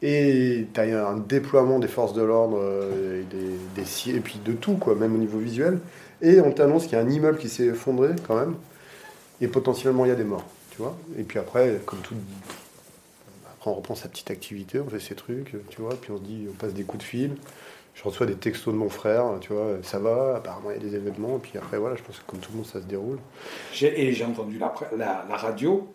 et 0.00 0.66
tu 0.72 0.80
as 0.80 1.06
un 1.06 1.18
déploiement 1.18 1.78
des 1.78 1.88
forces 1.88 2.14
de 2.14 2.22
l'ordre, 2.22 2.58
euh, 2.58 3.20
et, 3.20 3.24
des, 3.76 4.10
et 4.16 4.20
puis 4.20 4.40
de 4.42 4.52
tout, 4.52 4.76
quoi, 4.76 4.94
même 4.94 5.14
au 5.14 5.18
niveau 5.18 5.38
visuel, 5.38 5.78
et 6.22 6.40
on 6.40 6.52
t'annonce 6.52 6.84
qu'il 6.84 6.94
y 6.94 7.00
a 7.00 7.04
un 7.04 7.10
immeuble 7.10 7.36
qui 7.36 7.50
s'est 7.50 7.66
effondré, 7.66 8.14
quand 8.26 8.36
même, 8.36 8.54
et 9.42 9.48
potentiellement 9.48 10.06
il 10.06 10.08
y 10.08 10.12
a 10.12 10.16
des 10.16 10.24
morts. 10.24 10.46
Tu 10.70 10.78
vois 10.78 10.96
et 11.18 11.22
puis 11.22 11.38
après, 11.38 11.80
comme 11.84 11.98
tout 11.98 12.14
on 13.70 13.74
reprend 13.74 13.94
sa 13.94 14.08
petite 14.08 14.30
activité, 14.30 14.80
on 14.80 14.88
fait 14.88 15.00
ses 15.00 15.14
trucs, 15.14 15.54
tu 15.70 15.80
vois, 15.80 15.94
puis 16.00 16.10
on 16.10 16.18
dit, 16.18 16.46
on 16.50 16.54
passe 16.54 16.74
des 16.74 16.84
coups 16.84 17.04
de 17.04 17.08
fil. 17.08 17.36
Je 17.94 18.02
reçois 18.04 18.24
des 18.24 18.36
textos 18.36 18.72
de 18.72 18.78
mon 18.78 18.88
frère, 18.88 19.24
tu 19.40 19.52
vois, 19.52 19.76
ça 19.82 19.98
va, 19.98 20.36
apparemment 20.36 20.70
il 20.70 20.82
y 20.82 20.86
a 20.86 20.90
des 20.90 20.96
événements, 20.96 21.36
et 21.36 21.40
puis 21.40 21.58
après, 21.58 21.76
voilà, 21.76 21.94
je 21.94 22.02
pense 22.02 22.18
que 22.18 22.24
comme 22.26 22.40
tout 22.40 22.50
le 22.52 22.56
monde, 22.58 22.66
ça 22.66 22.80
se 22.80 22.86
déroule. 22.86 23.18
Et 23.80 24.12
j'ai 24.12 24.24
entendu 24.24 24.58
la, 24.58 25.24
radio, 25.28 25.92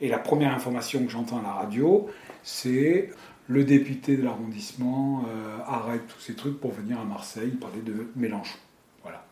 et 0.00 0.08
la 0.08 0.18
première 0.18 0.54
information 0.54 1.02
que 1.04 1.10
j'entends 1.10 1.38
à 1.38 1.42
la 1.42 1.52
radio, 1.52 2.08
c'est 2.42 3.10
le 3.46 3.64
député 3.64 4.18
de 4.18 4.22
l'arrondissement 4.22 5.24
euh, 5.26 5.58
arrête 5.66 6.06
tous 6.06 6.20
ces 6.20 6.34
trucs 6.34 6.60
pour 6.60 6.72
venir 6.72 7.00
à 7.00 7.04
Marseille 7.04 7.52
parler 7.52 7.80
de 7.80 8.08
Mélenchon. 8.14 8.58
Voilà. 9.02 9.24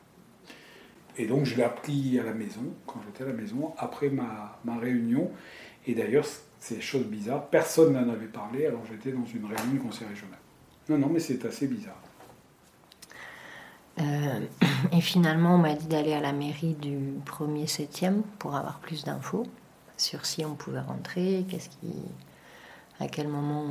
Et 1.19 1.27
donc 1.27 1.45
je 1.45 1.55
l'ai 1.55 1.65
appris 1.65 2.19
à 2.19 2.23
la 2.23 2.33
maison, 2.33 2.63
quand 2.87 2.99
j'étais 3.05 3.25
à 3.25 3.27
la 3.27 3.35
maison, 3.35 3.75
après 3.77 4.09
ma, 4.09 4.59
ma 4.65 4.79
réunion. 4.79 5.31
Et 5.87 5.95
d'ailleurs, 5.95 6.25
c'est 6.67 6.81
chose 6.81 7.05
bizarre. 7.05 7.47
Personne 7.47 7.93
n'en 7.93 8.13
avait 8.13 8.27
parlé 8.27 8.67
alors 8.67 8.83
j'étais 8.91 9.13
dans 9.13 9.25
une 9.25 9.45
réunion 9.45 9.73
du 9.73 9.79
conseil 9.79 10.09
régional. 10.09 10.39
Non, 10.89 10.99
non, 10.99 11.09
mais 11.09 11.21
c'est 11.21 11.45
assez 11.45 11.69
bizarre. 11.69 12.01
Euh, 14.01 14.41
et 14.93 15.01
finalement, 15.01 15.55
on 15.55 15.59
m'a 15.59 15.75
dit 15.75 15.87
d'aller 15.87 16.13
à 16.13 16.21
la 16.21 16.33
mairie 16.33 16.75
du 16.75 17.15
1er 17.25 17.69
7e 17.69 18.23
pour 18.39 18.57
avoir 18.57 18.81
plus 18.81 19.05
d'infos 19.05 19.47
sur 19.97 20.27
si 20.27 20.45
on 20.45 20.55
pouvait 20.55 20.81
rentrer, 20.81 21.47
qu'est-ce 21.49 21.71
qui, 21.71 21.95
à 23.01 23.07
quel 23.09 23.29
moment, 23.29 23.65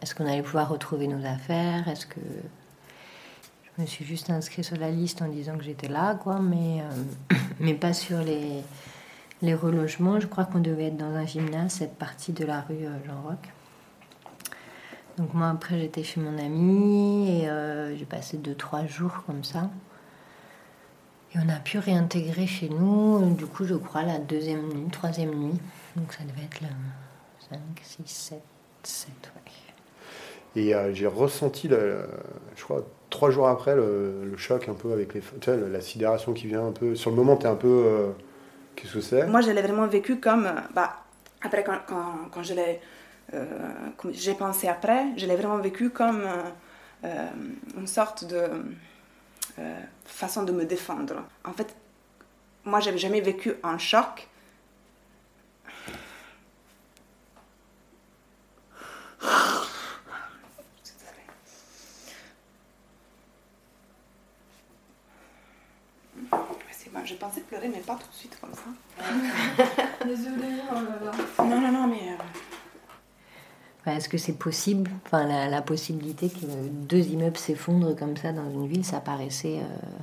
est-ce 0.00 0.14
qu'on 0.14 0.26
allait 0.26 0.42
pouvoir 0.42 0.68
retrouver 0.68 1.06
nos 1.06 1.24
affaires, 1.24 1.86
est-ce 1.86 2.06
que 2.06 2.20
je 3.76 3.82
me 3.82 3.86
suis 3.86 4.04
juste 4.04 4.30
inscrit 4.30 4.64
sur 4.64 4.76
la 4.78 4.90
liste 4.90 5.22
en 5.22 5.28
disant 5.28 5.56
que 5.56 5.64
j'étais 5.64 5.88
là, 5.88 6.16
quoi, 6.16 6.40
mais, 6.40 6.80
euh, 6.80 7.36
mais 7.60 7.74
pas 7.74 7.92
sur 7.92 8.18
les, 8.18 8.62
les 9.42 9.54
relogements, 9.54 10.20
je 10.20 10.26
crois 10.26 10.44
qu'on 10.44 10.60
devait 10.60 10.86
être 10.86 10.96
dans 10.96 11.14
un 11.14 11.26
gymnase, 11.26 11.72
cette 11.72 11.96
partie 11.96 12.32
de 12.32 12.44
la 12.44 12.60
rue 12.60 12.86
euh, 12.86 13.04
Jean 13.04 13.20
Roch. 13.22 13.52
Donc 15.18 15.34
moi 15.34 15.48
après 15.50 15.78
j'étais 15.78 16.02
chez 16.02 16.20
mon 16.20 16.38
ami 16.38 17.42
et 17.42 17.50
euh, 17.50 17.94
j'ai 17.96 18.06
passé 18.06 18.38
2-3 18.38 18.86
jours 18.86 19.24
comme 19.26 19.44
ça. 19.44 19.68
Et 21.34 21.38
on 21.44 21.48
a 21.48 21.58
pu 21.58 21.78
réintégrer 21.78 22.46
chez 22.46 22.68
nous, 22.68 23.34
du 23.34 23.46
coup 23.46 23.64
je 23.64 23.74
crois 23.74 24.02
la 24.02 24.18
deuxième 24.18 24.68
nuit, 24.68 24.88
troisième 24.90 25.34
nuit. 25.34 25.58
Donc 25.96 26.12
ça 26.12 26.22
devait 26.24 26.44
être 26.44 26.60
le 26.60 26.68
5, 27.50 27.58
6, 27.82 28.02
7, 28.06 28.40
7, 28.84 29.10
ouais. 29.34 29.52
Et 30.54 30.74
euh, 30.74 30.94
j'ai 30.94 31.06
ressenti, 31.06 31.68
je 31.68 32.62
crois, 32.62 32.86
trois 33.10 33.30
jours 33.30 33.48
après, 33.48 33.74
le, 33.74 34.34
choc 34.36 34.68
un 34.68 34.74
peu 34.74 34.92
avec 34.92 35.14
les... 35.14 35.20
Tu 35.40 35.50
vois, 35.50 35.68
la 35.68 35.80
sidération 35.80 36.32
qui 36.34 36.46
vient 36.46 36.66
un 36.66 36.72
peu... 36.72 36.94
Sur 36.94 37.10
le 37.10 37.16
moment, 37.16 37.36
tu 37.36 37.46
es 37.46 37.48
un 37.48 37.56
peu... 37.56 38.12
Moi, 39.26 39.40
je 39.40 39.50
l'ai 39.50 39.62
vraiment 39.62 39.86
vécu 39.86 40.18
comme. 40.18 40.50
Bah, 40.74 41.02
après, 41.42 41.64
quand, 41.64 41.78
quand, 42.32 42.42
je 42.42 42.54
l'ai. 42.54 42.80
Euh, 43.34 43.44
j'ai 44.12 44.34
pensé 44.34 44.68
après, 44.68 45.06
je 45.16 45.26
l'ai 45.26 45.36
vraiment 45.36 45.58
vécu 45.58 45.90
comme 45.90 46.22
euh, 47.04 47.26
une 47.76 47.86
sorte 47.86 48.24
de 48.24 48.48
euh, 49.58 49.80
façon 50.04 50.44
de 50.44 50.52
me 50.52 50.64
défendre. 50.64 51.24
En 51.44 51.52
fait, 51.52 51.74
moi, 52.64 52.80
j'avais 52.80 52.98
jamais 52.98 53.20
vécu 53.20 53.54
un 53.62 53.78
choc. 53.78 54.28
Je 67.04 67.14
pensais 67.14 67.40
pleurer, 67.40 67.68
mais 67.68 67.80
pas 67.80 67.94
tout 67.94 68.08
de 68.08 68.14
suite 68.14 68.38
comme 68.40 68.52
ça. 68.54 68.64
Désolée, 70.06 70.60
oh 70.70 71.42
Non, 71.42 71.60
non, 71.60 71.72
non, 71.72 71.86
mais. 71.86 72.16
Euh, 73.86 73.90
est-ce 73.90 74.08
que 74.08 74.18
c'est 74.18 74.34
possible 74.34 74.90
Enfin, 75.06 75.26
la, 75.26 75.62
possibilité 75.62 76.28
que 76.28 76.44
deux 76.68 77.08
immeubles 77.08 77.36
s'effondrent 77.36 77.96
comme 77.96 78.16
ça 78.16 78.32
dans 78.32 78.48
une 78.50 78.68
ville, 78.68 78.84
ça 78.84 79.00
paraissait 79.00 79.58
euh, 79.58 79.98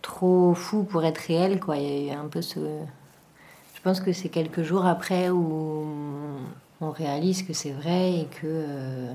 trop 0.00 0.54
fou 0.54 0.82
pour 0.84 1.04
être 1.04 1.18
réel, 1.18 1.60
quoi. 1.60 1.76
Il 1.76 2.06
y 2.06 2.10
a 2.10 2.14
eu 2.14 2.16
un 2.16 2.28
peu 2.28 2.42
ce. 2.42 2.58
Je 3.74 3.80
pense 3.82 4.00
que 4.00 4.12
c'est 4.12 4.28
quelques 4.28 4.62
jours 4.62 4.86
après 4.86 5.30
où 5.30 5.86
on 6.80 6.90
réalise 6.90 7.42
que 7.42 7.52
c'est 7.52 7.72
vrai 7.72 8.12
et 8.20 8.26
que, 8.26 8.44
euh, 8.44 9.12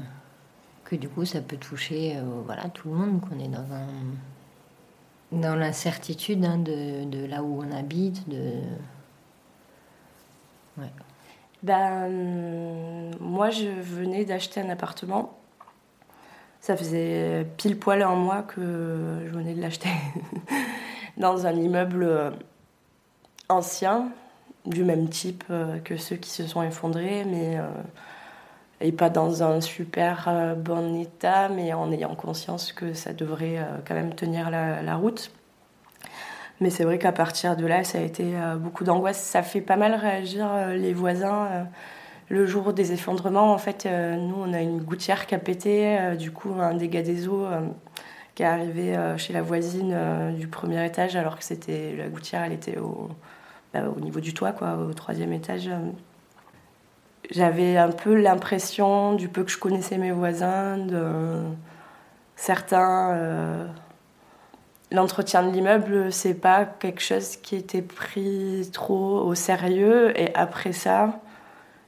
que 0.85 0.95
du 0.95 1.07
coup 1.07 1.25
ça 1.25 1.39
peut 1.39 1.55
toucher 1.55 2.17
voilà, 2.45 2.67
tout 2.69 2.89
le 2.89 2.95
monde, 2.95 3.21
qu'on 3.21 3.39
est 3.39 3.47
dans 3.47 3.59
un 3.73 3.87
dans 5.31 5.55
l'incertitude 5.55 6.43
hein, 6.45 6.57
de, 6.57 7.25
là 7.25 7.43
où 7.43 7.61
on 7.61 7.71
habite. 7.71 8.27
De... 8.29 8.53
Ben, 11.63 13.11
moi, 13.19 13.49
je 13.49 13.67
venais 13.67 14.25
d'acheter 14.25 14.61
un 14.61 14.69
appartement. 14.69 15.37
Ça 16.61 16.75
faisait 16.75 17.47
pile 17.57 17.77
poil 17.77 18.01
un 18.01 18.15
mois 18.15 18.41
que 18.41 18.61
je 19.25 19.31
venais 19.31 19.53
de 19.53 19.61
l'acheter 19.61 19.89
dans 21.17 21.45
un 21.45 21.53
immeuble 21.53 22.03
euh, 22.03 22.31
ancien, 23.49 24.09
du 24.65 24.83
même 24.83 25.09
type 25.09 25.43
euh, 25.49 25.79
que 25.79 25.97
ceux 25.97 26.17
qui 26.17 26.29
se 26.29 26.45
sont 26.45 26.61
effondrés, 26.63 27.23
mais 27.25 27.57
euh, 27.57 27.67
et 28.81 28.91
pas 28.91 29.09
dans 29.09 29.43
un 29.43 29.61
super 29.61 30.25
euh, 30.27 30.55
bon 30.55 30.95
état, 30.99 31.49
mais 31.49 31.73
en 31.73 31.91
ayant 31.91 32.15
conscience 32.15 32.71
que 32.73 32.93
ça 32.93 33.13
devrait 33.13 33.57
euh, 33.57 33.63
quand 33.87 33.95
même 33.95 34.13
tenir 34.13 34.49
la, 34.51 34.95
route. 34.95 35.31
Mais 36.59 36.69
c'est 36.69 36.83
vrai 36.83 36.97
qu'à 36.99 37.11
partir 37.11 37.55
de 37.55 37.65
là, 37.65 37.83
ça 37.83 37.99
a 37.99 38.01
été 38.01 38.35
euh, 38.35 38.55
beaucoup 38.55 38.83
d'angoisse. 38.83 39.19
Ça 39.21 39.41
fait 39.43 39.61
pas 39.61 39.77
mal 39.77 39.95
réagir 39.95 40.47
les 40.75 40.93
voisins. 40.93 41.67
Le 42.29 42.45
jour 42.45 42.73
des 42.73 42.93
effondrements, 42.93 43.53
en 43.53 43.57
fait, 43.57 43.85
nous, 43.85 44.35
on 44.37 44.53
a 44.53 44.61
une 44.61 44.81
gouttière 44.81 45.27
qui 45.27 45.35
a 45.35 45.39
pété, 45.39 45.97
du 46.17 46.31
coup, 46.31 46.53
un 46.59 46.73
dégât 46.73 47.01
des 47.01 47.27
eaux 47.27 47.47
qui 48.35 48.43
est 48.43 48.45
arrivé 48.45 48.97
chez 49.17 49.33
la 49.33 49.41
voisine 49.41 49.95
du 50.37 50.47
premier 50.47 50.85
étage, 50.85 51.15
alors 51.15 51.37
que 51.37 51.43
c'était 51.43 51.95
la 51.95 52.09
gouttière, 52.09 52.43
elle 52.43 52.53
était 52.53 52.79
au, 52.79 53.09
bah, 53.73 53.83
au 53.95 53.99
niveau 54.01 54.19
du 54.19 54.33
toit, 54.33 54.51
quoi, 54.51 54.75
au 54.75 54.93
troisième 54.93 55.31
étage 55.31 55.69
j'avais 57.31 57.77
un 57.77 57.91
peu 57.91 58.15
l'impression, 58.15 59.13
du 59.13 59.27
peu 59.27 59.43
que 59.43 59.51
je 59.51 59.57
connaissais 59.57 59.97
mes 59.97 60.11
voisins, 60.11 60.77
de 60.77 61.41
certains. 62.35 63.11
Euh, 63.11 63.65
l'entretien 64.91 65.43
de 65.43 65.51
l'immeuble, 65.51 66.11
c'est 66.13 66.33
pas 66.33 66.65
quelque 66.65 67.01
chose 67.01 67.35
qui 67.37 67.57
était 67.57 67.81
pris 67.81 68.69
trop 68.71 69.19
au 69.21 69.35
sérieux. 69.35 70.17
Et 70.19 70.33
après 70.33 70.71
ça, 70.71 71.19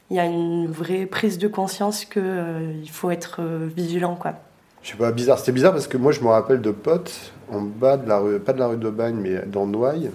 il 0.09 0.17
y 0.17 0.19
a 0.19 0.25
une 0.25 0.67
vraie 0.67 1.05
prise 1.05 1.37
de 1.37 1.47
conscience 1.47 2.03
qu'il 2.03 2.81
il 2.81 2.89
faut 2.89 3.11
être 3.11 3.41
vigilant. 3.75 4.15
Quoi. 4.15 4.33
Je 4.81 4.91
sais 4.91 4.97
pas, 4.97 5.11
bizarre. 5.11 5.39
C'était 5.39 5.53
bizarre 5.53 5.71
parce 5.71 5.87
que 5.87 5.97
moi, 5.97 6.11
je 6.11 6.19
me 6.21 6.27
rappelle 6.27 6.61
de 6.61 6.71
potes 6.71 7.31
en 7.51 7.61
bas 7.61 7.95
de 7.95 8.07
la 8.07 8.19
rue, 8.19 8.39
pas 8.39 8.53
de 8.53 8.59
la 8.59 8.67
rue 8.67 8.77
de 8.77 8.89
Bagne, 8.89 9.15
mais 9.15 9.43
dans 9.45 9.65
Noailles, 9.65 10.11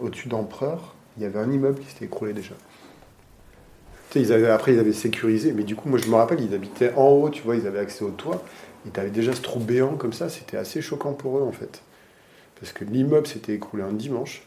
au-dessus 0.00 0.28
d'Empereur, 0.28 0.94
il 1.18 1.24
y 1.24 1.26
avait 1.26 1.38
un 1.38 1.50
immeuble 1.50 1.80
qui 1.80 1.86
s'était 1.86 2.06
écroulé 2.06 2.32
déjà. 2.32 2.54
Ils 4.14 4.32
avaient, 4.32 4.48
après, 4.48 4.72
ils 4.74 4.78
avaient 4.78 4.92
sécurisé, 4.92 5.52
mais 5.52 5.64
du 5.64 5.76
coup, 5.76 5.88
moi, 5.88 5.98
je 5.98 6.08
me 6.08 6.14
rappelle, 6.16 6.40
ils 6.40 6.54
habitaient 6.54 6.92
en 6.96 7.08
haut, 7.08 7.30
tu 7.30 7.42
vois, 7.42 7.56
ils 7.56 7.66
avaient 7.66 7.78
accès 7.78 8.04
au 8.04 8.10
toit. 8.10 8.42
Tu 8.92 8.98
avais 9.00 9.10
déjà 9.10 9.34
ce 9.34 9.42
trou 9.42 9.60
béant 9.60 9.96
comme 9.96 10.12
ça, 10.14 10.28
c'était 10.28 10.56
assez 10.56 10.80
choquant 10.80 11.12
pour 11.12 11.38
eux, 11.38 11.42
en 11.42 11.52
fait. 11.52 11.82
Parce 12.60 12.72
que 12.72 12.84
l'immeuble 12.84 13.26
s'était 13.26 13.54
écroulé 13.54 13.82
un 13.84 13.92
dimanche. 13.92 14.42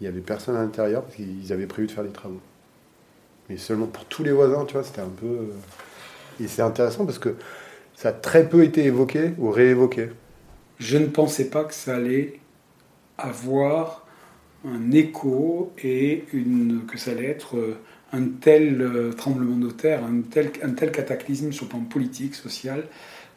Il 0.00 0.04
n'y 0.04 0.08
avait 0.08 0.20
personne 0.22 0.56
à 0.56 0.62
l'intérieur 0.62 1.02
parce 1.04 1.16
qu'ils 1.16 1.52
avaient 1.52 1.66
prévu 1.66 1.86
de 1.88 1.92
faire 1.92 2.04
des 2.04 2.10
travaux. 2.12 2.40
Mais 3.48 3.56
seulement 3.56 3.86
pour 3.86 4.04
tous 4.06 4.22
les 4.22 4.32
voisins, 4.32 4.64
tu 4.64 4.74
vois, 4.74 4.84
c'était 4.84 5.00
un 5.00 5.08
peu. 5.08 5.26
euh, 5.26 5.52
Et 6.40 6.48
c'est 6.48 6.62
intéressant 6.62 7.06
parce 7.06 7.18
que 7.18 7.36
ça 7.94 8.10
a 8.10 8.12
très 8.12 8.48
peu 8.48 8.64
été 8.64 8.84
évoqué 8.84 9.32
ou 9.38 9.50
réévoqué. 9.50 10.10
Je 10.78 10.96
ne 10.98 11.06
pensais 11.06 11.50
pas 11.50 11.64
que 11.64 11.74
ça 11.74 11.96
allait 11.96 12.40
avoir 13.18 14.06
un 14.64 14.92
écho 14.92 15.72
et 15.82 16.24
une, 16.32 16.86
que 16.86 16.98
ça 16.98 17.12
allait 17.12 17.26
être 17.28 17.56
euh, 17.56 17.78
un 18.12 18.26
tel 18.40 18.80
euh, 18.80 19.12
tremblement 19.12 19.56
de 19.56 19.70
terre, 19.70 20.04
un 20.04 20.22
tel, 20.22 20.52
un 20.62 20.70
tel 20.70 20.90
cataclysme 20.90 21.52
sur 21.52 21.66
le 21.66 21.70
plan 21.70 21.80
politique, 21.80 22.34
social, 22.34 22.84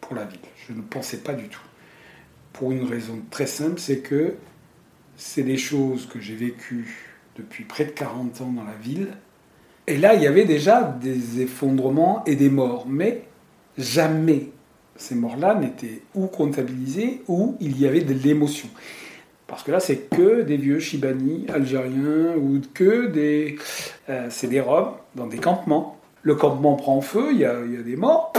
pour 0.01 0.15
la 0.15 0.25
ville. 0.25 0.39
Je 0.67 0.73
ne 0.73 0.81
pensais 0.81 1.17
pas 1.17 1.33
du 1.33 1.47
tout. 1.47 1.61
Pour 2.53 2.71
une 2.71 2.83
raison 2.83 3.19
très 3.31 3.47
simple, 3.47 3.79
c'est 3.79 3.99
que 3.99 4.35
c'est 5.15 5.43
des 5.43 5.57
choses 5.57 6.07
que 6.07 6.19
j'ai 6.19 6.35
vécues 6.35 7.13
depuis 7.37 7.63
près 7.63 7.85
de 7.85 7.91
40 7.91 8.41
ans 8.41 8.51
dans 8.51 8.63
la 8.63 8.75
ville. 8.75 9.09
Et 9.87 9.97
là, 9.97 10.13
il 10.13 10.21
y 10.21 10.27
avait 10.27 10.45
déjà 10.45 10.83
des 10.83 11.41
effondrements 11.41 12.23
et 12.25 12.35
des 12.35 12.49
morts. 12.49 12.85
Mais 12.87 13.23
jamais 13.77 14.49
ces 14.95 15.15
morts-là 15.15 15.55
n'étaient 15.55 16.01
ou 16.13 16.27
comptabilisés 16.27 17.21
ou 17.27 17.57
il 17.59 17.79
y 17.79 17.87
avait 17.87 18.01
de 18.01 18.13
l'émotion. 18.13 18.69
Parce 19.53 19.61
que 19.61 19.71
là, 19.71 19.79
c'est 19.79 20.09
que 20.09 20.41
des 20.41 20.57
vieux 20.57 20.79
Chibani 20.79 21.45
algériens 21.53 22.35
ou 22.35 22.59
que 22.73 23.05
des. 23.05 23.59
euh, 24.09 24.25
c'est 24.31 24.47
des 24.47 24.59
Roms 24.59 24.93
dans 25.13 25.27
des 25.27 25.37
campements. 25.37 25.99
Le 26.23 26.33
campement 26.33 26.75
prend 26.75 27.01
feu, 27.01 27.27
il 27.33 27.37
y 27.37 27.41
y 27.41 27.45
a 27.45 27.83
des 27.83 27.95
morts. 27.95 28.33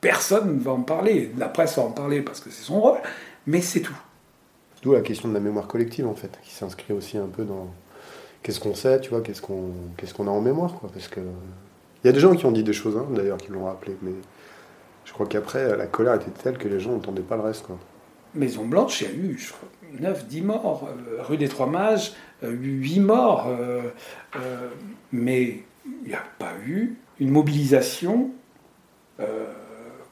Personne 0.00 0.56
ne 0.56 0.60
va 0.60 0.72
en 0.72 0.80
parler. 0.80 1.30
La 1.38 1.48
presse 1.48 1.76
va 1.76 1.84
en 1.84 1.92
parler 1.92 2.22
parce 2.22 2.40
que 2.40 2.50
c'est 2.50 2.64
son 2.64 2.80
rôle, 2.80 2.98
mais 3.46 3.60
c'est 3.60 3.82
tout. 3.82 3.96
D'où 4.82 4.94
la 4.94 5.00
question 5.02 5.28
de 5.28 5.34
la 5.34 5.38
mémoire 5.38 5.68
collective, 5.68 6.08
en 6.08 6.16
fait, 6.16 6.36
qui 6.42 6.50
s'inscrit 6.50 6.92
aussi 6.92 7.16
un 7.16 7.28
peu 7.28 7.44
dans 7.44 7.68
qu'est-ce 8.42 8.58
qu'on 8.58 8.74
sait, 8.74 9.00
tu 9.00 9.10
vois, 9.10 9.20
qu'est-ce 9.20 9.42
qu'on 9.42 9.70
qu'est-ce 9.96 10.12
qu'on 10.12 10.26
a 10.26 10.30
en 10.32 10.40
mémoire, 10.40 10.74
quoi. 10.74 10.90
Parce 10.92 11.06
que. 11.06 11.20
Il 12.02 12.08
y 12.08 12.10
a 12.10 12.12
des 12.12 12.18
gens 12.18 12.34
qui 12.34 12.46
ont 12.46 12.50
dit 12.52 12.64
des 12.64 12.72
choses, 12.72 12.96
hein, 12.96 13.06
d'ailleurs, 13.14 13.38
qui 13.38 13.52
l'ont 13.52 13.66
rappelé, 13.66 13.96
mais 14.02 14.14
je 15.04 15.12
crois 15.12 15.26
qu'après, 15.26 15.76
la 15.76 15.86
colère 15.86 16.14
était 16.14 16.32
telle 16.42 16.58
que 16.58 16.66
les 16.66 16.80
gens 16.80 16.90
n'entendaient 16.90 17.22
pas 17.22 17.36
le 17.36 17.42
reste, 17.42 17.64
quoi. 17.64 17.78
Maison 18.34 18.64
Blanche, 18.64 19.00
il 19.00 19.06
y 19.06 19.10
a 19.10 19.14
eu, 19.14 19.38
je 19.38 19.52
crois, 19.52 19.68
9, 19.98 20.26
10 20.26 20.42
morts. 20.42 20.88
Euh, 20.88 21.22
rue 21.22 21.36
des 21.36 21.48
Trois 21.48 21.66
Mages, 21.66 22.12
euh, 22.42 22.50
8 22.50 23.00
morts. 23.00 23.48
Euh, 23.48 23.82
euh, 24.36 24.68
mais 25.12 25.62
il 26.04 26.08
n'y 26.08 26.14
a 26.14 26.24
pas 26.38 26.52
eu 26.66 26.96
une 27.18 27.30
mobilisation 27.30 28.30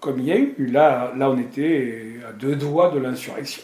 comme 0.00 0.18
il 0.20 0.26
y 0.26 0.32
a 0.32 0.36
eu. 0.36 0.66
Là, 0.66 1.14
on 1.18 1.38
était 1.38 2.16
à 2.28 2.32
deux 2.32 2.54
doigts 2.54 2.90
de 2.90 2.98
l'insurrection. 2.98 3.62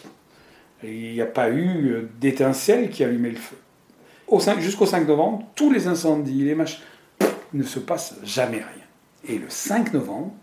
Il 0.83 1.13
n'y 1.13 1.21
a 1.21 1.27
pas 1.27 1.51
eu 1.51 2.09
d'étincelle 2.19 2.89
qui 2.89 3.03
allumait 3.03 3.29
le 3.29 3.37
feu. 3.37 3.55
Jusqu'au 4.59 4.87
5 4.87 5.07
novembre, 5.07 5.45
tous 5.55 5.71
les 5.71 5.87
incendies, 5.87 6.43
les 6.43 6.55
machins, 6.55 6.81
ne 7.53 7.63
se 7.63 7.77
passe 7.77 8.15
jamais 8.23 8.57
rien. 8.57 8.85
Et 9.27 9.37
le 9.37 9.49
5 9.49 9.93
novembre, 9.93 10.33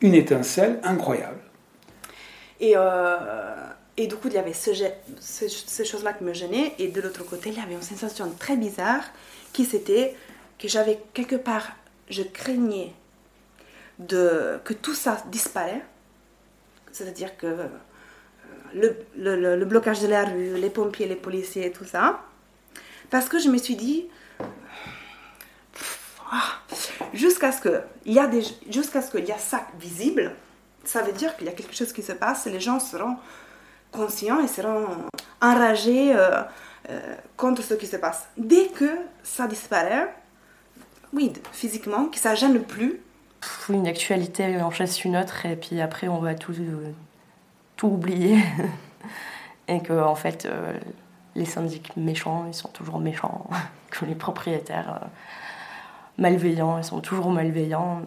une 0.00 0.14
étincelle 0.14 0.78
incroyable. 0.84 1.40
Et, 2.62 2.74
euh, 2.76 3.66
et 3.96 4.06
du 4.06 4.14
coup, 4.14 4.28
il 4.28 4.34
y 4.34 4.38
avait 4.38 4.54
ces 4.54 5.84
choses-là 5.84 6.12
qui 6.14 6.24
me 6.24 6.32
gênaient. 6.32 6.74
Et 6.78 6.88
de 6.88 7.00
l'autre 7.00 7.24
côté, 7.24 7.50
il 7.50 7.58
y 7.58 7.60
avait 7.60 7.74
une 7.74 7.82
sensation 7.82 8.30
très 8.38 8.56
bizarre 8.56 9.02
qui 9.52 9.64
c'était 9.66 10.16
que 10.58 10.68
j'avais 10.68 11.00
quelque 11.12 11.34
part, 11.34 11.72
je 12.08 12.22
craignais 12.22 12.92
de, 13.98 14.60
que 14.64 14.74
tout 14.74 14.94
ça 14.94 15.22
disparaît. 15.26 15.82
C'est-à-dire 16.92 17.36
que 17.36 17.46
euh, 18.76 18.94
le, 19.16 19.64
blocage 19.64 20.00
de 20.00 20.06
la 20.06 20.24
rue, 20.24 20.56
les 20.56 20.70
pompiers, 20.70 21.08
les 21.08 21.16
policiers, 21.16 21.72
tout 21.72 21.84
ça. 21.84 22.22
Parce 23.10 23.28
que 23.28 23.40
je 23.40 23.48
me 23.48 23.58
suis 23.58 23.74
dit, 23.74 24.06
ah, 26.30 26.60
jusqu'à 27.12 27.50
ce 27.50 27.60
que 27.60 27.80
il 28.06 28.12
y 28.12 28.20
a 28.20 28.30
ce 28.30 29.10
qu'il 29.10 29.24
y 29.24 29.32
a 29.32 29.38
ça 29.38 29.66
visible 29.80 30.32
ça 30.84 31.02
veut 31.02 31.12
dire 31.12 31.36
qu'il 31.36 31.46
y 31.46 31.50
a 31.50 31.52
quelque 31.52 31.74
chose 31.74 31.92
qui 31.92 32.02
se 32.02 32.12
passe 32.12 32.46
et 32.46 32.50
les 32.50 32.60
gens 32.60 32.80
seront 32.80 33.16
conscients 33.90 34.42
et 34.42 34.48
seront 34.48 34.86
enragés 35.40 36.14
euh, 36.14 36.42
euh, 36.90 37.14
contre 37.36 37.62
ce 37.62 37.74
qui 37.74 37.86
se 37.86 37.96
passe 37.96 38.28
dès 38.36 38.68
que 38.68 38.90
ça 39.22 39.46
disparaît 39.46 40.12
oui 41.12 41.32
physiquement 41.52 42.06
que 42.06 42.18
ça 42.18 42.34
gêne 42.34 42.62
plus 42.62 43.00
Une 43.68 43.86
actualité 43.86 44.60
en 44.60 44.70
chasse 44.70 45.04
une 45.04 45.16
autre 45.16 45.46
et 45.46 45.56
puis 45.56 45.80
après 45.80 46.08
on 46.08 46.18
va 46.18 46.34
tout, 46.34 46.54
euh, 46.58 46.92
tout 47.76 47.88
oublier. 47.88 48.38
et 49.68 49.80
que 49.80 49.92
en 49.92 50.16
fait 50.16 50.48
les 51.36 51.44
syndics 51.44 51.96
méchants 51.96 52.46
ils 52.48 52.54
sont 52.54 52.68
toujours 52.68 52.98
méchants, 52.98 53.48
que 53.90 54.04
les 54.04 54.14
propriétaires 54.14 55.00
malveillants 56.18 56.78
ils 56.78 56.84
sont 56.84 57.00
toujours 57.00 57.30
malveillants 57.30 58.02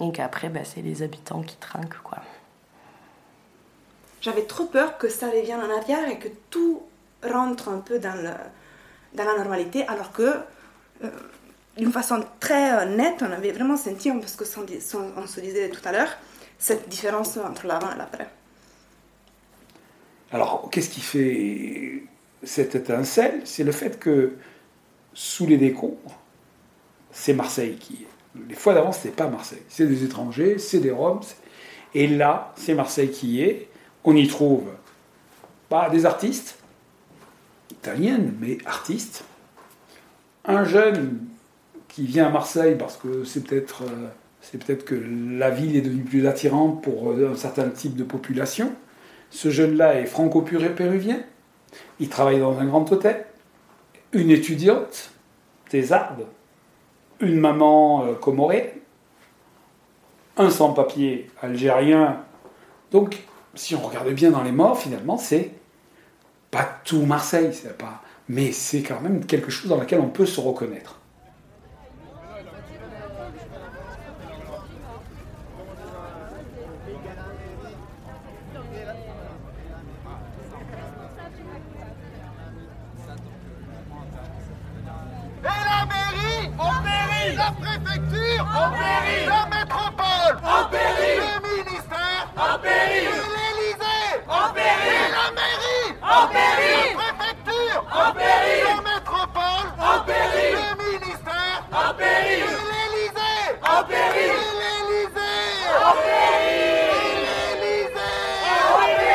et 0.00 0.12
qu'après 0.12 0.48
bah, 0.48 0.60
c'est 0.64 0.82
les 0.82 1.02
habitants 1.02 1.42
qui 1.42 1.56
trinquent 1.56 2.02
quoi. 2.02 2.18
j'avais 4.20 4.44
trop 4.44 4.64
peur 4.64 4.98
que 4.98 5.08
ça 5.08 5.28
revienne 5.28 5.60
en 5.60 5.76
arrière 5.76 6.08
et 6.08 6.18
que 6.18 6.28
tout 6.50 6.82
rentre 7.22 7.68
un 7.68 7.78
peu 7.78 7.98
dans, 7.98 8.14
le, 8.14 8.30
dans 9.14 9.24
la 9.24 9.36
normalité 9.36 9.86
alors 9.86 10.12
que 10.12 10.34
euh, 11.04 11.10
d'une 11.76 11.92
façon 11.92 12.24
très 12.40 12.72
euh, 12.72 12.96
nette 12.96 13.22
on 13.22 13.32
avait 13.32 13.52
vraiment 13.52 13.76
senti 13.76 14.10
parce 14.12 14.36
que 14.36 14.44
on, 14.58 15.22
on 15.22 15.26
se 15.26 15.40
disait 15.40 15.70
tout 15.70 15.86
à 15.86 15.92
l'heure 15.92 16.10
cette 16.62 16.88
différence 16.88 17.36
entre 17.36 17.66
l'avant 17.66 17.92
et 17.92 17.98
l'après 17.98 18.28
Alors, 20.30 20.70
qu'est-ce 20.70 20.88
qui 20.88 21.00
fait 21.00 22.04
cette 22.44 22.76
étincelle? 22.76 23.42
C'est 23.44 23.64
le 23.64 23.72
fait 23.72 23.98
que 23.98 24.36
sous 25.12 25.46
les 25.46 25.58
décombres, 25.58 26.18
c'est 27.10 27.34
Marseille 27.34 27.76
qui 27.76 27.94
est. 28.04 28.11
Les 28.48 28.54
fois 28.54 28.74
d'avant, 28.74 28.92
c'était 28.92 29.14
pas 29.14 29.28
Marseille. 29.28 29.62
C'est 29.68 29.86
des 29.86 30.04
étrangers, 30.04 30.58
c'est 30.58 30.78
des 30.80 30.90
Roms. 30.90 31.20
c'est- 31.22 31.36
Et 31.94 32.06
là, 32.08 32.52
c'est 32.56 32.74
Marseille 32.74 33.10
qui 33.10 33.28
y 33.32 33.42
est. 33.42 33.68
On 34.04 34.16
y 34.16 34.26
trouve 34.26 34.64
pas 35.68 35.90
des 35.90 36.06
artistes, 36.06 36.58
italiennes, 37.70 38.34
mais 38.40 38.58
artistes. 38.66 39.24
Un 40.44 40.64
jeune 40.64 41.20
qui 41.88 42.04
vient 42.06 42.26
à 42.26 42.30
Marseille 42.30 42.76
parce 42.78 42.96
que 42.96 43.24
c'est 43.24 43.44
peut-être 43.44 43.82
euh, 43.82 44.08
c'est 44.40 44.58
peut-être 44.64 44.84
que 44.84 44.94
la 45.38 45.50
ville 45.50 45.76
est 45.76 45.82
devenue 45.82 46.02
plus 46.02 46.26
attirante 46.26 46.82
pour 46.82 47.12
euh, 47.12 47.30
un 47.32 47.36
certain 47.36 47.68
type 47.68 47.94
de 47.94 48.02
population. 48.04 48.72
Ce 49.30 49.50
jeune-là 49.50 50.00
est 50.00 50.06
franco-péruvien. 50.06 51.22
Il 52.00 52.08
travaille 52.08 52.40
dans 52.40 52.58
un 52.58 52.64
grand 52.66 52.90
hôtel. 52.90 53.24
Une 54.12 54.30
étudiante, 54.30 55.10
thésarde. 55.70 56.26
Une 57.22 57.38
maman 57.38 58.04
euh, 58.04 58.14
comoréenne. 58.14 58.68
Un 60.36 60.50
sans-papier 60.50 61.30
algérien. 61.40 62.24
Donc, 62.90 63.22
si 63.54 63.74
on 63.76 63.80
regarde 63.80 64.10
bien 64.10 64.30
dans 64.32 64.42
les 64.42 64.50
morts, 64.52 64.78
finalement, 64.78 65.16
c'est 65.16 65.52
pas 66.50 66.68
tout 66.84 67.06
Marseille, 67.06 67.54
c'est 67.54 67.78
pas, 67.78 68.02
mais 68.28 68.52
c'est 68.52 68.82
quand 68.82 69.00
même 69.00 69.24
quelque 69.24 69.50
chose 69.50 69.70
dans 69.70 69.78
lequel 69.78 70.00
on 70.00 70.08
peut 70.08 70.26
se 70.26 70.40
reconnaître. 70.40 70.98
Et 85.42 85.46
la 85.46 85.84
mairie 85.86 86.54
En 86.58 86.82
péril 86.82 87.36
La 87.36 87.50
préfecture 87.50 88.46
En 88.54 88.70
péril 88.70 89.26
La 89.28 89.44
métropole 89.58 90.34
En 90.44 90.64
péril 90.70 91.18
Le 91.18 91.34
ministère 91.48 92.22
En 92.36 92.58
péril 92.60 93.10
Et 93.10 93.26
l'Élysée 93.34 94.22
En 94.28 94.52
péril 94.54 95.02
Et 95.02 95.10
la 95.10 95.26
mairie 95.34 95.90
En 96.00 96.28
péril 96.28 96.94
La 96.94 97.10
préfecture 97.18 97.80
En 97.90 98.12
péril 98.12 98.62
La 98.70 98.78
métropole 98.86 99.66
En 99.80 99.98
péril 100.06 100.54
Le 100.54 100.70
ministère 100.84 101.58
En 101.72 101.90
péril 101.94 102.46
Et 102.46 102.62
l'Élysée 102.70 103.42
En 103.66 103.82
péril 103.82 104.30
Et 104.30 104.54
l'Élysée 104.62 105.42
En 105.82 105.94
péril 105.98 106.62
Et 106.62 107.42
l'Élysée 107.58 108.22
En 108.62 108.74
péril 108.78 109.12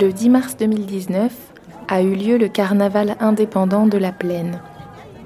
Le 0.00 0.10
10 0.10 0.30
mars 0.30 0.56
2019 0.56 1.32
a 1.88 2.00
eu 2.00 2.14
lieu 2.14 2.38
le 2.38 2.48
carnaval 2.48 3.14
indépendant 3.20 3.86
de 3.86 3.98
la 3.98 4.10
Plaine, 4.10 4.60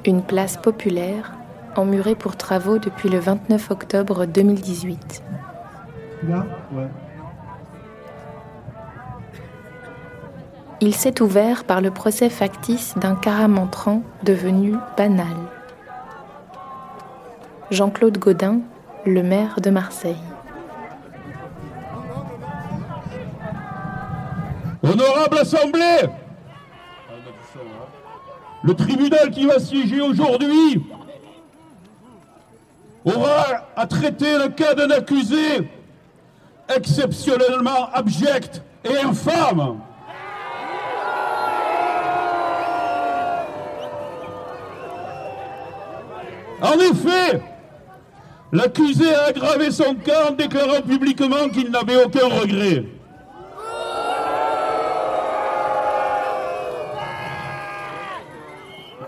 une 0.05 0.23
place 0.23 0.57
populaire 0.57 1.35
emmurée 1.77 2.17
pour 2.17 2.37
travaux 2.37 2.79
depuis 2.79 3.09
le 3.09 3.19
29 3.21 3.71
octobre 3.71 4.27
2018. 4.27 5.23
Il 10.81 10.95
s'est 10.95 11.23
ouvert 11.23 11.63
par 11.63 11.81
le 11.81 11.93
procès 11.93 12.29
factice 12.29 12.95
d'un 12.97 13.15
caramantrant 13.15 14.03
devenu 14.25 14.75
banal. 14.97 15.37
Jean-Claude 17.71 18.19
Gaudin, 18.19 18.61
le 19.05 19.23
maire 19.23 19.61
de 19.61 19.71
Marseille. 19.71 20.26
Honorable 24.87 25.39
Assemblée, 25.39 26.09
le 28.63 28.75
tribunal 28.75 29.31
qui 29.31 29.47
va 29.47 29.59
siéger 29.59 30.01
aujourd'hui 30.01 30.85
aura 33.05 33.67
à 33.75 33.87
traiter 33.87 34.39
le 34.39 34.49
cas 34.49 34.75
d'un 34.75 34.91
accusé 34.91 35.69
exceptionnellement 36.75 37.91
abject 37.93 38.63
et 38.85 38.97
infâme. 38.99 39.81
En 46.63 46.79
effet, 46.79 47.41
l'accusé 48.53 49.15
a 49.15 49.25
aggravé 49.25 49.71
son 49.71 49.95
cas 49.95 50.31
en 50.31 50.33
déclarant 50.33 50.81
publiquement 50.81 51.49
qu'il 51.53 51.71
n'avait 51.71 52.03
aucun 52.05 52.27
regret. 52.27 52.85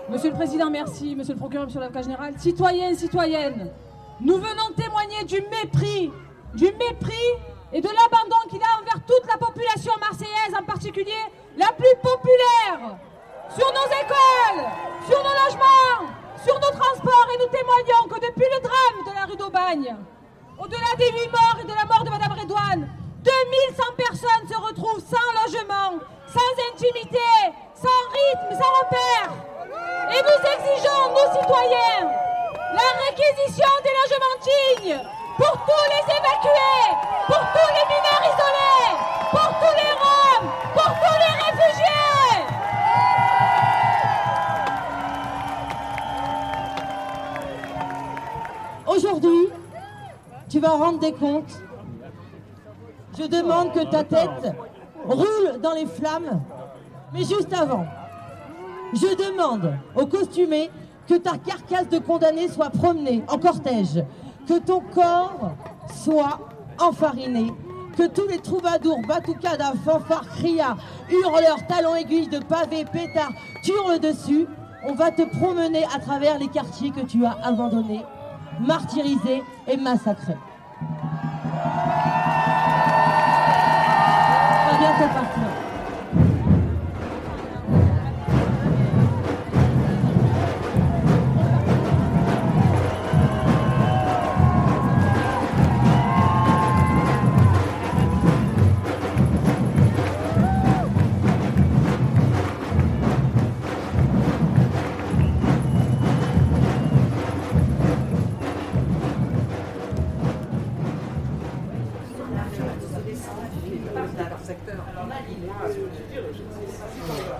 Monsieur 0.09 0.28
le 0.28 0.28
Président, 0.39 0.69
merci. 0.69 1.17
Monsieur 1.17 1.33
le 1.33 1.39
procureur, 1.39 1.65
monsieur 1.65 1.81
l'avocat 1.81 2.01
général. 2.01 2.33
Citoyens, 2.37 2.95
citoyennes, 2.95 3.73
nous 4.21 4.37
venons 4.37 4.71
témoigner 4.73 5.25
du 5.25 5.41
mépris, 5.41 6.13
du 6.53 6.63
mépris 6.63 7.29
et 7.73 7.81
de 7.81 7.89
l'abandon 7.89 8.39
qu'il 8.49 8.61
a 8.63 8.79
envers 8.79 9.03
toute 9.05 9.27
la 9.27 9.37
population 9.37 9.91
marseillaise, 9.99 10.55
en 10.57 10.63
particulier 10.63 11.19
la 11.57 11.73
plus 11.73 11.91
populaire, 12.01 12.95
sur 13.51 13.67
nos 13.67 13.87
écoles, 13.99 14.63
sur 15.09 15.19
nos 15.19 15.35
logements, 15.43 16.07
sur 16.41 16.55
nos 16.55 16.71
transports. 16.71 17.27
Et 17.35 17.43
nous 17.43 17.51
témoignons 17.51 18.07
que 18.07 18.25
depuis 18.25 18.47
le 18.47 18.61
drame 18.63 19.11
de 19.11 19.13
la 19.19 19.25
rue 19.25 19.35
d'Aubagne, 19.35 19.93
au-delà 20.57 20.95
des 20.97 21.11
huit 21.19 21.29
morts 21.33 21.57
et 21.59 21.65
de 21.65 21.75
la 21.75 21.83
mort 21.83 22.05
de 22.05 22.11
Madame 22.11 22.31
Redouane, 22.39 22.87
2100 23.25 23.83
personnes 23.97 24.47
se 24.47 24.55
retrouvent 24.55 25.03
sans 25.03 25.29
logement, 25.43 25.99
sans 26.31 26.53
intimité, 26.71 27.27
sans 27.75 27.99
rythme, 28.15 28.55
sans 28.55 28.71
repère. 28.85 29.58
Et 30.11 30.21
nous 30.21 30.41
exigeons, 30.53 31.03
nous 31.11 31.29
citoyens, 31.39 32.03
la 32.73 32.89
réquisition 33.05 33.71
des 33.83 33.93
logements 33.99 34.39
dignes 34.43 34.99
pour 35.37 35.53
tous 35.65 35.85
les 35.93 36.03
évacués, 36.17 36.87
pour 37.27 37.43
tous 37.53 37.69
les 37.75 37.85
mineurs 37.93 38.23
isolés, 38.31 38.91
pour 39.31 39.49
tous 39.59 39.75
les 39.75 39.93
Roms, 40.01 40.49
pour 40.73 40.91
tous 41.03 41.17
les 41.23 41.33
réfugiés. 41.45 42.39
Aujourd'hui, 48.87 49.43
tu 50.49 50.59
vas 50.59 50.71
rendre 50.71 50.99
des 50.99 51.13
comptes. 51.13 51.61
Je 53.17 53.25
demande 53.25 53.73
que 53.73 53.83
ta 53.89 54.03
tête 54.03 54.55
roule 55.05 55.59
dans 55.61 55.73
les 55.73 55.85
flammes, 55.85 56.41
mais 57.13 57.23
juste 57.23 57.53
avant, 57.53 57.85
je 58.93 59.15
demande 59.15 59.73
aux 59.95 60.05
costumés 60.05 60.69
que 61.07 61.15
ta 61.15 61.37
carcasse 61.37 61.89
de 61.89 61.99
condamné 61.99 62.47
soit 62.47 62.69
promenée 62.69 63.23
en 63.27 63.37
cortège, 63.37 64.03
que 64.47 64.59
ton 64.59 64.81
corps 64.93 65.53
soit 65.93 66.39
enfariné, 66.79 67.51
que 67.97 68.07
tous 68.07 68.27
les 68.27 68.39
troubadours, 68.39 68.99
batucada, 69.07 69.73
fanfares, 69.83 70.27
criards, 70.37 70.77
hurleurs, 71.09 71.65
talons 71.67 71.95
aiguilles 71.95 72.29
de 72.29 72.39
pavés, 72.39 72.85
pétards, 72.85 73.33
hurlent 73.67 73.99
dessus. 73.99 74.47
On 74.87 74.93
va 74.93 75.11
te 75.11 75.23
promener 75.37 75.83
à 75.93 75.99
travers 75.99 76.39
les 76.39 76.47
quartiers 76.47 76.91
que 76.91 77.01
tu 77.01 77.25
as 77.25 77.37
abandonnés, 77.43 78.05
martyrisés 78.61 79.43
et 79.67 79.77
massacrés. 79.77 80.37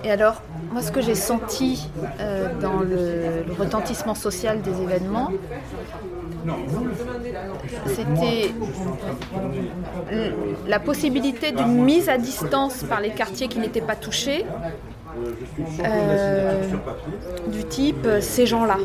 Et 0.09 0.11
alors, 0.11 0.41
moi, 0.71 0.81
ce 0.81 0.91
que 0.91 1.01
j'ai 1.01 1.13
senti 1.13 1.87
euh, 2.19 2.47
dans 2.59 2.79
le, 2.79 3.45
retentissement 3.59 4.15
social 4.15 4.59
des 4.59 4.81
événements, 4.81 5.29
c'était 7.85 8.51
la 10.67 10.79
possibilité 10.79 11.51
d'une 11.51 11.83
mise 11.83 12.09
à 12.09 12.17
distance 12.17 12.83
par 12.85 13.01
les 13.01 13.11
quartiers 13.11 13.47
qui 13.49 13.59
n'étaient 13.59 13.81
pas 13.81 13.95
touchés, 13.95 14.47
euh, 15.85 16.63
du 17.49 17.63
type 17.65 18.03
euh, 18.05 18.19
ces 18.19 18.47
gens-là. 18.47 18.77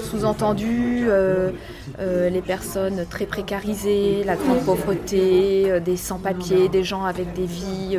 Sous-entendu, 0.00 1.06
euh, 1.08 1.50
euh, 1.98 2.30
les 2.30 2.42
personnes 2.42 3.06
très 3.08 3.26
précarisées, 3.26 4.22
la 4.24 4.36
grande 4.36 4.60
pauvreté, 4.60 5.70
euh, 5.70 5.80
des 5.80 5.96
sans-papiers, 5.96 6.68
des 6.68 6.84
gens 6.84 7.04
avec 7.04 7.32
des 7.34 7.46
vies 7.46 7.98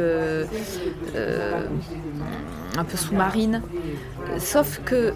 un 2.78 2.84
peu 2.84 2.98
sous-marines. 2.98 3.62
Sauf 4.38 4.82
que, 4.86 5.14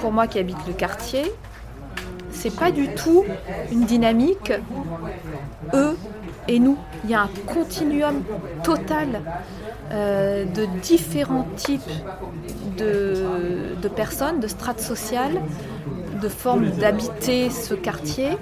pour 0.00 0.12
moi 0.12 0.26
qui 0.26 0.38
habite 0.38 0.66
le 0.66 0.72
quartier, 0.72 1.32
c'est 2.30 2.54
pas 2.54 2.70
du 2.70 2.88
tout 2.94 3.24
une 3.70 3.84
dynamique 3.84 4.52
eux 5.74 5.96
et 6.48 6.58
nous. 6.58 6.78
Il 7.04 7.10
y 7.10 7.14
a 7.14 7.22
un 7.22 7.30
continuum 7.46 8.22
total 8.62 9.22
euh, 9.92 10.44
de 10.44 10.66
différents 10.80 11.46
types 11.56 11.80
de, 12.78 13.88
personnes, 13.94 14.40
de 14.40 14.46
strates 14.46 14.80
sociales, 14.80 15.40
de 16.22 16.28
formes 16.28 16.70
d'habiter 16.70 17.50
ce 17.50 17.74
quartier, 17.74 18.38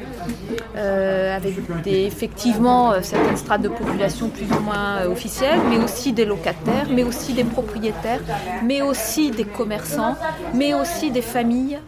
euh, 0.76 1.36
avec 1.36 1.54
effectivement 1.86 2.92
euh, 2.92 3.00
certaines 3.02 3.36
strates 3.36 3.62
de 3.62 3.68
population 3.68 4.28
plus 4.28 4.46
ou 4.46 4.60
moins 4.60 5.06
officielles, 5.06 5.58
mais 5.68 5.82
aussi 5.82 6.12
des 6.12 6.24
locataires, 6.24 6.86
mais 6.90 7.02
aussi 7.02 7.32
des 7.32 7.44
propriétaires, 7.44 8.20
mais 8.64 8.82
aussi 8.82 9.30
des 9.30 9.44
commerçants, 9.44 10.16
mais 10.54 10.74
aussi 10.74 11.10
des 11.10 11.22
familles. 11.22 11.78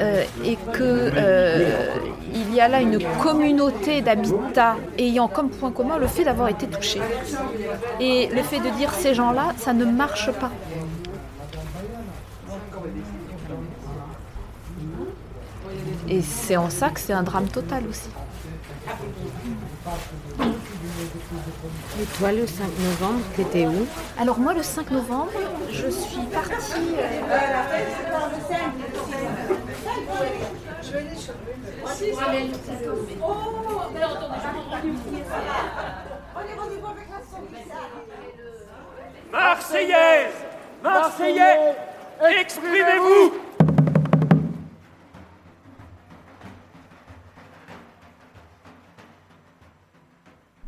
Euh, 0.00 0.24
et 0.44 0.56
que 0.72 1.10
euh, 1.16 1.88
y 2.52 2.60
a 2.60 2.68
là 2.68 2.80
une 2.80 2.98
communauté 3.20 4.00
d'habitat 4.00 4.76
ayant 4.96 5.26
comme 5.28 5.50
point 5.50 5.72
commun 5.72 5.98
le 5.98 6.06
fait 6.06 6.24
d'avoir 6.24 6.48
été 6.48 6.66
touché. 6.66 7.00
Et 8.00 8.28
le 8.28 8.42
fait 8.42 8.60
de 8.60 8.68
dire 8.76 8.92
ces 8.92 9.14
gens-là, 9.14 9.54
ça 9.56 9.72
ne 9.72 9.84
marche 9.84 10.30
pas. 10.32 10.50
Et 16.08 16.22
c'est 16.22 16.56
en 16.56 16.70
ça 16.70 16.90
que 16.90 17.00
c'est 17.00 17.12
un 17.12 17.22
drame 17.22 17.48
total 17.48 17.84
aussi. 17.88 18.08
Et 22.00 22.04
toi, 22.16 22.30
le 22.30 22.46
5 22.46 22.62
novembre, 22.78 23.24
t'étais 23.34 23.66
où 23.66 23.84
Alors 24.20 24.38
moi, 24.38 24.54
le 24.54 24.62
5 24.62 24.90
novembre, 24.92 25.32
je 25.68 25.90
suis 25.90 26.22
partie... 26.32 26.94
Marseillaise 39.32 40.34
Marseillais 40.82 41.76
Exprimez-vous 42.40 43.47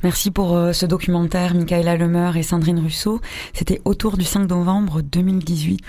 Merci 0.03 0.31
pour 0.31 0.57
euh, 0.57 0.73
ce 0.73 0.87
documentaire, 0.87 1.55
Michaela 1.55 1.97
Lemeur 1.97 2.39
et 2.39 2.43
Sandrine 2.43 2.79
Russo. 2.79 3.21
C'était 3.53 3.83
autour 3.85 4.17
du 4.17 4.25
5 4.25 4.49
novembre 4.49 5.03
2018. 5.03 5.81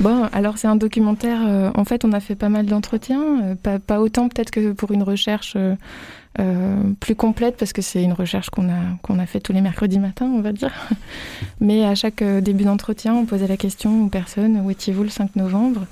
Bon, 0.00 0.28
alors 0.32 0.56
c'est 0.56 0.68
un 0.68 0.76
documentaire, 0.76 1.40
euh, 1.44 1.70
en 1.74 1.84
fait 1.84 2.04
on 2.04 2.12
a 2.12 2.20
fait 2.20 2.36
pas 2.36 2.48
mal 2.48 2.66
d'entretiens, 2.66 3.42
euh, 3.42 3.54
pas, 3.56 3.80
pas, 3.80 4.00
autant 4.00 4.28
peut-être 4.28 4.52
que 4.52 4.72
pour 4.72 4.92
une 4.92 5.02
recherche 5.02 5.56
plus 7.00 7.14
complète, 7.14 7.56
parce 7.56 7.72
que 7.72 7.80
c'est 7.80 8.02
une 8.02 8.12
recherche 8.12 8.50
qu'on 8.50 8.68
a, 8.68 8.98
qu'on 9.00 9.18
a 9.18 9.24
fait 9.24 9.40
tous 9.40 9.54
les 9.54 9.62
mercredis 9.62 9.98
matins, 9.98 10.26
on 10.26 10.42
va 10.42 10.52
dire. 10.52 10.70
Mais 11.62 11.82
à 11.86 11.94
chaque 11.94 12.22
début 12.22 12.64
d'entretien, 12.64 13.14
on 13.14 13.24
posait 13.24 13.46
la 13.46 13.56
question 13.56 14.04
aux 14.04 14.08
personnes, 14.08 14.60
où 14.60 14.70
étiez-vous 14.70 15.02
le 15.02 15.08
5 15.08 15.34
novembre? 15.36 15.86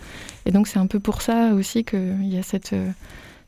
Et 0.44 0.50
donc 0.50 0.68
c'est 0.68 0.78
un 0.78 0.86
peu 0.86 1.00
pour 1.00 1.22
ça 1.22 1.54
aussi 1.54 1.82
qu'il 1.82 2.28
y 2.28 2.36
a 2.36 2.42
cette 2.42 2.74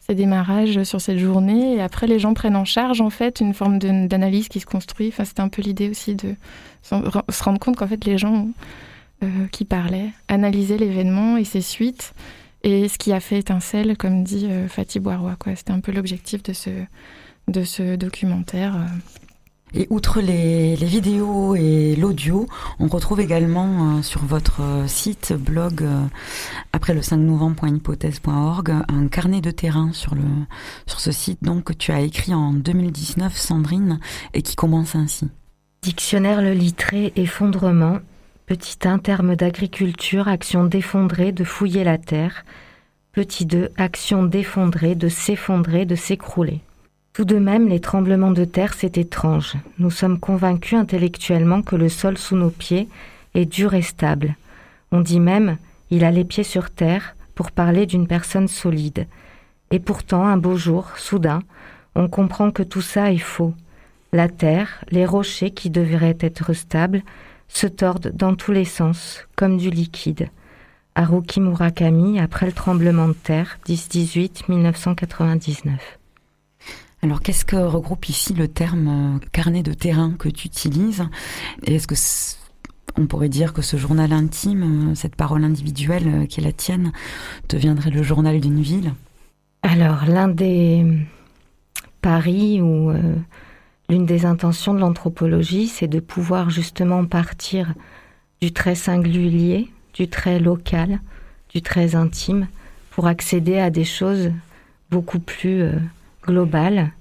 ces 0.06 0.14
démarrages 0.14 0.82
sur 0.84 1.00
cette 1.00 1.18
journée. 1.18 1.74
Et 1.74 1.80
après, 1.80 2.06
les 2.06 2.18
gens 2.18 2.34
prennent 2.34 2.56
en 2.56 2.64
charge, 2.64 3.00
en 3.00 3.10
fait, 3.10 3.40
une 3.40 3.54
forme 3.54 3.78
d'analyse 3.78 4.48
qui 4.48 4.60
se 4.60 4.66
construit. 4.66 5.08
Enfin, 5.08 5.24
c'était 5.24 5.40
un 5.40 5.48
peu 5.48 5.62
l'idée 5.62 5.90
aussi 5.90 6.14
de 6.14 6.34
se 6.82 7.42
rendre 7.42 7.58
compte 7.58 7.76
qu'en 7.76 7.88
fait, 7.88 8.04
les 8.04 8.18
gens 8.18 8.48
euh, 9.24 9.46
qui 9.50 9.64
parlaient 9.64 10.10
analysaient 10.28 10.78
l'événement 10.78 11.36
et 11.36 11.44
ses 11.44 11.60
suites. 11.60 12.14
Et 12.62 12.88
ce 12.88 12.98
qui 12.98 13.12
a 13.12 13.20
fait 13.20 13.38
étincelle, 13.38 13.96
comme 13.96 14.22
dit 14.22 14.46
euh, 14.48 14.68
Fatih 14.68 15.00
Boirois. 15.00 15.36
C'était 15.56 15.72
un 15.72 15.80
peu 15.80 15.92
l'objectif 15.92 16.42
de 16.42 16.52
ce, 16.52 16.70
de 17.48 17.64
ce 17.64 17.96
documentaire. 17.96 18.76
Et 19.78 19.86
outre 19.90 20.22
les, 20.22 20.74
vidéos 20.74 21.54
et 21.54 21.96
l'audio, 21.96 22.46
on 22.78 22.86
retrouve 22.86 23.20
également 23.20 23.98
euh, 23.98 24.02
sur 24.02 24.24
votre 24.24 24.62
euh, 24.62 24.86
site, 24.86 25.34
blog, 25.34 25.82
euh, 25.82 26.06
après 26.72 26.94
le 26.94 27.02
5 27.02 27.18
novembre.hypothèse.org, 27.18 28.70
un 28.70 29.08
carnet 29.08 29.42
de 29.42 29.50
terrain 29.50 29.92
sur, 29.92 30.14
le, 30.14 30.22
sur 30.86 30.98
ce 30.98 31.12
site 31.12 31.44
donc, 31.44 31.64
que 31.64 31.72
tu 31.74 31.92
as 31.92 32.00
écrit 32.00 32.32
en 32.32 32.54
2019, 32.54 33.36
Sandrine, 33.36 34.00
et 34.32 34.40
qui 34.40 34.56
commence 34.56 34.94
ainsi. 34.94 35.28
Dictionnaire 35.82 36.40
le 36.40 36.52
littré, 36.54 37.12
effondrement, 37.14 37.98
petit 38.46 38.78
1 38.82 38.98
terme 39.00 39.36
d'agriculture, 39.36 40.26
action 40.26 40.64
d'effondrer, 40.64 41.32
de 41.32 41.44
fouiller 41.44 41.84
la 41.84 41.98
terre, 41.98 42.46
petit 43.12 43.44
2 43.44 43.72
action 43.76 44.24
d'effondrer, 44.24 44.94
de 44.94 45.10
s'effondrer, 45.10 45.84
de 45.84 45.96
s'écrouler. 45.96 46.62
Tout 47.16 47.24
de 47.24 47.38
même, 47.38 47.66
les 47.66 47.80
tremblements 47.80 48.30
de 48.30 48.44
terre, 48.44 48.74
c'est 48.74 48.98
étrange. 48.98 49.54
Nous 49.78 49.90
sommes 49.90 50.20
convaincus 50.20 50.78
intellectuellement 50.78 51.62
que 51.62 51.74
le 51.74 51.88
sol 51.88 52.18
sous 52.18 52.36
nos 52.36 52.50
pieds 52.50 52.90
est 53.32 53.46
dur 53.46 53.72
et 53.72 53.80
stable. 53.80 54.36
On 54.92 55.00
dit 55.00 55.18
même 55.18 55.56
il 55.88 56.04
a 56.04 56.10
les 56.10 56.26
pieds 56.26 56.44
sur 56.44 56.68
terre 56.68 57.16
pour 57.34 57.52
parler 57.52 57.86
d'une 57.86 58.06
personne 58.06 58.48
solide. 58.48 59.06
Et 59.70 59.78
pourtant, 59.78 60.26
un 60.26 60.36
beau 60.36 60.58
jour, 60.58 60.90
soudain, 60.98 61.40
on 61.94 62.06
comprend 62.06 62.50
que 62.50 62.62
tout 62.62 62.82
ça 62.82 63.10
est 63.10 63.16
faux. 63.16 63.54
La 64.12 64.28
terre, 64.28 64.84
les 64.90 65.06
rochers 65.06 65.52
qui 65.52 65.70
devraient 65.70 66.18
être 66.20 66.52
stables, 66.52 67.02
se 67.48 67.66
tordent 67.66 68.12
dans 68.14 68.34
tous 68.34 68.52
les 68.52 68.66
sens, 68.66 69.26
comme 69.36 69.56
du 69.56 69.70
liquide. 69.70 70.28
Haruki 70.94 71.40
Murakami, 71.40 72.20
après 72.20 72.44
le 72.44 72.52
tremblement 72.52 73.08
de 73.08 73.14
terre, 73.14 73.58
10-18, 73.66 74.50
1999. 74.50 75.98
Alors, 77.02 77.20
qu'est-ce 77.20 77.44
que 77.44 77.56
regroupe 77.56 78.08
ici 78.08 78.32
le 78.32 78.48
terme 78.48 79.18
euh, 79.22 79.26
carnet 79.32 79.62
de 79.62 79.74
terrain 79.74 80.14
que 80.18 80.28
tu 80.28 80.46
utilises? 80.46 81.04
Est-ce 81.64 81.86
que 81.86 81.94
on 82.98 83.06
pourrait 83.06 83.28
dire 83.28 83.52
que 83.52 83.60
ce 83.60 83.76
journal 83.76 84.12
intime, 84.12 84.90
euh, 84.90 84.94
cette 84.94 85.14
parole 85.14 85.44
individuelle 85.44 86.08
euh, 86.08 86.26
qui 86.26 86.40
est 86.40 86.44
la 86.44 86.52
tienne, 86.52 86.92
deviendrait 87.50 87.90
le 87.90 88.02
journal 88.02 88.40
d'une 88.40 88.62
ville? 88.62 88.94
Alors, 89.62 90.06
l'un 90.06 90.28
des 90.28 90.86
paris 92.00 92.62
ou 92.62 92.92
l'une 93.88 94.06
des 94.06 94.24
intentions 94.26 94.72
de 94.72 94.78
l'anthropologie, 94.78 95.66
c'est 95.66 95.88
de 95.88 95.98
pouvoir 95.98 96.50
justement 96.50 97.04
partir 97.04 97.74
du 98.40 98.52
très 98.52 98.76
singulier, 98.76 99.68
du 99.92 100.06
très 100.06 100.38
local, 100.38 101.00
du 101.52 101.62
très 101.62 101.96
intime, 101.96 102.46
pour 102.92 103.08
accéder 103.08 103.58
à 103.58 103.70
des 103.70 103.84
choses 103.84 104.30
beaucoup 104.88 105.18
plus 105.18 105.64
globale, 106.26 106.92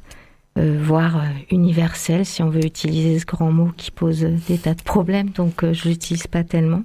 euh, 0.57 0.80
voire 0.81 1.18
euh, 1.18 1.27
universelle, 1.52 2.26
si 2.26 2.41
on 2.41 2.49
veut 2.49 2.64
utiliser 2.64 3.19
ce 3.19 3.26
grand 3.26 3.52
mot 3.52 3.72
qui 3.76 3.91
pose 3.91 4.22
des 4.22 4.57
tas 4.57 4.73
de 4.73 4.81
problèmes, 4.81 5.30
donc 5.31 5.65
euh, 5.65 5.73
je 5.73 5.89
l'utilise 5.89 6.27
pas 6.27 6.45
tellement. 6.45 6.84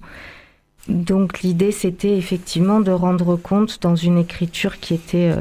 Donc 0.88 1.42
l'idée, 1.42 1.70
c'était 1.70 2.16
effectivement 2.16 2.80
de 2.80 2.90
rendre 2.90 3.36
compte 3.36 3.80
dans 3.80 3.94
une 3.94 4.18
écriture 4.18 4.80
qui 4.80 4.94
était 4.94 5.32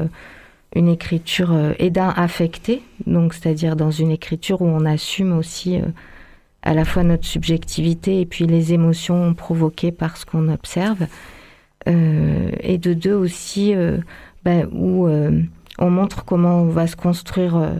une 0.76 0.86
écriture 0.86 1.56
aidant 1.78 2.10
affectée, 2.10 2.82
donc 3.06 3.34
c'est-à-dire 3.34 3.74
dans 3.74 3.90
une 3.90 4.10
écriture 4.10 4.60
où 4.60 4.66
on 4.66 4.84
assume 4.84 5.36
aussi 5.36 5.78
à 6.62 6.74
la 6.74 6.84
fois 6.84 7.04
notre 7.04 7.24
subjectivité 7.24 8.20
et 8.20 8.26
puis 8.26 8.46
les 8.46 8.74
émotions 8.74 9.32
provoquées 9.32 9.92
par 9.92 10.18
ce 10.18 10.26
qu'on 10.26 10.48
observe, 10.48 11.06
et 11.86 12.78
de 12.78 12.92
deux 12.92 13.14
aussi 13.14 13.74
ben, 14.44 14.68
où 14.72 15.08
on 15.80 15.90
montre 15.90 16.24
comment 16.24 16.60
on 16.60 16.68
va 16.68 16.86
se 16.86 16.94
construire 16.94 17.56
euh, 17.56 17.72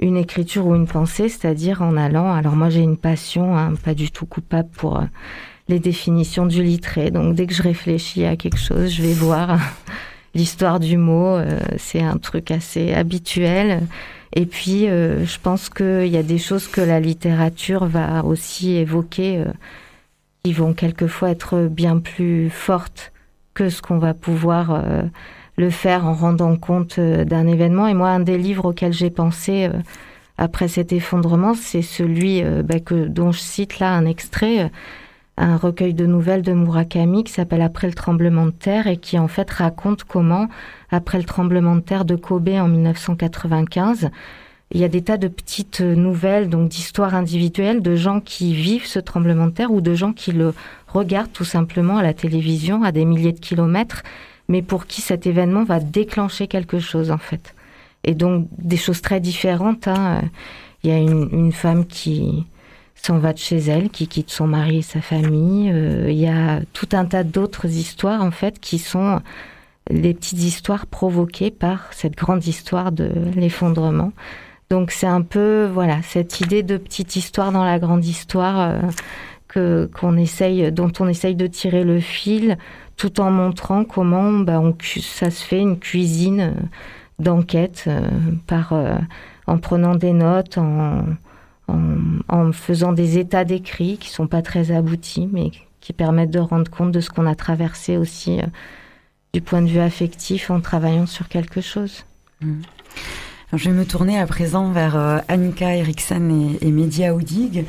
une 0.00 0.16
écriture 0.16 0.66
ou 0.66 0.74
une 0.74 0.86
pensée, 0.86 1.28
c'est-à-dire 1.28 1.82
en 1.82 1.96
allant. 1.96 2.32
Alors 2.32 2.56
moi 2.56 2.68
j'ai 2.68 2.80
une 2.80 2.96
passion, 2.96 3.56
hein, 3.56 3.74
pas 3.82 3.94
du 3.94 4.10
tout 4.10 4.26
coupable 4.26 4.68
pour 4.76 4.98
euh, 4.98 5.04
les 5.68 5.78
définitions 5.78 6.46
du 6.46 6.62
littré. 6.62 7.10
Donc 7.10 7.34
dès 7.34 7.46
que 7.46 7.54
je 7.54 7.62
réfléchis 7.62 8.24
à 8.24 8.36
quelque 8.36 8.58
chose, 8.58 8.92
je 8.92 9.02
vais 9.02 9.12
voir 9.12 9.58
l'histoire 10.34 10.80
du 10.80 10.96
mot. 10.96 11.36
Euh, 11.36 11.60
c'est 11.78 12.02
un 12.02 12.18
truc 12.18 12.50
assez 12.50 12.92
habituel. 12.92 13.82
Et 14.34 14.44
puis 14.44 14.82
je 14.82 15.38
pense 15.42 15.70
qu'il 15.70 16.06
y 16.06 16.18
a 16.18 16.22
des 16.22 16.36
choses 16.36 16.68
que 16.68 16.82
la 16.82 17.00
littérature 17.00 17.86
va 17.86 18.22
aussi 18.26 18.72
évoquer, 18.72 19.42
qui 20.44 20.52
vont 20.52 20.74
quelquefois 20.74 21.30
être 21.30 21.62
bien 21.62 21.98
plus 21.98 22.50
fortes 22.50 23.10
que 23.54 23.70
ce 23.70 23.80
qu'on 23.80 23.96
va 23.96 24.12
pouvoir 24.12 24.82
le 25.58 25.70
faire 25.70 26.06
en 26.06 26.14
rendant 26.14 26.56
compte 26.56 26.98
euh, 26.98 27.24
d'un 27.24 27.46
événement. 27.46 27.86
Et 27.86 27.94
moi, 27.94 28.08
un 28.10 28.20
des 28.20 28.38
livres 28.38 28.66
auxquels 28.66 28.92
j'ai 28.92 29.10
pensé 29.10 29.64
euh, 29.64 29.78
après 30.38 30.68
cet 30.68 30.92
effondrement, 30.92 31.52
c'est 31.54 31.82
celui 31.82 32.42
euh, 32.42 32.62
bah, 32.62 32.80
que, 32.80 33.06
dont 33.06 33.32
je 33.32 33.40
cite 33.40 33.80
là 33.80 33.92
un 33.92 34.06
extrait, 34.06 34.70
un 35.36 35.56
recueil 35.56 35.94
de 35.94 36.06
nouvelles 36.06 36.42
de 36.42 36.52
Murakami 36.52 37.24
qui 37.24 37.32
s'appelle 37.32 37.60
Après 37.60 37.88
le 37.88 37.94
tremblement 37.94 38.46
de 38.46 38.52
terre 38.52 38.86
et 38.86 38.96
qui 38.96 39.18
en 39.18 39.28
fait 39.28 39.50
raconte 39.50 40.04
comment, 40.04 40.48
après 40.90 41.18
le 41.18 41.24
tremblement 41.24 41.74
de 41.74 41.80
terre 41.80 42.04
de 42.04 42.14
Kobe 42.14 42.50
en 42.50 42.68
1995, 42.68 44.10
il 44.70 44.80
y 44.80 44.84
a 44.84 44.88
des 44.88 45.02
tas 45.02 45.16
de 45.16 45.28
petites 45.28 45.80
nouvelles, 45.80 46.48
donc 46.50 46.68
d'histoires 46.68 47.14
individuelles 47.14 47.80
de 47.80 47.96
gens 47.96 48.20
qui 48.20 48.54
vivent 48.54 48.86
ce 48.86 48.98
tremblement 48.98 49.46
de 49.46 49.52
terre 49.52 49.72
ou 49.72 49.80
de 49.80 49.94
gens 49.94 50.12
qui 50.12 50.30
le 50.30 50.52
regardent 50.86 51.32
tout 51.32 51.44
simplement 51.44 51.96
à 51.96 52.02
la 52.02 52.12
télévision 52.12 52.84
à 52.84 52.92
des 52.92 53.06
milliers 53.06 53.32
de 53.32 53.40
kilomètres 53.40 54.02
mais 54.48 54.62
pour 54.62 54.86
qui 54.86 55.00
cet 55.00 55.26
événement 55.26 55.64
va 55.64 55.80
déclencher 55.80 56.46
quelque 56.48 56.78
chose 56.78 57.10
en 57.10 57.18
fait. 57.18 57.54
Et 58.04 58.14
donc 58.14 58.48
des 58.58 58.76
choses 58.76 59.02
très 59.02 59.20
différentes. 59.20 59.88
Hein. 59.88 60.22
Il 60.82 60.90
y 60.90 60.92
a 60.92 60.98
une, 60.98 61.52
femme 61.52 61.86
qui 61.86 62.46
s'en 62.94 63.18
va 63.18 63.32
de 63.32 63.38
chez 63.38 63.58
elle, 63.58 63.90
qui 63.90 64.06
quitte 64.06 64.30
son 64.30 64.46
mari 64.46 64.78
et 64.78 64.82
sa 64.82 65.00
famille. 65.00 65.70
Euh, 65.72 66.10
il 66.10 66.18
y 66.18 66.28
a 66.28 66.60
tout 66.72 66.88
un 66.92 67.04
tas 67.04 67.24
d'autres 67.24 67.66
histoires 67.66 68.22
en 68.22 68.30
fait 68.30 68.60
qui 68.60 68.78
sont 68.78 69.20
les 69.90 70.14
petites 70.14 70.42
histoires 70.42 70.86
provoquées 70.86 71.50
par 71.50 71.92
cette 71.92 72.16
grande 72.16 72.46
histoire 72.46 72.92
de 72.92 73.10
l'effondrement. 73.34 74.12
Donc 74.70 74.90
c'est 74.90 75.06
un 75.06 75.22
peu 75.22 75.68
voilà 75.72 76.02
cette 76.02 76.40
idée 76.40 76.62
de 76.62 76.76
petite 76.76 77.16
histoire 77.16 77.52
dans 77.52 77.64
la 77.64 77.78
grande 77.78 78.04
histoire 78.04 78.60
euh, 78.60 78.80
que 79.48 79.90
qu'on 79.98 80.16
essaye, 80.16 80.70
dont 80.70 80.92
on 81.00 81.08
essaye 81.08 81.34
de 81.34 81.46
tirer 81.46 81.84
le 81.84 82.00
fil 82.00 82.56
tout 82.98 83.20
en 83.20 83.30
montrant 83.30 83.84
comment 83.84 84.32
bah, 84.32 84.60
on, 84.60 84.76
ça 85.00 85.30
se 85.30 85.42
fait 85.42 85.60
une 85.60 85.78
cuisine 85.78 86.40
euh, 86.40 86.52
d'enquête 87.18 87.84
euh, 87.86 88.06
par 88.46 88.74
euh, 88.74 88.98
en 89.46 89.56
prenant 89.56 89.94
des 89.94 90.12
notes, 90.12 90.58
en, 90.58 91.04
en, 91.68 92.52
faisant 92.52 92.92
des 92.92 93.16
états 93.16 93.44
d'écrit 93.44 93.96
qui 93.96 94.10
sont 94.10 94.26
pas 94.26 94.42
très 94.42 94.72
aboutis, 94.72 95.28
mais 95.32 95.50
qui 95.80 95.92
permettent 95.94 96.30
de 96.30 96.38
rendre 96.38 96.70
compte 96.70 96.92
de 96.92 97.00
ce 97.00 97.08
qu'on 97.08 97.24
a 97.24 97.34
traversé 97.34 97.96
aussi 97.96 98.40
du 99.32 99.40
point 99.40 99.62
de 99.62 99.68
vue 99.68 99.78
affectif 99.78 100.50
en 100.50 100.60
travaillant 100.60 101.06
sur 101.06 101.28
quelque 101.28 101.62
chose. 101.62 102.04
Mmh 102.42 102.60
je 103.54 103.70
vais 103.70 103.74
me 103.74 103.86
tourner 103.86 104.18
à 104.18 104.26
présent 104.26 104.70
vers 104.72 104.94
euh, 104.96 105.18
Annika 105.28 105.74
Eriksen 105.74 106.58
et, 106.60 106.70
Media 106.70 107.14
Oudig, 107.14 107.64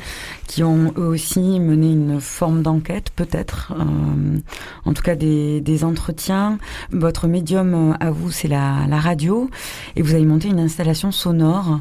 qui 0.46 0.62
ont 0.62 0.92
eux 0.98 1.06
aussi 1.06 1.40
mené 1.40 1.92
une 1.92 2.20
forme 2.20 2.62
d'enquête, 2.62 3.10
peut-être, 3.16 3.72
euh, 3.78 4.38
en 4.84 4.92
tout 4.92 5.02
cas 5.02 5.14
des, 5.14 5.62
des, 5.62 5.82
entretiens. 5.84 6.58
Votre 6.92 7.28
médium 7.28 7.92
euh, 7.92 7.94
à 7.98 8.10
vous, 8.10 8.30
c'est 8.30 8.48
la, 8.48 8.86
la, 8.88 9.00
radio, 9.00 9.48
et 9.96 10.02
vous 10.02 10.12
avez 10.14 10.26
monté 10.26 10.48
une 10.48 10.60
installation 10.60 11.12
sonore 11.12 11.80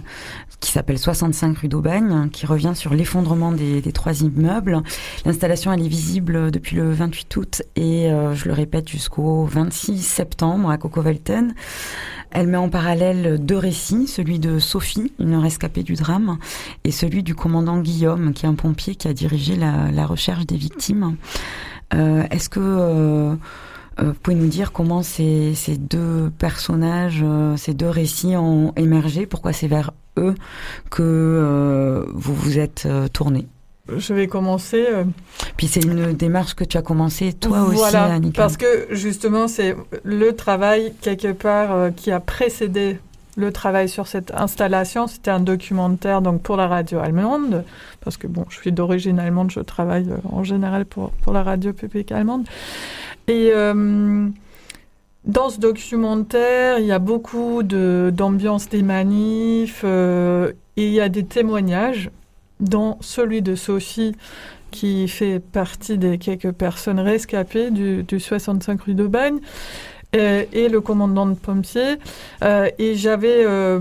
qui 0.60 0.72
s'appelle 0.72 1.00
65 1.00 1.58
rue 1.58 1.68
d'Aubagne, 1.68 2.30
qui 2.32 2.46
revient 2.46 2.74
sur 2.76 2.94
l'effondrement 2.94 3.52
des, 3.52 3.82
trois 3.94 4.22
immeubles. 4.22 4.82
L'installation, 5.26 5.72
elle 5.72 5.86
est 5.86 5.88
visible 5.88 6.52
depuis 6.52 6.76
le 6.76 6.92
28 6.92 7.38
août 7.38 7.62
et, 7.76 8.10
je 8.34 8.46
le 8.46 8.54
répète, 8.54 8.88
jusqu'au 8.90 9.46
26 9.46 9.98
septembre 10.00 10.70
à 10.70 10.78
Coco 10.78 11.02
Elle 12.32 12.48
met 12.48 12.58
en 12.58 12.70
parallèle 12.70 13.44
deux 13.44 13.58
récits, 13.58 14.08
celui 14.08 14.40
de 14.40 14.60
Sophie, 14.60 15.14
une 15.20 15.36
rescapée 15.36 15.84
du 15.84 15.94
drame, 15.94 16.38
et 16.84 16.92
celui 16.92 17.24
du 17.24 17.36
commandant 17.36 17.80
Guillaume, 17.80 18.34
qui 18.34 18.46
est 18.46 18.50
un 18.50 18.56
pompier 18.56 18.96
qui 18.96 19.08
a 19.08 19.14
dirigé 19.14 19.56
la, 19.56 20.06
recherche 20.06 20.46
des 20.46 20.58
victimes. 20.58 21.16
Euh, 21.94 22.24
est-ce 22.32 22.50
que 22.50 22.60
euh, 22.60 23.36
vous 24.00 24.14
pouvez 24.14 24.36
nous 24.36 24.48
dire 24.48 24.72
comment 24.72 25.04
ces, 25.04 25.54
ces 25.56 25.78
deux 25.78 26.32
personnages, 26.38 27.24
ces 27.58 27.74
deux 27.74 27.90
récits 27.90 28.36
ont 28.36 28.74
émergé? 28.76 29.26
Pourquoi 29.26 29.54
c'est 29.54 29.68
vers 29.68 29.92
eux 30.18 30.36
que 30.90 32.06
vous 32.14 32.36
vous 32.36 32.60
êtes 32.60 32.88
tourné 33.14 33.48
je 33.98 34.14
vais 34.14 34.28
commencer. 34.28 34.86
Euh, 34.90 35.04
Puis 35.58 35.68
c'est 35.68 35.82
une 35.82 36.14
démarche 36.14 36.54
que 36.54 36.64
tu 36.64 36.78
as 36.78 36.82
commencé 36.82 37.34
toi 37.34 37.64
aussi, 37.64 37.78
voilà, 37.78 38.20
Parce 38.36 38.58
que 38.58 38.88
justement, 38.92 39.48
c'est 39.48 39.76
le 40.04 40.36
travail 40.36 40.94
quelque 41.02 41.32
part 41.32 41.74
euh, 41.74 41.90
qui 41.90 42.12
a 42.12 42.20
précédé 42.20 43.00
le 43.38 43.52
travail 43.52 43.88
sur 43.88 44.08
cette 44.08 44.32
installation. 44.32 45.08
C'était 45.08 45.32
un 45.32 45.40
documentaire 45.40 46.22
donc 46.22 46.42
pour 46.42 46.58
la 46.58 46.68
radio 46.68 47.00
allemande, 47.00 47.64
parce 48.02 48.18
que 48.18 48.28
bon, 48.28 48.46
je 48.50 48.58
suis 48.58 48.72
d'origine 48.72 49.20
allemande, 49.20 49.52
je 49.52 49.62
travaille 49.62 50.10
euh, 50.10 50.18
en 50.30 50.44
général 50.44 50.86
pour, 50.86 51.12
pour 51.24 51.34
la 51.34 51.44
radio 51.44 51.74
publique 51.74 52.12
allemande. 52.12 52.46
Et 53.28 53.52
dans 55.26 55.50
ce 55.50 55.60
documentaire, 55.60 56.80
il 56.80 56.86
y 56.86 56.92
a 56.92 57.00
beaucoup 57.00 57.64
d'ambiance 57.64 58.70
des 58.70 58.84
manifs 58.84 59.84
et 59.84 60.54
il 60.78 60.92
y 60.92 61.02
a 61.02 61.10
des 61.10 61.26
témoignages 61.26 62.10
dont 62.60 62.98
celui 63.02 63.42
de 63.42 63.56
Sophie, 63.56 64.16
qui 64.72 65.08
fait 65.08 65.40
partie 65.40 65.98
des 65.98 66.18
quelques 66.18 66.52
personnes 66.52 67.00
rescapées 67.00 67.72
du, 67.72 68.20
65 68.20 68.82
rue 68.82 68.94
de 68.94 69.08
Bagne, 69.08 69.40
et, 70.14 70.70
le 70.70 70.82
commandant 70.82 71.28
de 71.28 71.36
pompiers. 71.36 71.98
Euh, 72.44 72.68
et 72.80 72.96
j'avais 72.96 73.46
euh, 73.46 73.80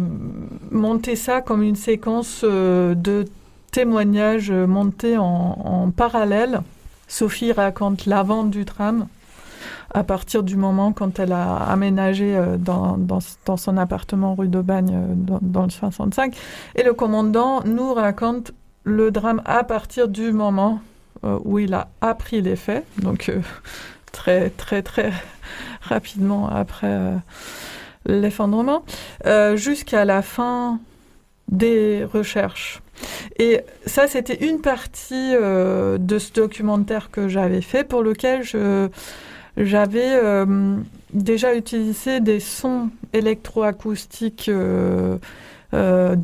monté 0.71 1.17
ça 1.17 1.41
comme 1.41 1.63
une 1.63 1.77
séquence 1.77 2.43
euh, 2.45 2.95
de 2.95 3.25
témoignages 3.71 4.51
montés 4.51 5.17
en, 5.19 5.91
parallèle. 5.97 6.61
Sophie 7.07 7.53
raconte 7.53 8.05
l'avant 8.05 8.45
du 8.45 8.65
tram 8.67 9.07
à 9.93 10.05
partir 10.05 10.43
du 10.43 10.57
moment 10.57 10.93
quand 10.93 11.19
elle 11.19 11.33
a 11.33 11.57
aménagé 11.57 12.41
dans, 12.59 12.97
dans, 12.99 13.57
son 13.57 13.77
appartement 13.77 14.35
rue 14.35 14.49
de 14.49 14.61
Bagne 14.61 14.99
dans, 15.15 15.39
dans, 15.41 15.63
le 15.65 15.71
65. 15.71 16.37
Et 16.77 16.83
le 16.83 16.95
commandant 16.95 17.63
nous 17.65 17.95
raconte 17.95 18.53
le 18.85 19.11
drame 19.11 19.43
à 19.45 19.65
partir 19.65 20.09
du 20.09 20.33
moment 20.33 20.81
euh, 21.25 21.39
où 21.45 21.59
il 21.59 21.75
a 21.75 21.89
appris 22.01 22.43
les 22.43 22.55
faits, 22.55 22.85
donc 22.99 23.29
euh, 23.29 23.41
très 24.13 24.51
très 24.51 24.83
très 24.83 25.13
rapidement 25.83 26.49
après 26.49 26.87
euh, 26.87 27.17
l'effondrement, 28.07 28.85
jusqu'à 29.57 30.05
la 30.05 30.23
fin 30.23 30.79
des 31.49 32.05
recherches. 32.05 32.81
Et 33.39 33.61
ça, 33.87 34.07
c'était 34.07 34.47
une 34.47 34.61
partie 34.61 35.33
de 35.33 36.19
ce 36.19 36.33
documentaire 36.33 37.11
que 37.11 37.29
j'avais 37.29 37.61
fait 37.61 37.85
pour 37.85 38.03
lequel 38.03 38.43
j'avais 39.59 40.21
déjà 41.13 41.55
utilisé 41.55 42.21
des 42.21 42.41
sons 42.41 42.91
électroacoustiques 43.13 44.49
de 44.49 45.19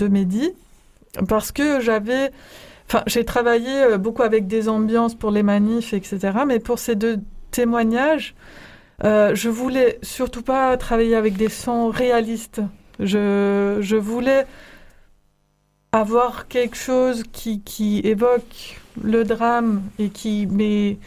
Mehdi 0.09 0.53
parce 1.29 1.53
que 1.53 1.81
j'avais, 1.81 2.31
enfin, 2.89 3.03
j'ai 3.07 3.25
travaillé 3.25 3.83
euh, 3.83 3.99
beaucoup 3.99 4.23
avec 4.23 4.47
des 4.47 4.69
ambiances 4.69 5.15
pour 5.15 5.31
les 5.31 5.43
manifs, 5.43 5.93
etc. 5.93 6.39
Mais 6.47 6.59
pour 6.59 6.79
ces 6.79 6.97
deux 6.97 7.19
témoignages, 7.51 8.35
euh, 9.05 9.35
je 9.35 9.49
voulais 9.49 9.99
surtout 10.03 10.43
pas 10.43 10.77
travailler 10.77 11.17
avec 11.17 11.37
des 11.37 11.49
sons 11.49 11.89
réalistes. 11.89 12.61
Je, 13.01 13.97
voulais 13.97 14.47
avoir 15.93 16.49
quelque 16.49 16.77
chose 16.77 17.25
qui, 17.33 17.61
qui 17.61 18.01
évoque 18.05 18.81
le 19.03 19.25
drame 19.25 19.83
et 19.99 20.11
qui 20.11 20.47
mais 20.51 20.99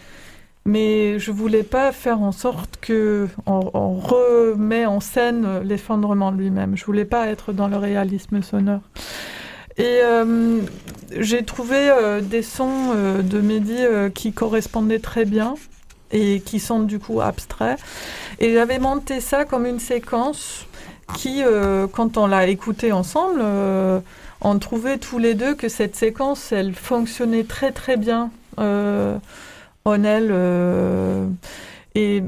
mais 0.67 1.17
je 1.17 1.31
voulais 1.31 1.63
pas 1.63 1.93
faire 1.93 2.21
en 2.21 2.33
sorte 2.33 2.77
que 2.81 3.29
on, 3.45 3.61
remet 3.95 4.85
en 4.85 4.99
scène 4.99 5.61
l'effondrement 5.63 6.29
lui-même. 6.29 6.75
Je 6.75 6.83
voulais 6.83 7.05
pas 7.05 7.27
être 7.27 7.53
dans 7.53 7.69
le 7.69 7.77
réalisme 7.77 8.41
sonore. 8.41 8.81
Et 9.77 10.01
euh, 10.03 10.59
j'ai 11.17 11.43
trouvé 11.45 11.89
euh, 11.89 12.19
des 12.19 12.41
sons 12.41 12.91
euh, 12.93 13.21
de 13.21 13.39
Mehdi 13.39 13.77
qui 14.13 14.33
correspondaient 14.33 14.99
très 14.99 15.23
bien 15.23 15.55
et 16.11 16.41
qui 16.41 16.59
sont 16.59 16.81
du 16.81 16.99
coup 16.99 17.21
abstraits. 17.21 17.79
Et 18.39 18.53
j'avais 18.53 18.79
monté 18.79 19.21
ça 19.21 19.45
comme 19.45 19.65
une 19.65 19.79
séquence 19.79 20.65
qui, 21.15 21.41
quand 21.93 22.17
on 22.17 22.27
l'a 22.27 22.47
écouté 22.47 22.91
ensemble, 22.91 23.41
on 24.41 24.59
trouvait 24.59 24.97
tous 24.97 25.17
les 25.17 25.33
deux 25.33 25.55
que 25.55 25.69
cette 25.69 25.95
séquence, 25.95 26.51
elle 26.51 26.73
fonctionnait 26.73 27.45
très 27.45 27.71
très 27.71 27.95
bien 27.95 28.31
elle. 29.95 30.31
et 31.95 32.23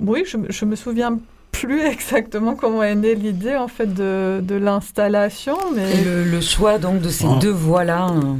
oui, 0.00 0.24
je, 0.26 0.36
je 0.48 0.64
me 0.64 0.76
souviens 0.76 1.18
plus 1.52 1.80
exactement 1.86 2.54
comment 2.54 2.82
est 2.82 2.94
née 2.94 3.14
l'idée 3.14 3.56
en 3.56 3.68
fait 3.68 3.92
de, 3.92 4.40
de 4.42 4.54
l'installation, 4.54 5.56
mais 5.74 6.04
le, 6.04 6.40
choix 6.40 6.78
donc 6.78 7.00
de 7.00 7.08
ces 7.08 7.26
deux 7.40 7.50
voix-là. 7.50 8.06
Hein. 8.08 8.38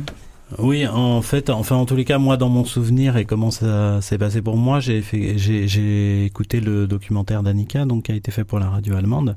Oui, 0.59 0.87
en 0.87 1.21
fait, 1.21 1.51
enfin 1.51 1.77
en 1.77 1.85
tous 1.85 1.97
les 1.97 2.07
cas, 2.07 2.17
moi 2.17 2.39
dans 2.39 2.49
mon 2.49 2.65
souvenir 2.65 3.19
et 3.19 3.27
comment 3.27 3.51
ça 3.51 4.01
s'est 4.01 4.17
passé 4.17 4.41
pour 4.41 4.57
moi, 4.57 4.81
j'ai 4.81 5.03
fait, 5.03 5.37
j'ai 5.37 6.25
écouté 6.25 6.61
le 6.61 6.87
documentaire 6.87 7.43
d'Annika, 7.43 7.85
donc 7.85 8.05
qui 8.05 8.13
a 8.13 8.15
été 8.15 8.31
fait 8.31 8.45
pour 8.45 8.59
la 8.59 8.71
radio 8.71 8.97
allemande. 8.97 9.37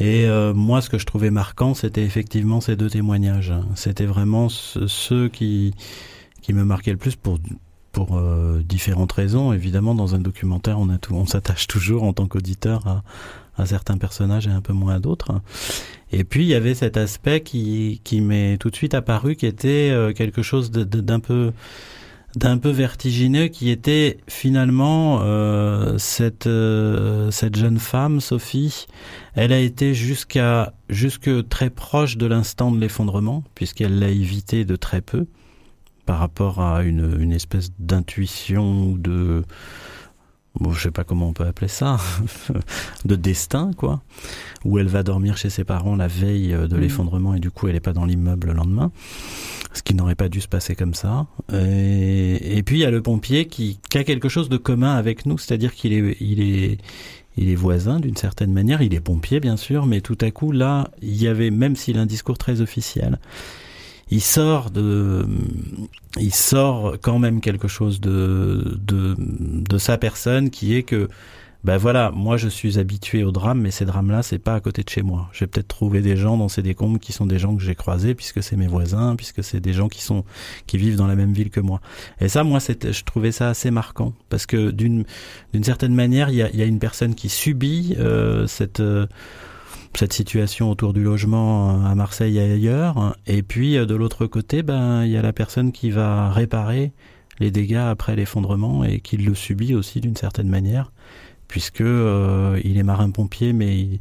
Et 0.00 0.26
euh, 0.26 0.52
moi, 0.54 0.80
ce 0.80 0.90
que 0.90 0.98
je 0.98 1.06
trouvais 1.06 1.30
marquant, 1.30 1.74
c'était 1.74 2.04
effectivement 2.04 2.60
ces 2.60 2.76
deux 2.76 2.90
témoignages. 2.90 3.52
C'était 3.74 4.04
vraiment 4.04 4.48
ceux 4.48 5.28
qui 5.28 5.74
qui 6.42 6.52
me 6.52 6.64
marquaient 6.64 6.92
le 6.92 6.98
plus 6.98 7.16
pour 7.16 7.38
pour 7.92 8.16
euh, 8.16 8.62
différentes 8.64 9.12
raisons. 9.12 9.52
Évidemment, 9.52 9.94
dans 9.94 10.14
un 10.14 10.18
documentaire, 10.18 10.78
on, 10.78 11.26
s'attache 11.26 11.66
toujours 11.66 12.02
en 12.02 12.12
tant 12.12 12.26
qu'auditeur 12.26 13.02
à, 13.56 13.66
certains 13.66 13.98
personnages 13.98 14.46
et 14.46 14.50
un 14.50 14.60
peu 14.60 14.72
moins 14.72 14.94
à 14.94 14.98
d'autres. 15.00 15.40
Et 16.12 16.22
puis, 16.24 16.44
il 16.44 16.48
y 16.48 16.54
avait 16.54 16.74
cet 16.74 16.96
aspect 16.96 17.40
qui, 17.40 18.00
qui 18.04 18.20
m'est 18.20 18.56
tout 18.58 18.70
de 18.70 18.76
suite 18.76 18.94
apparu, 18.94 19.34
qui 19.34 19.46
était 19.46 19.90
euh, 19.90 20.12
quelque 20.12 20.42
chose 20.42 20.70
d'un 20.70 21.20
peu 21.20 21.52
d'un 22.36 22.58
peu 22.58 22.68
vertigineux 22.68 23.48
qui 23.48 23.70
était 23.70 24.18
finalement 24.28 25.20
euh, 25.22 25.96
cette 25.96 26.48
cette 27.32 27.56
jeune 27.56 27.78
femme 27.78 28.20
Sophie 28.20 28.86
elle 29.34 29.50
a 29.50 29.58
été 29.58 29.94
jusqu'à 29.94 30.74
jusque 30.90 31.48
très 31.48 31.70
proche 31.70 32.18
de 32.18 32.26
l'instant 32.26 32.70
de 32.70 32.78
l'effondrement 32.78 33.44
puisqu'elle 33.54 33.98
l'a 33.98 34.10
évité 34.10 34.66
de 34.66 34.76
très 34.76 35.00
peu 35.00 35.26
par 36.08 36.20
rapport 36.20 36.62
à 36.62 36.84
une, 36.84 37.20
une 37.20 37.32
espèce 37.32 37.70
d'intuition 37.78 38.84
ou 38.84 38.96
de 38.96 39.42
bon, 40.58 40.72
je 40.72 40.84
sais 40.84 40.90
pas 40.90 41.04
comment 41.04 41.28
on 41.28 41.34
peut 41.34 41.44
appeler 41.44 41.68
ça, 41.68 41.98
de 43.04 43.14
destin, 43.14 43.72
quoi, 43.76 44.00
où 44.64 44.78
elle 44.78 44.86
va 44.88 45.02
dormir 45.02 45.36
chez 45.36 45.50
ses 45.50 45.64
parents 45.64 45.96
la 45.96 46.08
veille 46.08 46.48
de 46.48 46.74
mm. 46.74 46.80
l'effondrement 46.80 47.34
et 47.34 47.40
du 47.40 47.50
coup 47.50 47.68
elle 47.68 47.74
n'est 47.74 47.80
pas 47.80 47.92
dans 47.92 48.06
l'immeuble 48.06 48.46
le 48.46 48.52
lendemain, 48.54 48.90
ce 49.74 49.82
qui 49.82 49.94
n'aurait 49.94 50.14
pas 50.14 50.30
dû 50.30 50.40
se 50.40 50.48
passer 50.48 50.74
comme 50.74 50.94
ça. 50.94 51.26
Et, 51.52 52.56
et 52.56 52.62
puis 52.62 52.76
il 52.76 52.80
y 52.80 52.86
a 52.86 52.90
le 52.90 53.02
pompier 53.02 53.44
qui, 53.44 53.78
qui, 53.90 53.98
a 53.98 54.04
quelque 54.04 54.30
chose 54.30 54.48
de 54.48 54.56
commun 54.56 54.94
avec 54.94 55.26
nous, 55.26 55.36
c'est-à-dire 55.36 55.74
qu'il 55.74 55.92
est, 55.92 56.16
il 56.20 56.40
est, 56.40 56.78
il 57.36 57.50
est 57.50 57.54
voisin 57.54 58.00
d'une 58.00 58.16
certaine 58.16 58.54
manière, 58.54 58.80
il 58.80 58.94
est 58.94 59.00
pompier 59.00 59.40
bien 59.40 59.58
sûr, 59.58 59.84
mais 59.84 60.00
tout 60.00 60.16
à 60.22 60.30
coup 60.30 60.52
là, 60.52 60.90
il 61.02 61.22
y 61.22 61.28
avait, 61.28 61.50
même 61.50 61.76
s'il 61.76 61.98
a 61.98 62.00
un 62.00 62.06
discours 62.06 62.38
très 62.38 62.62
officiel, 62.62 63.18
il 64.10 64.22
sort 64.22 64.70
de, 64.70 65.26
il 66.18 66.34
sort 66.34 66.96
quand 67.02 67.18
même 67.18 67.40
quelque 67.40 67.68
chose 67.68 68.00
de, 68.00 68.78
de, 68.80 69.14
de 69.18 69.78
sa 69.78 69.98
personne 69.98 70.50
qui 70.50 70.74
est 70.74 70.82
que, 70.82 71.08
ben 71.64 71.76
voilà, 71.76 72.10
moi 72.12 72.36
je 72.36 72.48
suis 72.48 72.78
habitué 72.78 73.24
au 73.24 73.32
drame, 73.32 73.60
mais 73.60 73.70
ces 73.70 73.84
drames-là, 73.84 74.22
c'est 74.22 74.38
pas 74.38 74.54
à 74.54 74.60
côté 74.60 74.82
de 74.82 74.88
chez 74.88 75.02
moi. 75.02 75.28
J'ai 75.32 75.46
peut-être 75.46 75.68
trouvé 75.68 76.00
des 76.00 76.16
gens 76.16 76.36
dans 76.36 76.48
ces 76.48 76.62
décombres 76.62 76.98
qui 76.98 77.12
sont 77.12 77.26
des 77.26 77.38
gens 77.38 77.56
que 77.56 77.62
j'ai 77.62 77.74
croisés, 77.74 78.14
puisque 78.14 78.42
c'est 78.42 78.56
mes 78.56 78.68
voisins, 78.68 79.16
puisque 79.16 79.42
c'est 79.42 79.60
des 79.60 79.72
gens 79.72 79.88
qui 79.88 80.02
sont, 80.02 80.24
qui 80.66 80.78
vivent 80.78 80.96
dans 80.96 81.08
la 81.08 81.16
même 81.16 81.32
ville 81.32 81.50
que 81.50 81.60
moi. 81.60 81.80
Et 82.20 82.28
ça, 82.28 82.44
moi, 82.44 82.60
je 82.60 83.04
trouvais 83.04 83.32
ça 83.32 83.50
assez 83.50 83.70
marquant, 83.70 84.12
parce 84.28 84.46
que 84.46 84.70
d'une, 84.70 85.04
d'une 85.52 85.64
certaine 85.64 85.94
manière, 85.94 86.30
il 86.30 86.36
y 86.36 86.42
a, 86.42 86.50
y 86.54 86.62
a, 86.62 86.66
une 86.66 86.78
personne 86.78 87.14
qui 87.14 87.28
subit 87.28 87.96
euh, 87.98 88.46
cette 88.46 88.80
euh, 88.80 89.06
cette 89.94 90.12
situation 90.12 90.70
autour 90.70 90.92
du 90.92 91.02
logement 91.02 91.84
à 91.84 91.94
Marseille 91.94 92.38
et 92.38 92.52
ailleurs. 92.52 93.16
Et 93.26 93.42
puis 93.42 93.76
euh, 93.76 93.86
de 93.86 93.94
l'autre 93.94 94.26
côté, 94.26 94.62
ben 94.62 95.04
il 95.04 95.10
y 95.10 95.16
a 95.16 95.22
la 95.22 95.32
personne 95.32 95.72
qui 95.72 95.90
va 95.90 96.30
réparer 96.30 96.92
les 97.40 97.50
dégâts 97.50 97.76
après 97.76 98.16
l'effondrement 98.16 98.84
et 98.84 99.00
qui 99.00 99.16
le 99.16 99.34
subit 99.34 99.74
aussi 99.74 100.00
d'une 100.00 100.16
certaine 100.16 100.48
manière, 100.48 100.92
puisque 101.46 101.80
euh, 101.80 102.60
il 102.64 102.78
est 102.78 102.82
marin 102.82 103.10
pompier, 103.10 103.52
mais 103.52 104.00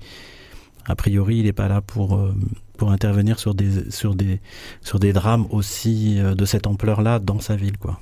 a 0.85 0.95
priori 0.95 1.37
il 1.37 1.45
n'est 1.45 1.53
pas 1.53 1.67
là 1.67 1.81
pour 1.81 2.15
euh, 2.15 2.33
pour 2.77 2.91
intervenir 2.91 3.39
sur 3.39 3.53
des 3.53 3.91
sur 3.91 4.15
des 4.15 4.39
sur 4.81 4.99
des 4.99 5.13
drames 5.13 5.47
aussi 5.51 6.17
de 6.19 6.45
cette 6.45 6.67
ampleur 6.67 7.01
là 7.01 7.19
dans 7.19 7.39
sa 7.39 7.55
ville 7.55 7.77
quoi. 7.77 7.99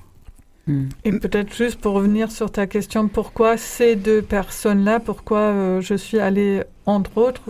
Hmm. 0.68 0.86
Et 1.04 1.12
peut-être 1.12 1.54
juste 1.54 1.80
pour 1.80 1.94
revenir 1.94 2.32
sur 2.32 2.52
ta 2.52 2.66
question, 2.66 3.08
pourquoi 3.08 3.56
ces 3.58 3.96
deux 3.96 4.22
personnes-là, 4.22 5.00
pourquoi 5.00 5.40
euh, 5.40 5.82
je 5.82 5.94
suis 5.94 6.18
allée, 6.18 6.64
entre 6.88 7.18
autres, 7.18 7.44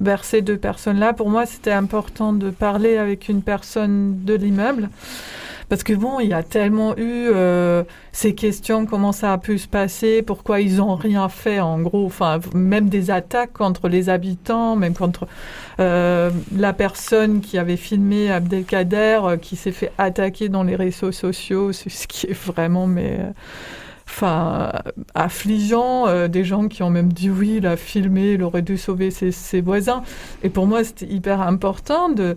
vers 0.00 0.24
ces 0.24 0.42
deux 0.42 0.56
personnes-là, 0.56 1.12
pour 1.12 1.28
moi, 1.28 1.46
c'était 1.46 1.72
important 1.72 2.32
de 2.32 2.50
parler 2.50 2.96
avec 2.96 3.28
une 3.28 3.42
personne 3.42 4.24
de 4.24 4.34
l'immeuble. 4.34 4.88
Parce 5.70 5.84
que 5.84 5.92
bon, 5.92 6.18
il 6.18 6.28
y 6.28 6.34
a 6.34 6.42
tellement 6.42 6.96
eu 6.96 7.28
euh, 7.32 7.84
ces 8.10 8.34
questions, 8.34 8.86
comment 8.86 9.12
ça 9.12 9.32
a 9.32 9.38
pu 9.38 9.56
se 9.56 9.68
passer, 9.68 10.20
pourquoi 10.20 10.60
ils 10.60 10.78
n'ont 10.78 10.96
rien 10.96 11.28
fait 11.28 11.60
en 11.60 11.78
gros, 11.80 12.06
enfin 12.06 12.40
même 12.52 12.88
des 12.88 13.12
attaques 13.12 13.52
contre 13.52 13.88
les 13.88 14.08
habitants, 14.08 14.74
même 14.74 14.94
contre 14.94 15.28
euh, 15.78 16.30
la 16.56 16.72
personne 16.72 17.40
qui 17.40 17.56
avait 17.56 17.76
filmé 17.76 18.32
Abdelkader, 18.32 19.20
euh, 19.22 19.36
qui 19.36 19.54
s'est 19.54 19.70
fait 19.70 19.92
attaquer 19.96 20.48
dans 20.48 20.64
les 20.64 20.74
réseaux 20.74 21.12
sociaux, 21.12 21.72
ce 21.72 22.06
qui 22.08 22.26
est 22.26 22.32
vraiment 22.32 22.88
mais 22.88 23.20
enfin 24.10 24.72
affligeant 25.14 26.28
des 26.28 26.44
gens 26.44 26.68
qui 26.68 26.82
ont 26.82 26.90
même 26.90 27.12
dit 27.12 27.30
oui 27.30 27.54
il 27.58 27.66
a 27.66 27.76
filmé 27.76 28.32
il 28.32 28.42
aurait 28.42 28.62
dû 28.62 28.76
sauver 28.76 29.10
ses, 29.10 29.32
ses 29.32 29.60
voisins. 29.60 30.02
Et 30.42 30.50
pour 30.50 30.66
moi 30.66 30.84
c'était 30.84 31.06
hyper 31.06 31.40
important 31.40 32.08
de 32.08 32.36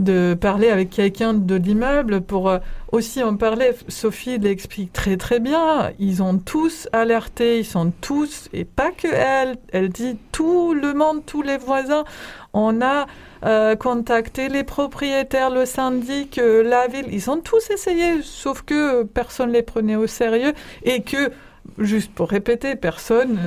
de 0.00 0.34
parler 0.34 0.68
avec 0.68 0.90
quelqu'un 0.90 1.34
de 1.34 1.54
l'immeuble 1.54 2.22
pour 2.22 2.48
euh, 2.48 2.58
aussi 2.90 3.22
en 3.22 3.36
parler. 3.36 3.72
Sophie 3.88 4.38
l'explique 4.38 4.92
très 4.92 5.16
très 5.16 5.40
bien. 5.40 5.90
Ils 5.98 6.22
ont 6.22 6.38
tous 6.38 6.88
alerté, 6.92 7.58
ils 7.58 7.64
sont 7.64 7.92
tous, 8.00 8.48
et 8.52 8.64
pas 8.64 8.90
que 8.90 9.08
elle, 9.08 9.56
elle 9.72 9.90
dit 9.90 10.16
tout 10.32 10.74
le 10.74 10.94
monde, 10.94 11.24
tous 11.26 11.42
les 11.42 11.58
voisins. 11.58 12.04
On 12.52 12.80
a 12.80 13.06
euh, 13.44 13.76
contacté 13.76 14.48
les 14.48 14.64
propriétaires, 14.64 15.50
le 15.50 15.66
syndic, 15.66 16.38
euh, 16.38 16.62
la 16.62 16.88
ville. 16.88 17.06
Ils 17.12 17.30
ont 17.30 17.40
tous 17.40 17.70
essayé, 17.70 18.22
sauf 18.22 18.62
que 18.62 19.04
personne 19.04 19.52
les 19.52 19.62
prenait 19.62 19.96
au 19.96 20.06
sérieux 20.06 20.54
et 20.82 21.02
que, 21.02 21.30
juste 21.78 22.12
pour 22.12 22.30
répéter, 22.30 22.74
personne 22.74 23.38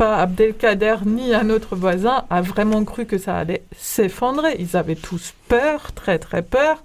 pas 0.00 0.16
Abdelkader 0.16 0.96
ni 1.04 1.34
un 1.34 1.50
autre 1.50 1.76
voisin 1.76 2.24
a 2.30 2.40
vraiment 2.40 2.82
cru 2.86 3.04
que 3.04 3.18
ça 3.18 3.36
allait 3.36 3.64
s'effondrer. 3.76 4.56
Ils 4.58 4.74
avaient 4.74 4.94
tous 4.94 5.34
peur, 5.46 5.92
très 5.92 6.18
très 6.18 6.40
peur. 6.40 6.82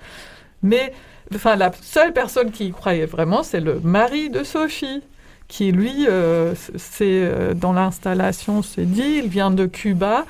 Mais 0.63 0.91
enfin, 1.33 1.55
la 1.55 1.71
seule 1.81 2.11
personne 2.11 2.51
qui 2.51 2.65
y 2.65 2.71
croyait 2.73 3.05
vraiment, 3.05 3.41
c'est 3.41 3.61
le 3.61 3.79
mari 3.79 4.29
de 4.29 4.43
Sophie, 4.43 5.01
qui 5.47 5.71
lui, 5.71 6.07
euh, 6.09 6.55
c'est 6.75 7.21
euh, 7.23 7.53
dans 7.53 7.71
l'installation, 7.71 8.61
s'est 8.61 8.83
dit, 8.83 9.21
il 9.23 9.29
vient 9.29 9.51
de 9.51 9.65
Cuba, 9.65 10.25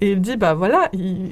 et 0.00 0.12
il 0.12 0.22
dit, 0.22 0.38
bah 0.38 0.54
voilà, 0.54 0.88
il, 0.94 1.28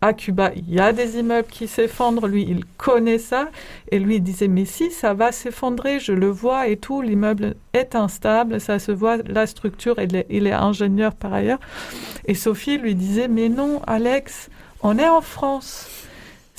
à 0.00 0.12
Cuba, 0.12 0.52
il 0.54 0.72
y 0.72 0.78
a 0.78 0.92
des 0.92 1.18
immeubles 1.18 1.48
qui 1.48 1.66
s'effondrent. 1.66 2.28
Lui, 2.28 2.44
il 2.48 2.64
connaît 2.76 3.18
ça. 3.18 3.48
Et 3.90 3.98
lui, 3.98 4.20
disait, 4.20 4.48
mais 4.48 4.64
si, 4.64 4.90
ça 4.90 5.14
va 5.14 5.32
s'effondrer, 5.32 5.98
je 5.98 6.12
le 6.12 6.28
vois 6.28 6.68
et 6.68 6.76
tout. 6.76 7.02
L'immeuble 7.02 7.56
est 7.72 7.94
instable, 7.94 8.60
ça 8.60 8.78
se 8.78 8.92
voit, 8.92 9.16
la 9.26 9.46
structure, 9.46 9.96
il 9.98 10.14
est, 10.14 10.26
il 10.30 10.46
est 10.46 10.52
ingénieur 10.52 11.14
par 11.14 11.32
ailleurs. 11.32 11.60
Et 12.26 12.34
Sophie 12.34 12.78
lui 12.78 12.94
disait, 12.94 13.28
mais 13.28 13.48
non, 13.48 13.82
Alex, 13.86 14.50
on 14.82 14.98
est 14.98 15.08
en 15.08 15.20
France. 15.20 15.88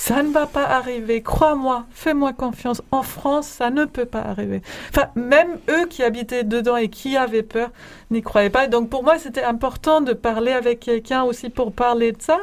Ça 0.00 0.22
ne 0.22 0.30
va 0.30 0.46
pas 0.46 0.64
arriver, 0.64 1.20
crois-moi, 1.20 1.84
fais-moi 1.90 2.32
confiance. 2.32 2.80
En 2.90 3.02
France, 3.02 3.46
ça 3.46 3.68
ne 3.68 3.84
peut 3.84 4.06
pas 4.06 4.22
arriver. 4.22 4.62
Enfin, 4.88 5.08
même 5.14 5.58
eux 5.68 5.84
qui 5.88 6.02
habitaient 6.02 6.42
dedans 6.42 6.78
et 6.78 6.88
qui 6.88 7.18
avaient 7.18 7.42
peur 7.42 7.68
n'y 8.10 8.22
croyaient 8.22 8.48
pas. 8.48 8.66
Donc 8.66 8.88
pour 8.88 9.02
moi, 9.04 9.18
c'était 9.18 9.42
important 9.42 10.00
de 10.00 10.14
parler 10.14 10.52
avec 10.52 10.80
quelqu'un 10.80 11.24
aussi 11.24 11.50
pour 11.50 11.74
parler 11.74 12.12
de 12.12 12.22
ça, 12.22 12.38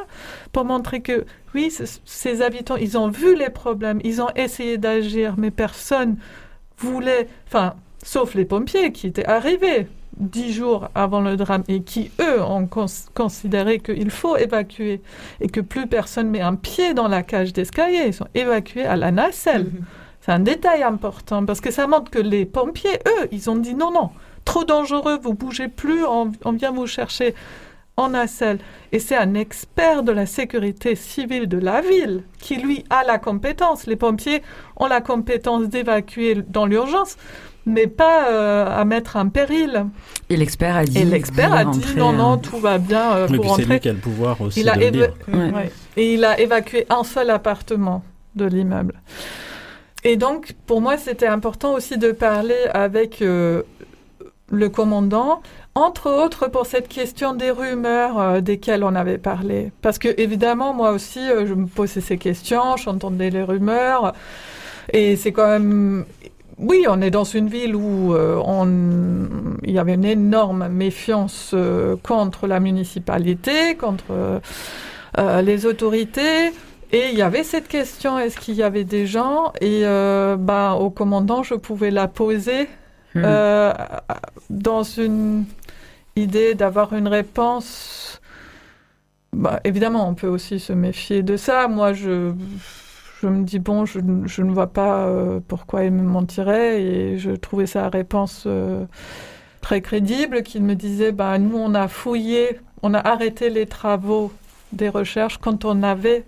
pour 0.52 0.64
montrer 0.64 1.00
que 1.00 1.26
oui, 1.52 1.74
ces 2.04 2.42
habitants, 2.42 2.76
ils 2.76 2.96
ont 2.96 3.08
vu 3.08 3.34
les 3.34 3.50
problèmes, 3.50 4.00
ils 4.04 4.22
ont 4.22 4.30
essayé 4.36 4.78
d'agir, 4.78 5.34
mais 5.36 5.50
personne 5.50 6.16
voulait, 6.78 7.26
enfin, 7.48 7.74
sauf 8.04 8.36
les 8.36 8.44
pompiers 8.44 8.92
qui 8.92 9.08
étaient 9.08 9.26
arrivés 9.26 9.88
dix 10.18 10.52
jours 10.52 10.88
avant 10.94 11.20
le 11.20 11.36
drame 11.36 11.64
et 11.68 11.82
qui, 11.82 12.10
eux, 12.20 12.42
ont 12.42 12.68
considéré 13.14 13.78
qu'il 13.80 14.10
faut 14.10 14.36
évacuer 14.36 15.00
et 15.40 15.48
que 15.48 15.60
plus 15.60 15.86
personne 15.86 16.30
met 16.30 16.40
un 16.40 16.54
pied 16.54 16.94
dans 16.94 17.08
la 17.08 17.22
cage 17.22 17.52
d'escalier, 17.52 18.04
ils 18.08 18.14
sont 18.14 18.28
évacués 18.34 18.84
à 18.84 18.96
la 18.96 19.10
nacelle. 19.10 19.64
Mhm. 19.64 19.84
C'est 20.20 20.32
un 20.32 20.40
détail 20.40 20.82
important 20.82 21.44
parce 21.46 21.60
que 21.60 21.70
ça 21.70 21.86
montre 21.86 22.10
que 22.10 22.18
les 22.18 22.44
pompiers, 22.44 22.98
eux, 23.06 23.28
ils 23.32 23.48
ont 23.48 23.56
dit 23.56 23.74
non, 23.74 23.90
non, 23.90 24.10
trop 24.44 24.64
dangereux, 24.64 25.18
vous 25.22 25.34
bougez 25.34 25.68
plus, 25.68 26.04
on, 26.04 26.52
vient 26.52 26.72
vous 26.72 26.86
chercher 26.86 27.34
en 27.96 28.10
nacelle. 28.10 28.58
Et 28.92 28.98
c'est 28.98 29.16
un 29.16 29.34
expert 29.34 30.02
de 30.02 30.12
la 30.12 30.26
sécurité 30.26 30.94
civile 30.94 31.48
de 31.48 31.58
la 31.58 31.80
ville 31.80 32.24
qui, 32.40 32.56
lui, 32.56 32.84
a 32.90 33.04
la 33.04 33.18
compétence. 33.18 33.86
Les 33.86 33.96
pompiers 33.96 34.42
ont 34.76 34.86
la 34.86 35.00
compétence 35.00 35.68
d'évacuer 35.68 36.34
dans 36.46 36.66
l'urgence 36.66 37.16
mais 37.68 37.86
pas 37.86 38.28
euh, 38.30 38.66
à 38.66 38.84
mettre 38.84 39.16
en 39.16 39.28
péril. 39.28 39.86
Et 40.28 40.36
l'expert 40.36 40.76
a 40.76 40.84
dit. 40.84 40.98
Et 40.98 41.04
l'expert 41.04 41.52
a 41.52 41.64
dit 41.64 41.84
non, 41.96 42.12
non, 42.12 42.32
hein. 42.32 42.38
tout 42.38 42.58
va 42.58 42.78
bien 42.78 43.12
euh, 43.12 43.28
pour 43.28 43.56
C'est 43.56 43.64
lui 43.64 43.80
qui 43.80 43.88
a 43.88 43.92
le 43.92 43.98
pouvoir 43.98 44.40
aussi. 44.40 44.60
Il 44.60 44.68
a 44.68 44.76
de 44.76 44.90
dire. 44.90 45.12
Et 45.96 46.14
il 46.14 46.24
a 46.24 46.40
évacué 46.40 46.86
un 46.90 47.04
seul 47.04 47.30
appartement 47.30 48.02
de 48.34 48.44
l'immeuble. 48.44 48.94
Et 50.04 50.16
donc, 50.16 50.54
pour 50.66 50.80
moi, 50.80 50.96
c'était 50.96 51.26
important 51.26 51.74
aussi 51.74 51.98
de 51.98 52.12
parler 52.12 52.66
avec 52.72 53.20
euh, 53.20 53.62
le 54.50 54.68
commandant, 54.68 55.42
entre 55.74 56.10
autres 56.10 56.48
pour 56.48 56.66
cette 56.66 56.88
question 56.88 57.34
des 57.34 57.50
rumeurs 57.50 58.40
desquelles 58.40 58.84
on 58.84 58.94
avait 58.94 59.18
parlé. 59.18 59.72
Parce 59.82 59.98
que, 59.98 60.08
évidemment, 60.16 60.72
moi 60.72 60.92
aussi, 60.92 61.20
je 61.26 61.52
me 61.54 61.66
posais 61.66 62.00
ces 62.00 62.16
questions, 62.16 62.76
j'entendais 62.76 63.30
les 63.30 63.42
rumeurs. 63.42 64.14
Et 64.92 65.16
c'est 65.16 65.32
quand 65.32 65.48
même 65.48 66.06
oui, 66.58 66.86
on 66.88 67.00
est 67.00 67.10
dans 67.10 67.24
une 67.24 67.48
ville 67.48 67.76
où 67.76 68.14
euh, 68.14 68.40
on, 68.44 68.66
il 69.62 69.70
y 69.70 69.78
avait 69.78 69.94
une 69.94 70.04
énorme 70.04 70.68
méfiance 70.68 71.52
euh, 71.54 71.96
contre 72.02 72.46
la 72.48 72.58
municipalité, 72.58 73.76
contre 73.76 74.40
euh, 75.18 75.42
les 75.42 75.66
autorités. 75.66 76.50
Et 76.90 77.10
il 77.12 77.18
y 77.18 77.22
avait 77.22 77.44
cette 77.44 77.68
question, 77.68 78.18
est-ce 78.18 78.38
qu'il 78.38 78.54
y 78.54 78.62
avait 78.62 78.84
des 78.84 79.06
gens? 79.06 79.52
Et 79.60 79.82
bah, 79.82 80.72
au 80.80 80.88
commandant, 80.88 81.42
je 81.42 81.54
pouvais 81.54 81.90
la 81.90 82.08
poser 82.08 82.66
hmm. 83.14 83.22
dans 84.48 84.82
une 84.84 85.44
idée 86.16 86.54
d'avoir 86.54 86.94
une 86.94 87.08
réponse. 87.08 88.22
Bah, 89.34 89.60
évidemment, 89.64 90.08
on 90.08 90.14
peut 90.14 90.28
aussi 90.28 90.58
se 90.60 90.72
méfier 90.72 91.22
de 91.22 91.36
ça. 91.36 91.68
Moi, 91.68 91.92
je 91.92 92.32
je 93.20 93.26
me 93.26 93.42
dis, 93.42 93.58
bon, 93.58 93.84
je, 93.84 93.98
ne 94.00 94.52
vois 94.52 94.68
pas 94.68 95.06
euh, 95.06 95.40
pourquoi 95.46 95.84
il 95.84 95.92
me 95.92 96.02
mentirait. 96.02 96.82
Et 96.82 97.18
je 97.18 97.32
trouvais 97.32 97.66
sa 97.66 97.88
réponse 97.88 98.44
euh, 98.46 98.84
très 99.60 99.80
crédible, 99.80 100.42
qu'il 100.42 100.62
me 100.62 100.74
disait, 100.74 101.12
bah, 101.12 101.38
nous, 101.38 101.58
on 101.58 101.74
a 101.74 101.88
fouillé, 101.88 102.60
on 102.82 102.94
a 102.94 103.00
arrêté 103.00 103.50
les 103.50 103.66
travaux 103.66 104.32
des 104.72 104.88
recherches 104.88 105.38
quand 105.38 105.64
on 105.64 105.74
n'avait 105.74 106.24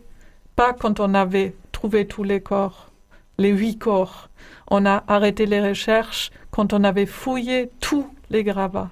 pas 0.57 0.73
quand 0.73 1.01
on 1.01 1.15
avait 1.15 1.55
trouvé 1.73 2.07
tous 2.07 2.25
les 2.25 2.41
corps, 2.41 2.91
les 3.39 3.51
huit 3.51 3.79
corps. 3.79 4.29
On 4.69 4.85
a 4.85 5.05
arrêté 5.09 5.47
les 5.47 5.61
recherches 5.61 6.31
quand 6.51 6.73
on 6.73 6.85
avait 6.85 7.07
fouillé 7.07 7.71
tous 7.81 8.07
les 8.31 8.45
gravats 8.45 8.91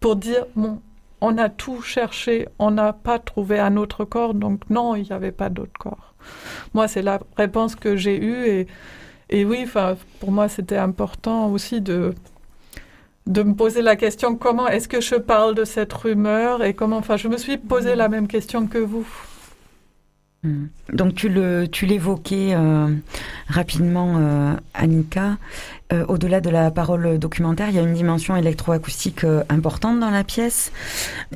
pour 0.00 0.16
dire, 0.16 0.46
bon, 0.56 0.80
on 1.20 1.38
a 1.38 1.48
tout 1.48 1.82
cherché, 1.82 2.48
on 2.58 2.72
n'a 2.72 2.92
pas 2.92 3.18
trouvé 3.18 3.58
un 3.58 3.76
autre 3.76 4.04
corps, 4.04 4.34
donc 4.34 4.68
non, 4.70 4.94
il 4.94 5.04
n'y 5.04 5.12
avait 5.12 5.32
pas 5.32 5.50
d'autre 5.50 5.78
corps. 5.78 6.13
Moi, 6.74 6.88
c'est 6.88 7.02
la 7.02 7.20
réponse 7.36 7.74
que 7.74 7.96
j'ai 7.96 8.22
eue 8.22 8.66
et, 9.30 9.44
oui, 9.44 9.66
pour 10.20 10.30
moi, 10.30 10.48
c'était 10.48 10.76
important 10.76 11.50
aussi 11.50 11.80
de, 11.80 12.14
de 13.26 13.42
me 13.42 13.54
poser 13.54 13.82
la 13.82 13.96
question 13.96 14.36
comment 14.36 14.68
est-ce 14.68 14.88
que 14.88 15.00
je 15.00 15.16
parle 15.16 15.54
de 15.54 15.64
cette 15.64 15.92
rumeur 15.92 16.62
et 16.62 16.74
comment. 16.74 16.98
Enfin, 16.98 17.16
je 17.16 17.28
me 17.28 17.36
suis 17.36 17.56
posé 17.56 17.94
la 17.94 18.08
même 18.08 18.28
question 18.28 18.66
que 18.66 18.78
vous. 18.78 19.06
Hmm. 20.44 20.66
Donc 20.92 21.14
tu 21.14 21.30
le 21.30 21.66
tu 21.66 21.86
l'évoquais 21.86 22.50
euh, 22.54 22.88
rapidement 23.48 24.16
euh, 24.18 24.54
Annika. 24.74 25.38
Euh, 25.92 26.04
au-delà 26.08 26.40
de 26.40 26.50
la 26.50 26.70
parole 26.70 27.18
documentaire 27.18 27.68
il 27.68 27.76
y 27.76 27.78
a 27.78 27.82
une 27.82 27.94
dimension 27.94 28.36
électroacoustique 28.36 29.24
importante 29.48 30.00
dans 30.00 30.10
la 30.10 30.22
pièce. 30.22 30.70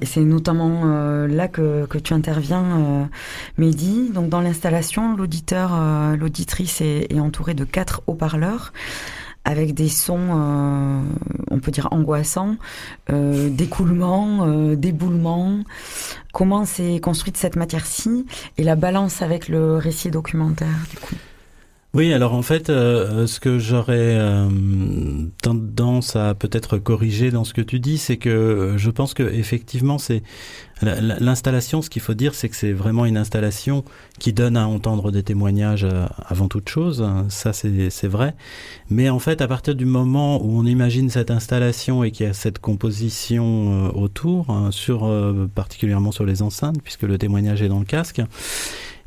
Et 0.02 0.06
c'est 0.06 0.20
notamment 0.20 0.84
là 1.26 1.48
que, 1.48 1.86
tu 1.98 2.12
interviens 2.12 3.08
Mehdi. 3.56 4.10
Donc 4.10 4.28
dans 4.28 4.42
l'installation 4.42 5.16
l'auditeur 5.16 5.78
l'auditrice 6.18 6.82
est, 6.82 7.10
est 7.10 7.20
entourée 7.20 7.54
de 7.54 7.64
quatre 7.64 8.02
haut-parleurs 8.06 8.72
avec 9.48 9.72
des 9.72 9.88
sons, 9.88 10.28
euh, 10.30 11.00
on 11.50 11.58
peut 11.58 11.70
dire 11.70 11.88
angoissants, 11.90 12.56
euh, 13.10 13.48
d'écoulement, 13.48 14.44
euh, 14.46 14.76
d'éboulement. 14.76 15.60
Comment 16.34 16.66
s'est 16.66 17.00
construite 17.00 17.38
cette 17.38 17.56
matière-ci 17.56 18.26
et 18.58 18.62
la 18.62 18.76
balance 18.76 19.22
avec 19.22 19.48
le 19.48 19.76
récit 19.78 20.10
documentaire, 20.10 20.84
du 20.90 20.98
coup? 20.98 21.14
Oui, 21.94 22.12
alors 22.12 22.34
en 22.34 22.42
fait, 22.42 22.68
euh, 22.68 23.26
ce 23.26 23.40
que 23.40 23.58
j'aurais 23.58 23.96
euh, 24.18 24.46
tendance 25.42 26.16
à 26.16 26.34
peut-être 26.34 26.76
corriger 26.76 27.30
dans 27.30 27.44
ce 27.44 27.54
que 27.54 27.62
tu 27.62 27.80
dis, 27.80 27.96
c'est 27.96 28.18
que 28.18 28.28
euh, 28.28 28.78
je 28.78 28.90
pense 28.90 29.14
que 29.14 29.22
effectivement, 29.22 29.96
c'est 29.96 30.22
l'installation. 30.82 31.80
Ce 31.80 31.88
qu'il 31.88 32.02
faut 32.02 32.12
dire, 32.12 32.34
c'est 32.34 32.50
que 32.50 32.56
c'est 32.56 32.74
vraiment 32.74 33.06
une 33.06 33.16
installation 33.16 33.84
qui 34.18 34.34
donne 34.34 34.58
à 34.58 34.68
entendre 34.68 35.10
des 35.10 35.22
témoignages 35.22 35.86
avant 36.24 36.46
toute 36.46 36.68
chose. 36.68 37.04
Ça, 37.30 37.52
c'est 37.52 38.06
vrai. 38.06 38.36
Mais 38.88 39.08
en 39.10 39.18
fait, 39.18 39.40
à 39.40 39.48
partir 39.48 39.74
du 39.74 39.86
moment 39.86 40.40
où 40.40 40.56
on 40.56 40.64
imagine 40.64 41.10
cette 41.10 41.32
installation 41.32 42.04
et 42.04 42.12
qu'il 42.12 42.26
y 42.26 42.28
a 42.28 42.32
cette 42.32 42.60
composition 42.60 43.92
autour, 43.96 44.50
hein, 44.50 44.70
sur 44.70 45.10
particulièrement 45.56 46.12
sur 46.12 46.24
les 46.24 46.42
enceintes, 46.42 46.80
puisque 46.80 47.02
le 47.02 47.18
témoignage 47.18 47.60
est 47.60 47.68
dans 47.68 47.80
le 47.80 47.84
casque 47.84 48.22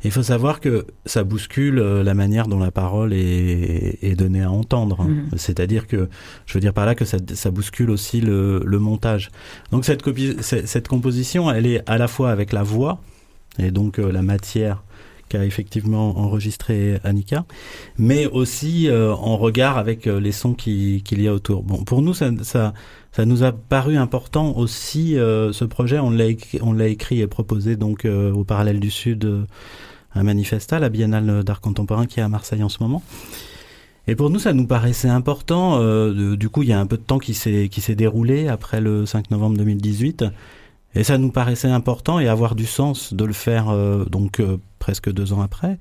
il 0.04 0.10
faut 0.10 0.22
savoir 0.22 0.60
que 0.60 0.86
ça 1.06 1.24
bouscule 1.24 1.78
euh, 1.78 2.02
la 2.02 2.14
manière 2.14 2.48
dont 2.48 2.58
la 2.58 2.70
parole 2.70 3.12
est, 3.12 3.98
est 4.02 4.14
donnée 4.16 4.42
à 4.42 4.50
entendre. 4.50 5.04
Mhm. 5.04 5.30
C'est-à-dire 5.36 5.86
que, 5.86 6.08
je 6.46 6.54
veux 6.54 6.60
dire 6.60 6.72
par 6.72 6.86
là 6.86 6.94
que 6.94 7.04
ça, 7.04 7.18
ça 7.34 7.50
bouscule 7.50 7.90
aussi 7.90 8.20
le, 8.20 8.62
le, 8.64 8.78
montage. 8.78 9.30
Donc 9.70 9.84
cette, 9.84 10.02
cette 10.42 10.88
composition, 10.88 11.50
elle 11.50 11.66
est 11.66 11.88
à 11.88 11.98
la 11.98 12.08
fois 12.08 12.30
avec 12.30 12.52
la 12.52 12.62
voix 12.62 13.00
et 13.58 13.70
donc 13.70 13.98
euh, 13.98 14.10
la 14.10 14.22
matière 14.22 14.82
qu'a 15.28 15.44
effectivement 15.44 16.18
enregistré 16.18 16.98
Annika, 17.04 17.46
mais 17.96 18.26
aussi 18.26 18.88
euh, 18.88 19.14
en 19.14 19.36
regard 19.36 19.78
avec 19.78 20.06
les 20.06 20.32
sons 20.32 20.52
qu'il 20.52 21.02
y 21.22 21.28
a 21.28 21.32
autour. 21.32 21.62
Bon, 21.62 21.84
pour 21.84 22.02
nous, 22.02 22.12
ça, 22.12 22.30
ça, 22.42 22.74
ça 23.12 23.24
nous 23.24 23.42
a 23.42 23.52
paru 23.52 23.96
important 23.96 24.56
aussi. 24.56 25.14
ce 25.14 25.64
projet, 25.64 25.98
on 26.00 26.10
l'a 26.10 26.24
on 26.60 26.72
l'a 26.72 26.88
écrit 26.88 27.20
et 27.20 27.26
proposé 27.28 27.76
donc 27.76 28.04
au 28.04 28.44
Parallèle 28.44 28.80
du 28.80 28.90
Sud 28.90 29.46
un 30.14 30.22
manifesta, 30.22 30.78
la 30.78 30.88
Biennale 30.88 31.44
d'art 31.44 31.60
contemporain 31.60 32.06
qui 32.06 32.20
est 32.20 32.22
à 32.22 32.28
Marseille 32.28 32.62
en 32.62 32.68
ce 32.68 32.82
moment. 32.82 33.02
Et 34.08 34.16
pour 34.16 34.30
nous, 34.30 34.38
ça 34.38 34.52
nous 34.52 34.66
paraissait 34.66 35.08
important. 35.08 35.78
Euh, 35.80 36.36
du 36.36 36.48
coup, 36.48 36.62
il 36.62 36.68
y 36.68 36.72
a 36.72 36.80
un 36.80 36.86
peu 36.86 36.96
de 36.96 37.02
temps 37.02 37.18
qui 37.18 37.34
s'est 37.34 37.68
qui 37.70 37.80
s'est 37.80 37.94
déroulé 37.94 38.48
après 38.48 38.80
le 38.80 39.06
5 39.06 39.30
novembre 39.30 39.56
2018, 39.58 40.24
et 40.94 41.04
ça 41.04 41.18
nous 41.18 41.30
paraissait 41.30 41.68
important 41.68 42.18
et 42.18 42.26
avoir 42.26 42.56
du 42.56 42.66
sens 42.66 43.14
de 43.14 43.24
le 43.24 43.32
faire 43.32 43.68
euh, 43.68 44.04
donc 44.04 44.40
euh, 44.40 44.58
presque 44.80 45.10
deux 45.12 45.32
ans 45.32 45.40
après, 45.40 45.78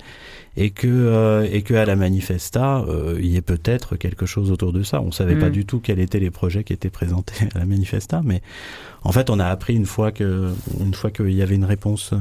et 0.55 0.69
que 0.69 1.47
et 1.51 1.63
que 1.63 1.73
à 1.73 1.85
la 1.85 1.95
manifesta, 1.95 2.85
il 3.17 3.25
y 3.25 3.37
ait 3.37 3.41
peut-être 3.41 3.95
quelque 3.95 4.27
chose 4.27 4.51
autour 4.51 4.71
de 4.71 4.83
ça. 4.83 5.01
On 5.01 5.11
savait 5.11 5.35
pas 5.35 5.49
mm. 5.49 5.53
du 5.53 5.65
tout 5.65 5.79
quels 5.79 5.99
étaient 5.99 6.19
les 6.19 6.29
projets 6.29 6.63
qui 6.63 6.73
étaient 6.73 6.91
présentés 6.91 7.47
à 7.55 7.57
la 7.57 7.65
manifesta, 7.65 8.21
mais 8.23 8.43
en 9.03 9.11
fait, 9.11 9.31
on 9.31 9.39
a 9.39 9.47
appris 9.47 9.75
une 9.75 9.87
fois 9.87 10.11
que 10.11 10.51
une 10.79 10.93
fois 10.93 11.09
qu'il 11.09 11.33
y 11.33 11.41
avait 11.41 11.55
une 11.55 11.65
réponse 11.65 12.13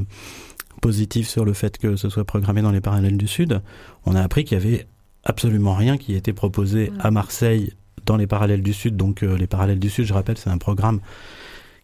positif 0.80 1.28
sur 1.28 1.44
le 1.44 1.52
fait 1.52 1.78
que 1.78 1.96
ce 1.96 2.08
soit 2.08 2.24
programmé 2.24 2.62
dans 2.62 2.72
les 2.72 2.80
parallèles 2.80 3.16
du 3.16 3.28
Sud, 3.28 3.60
on 4.06 4.14
a 4.14 4.22
appris 4.22 4.44
qu'il 4.44 4.58
y 4.58 4.60
avait 4.60 4.86
absolument 5.24 5.74
rien 5.74 5.98
qui 5.98 6.14
était 6.14 6.32
proposé 6.32 6.92
à 6.98 7.10
Marseille 7.10 7.74
dans 8.06 8.16
les 8.16 8.26
parallèles 8.26 8.62
du 8.62 8.72
Sud. 8.72 8.96
Donc 8.96 9.22
euh, 9.22 9.36
les 9.36 9.46
parallèles 9.46 9.78
du 9.78 9.90
Sud, 9.90 10.04
je 10.04 10.14
rappelle, 10.14 10.38
c'est 10.38 10.50
un 10.50 10.58
programme 10.58 11.00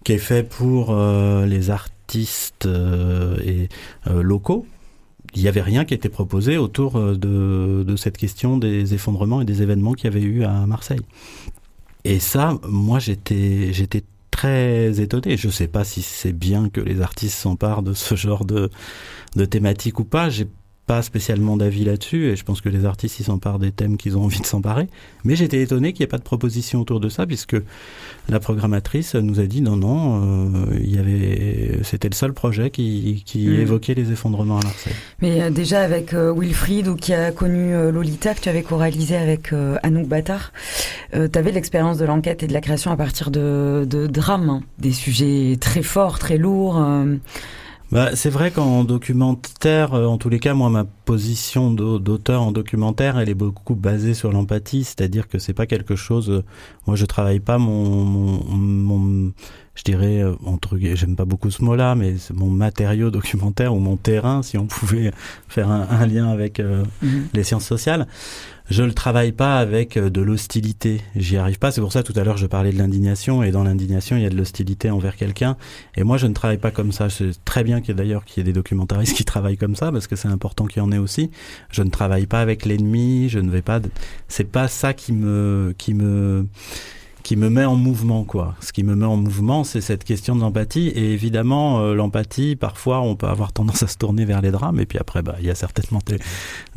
qui 0.04 0.12
est 0.12 0.18
fait 0.18 0.42
pour 0.42 0.90
euh, 0.90 1.46
les 1.46 1.70
artistes 1.70 2.66
euh, 2.66 3.36
et 3.44 3.68
locaux. 4.10 4.66
Il 5.34 5.42
n'y 5.42 5.48
avait 5.48 5.62
rien 5.62 5.84
qui 5.84 5.92
était 5.92 6.08
proposé 6.08 6.56
autour 6.56 6.98
de, 6.98 7.84
de 7.86 7.96
cette 7.96 8.16
question 8.16 8.56
des 8.56 8.94
effondrements 8.94 9.42
et 9.42 9.44
des 9.44 9.60
événements 9.60 9.92
qu'il 9.92 10.04
y 10.04 10.14
avait 10.14 10.24
eu 10.24 10.44
à 10.44 10.66
Marseille. 10.66 11.00
Et 12.04 12.20
ça, 12.20 12.56
moi, 12.66 13.00
j'étais, 13.00 13.72
j'étais 13.72 14.04
très 14.36 15.00
étonné. 15.00 15.36
Je 15.36 15.48
sais 15.48 15.66
pas 15.66 15.84
si 15.84 16.02
c'est 16.02 16.34
bien 16.34 16.68
que 16.68 16.80
les 16.80 17.00
artistes 17.00 17.38
s'emparent 17.38 17.82
de 17.82 17.94
ce 17.94 18.14
genre 18.16 18.44
de, 18.44 18.70
de 19.34 19.44
thématique 19.46 19.98
ou 19.98 20.04
pas. 20.04 20.28
Pas 20.86 21.02
spécialement 21.02 21.56
d'avis 21.56 21.84
là-dessus 21.84 22.26
et 22.26 22.36
je 22.36 22.44
pense 22.44 22.60
que 22.60 22.68
les 22.68 22.84
artistes 22.84 23.18
ils 23.18 23.24
s'emparent 23.24 23.58
des 23.58 23.72
thèmes 23.72 23.96
qu'ils 23.96 24.16
ont 24.16 24.22
envie 24.22 24.40
de 24.40 24.46
s'emparer. 24.46 24.88
Mais 25.24 25.34
j'étais 25.34 25.60
étonné 25.60 25.92
qu'il 25.92 26.02
n'y 26.02 26.04
ait 26.04 26.08
pas 26.08 26.18
de 26.18 26.22
proposition 26.22 26.80
autour 26.80 27.00
de 27.00 27.08
ça 27.08 27.26
puisque 27.26 27.56
la 28.28 28.38
programmatrice 28.38 29.16
nous 29.16 29.40
a 29.40 29.46
dit 29.46 29.62
non 29.62 29.76
non, 29.76 30.54
euh, 30.54 30.78
il 30.80 30.94
y 30.94 30.98
avait 30.98 31.80
c'était 31.82 32.08
le 32.08 32.14
seul 32.14 32.32
projet 32.32 32.70
qui, 32.70 33.24
qui 33.26 33.48
mm. 33.48 33.60
évoquait 33.60 33.94
les 33.94 34.12
effondrements 34.12 34.58
à 34.58 34.62
Marseille. 34.62 34.94
Mais 35.20 35.42
euh, 35.42 35.50
déjà 35.50 35.80
avec 35.80 36.14
euh, 36.14 36.32
Wilfried 36.32 36.86
ou 36.86 36.94
qui 36.94 37.12
a 37.12 37.32
connu 37.32 37.72
Lolita 37.90 38.34
que 38.34 38.40
tu 38.40 38.48
avais 38.48 38.62
co-réalisé 38.62 39.16
avec 39.16 39.52
Anouk 39.82 40.06
Batar, 40.06 40.52
tu 41.12 41.38
avais 41.38 41.50
l'expérience 41.50 41.98
de 41.98 42.04
l'enquête 42.04 42.42
et 42.42 42.46
de 42.46 42.52
la 42.52 42.60
création 42.60 42.92
à 42.92 42.96
partir 42.96 43.30
de, 43.30 43.86
de 43.88 44.06
drames, 44.06 44.50
hein. 44.50 44.62
des 44.78 44.92
sujets 44.92 45.56
très 45.60 45.82
forts, 45.82 46.18
très 46.18 46.38
lourds. 46.38 46.80
Bah, 47.92 48.16
c'est 48.16 48.30
vrai 48.30 48.50
qu'en 48.50 48.82
documentaire, 48.82 49.94
euh, 49.94 50.06
en 50.06 50.18
tous 50.18 50.28
les 50.28 50.40
cas, 50.40 50.54
moi, 50.54 50.70
ma 50.70 50.84
position 50.84 51.70
d'auteur 51.72 52.42
en 52.42 52.50
documentaire, 52.50 53.16
elle 53.16 53.28
est 53.28 53.34
beaucoup 53.34 53.76
basée 53.76 54.12
sur 54.12 54.32
l'empathie, 54.32 54.82
c'est-à-dire 54.82 55.28
que 55.28 55.38
c'est 55.38 55.54
pas 55.54 55.66
quelque 55.66 55.94
chose. 55.94 56.30
Euh, 56.30 56.44
moi, 56.88 56.96
je 56.96 57.06
travaille 57.06 57.38
pas 57.38 57.58
mon, 57.58 58.04
mon, 58.04 59.32
je 59.76 59.82
dirais 59.84 60.20
euh, 60.22 60.34
entre 60.44 60.76
j'aime 60.78 61.14
pas 61.14 61.24
beaucoup 61.24 61.50
ce 61.50 61.62
mot-là, 61.62 61.94
mais 61.94 62.16
c'est 62.18 62.34
mon 62.34 62.50
matériau 62.50 63.10
documentaire 63.10 63.72
ou 63.74 63.78
mon 63.78 63.96
terrain, 63.96 64.42
si 64.42 64.58
on 64.58 64.66
pouvait 64.66 65.12
faire 65.48 65.70
un, 65.70 66.06
lien 66.06 66.28
avec 66.28 66.58
mhm. 66.58 67.28
les 67.32 67.44
sciences 67.44 67.66
sociales 67.66 68.08
je 68.68 68.82
ne 68.82 68.90
travaille 68.90 69.32
pas 69.32 69.58
avec 69.58 69.96
euh, 69.96 70.10
de 70.10 70.20
l'hostilité. 70.20 71.00
J'y 71.14 71.36
arrive 71.36 71.58
pas. 71.58 71.70
C'est 71.70 71.80
pour 71.80 71.92
ça 71.92 72.02
tout 72.02 72.12
à 72.16 72.24
l'heure 72.24 72.36
je 72.36 72.46
parlais 72.46 72.72
de 72.72 72.78
l'indignation 72.78 73.42
et 73.42 73.50
dans 73.50 73.62
l'indignation 73.62 74.16
il 74.16 74.22
y 74.22 74.26
a 74.26 74.30
de 74.30 74.36
l'hostilité 74.36 74.90
envers 74.90 75.16
quelqu'un. 75.16 75.56
Et 75.96 76.02
moi 76.02 76.16
je 76.16 76.26
ne 76.26 76.34
travaille 76.34 76.58
pas 76.58 76.70
comme 76.70 76.92
ça. 76.92 77.08
C'est 77.08 77.32
très 77.44 77.62
bien 77.62 77.80
qu'il 77.80 77.90
y 77.90 77.92
ait 77.92 77.94
d'ailleurs 77.94 78.24
qu'il 78.24 78.40
y 78.40 78.40
ait 78.42 78.44
des 78.44 78.52
documentaristes 78.52 79.16
qui 79.16 79.24
travaillent 79.24 79.56
comme 79.56 79.76
ça 79.76 79.92
parce 79.92 80.06
que 80.06 80.16
c'est 80.16 80.28
important 80.28 80.66
qu'il 80.66 80.82
y 80.82 80.84
en 80.84 80.90
ait 80.90 80.98
aussi. 80.98 81.30
Je 81.70 81.82
ne 81.82 81.90
travaille 81.90 82.26
pas 82.26 82.40
avec 82.40 82.64
l'ennemi. 82.64 83.28
Je 83.28 83.38
ne 83.38 83.50
vais 83.50 83.62
pas. 83.62 83.80
C'est 84.28 84.50
pas 84.50 84.68
ça 84.68 84.94
qui 84.94 85.12
me 85.12 85.74
qui 85.78 85.94
me 85.94 86.46
qui 87.26 87.34
me 87.34 87.50
met 87.50 87.64
en 87.64 87.74
mouvement, 87.74 88.22
quoi. 88.22 88.54
Ce 88.60 88.72
qui 88.72 88.84
me 88.84 88.94
met 88.94 89.04
en 89.04 89.16
mouvement, 89.16 89.64
c'est 89.64 89.80
cette 89.80 90.04
question 90.04 90.36
de 90.36 90.42
l'empathie. 90.42 90.92
Et 90.94 91.12
évidemment, 91.12 91.80
euh, 91.80 91.92
l'empathie, 91.92 92.54
parfois, 92.54 93.00
on 93.00 93.16
peut 93.16 93.26
avoir 93.26 93.52
tendance 93.52 93.82
à 93.82 93.88
se 93.88 93.96
tourner 93.96 94.24
vers 94.24 94.40
les 94.42 94.52
drames. 94.52 94.78
Et 94.78 94.86
puis 94.86 94.96
après, 94.96 95.22
bah, 95.22 95.34
il 95.40 95.44
y 95.44 95.50
a 95.50 95.56
certainement 95.56 95.98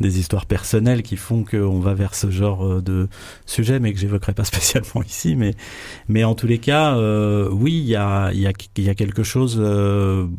des, 0.00 0.18
histoires 0.18 0.46
personnelles 0.46 1.04
qui 1.04 1.16
font 1.16 1.44
qu'on 1.44 1.78
va 1.78 1.94
vers 1.94 2.16
ce 2.16 2.32
genre 2.32 2.66
euh, 2.66 2.82
de 2.82 3.08
sujet, 3.46 3.78
mais 3.78 3.92
que 3.92 4.00
j'évoquerai 4.00 4.32
pas 4.32 4.42
spécialement 4.54 5.04
ici. 5.06 5.36
Mais, 5.36 5.54
mais 6.08 6.24
en 6.24 6.34
tous 6.34 6.48
les 6.48 6.58
cas, 6.58 6.96
euh, 6.96 7.48
oui, 7.52 7.74
il 7.74 7.86
y 7.86 7.94
a, 7.94 8.32
y, 8.32 8.52
y 8.78 8.88
a 8.88 8.94
quelque 8.96 9.22
chose. 9.22 9.56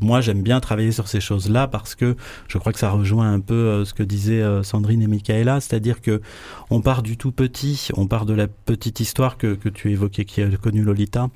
moi, 0.01 0.19
j'aime 0.19 0.41
bien 0.43 0.59
travailler 0.59 0.91
sur 0.91 1.07
ces 1.07 1.21
choses-là 1.21 1.67
parce 1.67 1.95
que 1.95 2.17
je 2.49 2.57
crois 2.57 2.73
que 2.73 2.79
ça 2.79 2.89
rejoint 2.89 3.31
un 3.31 3.39
peu 3.39 3.85
ce 3.85 3.93
que 3.93 4.03
disaient 4.03 4.43
Sandrine 4.61 5.03
et 5.03 5.07
Michaela, 5.07 5.61
c'est-à-dire 5.61 6.01
que 6.01 6.21
on 6.69 6.81
part 6.81 7.01
du 7.01 7.15
tout 7.15 7.31
petit, 7.31 7.87
on 7.95 8.07
part 8.07 8.25
de 8.25 8.33
la 8.33 8.49
petite 8.49 8.99
histoire 8.99 9.37
que, 9.37 9.53
que 9.53 9.69
tu 9.69 9.89
évoques 9.89 10.00
qui 10.09 10.41
a 10.41 10.49
connu 10.57 10.81
Lolita, 10.81 11.29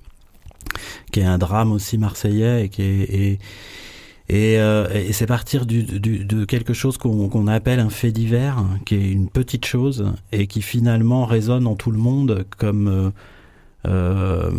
qui 1.12 1.20
est 1.20 1.26
un 1.26 1.38
drame 1.38 1.72
aussi 1.72 1.98
marseillais 1.98 2.66
et 2.66 2.70
qui 2.70 2.82
est 2.82 3.40
et, 4.28 4.60
euh, 4.60 5.12
c'est 5.12 5.28
partir 5.28 5.66
de 5.66 6.46
quelque 6.46 6.74
chose 6.74 6.98
qu'on 6.98 7.48
appelle 7.48 7.80
un 7.80 7.90
fait 7.90 8.12
divers, 8.12 8.64
qui 8.86 8.96
est 8.96 9.12
une 9.12 9.30
petite 9.30 9.66
chose 9.66 10.14
et 10.32 10.48
qui 10.48 10.62
finalement 10.62 11.26
résonne 11.26 11.68
en 11.68 11.76
tout 11.76 11.92
le 11.92 12.00
monde 12.00 12.46
comme, 12.58 12.88
euh, 12.88 13.10
euh 13.88 14.52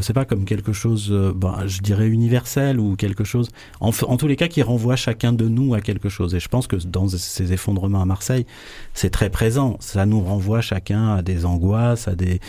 sais 0.00 0.12
pas, 0.12 0.24
comme 0.24 0.44
quelque 0.44 0.72
chose, 0.72 1.08
euh, 1.12 1.32
ben, 1.32 1.66
je 1.66 1.82
dirais 1.82 2.08
universel 2.08 2.80
ou 2.80 2.96
quelque 2.96 3.22
chose, 3.22 3.50
en, 3.78 3.90
en, 3.90 4.16
tous 4.16 4.26
les 4.26 4.34
cas 4.34 4.48
qui 4.48 4.62
renvoie 4.62 4.96
chacun 4.96 5.32
de 5.32 5.46
nous 5.46 5.74
à 5.74 5.80
quelque 5.80 6.08
chose. 6.08 6.34
Et 6.34 6.40
je 6.40 6.48
pense 6.48 6.66
que 6.66 6.74
dans 6.74 7.06
ces 7.06 7.52
effondrements 7.52 8.02
à 8.02 8.06
Marseille, 8.06 8.44
c'est 8.92 9.10
très 9.10 9.30
présent. 9.30 9.76
Ça 9.78 10.04
nous 10.04 10.20
renvoie 10.20 10.62
chacun 10.62 11.14
à 11.14 11.22
des 11.22 11.44
angoisses, 11.44 12.08
à 12.08 12.16
des 12.16 12.40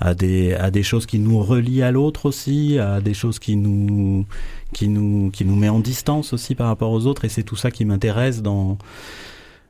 à 0.00 0.14
des 0.14 0.54
à 0.54 0.70
des 0.70 0.82
choses 0.82 1.06
qui 1.06 1.18
nous 1.18 1.42
relient 1.42 1.82
à 1.82 1.90
l'autre 1.90 2.26
aussi, 2.26 2.78
à 2.78 3.00
des 3.00 3.14
choses 3.14 3.38
qui 3.38 3.56
nous 3.56 4.26
qui 4.72 4.88
nous 4.88 5.30
qui 5.30 5.44
nous 5.44 5.56
met 5.56 5.68
en 5.68 5.80
distance 5.80 6.32
aussi 6.32 6.54
par 6.54 6.68
rapport 6.68 6.90
aux 6.90 7.06
autres 7.06 7.24
et 7.24 7.28
c'est 7.28 7.42
tout 7.42 7.56
ça 7.56 7.70
qui 7.70 7.84
m'intéresse 7.84 8.42
dans 8.42 8.78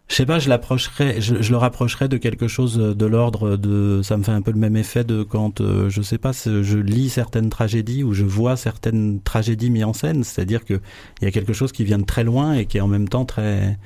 je 0.08 0.14
sais 0.14 0.26
pas, 0.26 0.38
je 0.38 0.48
l'approcherais, 0.48 1.20
je, 1.20 1.34
le 1.34 1.56
rapprocherais 1.56 2.08
de 2.08 2.16
quelque 2.16 2.46
chose 2.46 2.76
de 2.76 3.06
l'ordre 3.06 3.56
de, 3.56 4.02
ça 4.04 4.16
me 4.16 4.22
fait 4.22 4.30
un 4.30 4.40
peu 4.40 4.52
le 4.52 4.58
même 4.58 4.76
effet 4.76 5.02
de 5.02 5.24
quand, 5.24 5.60
euh, 5.60 5.90
je 5.90 6.00
sais 6.00 6.18
pas, 6.18 6.30
je 6.32 6.78
lis 6.78 7.10
certaines 7.10 7.50
tragédies 7.50 8.04
ou 8.04 8.12
je 8.12 8.24
vois 8.24 8.56
certaines 8.56 9.20
tragédies 9.20 9.68
mises 9.68 9.84
en 9.84 9.92
scène, 9.92 10.22
c'est-à-dire 10.22 10.64
que 10.64 10.80
il 11.20 11.24
y 11.24 11.26
a 11.26 11.32
quelque 11.32 11.52
chose 11.52 11.72
qui 11.72 11.82
vient 11.84 11.98
de 11.98 12.04
très 12.04 12.22
loin 12.22 12.54
et 12.54 12.66
qui 12.66 12.78
est 12.78 12.80
en 12.80 12.86
même 12.86 13.08
temps 13.08 13.24
très, 13.24 13.78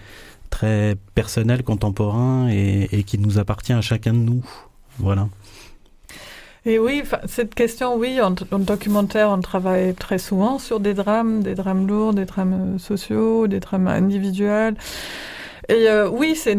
très 0.50 0.96
personnel, 1.14 1.62
contemporain 1.62 2.48
et 2.50 3.02
qui 3.04 3.18
nous 3.18 3.38
appartient 3.38 3.72
à 3.72 3.80
chacun 3.80 4.12
de 4.12 4.18
nous. 4.18 4.44
Voilà. 4.98 5.28
Et 6.66 6.78
oui, 6.78 7.02
cette 7.26 7.54
question, 7.54 7.96
oui, 7.96 8.20
en, 8.20 8.32
documentaire, 8.32 9.30
on 9.30 9.40
travaille 9.40 9.94
très 9.94 10.18
souvent 10.18 10.58
sur 10.58 10.78
des 10.78 10.92
drames, 10.92 11.42
des 11.42 11.54
drames 11.54 11.86
lourds, 11.86 12.12
des 12.12 12.26
drames 12.26 12.74
euh, 12.74 12.78
sociaux, 12.78 13.46
des 13.46 13.60
drames 13.60 13.86
individuels. 13.86 14.76
Et 15.70 15.88
euh, 15.88 16.08
oui, 16.08 16.34
c'est 16.36 16.58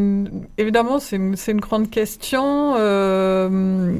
évidemment, 0.57 0.99
c'est 0.99 1.17
une, 1.17 1.35
une, 1.47 1.59
grande 1.59 1.91
question. 1.91 2.73
Euh, 2.77 3.93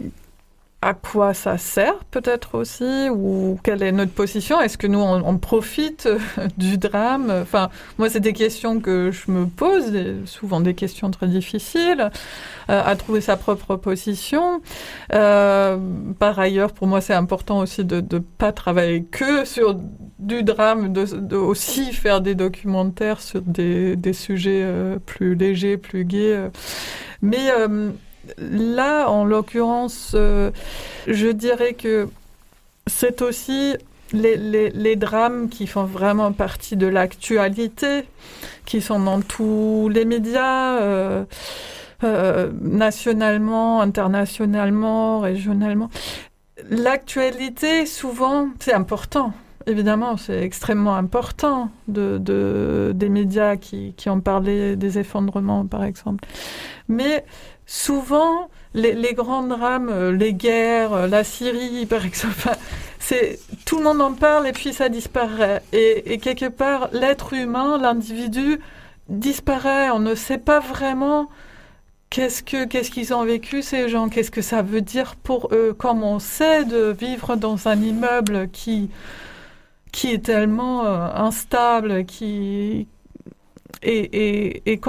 à 0.84 0.96
quoi 0.96 1.36
ça 1.36 1.60
sert 1.60 2.04
peut-être 2.10 2.56
aussi 2.56 3.08
ou 3.12 3.60
quelle 3.64 3.84
est 3.84 3.92
notre 3.92 4.12
position? 4.12 4.60
Est-ce 4.60 4.80
que 4.80 4.88
nous 4.88 5.00
on, 5.00 5.38
profite 5.38 6.10
du 6.58 6.80
drame? 6.80 7.32
Enfin, 7.42 7.70
moi 8.00 8.10
c'est 8.10 8.20
des 8.20 8.34
questions 8.34 8.80
que 8.80 9.12
je 9.12 9.30
me 9.30 9.46
pose, 9.46 9.94
souvent 10.26 10.60
des 10.60 10.74
questions 10.74 11.12
très 11.12 11.28
difficiles 11.28 12.10
euh, 12.70 12.82
à 12.84 12.96
trouver 12.96 13.22
sa 13.22 13.38
propre 13.38 13.76
position. 13.76 14.62
Euh, 15.14 15.78
par 16.18 16.40
ailleurs, 16.40 16.74
pour 16.74 16.88
moi 16.88 17.00
c'est 17.00 17.14
important 17.14 17.60
aussi 17.60 17.86
de 17.86 17.98
ne 17.98 18.20
pas 18.20 18.52
travailler 18.52 19.04
que 19.04 19.46
sur 19.46 19.78
du 20.18 20.42
drame, 20.42 20.94
de, 20.94 21.36
aussi 21.36 21.94
faire 21.94 22.22
des 22.22 22.34
documentaires 22.34 23.22
sur 23.22 23.44
des, 23.44 23.96
des 23.96 24.14
sujets 24.14 24.62
euh, 24.64 24.98
plus 24.98 25.36
légers, 25.36 25.78
plus 25.78 26.06
gais. 26.06 26.50
Mais 27.22 27.52
Là, 28.38 29.10
en 29.10 29.26
l'occurrence, 29.26 30.12
euh, 30.16 30.52
je 31.08 31.28
dirais 31.28 31.74
que 31.74 32.08
c'est 32.88 33.22
aussi 33.22 33.76
les, 34.14 34.96
drames 34.96 35.50
qui 35.50 35.68
font 35.68 35.86
vraiment 35.86 36.32
partie 36.32 36.76
de 36.76 36.88
l'actualité, 36.88 38.04
qui 38.66 38.82
sont 38.82 39.00
dans 39.00 39.22
tous 39.22 39.90
les 39.90 40.06
médias, 40.06 40.80
euh, 40.82 41.26
euh, 42.04 42.52
nationalement, 42.62 43.82
internationalement, 43.82 45.20
régionalement. 45.20 45.90
L'actualité, 46.70 47.86
souvent, 47.86 48.50
c'est 48.60 48.74
important. 48.74 49.34
Évidemment, 49.68 50.18
c'est 50.18 50.42
extrêmement 50.42 50.96
important 50.96 51.70
de, 51.88 52.92
des 52.94 53.10
médias 53.10 53.58
qui, 53.58 53.94
qui 53.96 54.10
ont 54.10 54.20
parlé 54.20 54.76
des 54.76 54.98
effondrements, 55.00 55.66
par 55.66 55.84
exemple. 55.84 56.28
Mais 56.88 57.24
souvent, 57.72 58.50
les, 58.74 59.14
grands 59.14 59.44
drames, 59.44 59.90
euh, 59.90 60.12
les 60.12 60.34
guerres, 60.34 60.94
euh, 60.94 61.08
la 61.08 61.24
Syrie, 61.24 61.86
par 61.90 62.06
exemple, 62.06 62.50
c'est 63.00 63.40
tout 63.66 63.78
le 63.78 63.86
monde 63.86 64.02
en 64.02 64.14
parle 64.14 64.48
et 64.48 64.52
puis 64.52 64.74
ça 64.74 64.90
disparaît. 64.90 65.64
Et, 65.72 66.18
quelque 66.18 66.50
part, 66.50 66.90
l'être 66.92 67.34
humain, 67.34 67.78
l'individu 67.78 68.60
disparaît. 69.08 69.90
On 69.90 70.00
ne 70.00 70.16
sait 70.16 70.38
pas 70.38 70.60
vraiment 70.60 71.30
qu'est-ce 72.10 72.44
que 72.44 72.66
qu'est-ce 72.66 72.92
qu'ils 72.92 73.14
ont 73.14 73.24
vécu 73.24 73.62
ces 73.62 73.88
gens, 73.88 74.10
qu'est-ce 74.10 74.32
que 74.32 74.42
ça 74.42 74.62
veut 74.62 74.82
dire 74.82 75.16
pour 75.16 75.50
eux? 75.54 75.74
Comme 75.78 76.04
on 76.04 76.20
sait 76.20 76.66
de 76.66 76.92
vivre 76.92 77.38
dans 77.38 77.70
un 77.70 77.82
immeuble 77.82 78.50
qui 78.52 78.90
qui 79.94 80.12
est 80.12 80.26
tellement 80.26 80.86
euh, 80.86 81.08
instable, 81.16 82.06
qui 82.06 82.88
et, 83.84 84.72
et, 84.72 84.80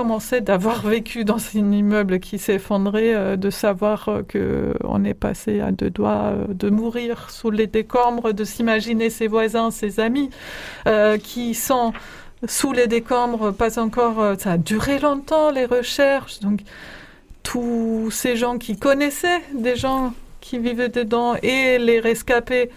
d'avoir 0.40 0.82
vécu 0.86 1.24
dans 1.24 1.38
un 1.54 1.72
immeuble 1.72 2.20
qui 2.20 2.38
s'effondrait, 2.38 3.14
euh, 3.14 3.36
de 3.36 3.50
savoir 3.50 4.09
euh, 4.09 4.22
que 4.22 4.74
on 4.84 5.04
est 5.04 5.14
passé 5.14 5.60
à 5.60 5.72
deux 5.72 5.90
doigts 5.90 6.32
euh, 6.32 6.44
de 6.48 6.70
mourir 6.70 7.30
sous 7.30 7.50
les 7.50 7.66
décombres, 7.66 8.32
de 8.32 8.44
s'imaginer 8.44 9.10
ses 9.10 9.26
voisins, 9.26 9.70
ses 9.70 10.00
amis 10.00 10.30
qui 11.22 11.54
sont 11.54 11.92
sous 12.46 12.72
les 12.72 12.86
décombres, 12.86 13.52
pas 13.52 13.78
encore. 13.78 14.34
ça 14.38 14.52
a 14.52 14.59
duré 14.59 14.98
longtemps 14.98 15.50
les 15.50 15.64
recherches, 15.64 16.40
donc 16.40 16.60
tous 17.42 18.10
ces 18.10 18.36
gens 18.36 18.59
qui 18.59 18.76
connaissaient 18.76 19.42
des 19.54 19.76
gens 19.76 20.12
qui 20.40 20.59
vivaient 20.59 20.88
dedans 20.88 21.34
et 21.42 21.78
les 21.78 22.00
rescapés 22.00 22.70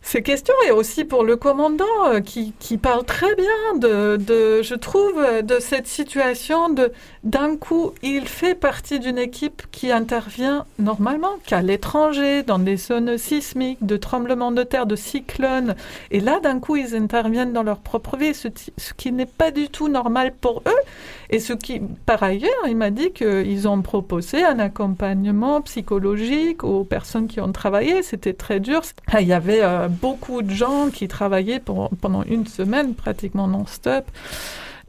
ces 0.00 0.22
questions 0.22 0.54
et 0.66 0.70
aussi 0.70 1.04
pour 1.04 1.24
le 1.24 1.36
commandant 1.36 1.84
euh, 2.06 2.20
qui, 2.20 2.54
qui 2.58 2.78
parle 2.78 3.04
très 3.04 3.34
bien 3.34 3.78
de, 3.78 4.16
de, 4.16 4.62
je 4.62 4.74
trouve, 4.74 5.42
de 5.42 5.58
cette 5.58 5.86
situation 5.86 6.70
de 6.70 6.92
d'un 7.24 7.56
coup, 7.56 7.92
il 8.02 8.26
fait 8.28 8.54
partie 8.54 8.98
d'une 9.00 9.18
équipe 9.18 9.62
qui 9.72 9.90
intervient 9.90 10.64
normalement 10.78 11.36
qu'à 11.46 11.62
l'étranger, 11.62 12.42
dans 12.42 12.58
des 12.58 12.76
zones 12.76 13.18
sismiques, 13.18 13.84
de 13.84 13.96
tremblements 13.96 14.52
de 14.52 14.62
terre, 14.62 14.86
de 14.86 14.96
cyclones. 14.96 15.74
Et 16.10 16.20
là, 16.20 16.40
d'un 16.40 16.60
coup, 16.60 16.76
ils 16.76 16.94
interviennent 16.94 17.52
dans 17.52 17.62
leur 17.62 17.78
propre 17.78 18.16
vie, 18.16 18.34
ce, 18.34 18.48
qui 18.96 19.12
n'est 19.12 19.26
pas 19.26 19.50
du 19.50 19.68
tout 19.68 19.88
normal 19.88 20.32
pour 20.40 20.62
eux. 20.66 20.82
Et 21.30 21.40
ce 21.40 21.52
qui, 21.52 21.80
par 22.06 22.22
ailleurs, 22.22 22.66
il 22.66 22.76
m'a 22.76 22.90
dit 22.90 23.10
qu'ils 23.12 23.68
ont 23.68 23.82
proposé 23.82 24.44
un 24.44 24.58
accompagnement 24.58 25.60
psychologique 25.62 26.64
aux 26.64 26.84
personnes 26.84 27.26
qui 27.26 27.40
ont 27.40 27.52
travaillé. 27.52 28.02
C'était 28.02 28.32
très 28.32 28.60
dur. 28.60 28.82
Il 29.18 29.26
y 29.26 29.32
avait 29.32 29.62
euh, 29.62 29.88
beaucoup 29.88 30.42
de 30.42 30.50
gens 30.50 30.88
qui 30.90 31.08
travaillaient 31.08 31.60
pendant 31.60 32.22
une 32.22 32.46
semaine, 32.46 32.94
pratiquement 32.94 33.46
non-stop, 33.46 34.04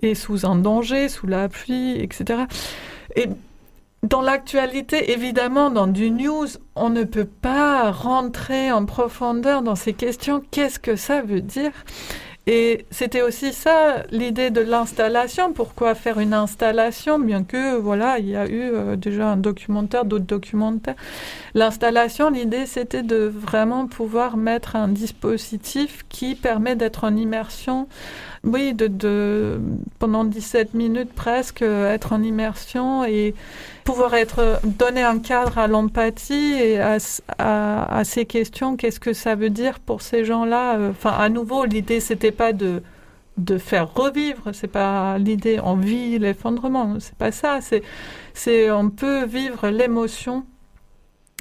et 0.02 0.16
sous 0.16 0.46
un 0.46 0.56
danger, 0.56 1.10
sous 1.10 1.28
la 1.28 1.50
pluie, 1.50 2.00
etc. 2.00 2.44
Et 3.16 3.28
dans 4.04 4.22
l'actualité, 4.22 5.12
évidemment, 5.12 5.70
dans 5.70 5.88
du 5.88 6.10
news, 6.10 6.48
on 6.76 6.90
ne 6.90 7.04
peut 7.04 7.26
pas 7.26 7.92
rentrer 7.92 8.72
en 8.72 8.86
profondeur 8.86 9.62
dans 9.62 9.76
ces 9.76 9.94
questions. 9.94 10.42
Qu'est-ce 10.52 10.80
que 10.80 10.96
ça 10.96 11.22
veut 11.22 11.42
dire? 11.42 11.72
Et 12.48 12.86
c'était 12.90 13.22
aussi 13.22 13.54
ça 13.54 14.04
l'idée 14.10 14.50
de 14.50 14.62
l'installation. 14.62 15.54
Pourquoi 15.54 15.94
faire 15.94 16.20
une 16.20 16.34
installation, 16.34 17.20
bien 17.20 17.44
que 17.44 17.76
voilà, 17.76 18.18
il 18.18 18.28
y 18.28 18.36
a 18.36 18.48
eu 18.48 18.72
euh, 18.74 18.96
déjà 18.96 19.28
un 19.28 19.38
documentaire, 19.38 20.06
d'autres 20.06 20.26
documentaires. 20.26 20.96
L'installation, 21.54 22.32
l'idée, 22.32 22.66
c'était 22.66 23.04
de 23.04 23.32
vraiment 23.32 23.86
pouvoir 23.86 24.36
mettre 24.36 24.76
un 24.76 24.88
dispositif 24.88 26.06
qui 26.10 26.34
permet 26.34 26.76
d'être 26.76 27.04
en 27.04 27.16
immersion 27.16 27.88
oui, 28.44 28.74
de, 28.74 28.88
de, 28.88 29.60
pendant 30.00 30.24
17 30.24 30.74
minutes 30.74 31.14
presque, 31.14 31.62
être 31.62 32.14
en 32.14 32.24
immersion 32.24 33.04
et 33.04 33.34
pouvoir 33.84 34.14
être 34.14 34.60
donner 34.64 35.04
un 35.04 35.20
cadre 35.20 35.58
à 35.58 35.68
l'empathie 35.68 36.54
et 36.54 36.80
à, 36.80 36.98
à, 37.38 38.04
ces 38.04 38.26
questions. 38.26 38.78
Qu'est-ce 38.78 39.00
que 39.00 39.14
ça 39.14 39.36
veut 39.36 39.50
dire 39.50 39.80
pour 39.80 40.02
ces 40.02 40.24
gens-là 40.24 40.78
Enfin, 40.90 41.12
à 41.12 41.30
nouveau, 41.30 41.66
l'idée 41.66 42.00
c'était 42.00 42.32
pas 42.32 42.54
de 42.54 42.82
de 43.38 43.58
faire 43.58 43.94
revivre, 43.94 44.50
c'est 44.54 44.68
pas 44.68 45.18
l'idée 45.18 45.60
on 45.64 45.76
vit 45.76 46.20
l'effondrement, 46.20 46.98
c'est 47.00 47.16
pas 47.16 47.32
ça, 47.32 47.60
c'est 47.62 47.84
c'est 48.34 48.70
on 48.70 48.90
peut 48.90 49.26
vivre 49.26 49.70
l'émotion 49.70 50.46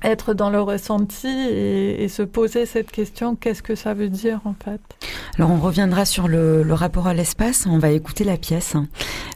être 0.03 0.35
dans 0.35 0.51
le 0.51 0.61
ressenti 0.61 1.27
et, 1.29 2.09
se 2.09 2.23
poser 2.23 2.67
cette 2.67 2.91
question, 2.91 3.37
qu'est-ce 3.37 3.63
que 3.63 3.75
ça 3.75 3.95
veut 3.95 4.09
dire 4.09 4.41
en 4.45 4.55
fait? 4.55 4.81
Alors 5.37 5.51
on 5.51 5.59
reviendra 5.59 6.05
sur 6.05 6.29
le, 6.29 6.65
rapport 6.73 7.07
à 7.07 7.15
l'espace, 7.15 7.67
on 7.69 7.79
va 7.79 7.91
écouter 7.91 8.25
la 8.25 8.37
pièce, 8.37 8.77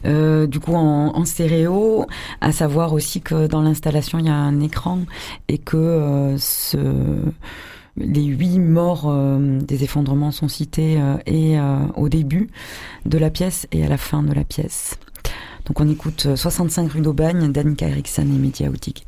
euh, 0.05 0.47
du 0.47 0.59
coup 0.59 0.73
en, 0.73 1.25
stéréo, 1.25 2.05
à 2.41 2.51
savoir 2.51 2.93
aussi 2.93 3.21
que 3.21 3.47
dans 3.47 3.61
l'installation 3.61 4.19
il 4.19 4.25
y 4.25 4.29
a 4.29 4.35
un 4.35 4.59
écran 4.61 5.01
et 5.49 5.57
que 5.57 5.77
euh, 5.77 6.37
ce, 6.37 6.77
les 7.97 8.23
huit 8.23 8.59
morts 8.59 9.05
euh, 9.07 9.59
des 9.59 9.83
effondrements 9.83 10.31
sont 10.31 10.47
cités 10.47 10.99
et 11.25 11.57
au 11.95 12.09
début 12.09 12.49
de 13.05 13.17
la 13.17 13.29
pièce 13.29 13.67
et 13.71 13.85
à 13.85 13.89
la 13.89 13.97
fin 13.97 14.23
de 14.23 14.33
la 14.33 14.43
pièce. 14.43 14.97
Donc 15.65 15.79
on 15.79 15.87
écoute 15.87 16.35
65 16.35 16.91
rue 16.91 17.01
d'Aubagne, 17.01 17.51
Danica 17.51 17.87
Eriksson 17.87 18.23
et 18.23 18.39
Média 18.39 18.69
Outig. 18.69 19.05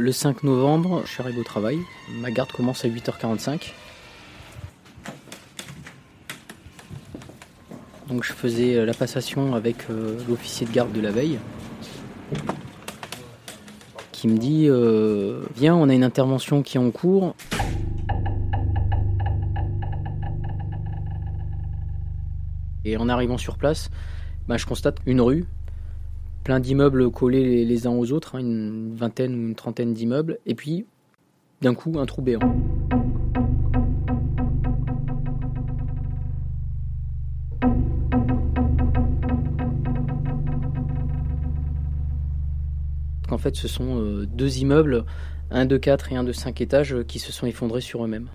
Le 0.00 0.12
5 0.12 0.44
novembre, 0.44 1.02
je 1.04 1.10
suis 1.10 1.22
arrivé 1.22 1.40
au 1.40 1.44
travail. 1.44 1.78
Ma 2.22 2.30
garde 2.30 2.50
commence 2.50 2.86
à 2.86 2.88
8h45. 2.88 3.72
Donc 8.08 8.24
je 8.24 8.32
faisais 8.32 8.76
euh, 8.76 8.86
la 8.86 8.94
passation 8.94 9.54
avec 9.54 9.90
euh, 9.90 10.18
l'officier 10.26 10.66
de 10.66 10.72
garde 10.72 10.90
de 10.92 11.02
la 11.02 11.10
veille 11.10 11.38
qui 14.10 14.26
me 14.26 14.38
dit 14.38 14.68
euh, 14.70 15.42
Viens, 15.56 15.74
on 15.74 15.90
a 15.90 15.92
une 15.92 16.02
intervention 16.02 16.62
qui 16.62 16.78
est 16.78 16.80
en 16.80 16.90
cours. 16.90 17.34
Et 22.86 22.96
en 22.96 23.10
arrivant 23.10 23.36
sur 23.36 23.58
place, 23.58 23.90
bah, 24.48 24.56
je 24.56 24.64
constate 24.64 24.96
une 25.04 25.20
rue 25.20 25.44
plein 26.44 26.60
d'immeubles 26.60 27.10
collés 27.10 27.64
les, 27.64 27.86
uns 27.86 27.90
aux 27.90 28.12
autres, 28.12 28.36
hein, 28.36 28.40
une 28.40 28.94
vingtaine 28.94 29.34
ou 29.34 29.48
une 29.48 29.54
trentaine 29.54 29.94
d'immeubles, 29.94 30.38
et 30.46 30.54
puis 30.54 30.86
d'un 31.60 31.74
coup 31.74 31.92
un 31.98 32.06
trou 32.06 32.22
béant. 32.22 32.40
qu'en 43.28 43.38
fait 43.38 43.54
ce 43.54 43.68
sont 43.68 44.00
euh, 44.00 44.26
deux 44.26 44.58
immeubles, 44.58 45.04
un 45.52 45.64
de 45.64 45.76
4 45.76 46.12
et 46.12 46.16
un 46.16 46.24
de 46.24 46.32
5 46.32 46.60
étages, 46.60 46.94
euh, 46.94 47.04
qui 47.04 47.20
se 47.20 47.30
sont 47.30 47.46
effondrés 47.46 47.80
sur 47.80 48.04
eux-mêmes. 48.04 48.28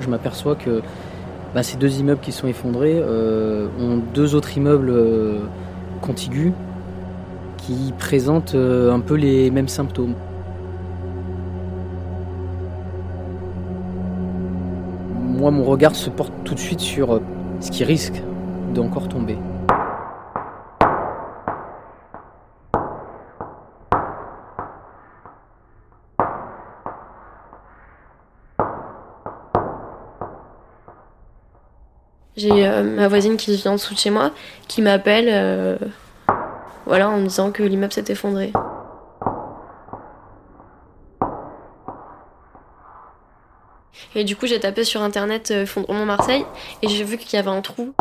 Je 0.00 0.08
m'aperçois 0.08 0.56
que 0.56 0.82
bah, 1.54 1.62
ces 1.62 1.76
deux 1.76 1.98
immeubles 1.98 2.20
qui 2.20 2.32
sont 2.32 2.46
effondrés 2.46 2.96
euh, 2.96 3.68
ont 3.80 4.00
deux 4.14 4.34
autres 4.34 4.56
immeubles 4.56 4.90
euh, 4.90 5.40
contigus 6.00 6.52
qui 7.58 7.92
présentent 7.98 8.54
euh, 8.54 8.92
un 8.92 9.00
peu 9.00 9.14
les 9.14 9.50
mêmes 9.50 9.68
symptômes. 9.68 10.14
Moi, 15.38 15.50
mon 15.50 15.64
regard 15.64 15.94
se 15.94 16.10
porte 16.10 16.32
tout 16.44 16.54
de 16.54 16.60
suite 16.60 16.80
sur 16.80 17.20
ce 17.60 17.70
qui 17.70 17.82
risque 17.82 18.22
d'encore 18.74 19.08
tomber. 19.08 19.38
Euh, 32.50 32.82
ma 32.82 33.08
voisine 33.08 33.36
qui 33.36 33.54
vient 33.56 33.72
en 33.72 33.74
dessous 33.74 33.94
de 33.94 33.98
chez 33.98 34.10
moi 34.10 34.32
qui 34.68 34.82
m'appelle 34.82 35.28
euh, 35.28 35.76
voilà, 36.86 37.08
en 37.10 37.18
me 37.18 37.26
disant 37.26 37.52
que 37.52 37.62
l'immeuble 37.62 37.92
s'est 37.92 38.04
effondré. 38.08 38.52
Et 44.14 44.24
du 44.24 44.34
coup, 44.34 44.46
j'ai 44.46 44.58
tapé 44.58 44.82
sur 44.82 45.02
internet 45.02 45.50
euh, 45.50 45.62
effondrement 45.62 46.04
Marseille 46.04 46.44
et 46.82 46.88
j'ai 46.88 47.04
vu 47.04 47.16
qu'il 47.16 47.36
y 47.36 47.38
avait 47.38 47.50
un 47.50 47.60
trou 47.60 47.94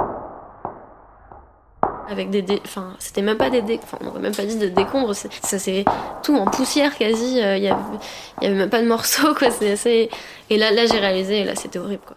avec 2.09 2.31
des 2.31 2.41
dé... 2.41 2.59
enfin 2.65 2.95
c'était 2.97 3.21
même 3.21 3.37
pas 3.37 3.51
des 3.51 3.61
dé... 3.61 3.79
on 4.01 4.05
n'aurait 4.05 4.19
même 4.19 4.33
pas 4.33 4.43
dit 4.43 4.55
des 4.55 4.71
décombres 4.71 5.13
ça 5.13 5.29
c'est 5.59 5.85
tout 6.23 6.35
en 6.35 6.45
poussière 6.45 6.97
quasi 6.97 7.37
il 7.37 7.61
y 7.61 7.67
avait 7.67 8.55
même 8.55 8.71
pas 8.71 8.81
de 8.81 8.87
morceaux 8.87 9.35
quoi 9.35 9.49
assez 9.49 10.09
et 10.49 10.57
là 10.57 10.71
là 10.71 10.87
j'ai 10.87 10.97
réalisé 10.97 11.41
et 11.41 11.43
là 11.43 11.55
c'était 11.55 11.77
horrible 11.77 12.01
quoi 12.07 12.15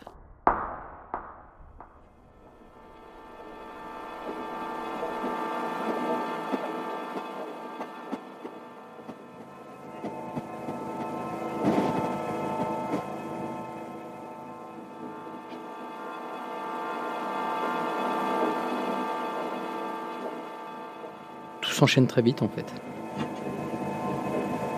s'enchaîne 21.83 22.07
très 22.07 22.23
vite 22.23 22.43
en 22.43 22.49
fait. 22.49 22.67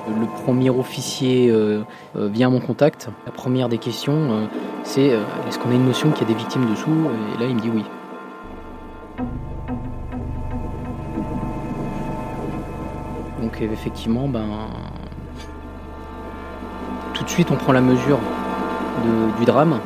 Le 0.09 0.27
premier 0.45 0.71
officier 0.71 1.51
euh, 1.51 1.83
euh, 2.17 2.29
vient 2.29 2.49
à 2.49 2.51
mon 2.51 2.61
contact. 2.61 3.11
La 3.27 3.33
première 3.33 3.69
des 3.69 3.77
questions, 3.77 4.33
euh, 4.33 4.47
c'est 4.85 5.09
est-ce 5.47 5.59
qu'on 5.59 5.71
a 5.71 5.75
une 5.75 5.85
notion 5.85 6.11
qu'il 6.13 6.27
y 6.27 6.31
a 6.31 6.33
des 6.33 6.39
victimes 6.39 6.65
dessous? 6.71 7.09
Et 7.35 7.41
là, 7.41 7.47
il 7.47 7.57
me 7.57 7.61
dit 7.61 7.71
oui. 7.71 7.85
Donc 13.43 13.61
effectivement, 13.61 14.29
ben, 14.29 14.47
tout 17.13 17.25
de 17.25 17.29
suite, 17.29 17.51
on 17.51 17.57
prend 17.57 17.73
la 17.73 17.83
mesure 17.83 18.19
du 19.39 19.45
drame 19.45 19.79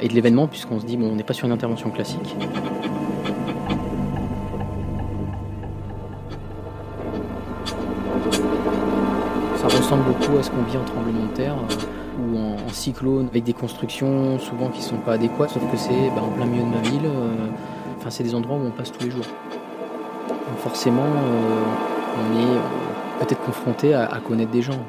et 0.00 0.08
de 0.08 0.14
l'événement, 0.14 0.46
puisqu'on 0.46 0.80
se 0.80 0.86
dit 0.86 0.96
bon, 0.96 1.10
on 1.12 1.14
n'est 1.14 1.24
pas 1.24 1.34
sur 1.34 1.46
une 1.46 1.52
intervention 1.52 1.90
classique. 1.90 2.36
Beaucoup 10.12 10.38
à 10.38 10.42
ce 10.42 10.50
qu'on 10.50 10.62
vit 10.62 10.76
en 10.76 10.84
tremblement 10.84 11.24
de 11.26 11.32
terre 11.32 11.54
euh, 11.54 12.34
ou 12.34 12.38
en, 12.38 12.68
cyclone 12.72 13.28
avec 13.30 13.44
des 13.44 13.52
constructions 13.52 14.38
souvent 14.38 14.68
qui 14.68 14.82
sont 14.82 14.96
pas 14.96 15.12
adéquates, 15.12 15.50
sauf 15.50 15.62
que 15.70 15.76
c'est 15.76 16.10
bah, 16.14 16.22
en 16.22 16.28
plein 16.28 16.46
milieu 16.46 16.64
de 16.64 16.68
ma 16.68 16.80
ville. 16.80 17.06
euh, 17.06 17.46
Enfin, 17.98 18.10
c'est 18.10 18.24
des 18.24 18.34
endroits 18.34 18.56
où 18.56 18.66
on 18.66 18.70
passe 18.70 18.90
tous 18.90 19.04
les 19.04 19.12
jours. 19.12 19.24
Forcément, 20.56 21.02
euh, 21.02 21.62
on 22.18 22.40
est 22.40 23.24
peut-être 23.24 23.40
confronté 23.42 23.94
à 23.94 24.18
connaître 24.26 24.50
des 24.50 24.62
gens. 24.62 24.80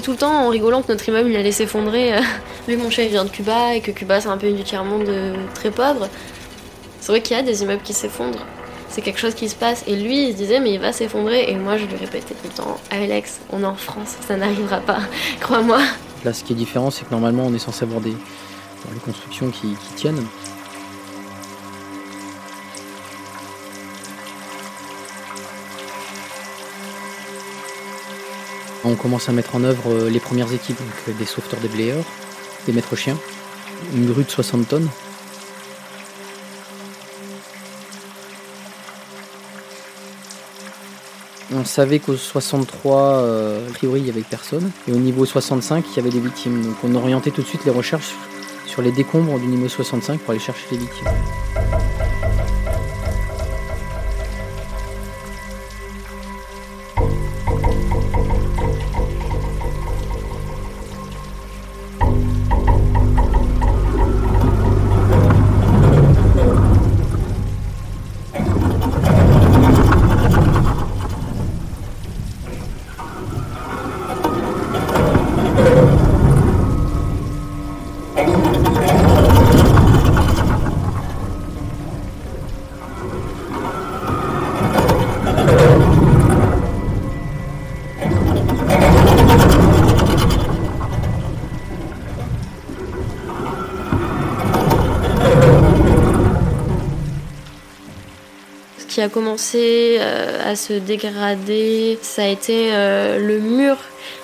Tout 0.00 0.12
le 0.12 0.16
temps 0.16 0.46
en 0.46 0.48
rigolant 0.48 0.82
que 0.82 0.92
notre 0.92 1.08
immeuble 1.08 1.30
il 1.30 1.36
allait 1.36 1.52
s'effondrer, 1.52 2.14
euh, 2.14 2.20
vu 2.68 2.76
que 2.76 2.82
mon 2.82 2.90
chef 2.90 3.10
vient 3.10 3.24
de 3.24 3.30
Cuba 3.30 3.74
et 3.74 3.80
que 3.80 3.90
Cuba 3.90 4.20
c'est 4.20 4.28
un 4.28 4.38
pays 4.38 4.54
du 4.54 4.62
tiers-monde 4.62 5.08
euh, 5.08 5.34
très 5.54 5.70
pauvre. 5.70 6.08
C'est 7.00 7.12
vrai 7.12 7.20
qu'il 7.20 7.36
y 7.36 7.40
a 7.40 7.42
des 7.42 7.62
immeubles 7.62 7.82
qui 7.82 7.92
s'effondrent. 7.92 8.46
C'est 8.88 9.02
quelque 9.02 9.18
chose 9.18 9.34
qui 9.34 9.48
se 9.48 9.56
passe. 9.56 9.82
Et 9.86 9.96
lui, 9.96 10.28
il 10.28 10.32
se 10.32 10.36
disait, 10.36 10.60
mais 10.60 10.72
il 10.72 10.80
va 10.80 10.92
s'effondrer. 10.92 11.50
Et 11.50 11.56
moi, 11.56 11.76
je 11.76 11.84
lui 11.84 11.96
répétais 11.96 12.34
tout 12.34 12.48
le 12.48 12.50
temps, 12.50 12.78
Alex, 12.90 13.40
on 13.50 13.62
est 13.62 13.66
en 13.66 13.74
France, 13.74 14.14
ça 14.26 14.36
n'arrivera 14.36 14.78
pas, 14.78 15.00
crois-moi. 15.40 15.80
Là, 16.24 16.32
ce 16.32 16.44
qui 16.44 16.52
est 16.52 16.56
différent, 16.56 16.90
c'est 16.90 17.04
que 17.04 17.10
normalement, 17.10 17.44
on 17.46 17.54
est 17.54 17.58
censé 17.58 17.84
avoir 17.84 18.00
des, 18.00 18.14
constructions 19.04 19.50
qui 19.50 19.74
tiennent. 19.96 20.24
On 28.86 28.96
commence 28.96 29.30
à 29.30 29.32
mettre 29.32 29.54
en 29.54 29.64
œuvre 29.64 29.90
euh, 29.90 30.10
les 30.10 30.20
premières 30.20 30.52
équipes, 30.52 30.78
donc 30.78 30.88
euh, 31.08 31.12
des 31.18 31.24
sauveteurs 31.24 31.60
déblayeurs, 31.60 32.04
des 32.66 32.72
maîtres 32.72 32.96
chiens, 32.96 33.16
une 33.94 34.06
grue 34.06 34.24
de 34.24 34.30
60 34.30 34.68
tonnes. 34.68 34.88
On 41.54 41.64
savait 41.64 41.98
qu'au 41.98 42.16
63, 42.16 43.00
euh, 43.00 43.68
a 43.68 43.72
priori, 43.72 44.00
il 44.00 44.06
y 44.06 44.10
avait 44.10 44.20
personne. 44.20 44.70
Et 44.86 44.92
au 44.92 44.96
niveau 44.96 45.24
65, 45.24 45.84
il 45.90 45.96
y 45.96 46.00
avait 46.00 46.10
des 46.10 46.20
victimes. 46.20 46.62
Donc 46.62 46.76
on 46.82 46.94
orientait 46.94 47.30
tout 47.30 47.42
de 47.42 47.46
suite 47.46 47.64
les 47.64 47.70
recherches 47.70 48.12
sur 48.66 48.82
les 48.82 48.92
décombres 48.92 49.38
du 49.38 49.46
niveau 49.46 49.68
65 49.68 50.20
pour 50.20 50.32
aller 50.32 50.40
chercher 50.40 50.66
les 50.72 50.78
victimes. 50.78 51.08
A 99.04 99.08
commencé 99.08 99.98
euh, 100.00 100.50
à 100.50 100.56
se 100.56 100.72
dégrader, 100.72 101.98
ça 102.02 102.22
a 102.22 102.26
été 102.26 102.70
euh, 102.72 103.18
le 103.18 103.38
mur 103.38 103.76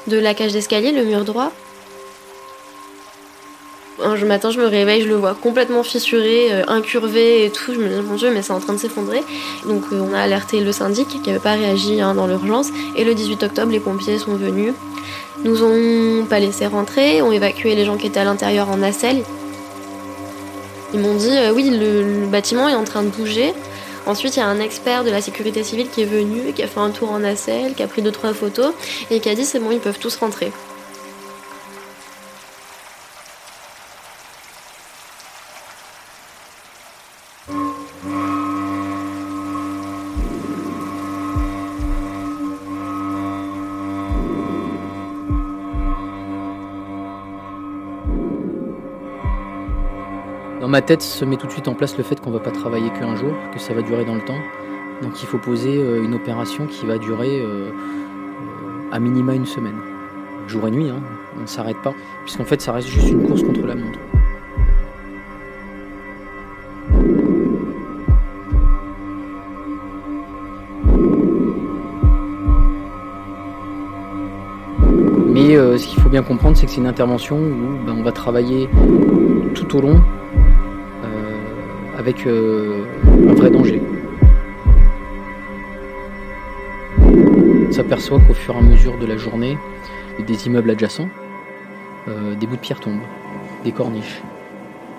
de 0.06 0.18
la 0.18 0.34
cage 0.34 0.52
d'escalier, 0.52 0.90
le 0.90 1.04
mur 1.04 1.24
droit. 1.24 1.52
Un 4.02 4.16
matin, 4.24 4.50
je 4.50 4.58
me 4.58 4.66
réveille, 4.66 5.02
je 5.02 5.08
le 5.08 5.16
vois 5.16 5.34
complètement 5.34 5.82
fissuré, 5.82 6.50
euh, 6.50 6.62
incurvé 6.68 7.44
et 7.44 7.50
tout. 7.50 7.74
Je 7.74 7.78
me 7.78 7.88
dis, 7.88 8.00
mon 8.00 8.16
Dieu, 8.16 8.30
mais 8.32 8.40
c'est 8.40 8.54
en 8.54 8.60
train 8.60 8.72
de 8.72 8.78
s'effondrer. 8.78 9.22
Donc, 9.66 9.82
on 9.92 10.14
a 10.14 10.20
alerté 10.20 10.60
le 10.60 10.72
syndic 10.72 11.06
qui 11.08 11.20
n'avait 11.28 11.38
pas 11.38 11.52
réagi 11.52 12.00
hein, 12.00 12.14
dans 12.14 12.26
l'urgence. 12.26 12.68
Et 12.96 13.04
le 13.04 13.14
18 13.14 13.42
octobre, 13.42 13.70
les 13.70 13.80
pompiers 13.80 14.18
sont 14.18 14.36
venus. 14.36 14.72
Nous 15.44 15.62
ont 15.62 16.24
pas 16.24 16.40
laissé 16.40 16.66
rentrer, 16.66 17.20
ont 17.20 17.32
évacué 17.32 17.74
les 17.74 17.84
gens 17.84 17.98
qui 17.98 18.06
étaient 18.06 18.20
à 18.20 18.24
l'intérieur 18.24 18.70
en 18.70 18.78
nacelle. 18.78 19.22
Ils 20.94 21.00
m'ont 21.00 21.16
dit, 21.16 21.36
oui, 21.54 21.68
le, 21.68 22.22
le 22.22 22.26
bâtiment 22.26 22.68
est 22.68 22.74
en 22.74 22.84
train 22.84 23.02
de 23.02 23.08
bouger. 23.08 23.52
Ensuite, 24.10 24.34
il 24.34 24.40
y 24.40 24.42
a 24.42 24.48
un 24.48 24.58
expert 24.58 25.04
de 25.04 25.10
la 25.10 25.20
sécurité 25.20 25.62
civile 25.62 25.88
qui 25.88 26.02
est 26.02 26.04
venu, 26.04 26.52
qui 26.52 26.64
a 26.64 26.66
fait 26.66 26.80
un 26.80 26.90
tour 26.90 27.12
en 27.12 27.20
nacelle, 27.20 27.74
qui 27.74 27.84
a 27.84 27.86
pris 27.86 28.02
deux 28.02 28.10
trois 28.10 28.34
photos 28.34 28.74
et 29.08 29.20
qui 29.20 29.28
a 29.28 29.36
dit 29.36 29.44
c'est 29.44 29.60
bon, 29.60 29.70
ils 29.70 29.78
peuvent 29.78 30.00
tous 30.00 30.16
rentrer. 30.16 30.50
Ma 50.70 50.82
tête 50.82 51.02
se 51.02 51.24
met 51.24 51.36
tout 51.36 51.48
de 51.48 51.52
suite 51.52 51.66
en 51.66 51.74
place 51.74 51.98
le 51.98 52.04
fait 52.04 52.20
qu'on 52.20 52.30
va 52.30 52.38
pas 52.38 52.52
travailler 52.52 52.90
qu'un 52.90 53.16
jour, 53.16 53.32
que 53.52 53.58
ça 53.58 53.74
va 53.74 53.82
durer 53.82 54.04
dans 54.04 54.14
le 54.14 54.20
temps. 54.20 54.38
Donc 55.02 55.20
il 55.20 55.26
faut 55.26 55.38
poser 55.38 55.76
euh, 55.76 56.04
une 56.04 56.14
opération 56.14 56.66
qui 56.66 56.86
va 56.86 56.96
durer 56.96 57.40
euh, 57.40 57.70
euh, 57.70 58.92
à 58.92 59.00
minima 59.00 59.34
une 59.34 59.46
semaine. 59.46 59.78
Jour 60.46 60.68
et 60.68 60.70
nuit, 60.70 60.88
hein, 60.88 61.00
on 61.36 61.42
ne 61.42 61.46
s'arrête 61.46 61.80
pas, 61.82 61.92
puisqu'en 62.24 62.44
fait 62.44 62.60
ça 62.60 62.72
reste 62.72 62.88
juste 62.88 63.08
une 63.08 63.26
course 63.26 63.42
contre 63.42 63.66
la 63.66 63.74
montre. 63.74 63.89
Euh, 75.60 75.78
ce 75.78 75.86
qu'il 75.86 76.00
faut 76.00 76.08
bien 76.08 76.22
comprendre, 76.22 76.56
c'est 76.56 76.66
que 76.66 76.72
c'est 76.72 76.78
une 76.78 76.86
intervention 76.86 77.36
où 77.36 77.84
ben, 77.84 77.94
on 77.96 78.02
va 78.02 78.12
travailler 78.12 78.68
tout 79.54 79.76
au 79.76 79.80
long 79.80 80.00
euh, 81.04 81.98
avec 81.98 82.26
euh, 82.26 82.84
un 83.28 83.34
vrai 83.34 83.50
danger. 83.50 83.82
On 86.98 87.72
s'aperçoit 87.72 88.18
qu'au 88.20 88.34
fur 88.34 88.54
et 88.54 88.58
à 88.58 88.62
mesure 88.62 88.98
de 88.98 89.06
la 89.06 89.16
journée, 89.16 89.58
des 90.26 90.46
immeubles 90.46 90.70
adjacents, 90.70 91.08
des 92.08 92.46
bouts 92.46 92.56
de 92.56 92.60
pierre 92.60 92.80
tombent, 92.80 92.98
des 93.62 93.70
corniches. 93.70 94.20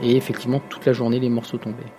Et 0.01 0.15
effectivement, 0.15 0.61
toute 0.69 0.85
la 0.85 0.93
journée, 0.93 1.19
les 1.19 1.29
morceaux 1.29 1.57
tombaient. 1.57 1.91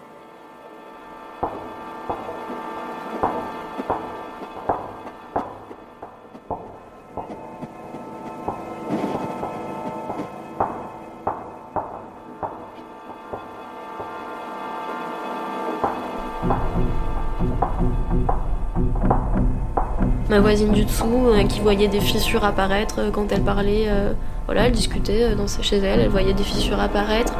Ma 20.32 20.40
voisine 20.40 20.72
du 20.72 20.86
dessous 20.86 21.26
euh, 21.26 21.44
qui 21.44 21.60
voyait 21.60 21.88
des 21.88 22.00
fissures 22.00 22.42
apparaître 22.42 23.00
euh, 23.00 23.10
quand 23.10 23.30
elle 23.32 23.42
parlait, 23.42 23.84
euh, 23.88 24.14
voilà, 24.46 24.62
elle 24.62 24.72
discutait 24.72 25.28
chez 25.60 25.76
elle, 25.76 26.00
elle 26.00 26.08
voyait 26.08 26.32
des 26.32 26.42
fissures 26.42 26.80
apparaître. 26.80 27.34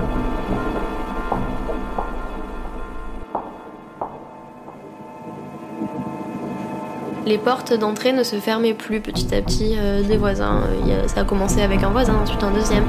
Les 7.25 7.39
portes 7.39 7.73
d'entrée 7.73 8.13
ne 8.13 8.25
se 8.25 8.37
fermaient 8.37 8.75
plus 8.75 9.01
petit 9.01 9.35
à 9.35 9.41
petit 9.41 9.75
des 10.07 10.19
voisins. 10.19 10.61
Ça 11.07 11.21
a 11.21 11.25
commencé 11.25 11.63
avec 11.63 11.83
un 11.83 11.89
voisin, 11.89 12.17
ensuite 12.23 12.43
un 12.43 12.51
deuxième. 12.51 12.85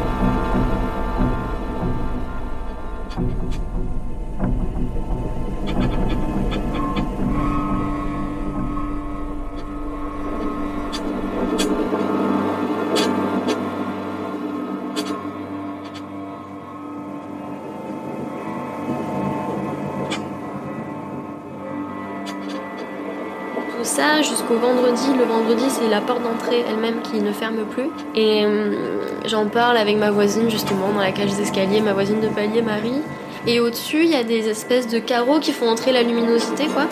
C'est 25.70 25.90
la 25.90 26.02
porte 26.02 26.24
d'entrée 26.24 26.64
elle-même 26.68 27.02
qui 27.02 27.20
ne 27.20 27.32
ferme 27.32 27.66
plus. 27.70 27.90
Et 28.16 28.46
hum, 28.46 28.76
j'en 29.26 29.48
parle 29.48 29.78
avec 29.78 29.98
ma 29.98 30.12
voisine 30.12 30.50
justement 30.50 30.90
dans 30.94 31.00
la 31.00 31.12
cage 31.12 31.34
d'escalier, 31.36 31.82
ma 31.82 31.94
voisine 31.94 32.22
de 32.22 32.28
palier 32.28 32.62
Marie. 32.62 33.02
Et 33.46 33.60
au-dessus, 33.60 34.04
il 34.04 34.10
y 34.10 34.16
a 34.16 34.24
des 34.24 34.48
espèces 34.48 34.88
de 34.88 35.00
carreaux 35.00 35.40
qui 35.40 35.52
font 35.52 35.68
entrer 35.68 35.92
la 35.92 36.04
luminosité, 36.04 36.66
quoi. 36.68 36.86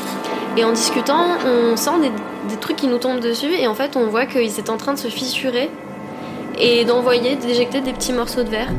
Et 0.58 0.66
en 0.66 0.72
discutant, 0.72 1.38
on 1.46 1.78
sent 1.78 2.00
des, 2.02 2.12
des 2.54 2.60
trucs 2.60 2.76
qui 2.76 2.88
nous 2.88 2.98
tombent 2.98 3.22
dessus 3.22 3.54
et 3.54 3.68
en 3.68 3.74
fait, 3.74 3.96
on 3.96 4.08
voit 4.08 4.26
qu'ils 4.26 4.60
étaient 4.60 4.70
en 4.70 4.78
train 4.78 4.94
de 4.94 5.00
se 5.00 5.08
fissurer 5.08 5.70
et 6.60 6.84
d'envoyer, 6.84 7.36
d'éjecter 7.38 7.80
des 7.80 7.94
petits 7.94 8.14
morceaux 8.14 8.44
de 8.44 8.50
verre. 8.50 8.70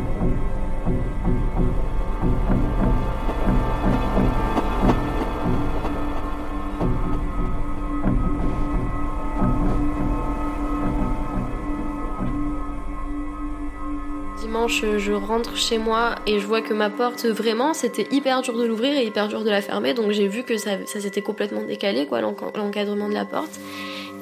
Je 14.81 15.13
rentre 15.13 15.57
chez 15.57 15.77
moi 15.79 16.15
et 16.27 16.41
je 16.41 16.47
vois 16.47 16.63
que 16.63 16.73
ma 16.73 16.89
porte, 16.89 17.27
vraiment, 17.27 17.75
c'était 17.75 18.07
hyper 18.11 18.41
dur 18.43 18.57
de 18.57 18.65
l'ouvrir 18.65 18.97
et 18.99 19.05
hyper 19.05 19.29
dur 19.29 19.45
de 19.45 19.51
la 19.51 19.61
fermer. 19.61 19.93
Donc 19.93 20.13
j'ai 20.13 20.27
vu 20.29 20.43
que 20.45 20.57
ça, 20.57 20.71
ça 20.87 20.99
s'était 21.01 21.21
complètement 21.21 21.63
décalé, 21.63 22.07
quoi, 22.07 22.21
l'enc- 22.23 22.57
l'encadrement 22.57 23.09
de 23.09 23.15
la 23.15 23.25
porte. 23.27 23.61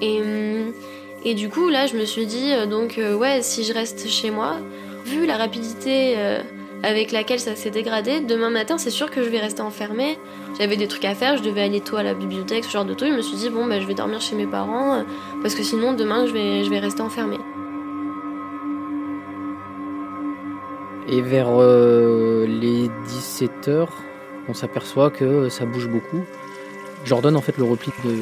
Et, 0.03 0.21
hum, 0.21 0.73
et 1.25 1.35
du 1.35 1.49
coup, 1.49 1.69
là, 1.69 1.87
je 1.87 1.97
me 1.97 2.05
suis 2.05 2.27
dit, 2.27 2.53
euh, 2.53 2.67
donc, 2.67 2.99
euh, 2.99 3.15
ouais, 3.15 3.43
si 3.43 3.63
je 3.65 3.73
reste 3.73 4.09
chez 4.09 4.31
moi, 4.31 4.57
vu 5.05 5.25
la 5.25 5.37
rapidité 5.37 6.15
euh, 6.17 6.41
avec 6.83 7.13
laquelle 7.13 7.41
ça 7.41 7.55
s'est 7.55 7.71
dégradé, 7.71 8.21
demain 8.21 8.51
matin, 8.51 8.77
c'est 8.77 8.91
sûr 8.91 9.11
que 9.11 9.23
je 9.23 9.29
vais 9.29 9.39
rester 9.41 9.61
enfermée. 9.63 10.19
J'avais 10.59 10.77
des 10.77 10.89
trucs 10.89 11.05
à 11.05 11.15
faire, 11.15 11.37
je 11.37 11.43
devais 11.43 11.63
aller 11.63 11.81
tôt 11.81 11.97
à 11.97 12.03
la 12.03 12.15
bibliothèque, 12.15 12.65
ce 12.65 12.71
genre 12.71 12.85
de 12.85 12.95
trucs. 12.95 13.11
Je 13.13 13.17
me 13.17 13.23
suis 13.23 13.37
dit, 13.37 13.51
bon, 13.51 13.67
bah, 13.67 13.79
je 13.81 13.87
vais 13.87 13.95
dormir 13.95 14.21
chez 14.21 14.35
mes 14.35 14.47
parents, 14.47 15.05
parce 15.43 15.55
que 15.55 15.63
sinon, 15.63 15.93
demain, 15.93 16.27
je 16.27 16.33
vais, 16.33 16.65
je 16.65 16.71
vais 16.71 16.81
rester 16.81 17.03
enfermée. 17.03 17.39
Et 21.13 21.23
vers 21.23 21.49
euh, 21.51 22.47
les 22.47 22.89
17h, 23.09 23.89
on 24.49 24.55
s'aperçoit 24.55 25.11
que 25.11 25.49
ça 25.49 25.67
bouge 25.67 25.89
beaucoup. 25.89 26.25
J'ordonne 27.05 27.35
en 27.35 27.41
fait 27.41 27.59
le 27.59 27.65
repli 27.65 27.91
de, 28.05 28.21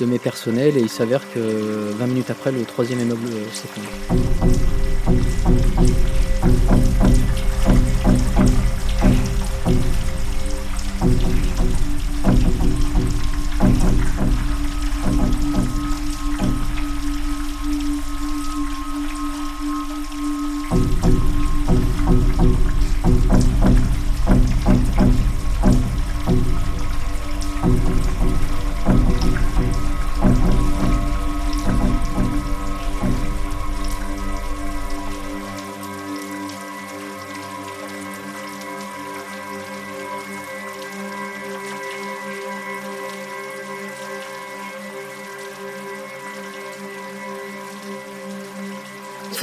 de 0.00 0.06
mes 0.06 0.18
personnels 0.18 0.76
et 0.76 0.80
il 0.80 0.90
s'avère 0.90 1.22
que 1.32 1.38
20 1.38 2.06
minutes 2.06 2.30
après, 2.30 2.52
le 2.52 2.62
troisième 2.64 3.00
immeuble 3.00 3.26
euh, 3.26 3.46
s'effondre. 3.52 3.88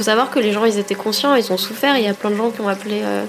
savoir 0.08 0.30
que 0.30 0.38
les 0.38 0.52
gens, 0.52 0.64
ils 0.64 0.78
étaient 0.78 0.94
conscients, 0.94 1.34
ils 1.34 1.52
ont 1.52 1.58
souffert. 1.58 1.98
Il 1.98 2.04
y 2.04 2.08
a 2.08 2.14
plein 2.14 2.30
de 2.30 2.36
gens 2.36 2.50
qui 2.50 2.62
ont 2.62 2.68
appelé 2.68 3.02
euh, 3.02 3.26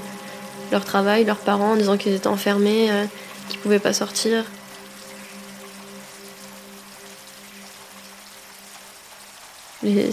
leur 0.71 0.85
travail, 0.85 1.25
leurs 1.25 1.35
parents, 1.35 1.73
en 1.73 1.75
disant 1.75 1.97
qu'ils 1.97 2.13
étaient 2.13 2.27
enfermés, 2.27 2.89
euh, 2.89 3.03
qu'ils 3.49 3.59
pouvaient 3.59 3.79
pas 3.79 3.91
sortir. 3.91 4.45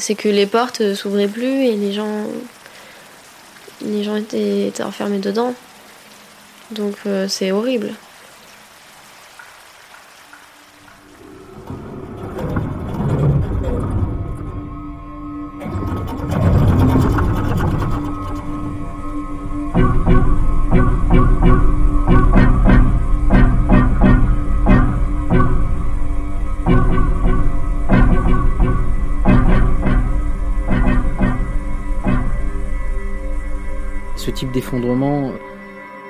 C'est 0.01 0.17
que 0.17 0.29
les 0.29 0.47
portes 0.47 0.81
euh, 0.81 0.97
s'ouvraient 0.97 1.29
plus 1.29 1.67
et 1.67 1.77
les 1.77 1.93
gens, 1.93 2.25
les 3.81 4.03
gens 4.03 4.17
étaient, 4.17 4.73
enfermés 4.83 5.19
dedans. 5.19 5.55
Donc 6.73 6.97
euh, 7.07 7.29
c'est 7.29 7.53
horrible. 7.53 7.95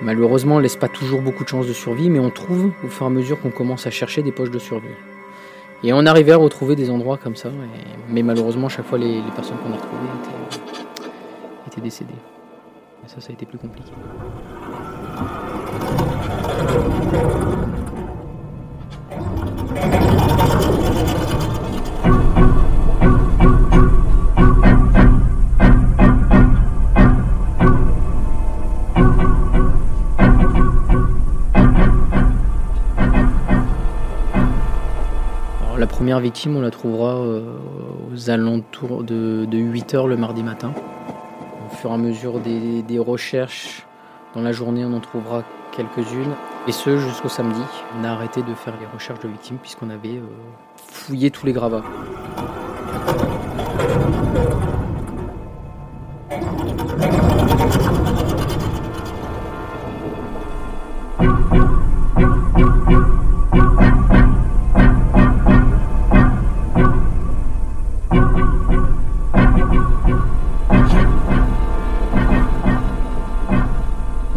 Malheureusement, 0.02 0.58
laisse 0.58 0.76
pas 0.76 0.88
toujours 0.88 1.22
beaucoup 1.22 1.44
de 1.44 1.48
chances 1.48 1.66
de 1.66 1.72
survie, 1.72 2.10
mais 2.10 2.18
on 2.18 2.30
trouve 2.30 2.70
au 2.84 2.88
fur 2.88 3.04
et 3.04 3.06
à 3.06 3.10
mesure 3.10 3.40
qu'on 3.40 3.50
commence 3.50 3.86
à 3.86 3.90
chercher 3.90 4.22
des 4.22 4.32
poches 4.32 4.50
de 4.50 4.58
survie. 4.58 4.88
Et 5.82 5.92
on 5.92 6.04
arrivait 6.06 6.32
à 6.32 6.36
retrouver 6.36 6.76
des 6.76 6.90
endroits 6.90 7.18
comme 7.18 7.36
ça, 7.36 7.50
mais 8.10 8.22
malheureusement, 8.22 8.68
chaque 8.68 8.86
fois, 8.86 8.98
les, 8.98 9.22
personnes 9.34 9.58
qu'on 9.58 9.72
a 9.72 9.76
retrouvées 9.76 10.08
étaient, 10.22 10.60
étaient 11.68 11.80
décédées. 11.80 12.12
Et 13.04 13.08
ça, 13.08 13.20
ça 13.20 13.28
a 13.30 13.32
été 13.32 13.46
plus 13.46 13.58
compliqué. 13.58 13.92
Première 36.06 36.20
victime, 36.20 36.56
on 36.56 36.60
la 36.60 36.70
trouvera 36.70 37.16
euh, 37.16 37.42
aux 38.12 38.30
alentours 38.30 39.02
de, 39.02 39.44
8 39.52 39.94
heures 39.94 40.06
le 40.06 40.16
mardi 40.16 40.44
matin. 40.44 40.72
Au 41.66 41.74
fur 41.74 41.90
et 41.90 41.94
à 41.94 41.96
mesure 41.96 42.38
des, 42.38 42.82
des 42.82 43.00
recherches 43.00 43.84
dans 44.32 44.40
la 44.40 44.52
journée, 44.52 44.84
on 44.84 44.92
en 44.92 45.00
trouvera 45.00 45.42
quelques-unes. 45.72 46.32
Et 46.68 46.70
ce, 46.70 46.96
jusqu'au 46.96 47.28
samedi. 47.28 47.60
On 47.98 48.04
a 48.04 48.10
arrêté 48.10 48.42
de 48.42 48.54
faire 48.54 48.74
les 48.78 48.86
recherches 48.86 49.18
de 49.18 49.26
victimes 49.26 49.56
puisqu'on 49.56 49.90
avait 49.90 50.18
euh, 50.18 50.22
fouillé 50.76 51.32
tous 51.32 51.44
les 51.44 51.52
gravats. 51.52 51.82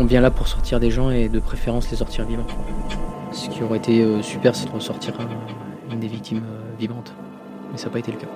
Vient 0.09 0.21
là 0.21 0.31
pour 0.31 0.47
sortir 0.47 0.79
des 0.79 0.89
gens 0.89 1.11
et 1.11 1.29
de 1.29 1.39
préférence 1.39 1.91
les 1.91 1.97
sortir 1.97 2.25
vivants. 2.25 2.47
Ce 3.31 3.47
qui 3.47 3.61
aurait 3.61 3.77
été 3.77 4.01
euh, 4.01 4.23
super, 4.23 4.55
c'est 4.55 4.65
de 4.65 4.71
ressortir 4.71 5.13
euh, 5.19 5.93
une 5.93 5.99
des 5.99 6.07
victimes 6.07 6.41
euh, 6.49 6.75
vivantes. 6.79 7.13
Mais 7.71 7.77
ça 7.77 7.85
n'a 7.85 7.91
pas 7.91 7.99
été 7.99 8.11
le 8.11 8.17
cas. 8.17 8.27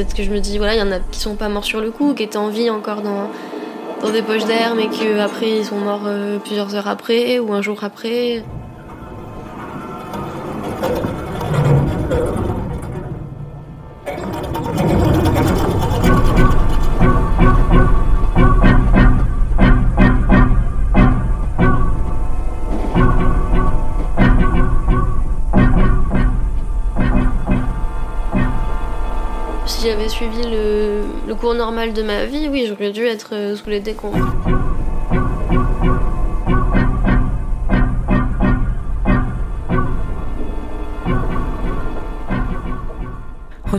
Peut-être 0.00 0.16
que 0.16 0.22
je 0.22 0.30
me 0.30 0.40
dis, 0.40 0.56
voilà, 0.56 0.76
il 0.76 0.78
y 0.78 0.82
en 0.82 0.92
a 0.92 0.98
qui 0.98 1.20
sont 1.20 1.34
pas 1.34 1.50
morts 1.50 1.66
sur 1.66 1.82
le 1.82 1.90
coup, 1.90 2.14
qui 2.14 2.22
étaient 2.22 2.38
en 2.38 2.48
vie 2.48 2.70
encore 2.70 3.02
dans, 3.02 3.28
des 4.10 4.22
poches 4.22 4.46
d'air, 4.46 4.74
mais 4.74 4.88
qu'après 4.88 5.58
ils 5.58 5.64
sont 5.66 5.76
morts 5.76 6.04
euh, 6.06 6.38
plusieurs 6.38 6.74
heures 6.74 6.88
après 6.88 7.38
ou 7.38 7.52
un 7.52 7.60
jour 7.60 7.84
après. 7.84 8.42
Suivi 30.20 30.42
le, 30.50 31.00
le 31.26 31.34
cours 31.34 31.54
normal 31.54 31.94
de 31.94 32.02
ma 32.02 32.26
vie, 32.26 32.46
oui, 32.50 32.66
j'aurais 32.68 32.90
dû 32.90 33.06
être 33.06 33.30
euh, 33.32 33.56
sous 33.56 33.70
les 33.70 33.80
décombres. 33.80 34.34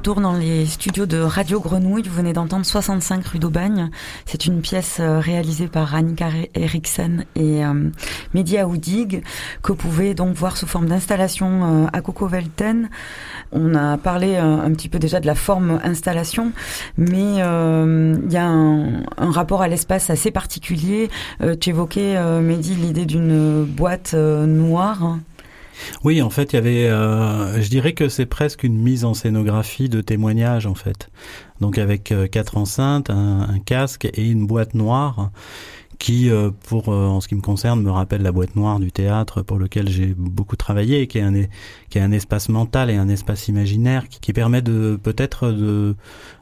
Retour 0.02 0.19
dans 0.19 0.34
les 0.34 0.65
studios 0.65 1.06
de 1.06 1.19
Radio 1.19 1.60
Grenouille. 1.60 2.02
Vous 2.02 2.15
venez 2.15 2.34
d'entendre 2.34 2.65
65 2.65 3.23
rue 3.23 3.38
d'Aubagne. 3.38 3.91
C'est 4.26 4.48
une 4.48 4.61
pièce 4.61 4.98
euh, 4.99 5.19
réalisée 5.19 5.68
par 5.68 5.94
Annika 5.94 6.30
Eriksen 6.56 7.26
et 7.36 7.64
euh, 7.64 7.91
Mehdi 8.34 8.57
Aoudig 8.57 9.22
que 9.61 9.72
vous 9.72 9.76
pouvez 9.76 10.15
donc 10.15 10.34
voir 10.34 10.57
sous 10.57 10.65
forme 10.65 10.88
d'installation 10.88 11.84
euh, 11.84 11.88
à 11.94 12.02
Coco 12.02 12.26
Velten. 12.26 12.90
On 13.52 13.76
a 13.76 13.99
parlé 13.99 14.38
euh, 14.38 14.65
un 14.65 14.72
petit 14.72 14.90
peu 14.90 14.98
déjà 14.98 15.19
de 15.19 15.28
la 15.28 15.36
forme 15.36 15.80
installation, 15.84 16.52
mais 16.98 17.36
il 17.36 18.34
y 18.34 18.38
a 18.38 18.48
un, 18.48 19.03
un 19.18 19.32
rapport 19.32 19.61
à 19.61 19.68
l'espace 19.68 20.10
assez 20.10 20.32
particulier. 20.32 21.11
Tu 21.60 21.69
évoquais, 21.69 22.19
Mehdi, 22.41 22.73
l'idée 22.73 23.06
d'une 23.06 23.65
boîte 23.65 24.15
noire. 24.15 25.19
Oui, 26.03 26.22
en 26.22 26.30
fait, 26.30 26.53
il 26.53 26.56
y 26.56 26.60
avait, 26.60 26.88
euh, 26.88 27.62
je 27.62 27.70
dirais 27.70 27.94
que 27.94 28.10
c'est 28.10 28.26
presque 28.26 28.64
une 28.64 28.78
mise 28.78 29.06
en 29.06 29.14
scénographie 29.14 29.90
de 29.90 30.02
témoignage, 30.02 30.66
en 30.66 30.76
fait. 30.76 31.10
Donc 31.62 31.78
avec 31.78 32.12
euh, 32.12 32.28
quatre 32.28 32.58
enceintes, 32.58 33.10
un, 33.10 33.60
casque 33.64 34.10
et 34.14 34.28
une 34.28 34.48
boîte 34.48 34.74
noire 34.74 35.30
qui, 35.99 36.32
euh, 36.32 36.49
pour 36.68 36.90
euh, 36.90 37.06
en 37.06 37.22
ce 37.22 37.28
qui 37.28 37.36
me 37.36 37.41
concerne, 37.41 37.84
me 37.84 37.91
rappelle 37.91 38.24
la 38.24 38.32
boîte 38.32 38.56
noire 38.56 38.80
du 38.80 38.91
théâtre 38.91 39.44
pour 39.44 39.60
lequel 39.60 39.88
j'ai 39.88 40.16
beaucoup 40.18 40.56
travaillé, 40.56 41.02
et 41.02 41.08
qui 41.08 41.20
est 41.20 42.02
un, 42.02 42.12
espace 42.12 42.49
mental 42.49 42.90
et 42.90 42.95
un 42.95 43.08
espace 43.08 43.48
imaginaire 43.48 44.10
qui, 44.10 44.20
qui 44.20 44.34
permet 44.34 44.64
de 44.64 44.99
peut-être 45.02 45.52
de, 45.52 45.95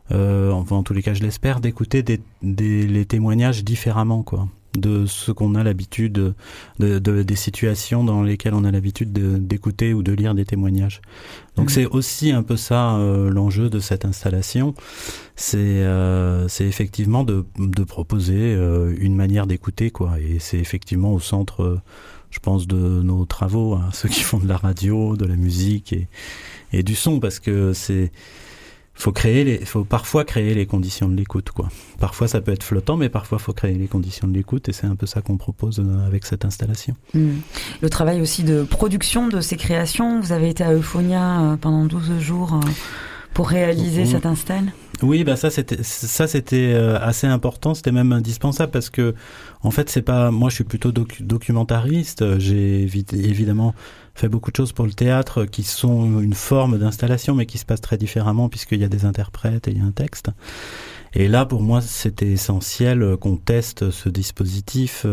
enfin 0.10 0.78
en 0.78 0.84
tous 0.84 0.94
les 0.94 1.03
cas 1.03 1.14
je 1.14 1.22
l'espère, 1.22 1.60
d'écouter 1.60 2.02
des, 2.02 2.22
des, 2.41 2.88
les 2.88 3.06
témoignages 3.06 3.66
différemment, 3.66 4.24
quoi 4.24 4.48
de 4.78 5.06
ce 5.06 5.32
qu'on 5.32 5.56
a 5.56 5.64
l'habitude 5.64 6.14
de, 6.80 7.00
de, 7.00 7.24
des 7.24 7.36
situations 7.36 8.04
dans 8.04 8.22
lesquelles 8.22 8.54
on 8.54 8.64
a 8.64 8.72
l'habitude 8.72 9.12
d'écouter 9.12 9.94
ou 9.94 10.04
de 10.04 10.12
lire 10.12 10.36
des 10.36 10.46
témoignages. 10.46 11.02
Donc 11.56 11.68
mmh. 11.68 11.70
c'est 11.70 11.86
aussi 11.88 12.32
un 12.32 12.44
peu 12.44 12.56
ça 12.56 12.96
euh, 12.96 13.30
l'enjeu 13.30 13.70
de 13.70 13.80
cette 13.80 14.06
installation, 14.06 14.76
c'est 15.36 15.58
euh, 15.58 16.48
effectivement 16.60 17.24
de, 17.24 17.46
de 17.58 17.84
proposer 17.84 18.56
euh, 18.56 18.96
une 19.00 19.16
manière 19.16 19.48
d'écouter 19.48 19.90
quoi, 19.90 20.20
et 20.20 20.40
c'est 20.40 20.60
effectivement 20.60 21.14
au 21.14 21.20
centre, 21.20 21.82
je 22.30 22.40
pense, 22.40 22.68
de 22.68 23.02
nos 23.02 23.26
travaux, 23.26 23.74
hein, 23.74 23.90
ceux 23.94 24.10
qui 24.10 24.22
font 24.22 24.38
de 24.40 24.48
la 24.48 24.58
radio, 24.58 25.16
de 25.16 25.26
la 25.26 25.36
musique 25.36 25.94
et, 25.94 26.08
et 26.74 26.84
du 26.84 26.96
son, 26.96 27.20
parce 27.20 27.40
que 27.40 27.74
c'est 27.74 28.12
faut 28.99 29.13
créer 29.13 29.45
les, 29.45 29.65
faut 29.65 29.85
parfois 29.85 30.26
créer 30.26 30.53
les 30.53 30.65
conditions 30.65 31.07
de 31.07 31.15
l'écoute, 31.15 31.51
quoi. 31.51 31.69
Parfois 31.99 32.27
ça 32.27 32.41
peut 32.41 32.51
être 32.51 32.63
flottant, 32.63 32.97
mais 32.97 33.07
parfois 33.07 33.39
faut 33.39 33.53
créer 33.53 33.76
les 33.76 33.88
conditions 33.88 34.27
de 34.27 34.34
l'écoute, 34.34 34.67
et 34.67 34.73
c'est 34.73 34.88
un 34.88 34.95
peu 34.97 35.05
ça 35.05 35.21
qu'on 35.21 35.38
propose 35.38 35.81
avec 36.05 36.26
cette 36.26 36.43
installation. 36.43 36.95
Mmh. 37.13 37.30
Le 37.81 37.89
travail 37.89 38.19
aussi 38.19 38.43
de 38.43 38.63
production 38.63 39.30
de 39.30 39.39
ces 39.39 39.55
créations. 39.55 40.19
Vous 40.19 40.34
avez 40.34 40.49
été 40.49 40.65
à 40.65 40.73
Euphonia 40.73 41.57
pendant 41.61 41.85
12 41.85 42.19
jours 42.19 42.59
pour 43.34 43.47
réaliser 43.47 44.03
mmh. 44.03 44.07
cette 44.07 44.26
install? 44.26 44.73
Oui, 45.01 45.23
bah 45.23 45.38
ça 45.38 45.49
c'était 45.49 45.81
ça 45.81 46.27
c'était 46.27 46.73
assez 46.73 47.26
important, 47.26 47.73
c'était 47.73 47.93
même 47.93 48.11
indispensable 48.11 48.73
parce 48.73 48.89
que 48.89 49.15
en 49.61 49.71
fait 49.71 49.89
c'est 49.89 50.01
pas 50.01 50.30
moi 50.30 50.49
je 50.49 50.55
suis 50.55 50.65
plutôt 50.65 50.91
docu 50.91 51.23
documentariste, 51.23 52.38
j'ai 52.38 52.81
évidemment 53.13 53.73
fait 54.20 54.30
beaucoup 54.30 54.52
de 54.52 54.56
choses 54.56 54.74
pour 54.74 54.86
le 54.86 54.94
théâtre 54.94 55.46
qui 55.46 55.64
sont 55.64 56.20
une 56.20 56.34
forme 56.34 56.78
d'installation 56.78 57.36
mais 57.36 57.46
qui 57.46 57.58
se 57.58 57.66
passent 57.66 57.82
très 57.82 57.98
différemment 57.98 58.50
puisqu'il 58.50 58.80
y 58.80 58.84
a 58.84 58.90
des 58.90 59.06
interprètes 59.06 59.68
et 59.68 59.72
il 59.72 59.78
y 59.78 59.82
a 59.82 59.86
un 59.86 59.91
texte. 59.91 60.30
Et 61.14 61.28
là, 61.28 61.46
pour 61.46 61.64
moi, 61.64 61.82
c'était 61.82 62.28
essentiel 62.28 63.18
qu'on 63.20 63.36
teste 63.36 63.90
ce 63.90 64.10
dispositif 64.10 65.08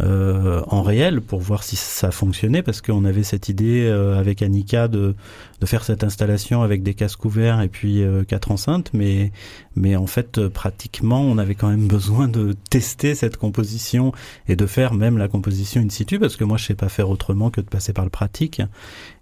euh, 0.00 0.60
en 0.66 0.82
réel 0.82 1.20
pour 1.20 1.38
voir 1.38 1.62
si 1.62 1.76
ça 1.76 2.10
fonctionnait 2.10 2.62
parce 2.62 2.82
qu'on 2.82 3.04
avait 3.04 3.22
cette 3.22 3.48
idée 3.48 3.86
euh, 3.86 4.18
avec 4.18 4.42
Annika 4.42 4.88
de, 4.88 5.14
de 5.64 5.68
faire 5.68 5.82
cette 5.82 6.04
installation 6.04 6.60
avec 6.60 6.82
des 6.82 6.92
casques 6.92 7.24
ouverts 7.24 7.62
et 7.62 7.68
puis 7.68 8.02
euh, 8.02 8.22
quatre 8.22 8.50
enceintes 8.50 8.90
mais 8.92 9.32
mais 9.76 9.96
en 9.96 10.06
fait 10.06 10.36
euh, 10.36 10.50
pratiquement 10.50 11.22
on 11.22 11.38
avait 11.38 11.54
quand 11.54 11.68
même 11.68 11.88
besoin 11.96 12.28
de 12.28 12.54
tester 12.68 13.14
cette 13.14 13.38
composition 13.38 14.12
et 14.46 14.56
de 14.56 14.66
faire 14.66 14.92
même 14.92 15.16
la 15.16 15.26
composition 15.26 15.80
in 15.80 15.88
situ 15.88 16.18
parce 16.18 16.36
que 16.36 16.44
moi 16.44 16.58
je 16.58 16.66
sais 16.66 16.74
pas 16.74 16.90
faire 16.90 17.08
autrement 17.08 17.48
que 17.48 17.62
de 17.62 17.66
passer 17.66 17.94
par 17.94 18.04
le 18.04 18.10
pratique 18.10 18.60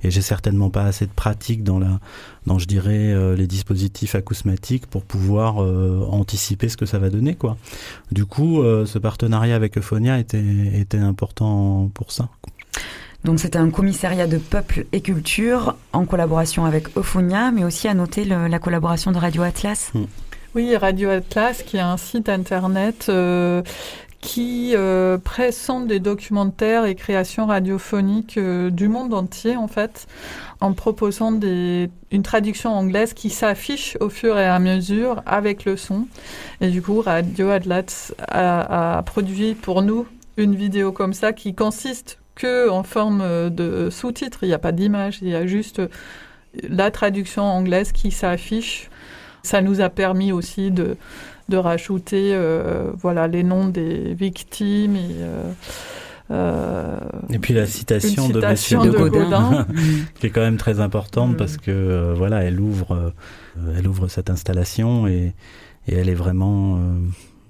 et 0.02 0.10
j'ai 0.10 0.20
certainement 0.20 0.68
pas 0.68 0.82
assez 0.82 1.06
de 1.06 1.12
pratique 1.12 1.62
dans 1.62 1.78
la 1.78 2.00
dans 2.46 2.58
je 2.58 2.66
dirais 2.66 3.12
euh, 3.12 3.36
les 3.36 3.46
dispositifs 3.46 4.16
acousmatiques 4.16 4.88
pour 4.88 5.04
pouvoir 5.04 5.58
anticiper 5.58 6.68
ce 6.68 6.76
que 6.76 6.86
ça 6.86 6.98
va 6.98 7.08
donner 7.08 7.36
quoi. 7.36 7.56
Du 8.10 8.26
coup 8.26 8.62
ce 8.62 8.98
partenariat 8.98 9.54
avec 9.54 9.78
Euphonia 9.78 10.18
était 10.18 10.42
était 10.74 10.98
important 10.98 11.88
pour 11.94 12.10
ça. 12.10 12.28
Donc 13.24 13.38
c'était 13.38 13.58
un 13.58 13.70
commissariat 13.70 14.26
de 14.26 14.38
peuple 14.38 14.86
et 14.92 15.00
culture 15.00 15.76
en 15.92 16.04
collaboration 16.06 16.64
avec 16.64 16.96
Euphonia, 16.96 17.52
mais 17.52 17.64
aussi 17.64 17.86
à 17.86 17.94
noter 17.94 18.24
le- 18.24 18.48
la 18.48 18.58
collaboration 18.58 19.12
de 19.12 19.18
Radio 19.18 19.42
Atlas. 19.42 19.92
Oui, 20.54 20.76
Radio 20.76 21.08
Atlas, 21.10 21.62
qui 21.62 21.78
a 21.78 21.88
un 21.88 21.96
site 21.96 22.28
internet 22.28 23.06
euh, 23.08 23.62
qui 24.20 24.72
euh, 24.74 25.18
présente 25.18 25.86
des 25.86 25.98
documentaires 26.00 26.84
et 26.84 26.94
créations 26.94 27.46
radiophoniques 27.46 28.38
euh, 28.38 28.70
du 28.70 28.88
monde 28.88 29.14
entier, 29.14 29.56
en 29.56 29.66
fait, 29.68 30.06
en 30.60 30.72
proposant 30.74 31.32
des, 31.32 31.90
une 32.10 32.22
traduction 32.22 32.72
anglaise 32.72 33.14
qui 33.14 33.30
s'affiche 33.30 33.96
au 34.00 34.08
fur 34.10 34.38
et 34.38 34.46
à 34.46 34.58
mesure 34.58 35.22
avec 35.26 35.64
le 35.64 35.76
son. 35.76 36.06
Et 36.60 36.68
du 36.68 36.82
coup, 36.82 37.00
Radio 37.00 37.50
Atlas 37.50 38.12
a, 38.28 38.98
a 38.98 39.02
produit 39.02 39.54
pour 39.54 39.82
nous 39.82 40.06
une 40.36 40.54
vidéo 40.54 40.92
comme 40.92 41.14
ça 41.14 41.32
qui 41.32 41.54
consiste 41.54 42.18
que 42.34 42.68
en 42.70 42.82
forme 42.82 43.50
de 43.50 43.90
sous-titres. 43.90 44.40
Il 44.42 44.48
n'y 44.48 44.54
a 44.54 44.58
pas 44.58 44.72
d'image, 44.72 45.18
il 45.22 45.28
y 45.28 45.34
a 45.34 45.46
juste 45.46 45.80
la 46.68 46.90
traduction 46.90 47.42
anglaise 47.42 47.92
qui 47.92 48.10
s'affiche. 48.10 48.90
Ça 49.42 49.60
nous 49.60 49.80
a 49.80 49.88
permis 49.88 50.32
aussi 50.32 50.70
de, 50.70 50.96
de 51.48 51.56
rajouter 51.56 52.32
euh, 52.34 52.92
voilà, 52.96 53.26
les 53.26 53.42
noms 53.42 53.68
des 53.68 54.14
victimes 54.14 54.96
et, 54.96 55.08
euh, 55.20 55.52
euh, 56.30 56.98
Et 57.30 57.38
puis 57.38 57.52
la 57.52 57.66
citation, 57.66 58.28
de 58.28 58.40
Monsieur 58.40 58.78
de 58.78 58.90
Gaudin. 58.90 59.66
qui 60.20 60.26
est 60.26 60.30
quand 60.30 60.40
même 60.40 60.56
très 60.56 60.80
importante 60.80 61.32
Mm. 61.32 61.36
parce 61.36 61.56
que 61.56 61.70
euh, 61.70 62.14
voilà, 62.16 62.42
elle 62.42 62.60
ouvre, 62.60 62.92
euh, 62.94 63.74
elle 63.76 63.86
ouvre 63.88 64.08
cette 64.08 64.30
installation 64.30 65.06
et, 65.06 65.34
et 65.88 65.94
elle 65.94 66.08
est 66.08 66.14
vraiment, 66.14 66.76
euh, 66.76 66.78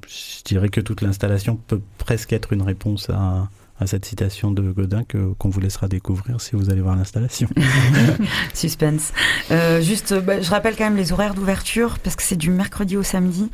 je 0.09 0.43
dirais 0.45 0.69
que 0.69 0.81
toute 0.81 1.03
l'installation 1.03 1.57
peut 1.57 1.81
presque 1.99 2.33
être 2.33 2.53
une 2.53 2.63
réponse 2.63 3.11
à, 3.11 3.49
à 3.81 3.86
cette 3.86 4.05
citation 4.05 4.51
de 4.51 4.70
Godin 4.70 5.03
qu'on 5.05 5.49
vous 5.49 5.61
laissera 5.61 5.89
découvrir 5.89 6.40
si 6.40 6.55
vous 6.55 6.70
allez 6.70 6.81
voir 6.81 6.97
l'installation. 6.97 7.49
Suspense. 8.55 9.12
Euh, 9.51 9.81
juste, 9.81 10.15
bah, 10.15 10.40
je 10.40 10.51
rappelle 10.51 10.77
quand 10.77 10.85
même 10.85 10.97
les 10.97 11.12
horaires 11.12 11.35
d'ouverture 11.35 11.99
parce 11.99 12.16
que 12.16 12.23
c'est 12.23 12.36
du 12.36 12.51
mercredi 12.51 12.97
au 12.97 13.03
samedi. 13.03 13.51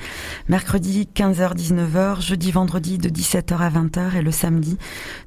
Mercredi 0.49 1.09
15h 1.15 1.57
19h, 1.57 2.21
jeudi 2.21 2.51
vendredi 2.51 2.99
de 2.99 3.09
17h 3.09 3.57
à 3.57 3.71
20h 3.71 4.17
et 4.17 4.23
le 4.23 4.33
samedi 4.33 4.77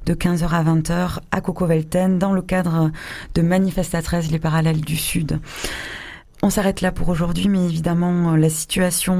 de 0.06 0.14
15h 0.14 0.48
à 0.48 0.62
20h 0.62 1.18
à 1.30 1.40
Coco 1.40 1.66
Velten 1.66 2.18
dans 2.18 2.32
le 2.32 2.42
cadre 2.42 2.90
de 3.34 3.42
Manifesta 3.42 4.02
13 4.02 4.30
les 4.30 4.38
parallèles 4.38 4.80
du 4.80 4.96
Sud. 4.96 5.40
On 6.44 6.50
s'arrête 6.50 6.80
là 6.80 6.90
pour 6.90 7.08
aujourd'hui, 7.08 7.48
mais 7.48 7.64
évidemment, 7.64 8.32
euh, 8.32 8.36
la 8.36 8.50
situation 8.50 9.14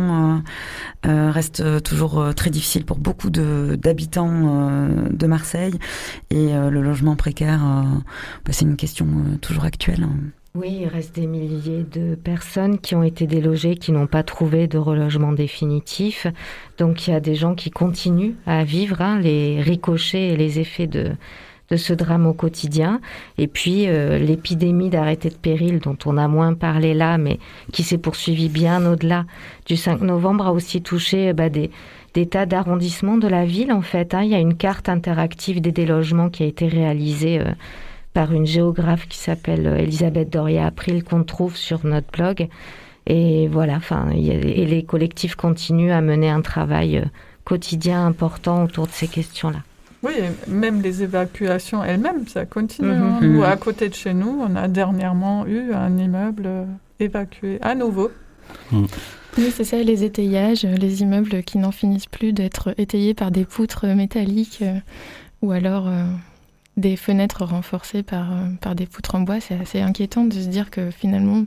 euh, 1.04 1.08
euh, 1.08 1.30
reste 1.30 1.82
toujours 1.84 2.34
très 2.34 2.50
difficile 2.50 2.84
pour 2.84 2.98
beaucoup 2.98 3.30
de- 3.30 3.78
d'habitants 3.80 4.28
euh, 4.32 5.08
de 5.08 5.26
Marseille. 5.28 5.74
Et 6.30 6.52
le 6.52 6.82
logement 6.82 7.14
précaire, 7.14 7.60
bah, 8.44 8.50
c'est 8.52 8.64
une 8.64 8.76
question 8.76 9.06
toujours 9.40 9.64
actuelle. 9.64 10.06
Oui, 10.54 10.80
il 10.82 10.88
reste 10.88 11.14
des 11.14 11.26
milliers 11.26 11.84
de 11.84 12.14
personnes 12.14 12.78
qui 12.78 12.94
ont 12.94 13.02
été 13.02 13.26
délogées, 13.26 13.76
qui 13.76 13.92
n'ont 13.92 14.06
pas 14.08 14.22
trouvé 14.22 14.66
de 14.66 14.76
relogement 14.78 15.32
définitif. 15.32 16.26
Donc 16.78 17.06
il 17.06 17.12
y 17.12 17.14
a 17.14 17.20
des 17.20 17.34
gens 17.36 17.54
qui 17.54 17.70
continuent 17.70 18.34
à 18.46 18.64
vivre 18.64 19.00
hein, 19.00 19.18
les 19.20 19.62
ricochets 19.62 20.28
et 20.28 20.36
les 20.36 20.58
effets 20.58 20.86
de, 20.88 21.12
de 21.72 21.78
ce 21.78 21.94
drame 21.94 22.26
au 22.26 22.34
quotidien. 22.34 23.00
Et 23.38 23.46
puis 23.46 23.88
euh, 23.88 24.18
l'épidémie 24.18 24.90
d'arrêté 24.90 25.30
de 25.30 25.34
péril 25.34 25.78
dont 25.80 25.96
on 26.04 26.18
a 26.18 26.28
moins 26.28 26.52
parlé 26.52 26.92
là, 26.92 27.16
mais 27.16 27.38
qui 27.72 27.82
s'est 27.82 27.96
poursuivie 27.98 28.50
bien 28.50 28.84
au-delà 28.84 29.24
du 29.64 29.76
5 29.76 30.02
novembre, 30.02 30.46
a 30.46 30.52
aussi 30.52 30.82
touché 30.82 31.30
euh, 31.30 31.32
bah, 31.32 31.48
des, 31.48 31.70
tas 32.26 32.44
d'arrondissements 32.44 33.16
de 33.16 33.26
la 33.26 33.46
ville 33.46 33.72
en 33.72 33.80
fait. 33.80 34.12
hein. 34.14 34.22
Il 34.22 34.28
y 34.30 34.34
a 34.34 34.38
une 34.38 34.54
carte 34.54 34.90
interactive 34.90 35.62
des 35.62 35.72
délogements 35.72 36.28
qui 36.28 36.42
a 36.42 36.46
été 36.46 36.68
réalisée. 36.68 37.40
euh, 37.40 37.52
par 38.14 38.30
une 38.34 38.44
géographe 38.44 39.08
qui 39.08 39.16
s'appelle 39.16 39.66
Elisabeth 39.66 40.28
Doria 40.28 40.66
April 40.66 41.02
qu'on 41.02 41.24
trouve 41.24 41.56
sur 41.56 41.86
notre 41.86 42.10
blog. 42.12 42.46
Et 43.06 43.48
voilà, 43.48 43.76
enfin, 43.76 44.10
et 44.10 44.66
les 44.66 44.82
collectifs 44.82 45.34
continuent 45.34 45.92
à 45.92 46.02
mener 46.02 46.28
un 46.28 46.42
travail 46.42 47.02
quotidien 47.44 48.04
important 48.06 48.64
autour 48.64 48.86
de 48.86 48.92
ces 48.92 49.08
questions-là. 49.08 49.62
Oui, 50.02 50.12
et 50.18 50.50
même 50.50 50.82
les 50.82 51.02
évacuations 51.02 51.84
elles-mêmes, 51.84 52.26
ça 52.26 52.44
continue. 52.44 52.88
Mhm. 52.88 53.02
hein. 53.02 53.18
Nous, 53.22 53.38
Mhm. 53.38 53.42
à 53.44 53.56
côté 53.56 53.88
de 53.88 53.94
chez 53.94 54.14
nous, 54.14 54.36
on 54.40 54.56
a 54.56 54.66
dernièrement 54.68 55.46
eu 55.46 55.72
un 55.72 55.96
immeuble 55.96 56.42
euh, 56.46 56.64
évacué 56.98 57.58
à 57.62 57.74
nouveau. 57.74 58.10
Oui, 58.72 59.50
c'est 59.54 59.64
ça, 59.64 59.76
les 59.82 60.04
étayages, 60.04 60.64
euh, 60.64 60.74
les 60.76 61.02
immeubles 61.02 61.42
qui 61.42 61.58
n'en 61.58 61.70
finissent 61.72 62.06
plus 62.06 62.32
d'être 62.32 62.74
étayés 62.78 63.14
par 63.14 63.30
des 63.30 63.44
poutres 63.44 63.86
métalliques 63.86 64.60
euh, 64.62 64.78
ou 65.40 65.52
alors 65.52 65.88
euh, 65.88 66.04
des 66.76 66.96
fenêtres 66.96 67.44
renforcées 67.44 68.02
par, 68.02 68.32
euh, 68.32 68.36
par 68.60 68.74
des 68.74 68.86
poutres 68.86 69.14
en 69.14 69.20
bois. 69.20 69.40
C'est 69.40 69.58
assez 69.58 69.80
inquiétant 69.80 70.24
de 70.24 70.34
se 70.34 70.48
dire 70.48 70.70
que 70.70 70.90
finalement 70.90 71.44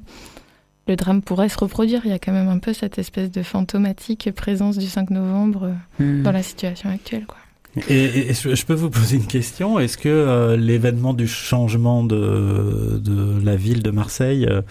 le 0.87 0.95
drame 0.95 1.21
pourrait 1.21 1.49
se 1.49 1.57
reproduire. 1.57 2.01
Il 2.05 2.11
y 2.11 2.13
a 2.13 2.19
quand 2.19 2.31
même 2.31 2.47
un 2.49 2.59
peu 2.59 2.73
cette 2.73 2.97
espèce 2.97 3.29
de 3.31 3.43
fantomatique 3.43 4.29
présence 4.35 4.77
du 4.77 4.85
5 4.87 5.09
novembre 5.11 5.73
Mhm. 5.99 6.23
dans 6.23 6.31
la 6.31 6.41
situation 6.43 6.89
actuelle. 6.89 7.25
Quoi. 7.27 7.37
Et, 7.89 8.33
je 8.33 8.65
peux 8.65 8.73
vous 8.73 8.89
poser 8.89 9.17
une 9.17 9.27
question. 9.27 9.79
Est-ce 9.79 9.97
que 9.97 10.09
euh, 10.09 10.55
l'événement 10.55 11.13
du 11.13 11.27
changement 11.27 12.03
de, 12.03 13.01
la 13.43 13.55
ville 13.55 13.83
de 13.83 13.91
Marseille 13.91 14.47
euh, 14.49 14.61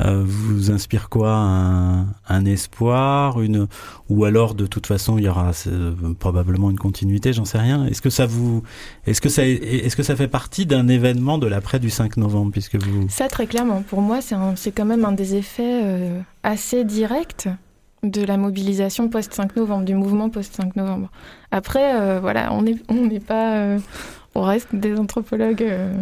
euh, 0.00 0.22
vous 0.24 0.70
inspire 0.70 1.08
quoi? 1.08 1.32
Un, 2.28 2.44
espoir, 2.44 3.40
une 3.40 3.66
ou 4.08 4.24
alors 4.24 4.54
de 4.54 4.66
toute 4.66 4.86
façon 4.86 5.18
il 5.18 5.24
y 5.24 5.28
aura 5.28 5.52
probablement 6.18 6.70
une 6.70 6.78
continuité, 6.78 7.32
j'en 7.32 7.44
sais 7.44 7.58
rien. 7.58 7.86
Est-ce 7.86 8.02
que 8.02 8.10
ça 8.10 8.26
vous, 8.26 8.62
est-ce 9.06 9.20
que 9.20 9.28
ça, 9.28 9.46
est-ce 9.46 9.94
que 9.94 10.02
ça 10.02 10.16
fait 10.16 10.28
partie 10.28 10.66
d'un 10.66 10.88
événement 10.88 11.38
de 11.38 11.46
l'après 11.46 11.78
du 11.78 11.90
5 11.90 12.16
novembre 12.16 12.50
puisque 12.52 12.76
vous 12.76 13.08
Ça, 13.08 13.28
très 13.28 13.46
clairement, 13.46 13.82
pour 13.82 14.00
moi, 14.00 14.20
c'est 14.20 14.36
c'est 14.56 14.72
quand 14.72 14.86
même 14.86 15.04
un 15.04 15.12
des 15.12 15.36
effets 15.36 15.82
assez 16.42 16.84
directs 16.84 17.48
de 18.02 18.22
la 18.24 18.36
mobilisation 18.36 19.08
post-5 19.08 19.50
novembre, 19.56 19.84
du 19.84 19.94
mouvement 19.94 20.28
post-5 20.30 20.72
novembre. 20.76 21.10
Après, 21.50 21.94
euh, 22.00 22.18
voilà, 22.20 22.52
on 22.52 22.62
n'est 22.62 22.76
on 22.88 22.94
n'est 23.06 23.20
pas... 23.20 23.56
euh, 23.56 23.78
on 24.34 24.42
reste 24.42 24.68
des 24.74 24.96
anthropologues. 24.98 25.62
euh, 25.62 25.92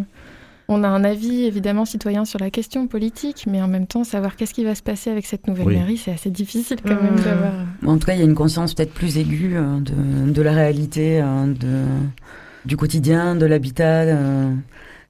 on 0.70 0.84
a 0.84 0.88
un 0.88 1.02
avis, 1.02 1.44
évidemment, 1.44 1.86
citoyen 1.86 2.26
sur 2.26 2.38
la 2.38 2.50
question 2.50 2.86
politique, 2.86 3.46
mais 3.50 3.62
en 3.62 3.68
même 3.68 3.86
temps, 3.86 4.04
savoir 4.04 4.36
qu'est-ce 4.36 4.52
qui 4.52 4.64
va 4.64 4.74
se 4.74 4.82
passer 4.82 5.10
avec 5.10 5.24
cette 5.24 5.46
nouvelle 5.48 5.66
Oui. 5.68 5.76
mairie, 5.76 5.96
c'est 5.96 6.12
assez 6.12 6.30
difficile 6.30 6.76
quand 6.82 7.00
même 7.02 7.14
Mmh. 7.14 7.24
d'avoir... 7.24 7.52
En 7.86 7.96
tout 7.96 8.06
cas, 8.06 8.12
il 8.12 8.18
y 8.18 8.22
a 8.22 8.26
une 8.26 8.34
conscience 8.34 8.74
peut-être 8.74 8.92
plus 8.92 9.16
aiguë 9.16 9.56
euh, 9.56 9.80
de, 9.80 10.30
de 10.30 10.42
la 10.42 10.52
réalité, 10.52 11.22
euh, 11.22 11.46
de, 11.46 11.84
du 12.66 12.76
quotidien, 12.76 13.34
de 13.34 13.46
l'habitat. 13.46 14.02
euh, 14.02 14.52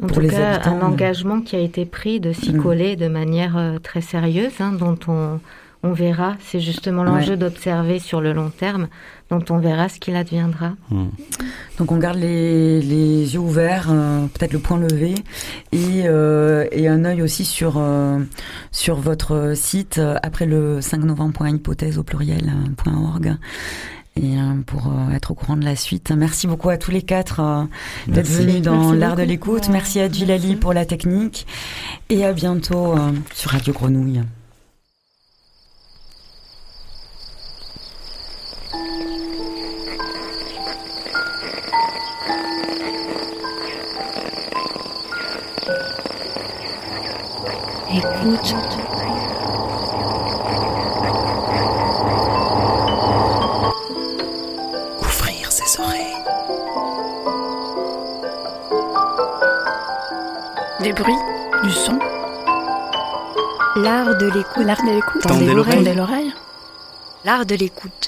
En 0.00 0.06
pour 0.06 0.18
tout 0.18 0.20
les 0.20 0.28
cas, 0.28 0.52
habitants. 0.54 0.78
un 0.78 0.82
engagement 0.92 1.40
qui 1.40 1.56
a 1.56 1.60
été 1.60 1.84
pris 1.84 2.20
de 2.20 2.32
s'y 2.32 2.52
Mm. 2.54 2.62
coller 2.62 2.94
de 2.94 3.08
manière 3.08 3.56
euh, 3.56 3.78
très 3.80 4.00
sérieuse, 4.00 4.52
hein, 4.60 4.70
dont 4.78 4.96
on, 5.08 5.40
on 5.84 5.92
verra, 5.92 6.36
c'est 6.40 6.60
justement 6.60 7.04
l'enjeu 7.04 7.32
Ouais. 7.32 7.36
d'observer 7.36 7.98
sur 8.00 8.20
le 8.20 8.32
long 8.32 8.50
terme, 8.50 8.88
dont 9.30 9.44
on 9.50 9.58
verra 9.58 9.88
ce 9.88 10.00
qu'il 10.00 10.16
adviendra. 10.16 10.72
Donc 11.78 11.92
on 11.92 11.98
garde 11.98 12.18
les, 12.18 12.80
les 12.82 13.34
yeux 13.34 13.38
ouverts, 13.38 13.86
euh, 13.90 14.26
peut-être 14.26 14.52
le 14.52 14.58
point 14.58 14.78
levé, 14.78 15.14
et, 15.72 16.02
euh, 16.06 16.66
et 16.72 16.88
un 16.88 17.04
œil 17.04 17.22
aussi 17.22 17.44
sur, 17.44 17.74
euh, 17.76 18.18
sur 18.72 18.96
votre 18.96 19.52
site 19.54 19.98
euh, 19.98 20.16
après 20.24 20.46
le 20.46 20.80
5 20.80 21.04
novembre.hypothèse 21.04 21.96
au 21.98 22.02
pluriel 22.02 22.48
euh, 22.52 22.70
point 22.76 22.94
.org. 22.96 23.36
Et 24.20 24.34
pour 24.66 24.92
être 25.14 25.30
au 25.30 25.34
courant 25.34 25.56
de 25.56 25.64
la 25.64 25.76
suite. 25.76 26.10
Merci 26.10 26.48
beaucoup 26.48 26.70
à 26.70 26.76
tous 26.76 26.90
les 26.90 27.02
quatre 27.02 27.68
d'être 28.08 28.26
venus 28.26 28.60
dans 28.62 28.92
l'art 28.92 29.14
de 29.14 29.22
l'écoute. 29.22 29.68
Merci 29.68 30.00
à 30.00 30.10
Djilali 30.10 30.56
pour 30.56 30.72
la 30.72 30.84
technique. 30.84 31.46
Et 32.10 32.24
à 32.24 32.32
bientôt 32.32 32.96
sur 33.32 33.52
Radio 33.52 33.72
Grenouille. 33.72 34.22
Écoute. 47.90 48.54
Ouvrir 55.00 55.50
ses 55.50 55.80
oreilles. 55.80 56.16
Des 60.80 60.92
bruits, 60.92 61.14
du 61.64 61.70
son. 61.70 61.98
L'art 63.76 64.16
de 64.16 64.26
l'écoute. 64.26 64.64
L'art 64.64 64.82
de 64.82 64.90
l'écoute. 64.90 65.22
Tendez 65.22 65.46
l'oreille. 65.94 66.32
L'art 67.24 67.46
de 67.46 67.54
l'écoute. 67.54 68.07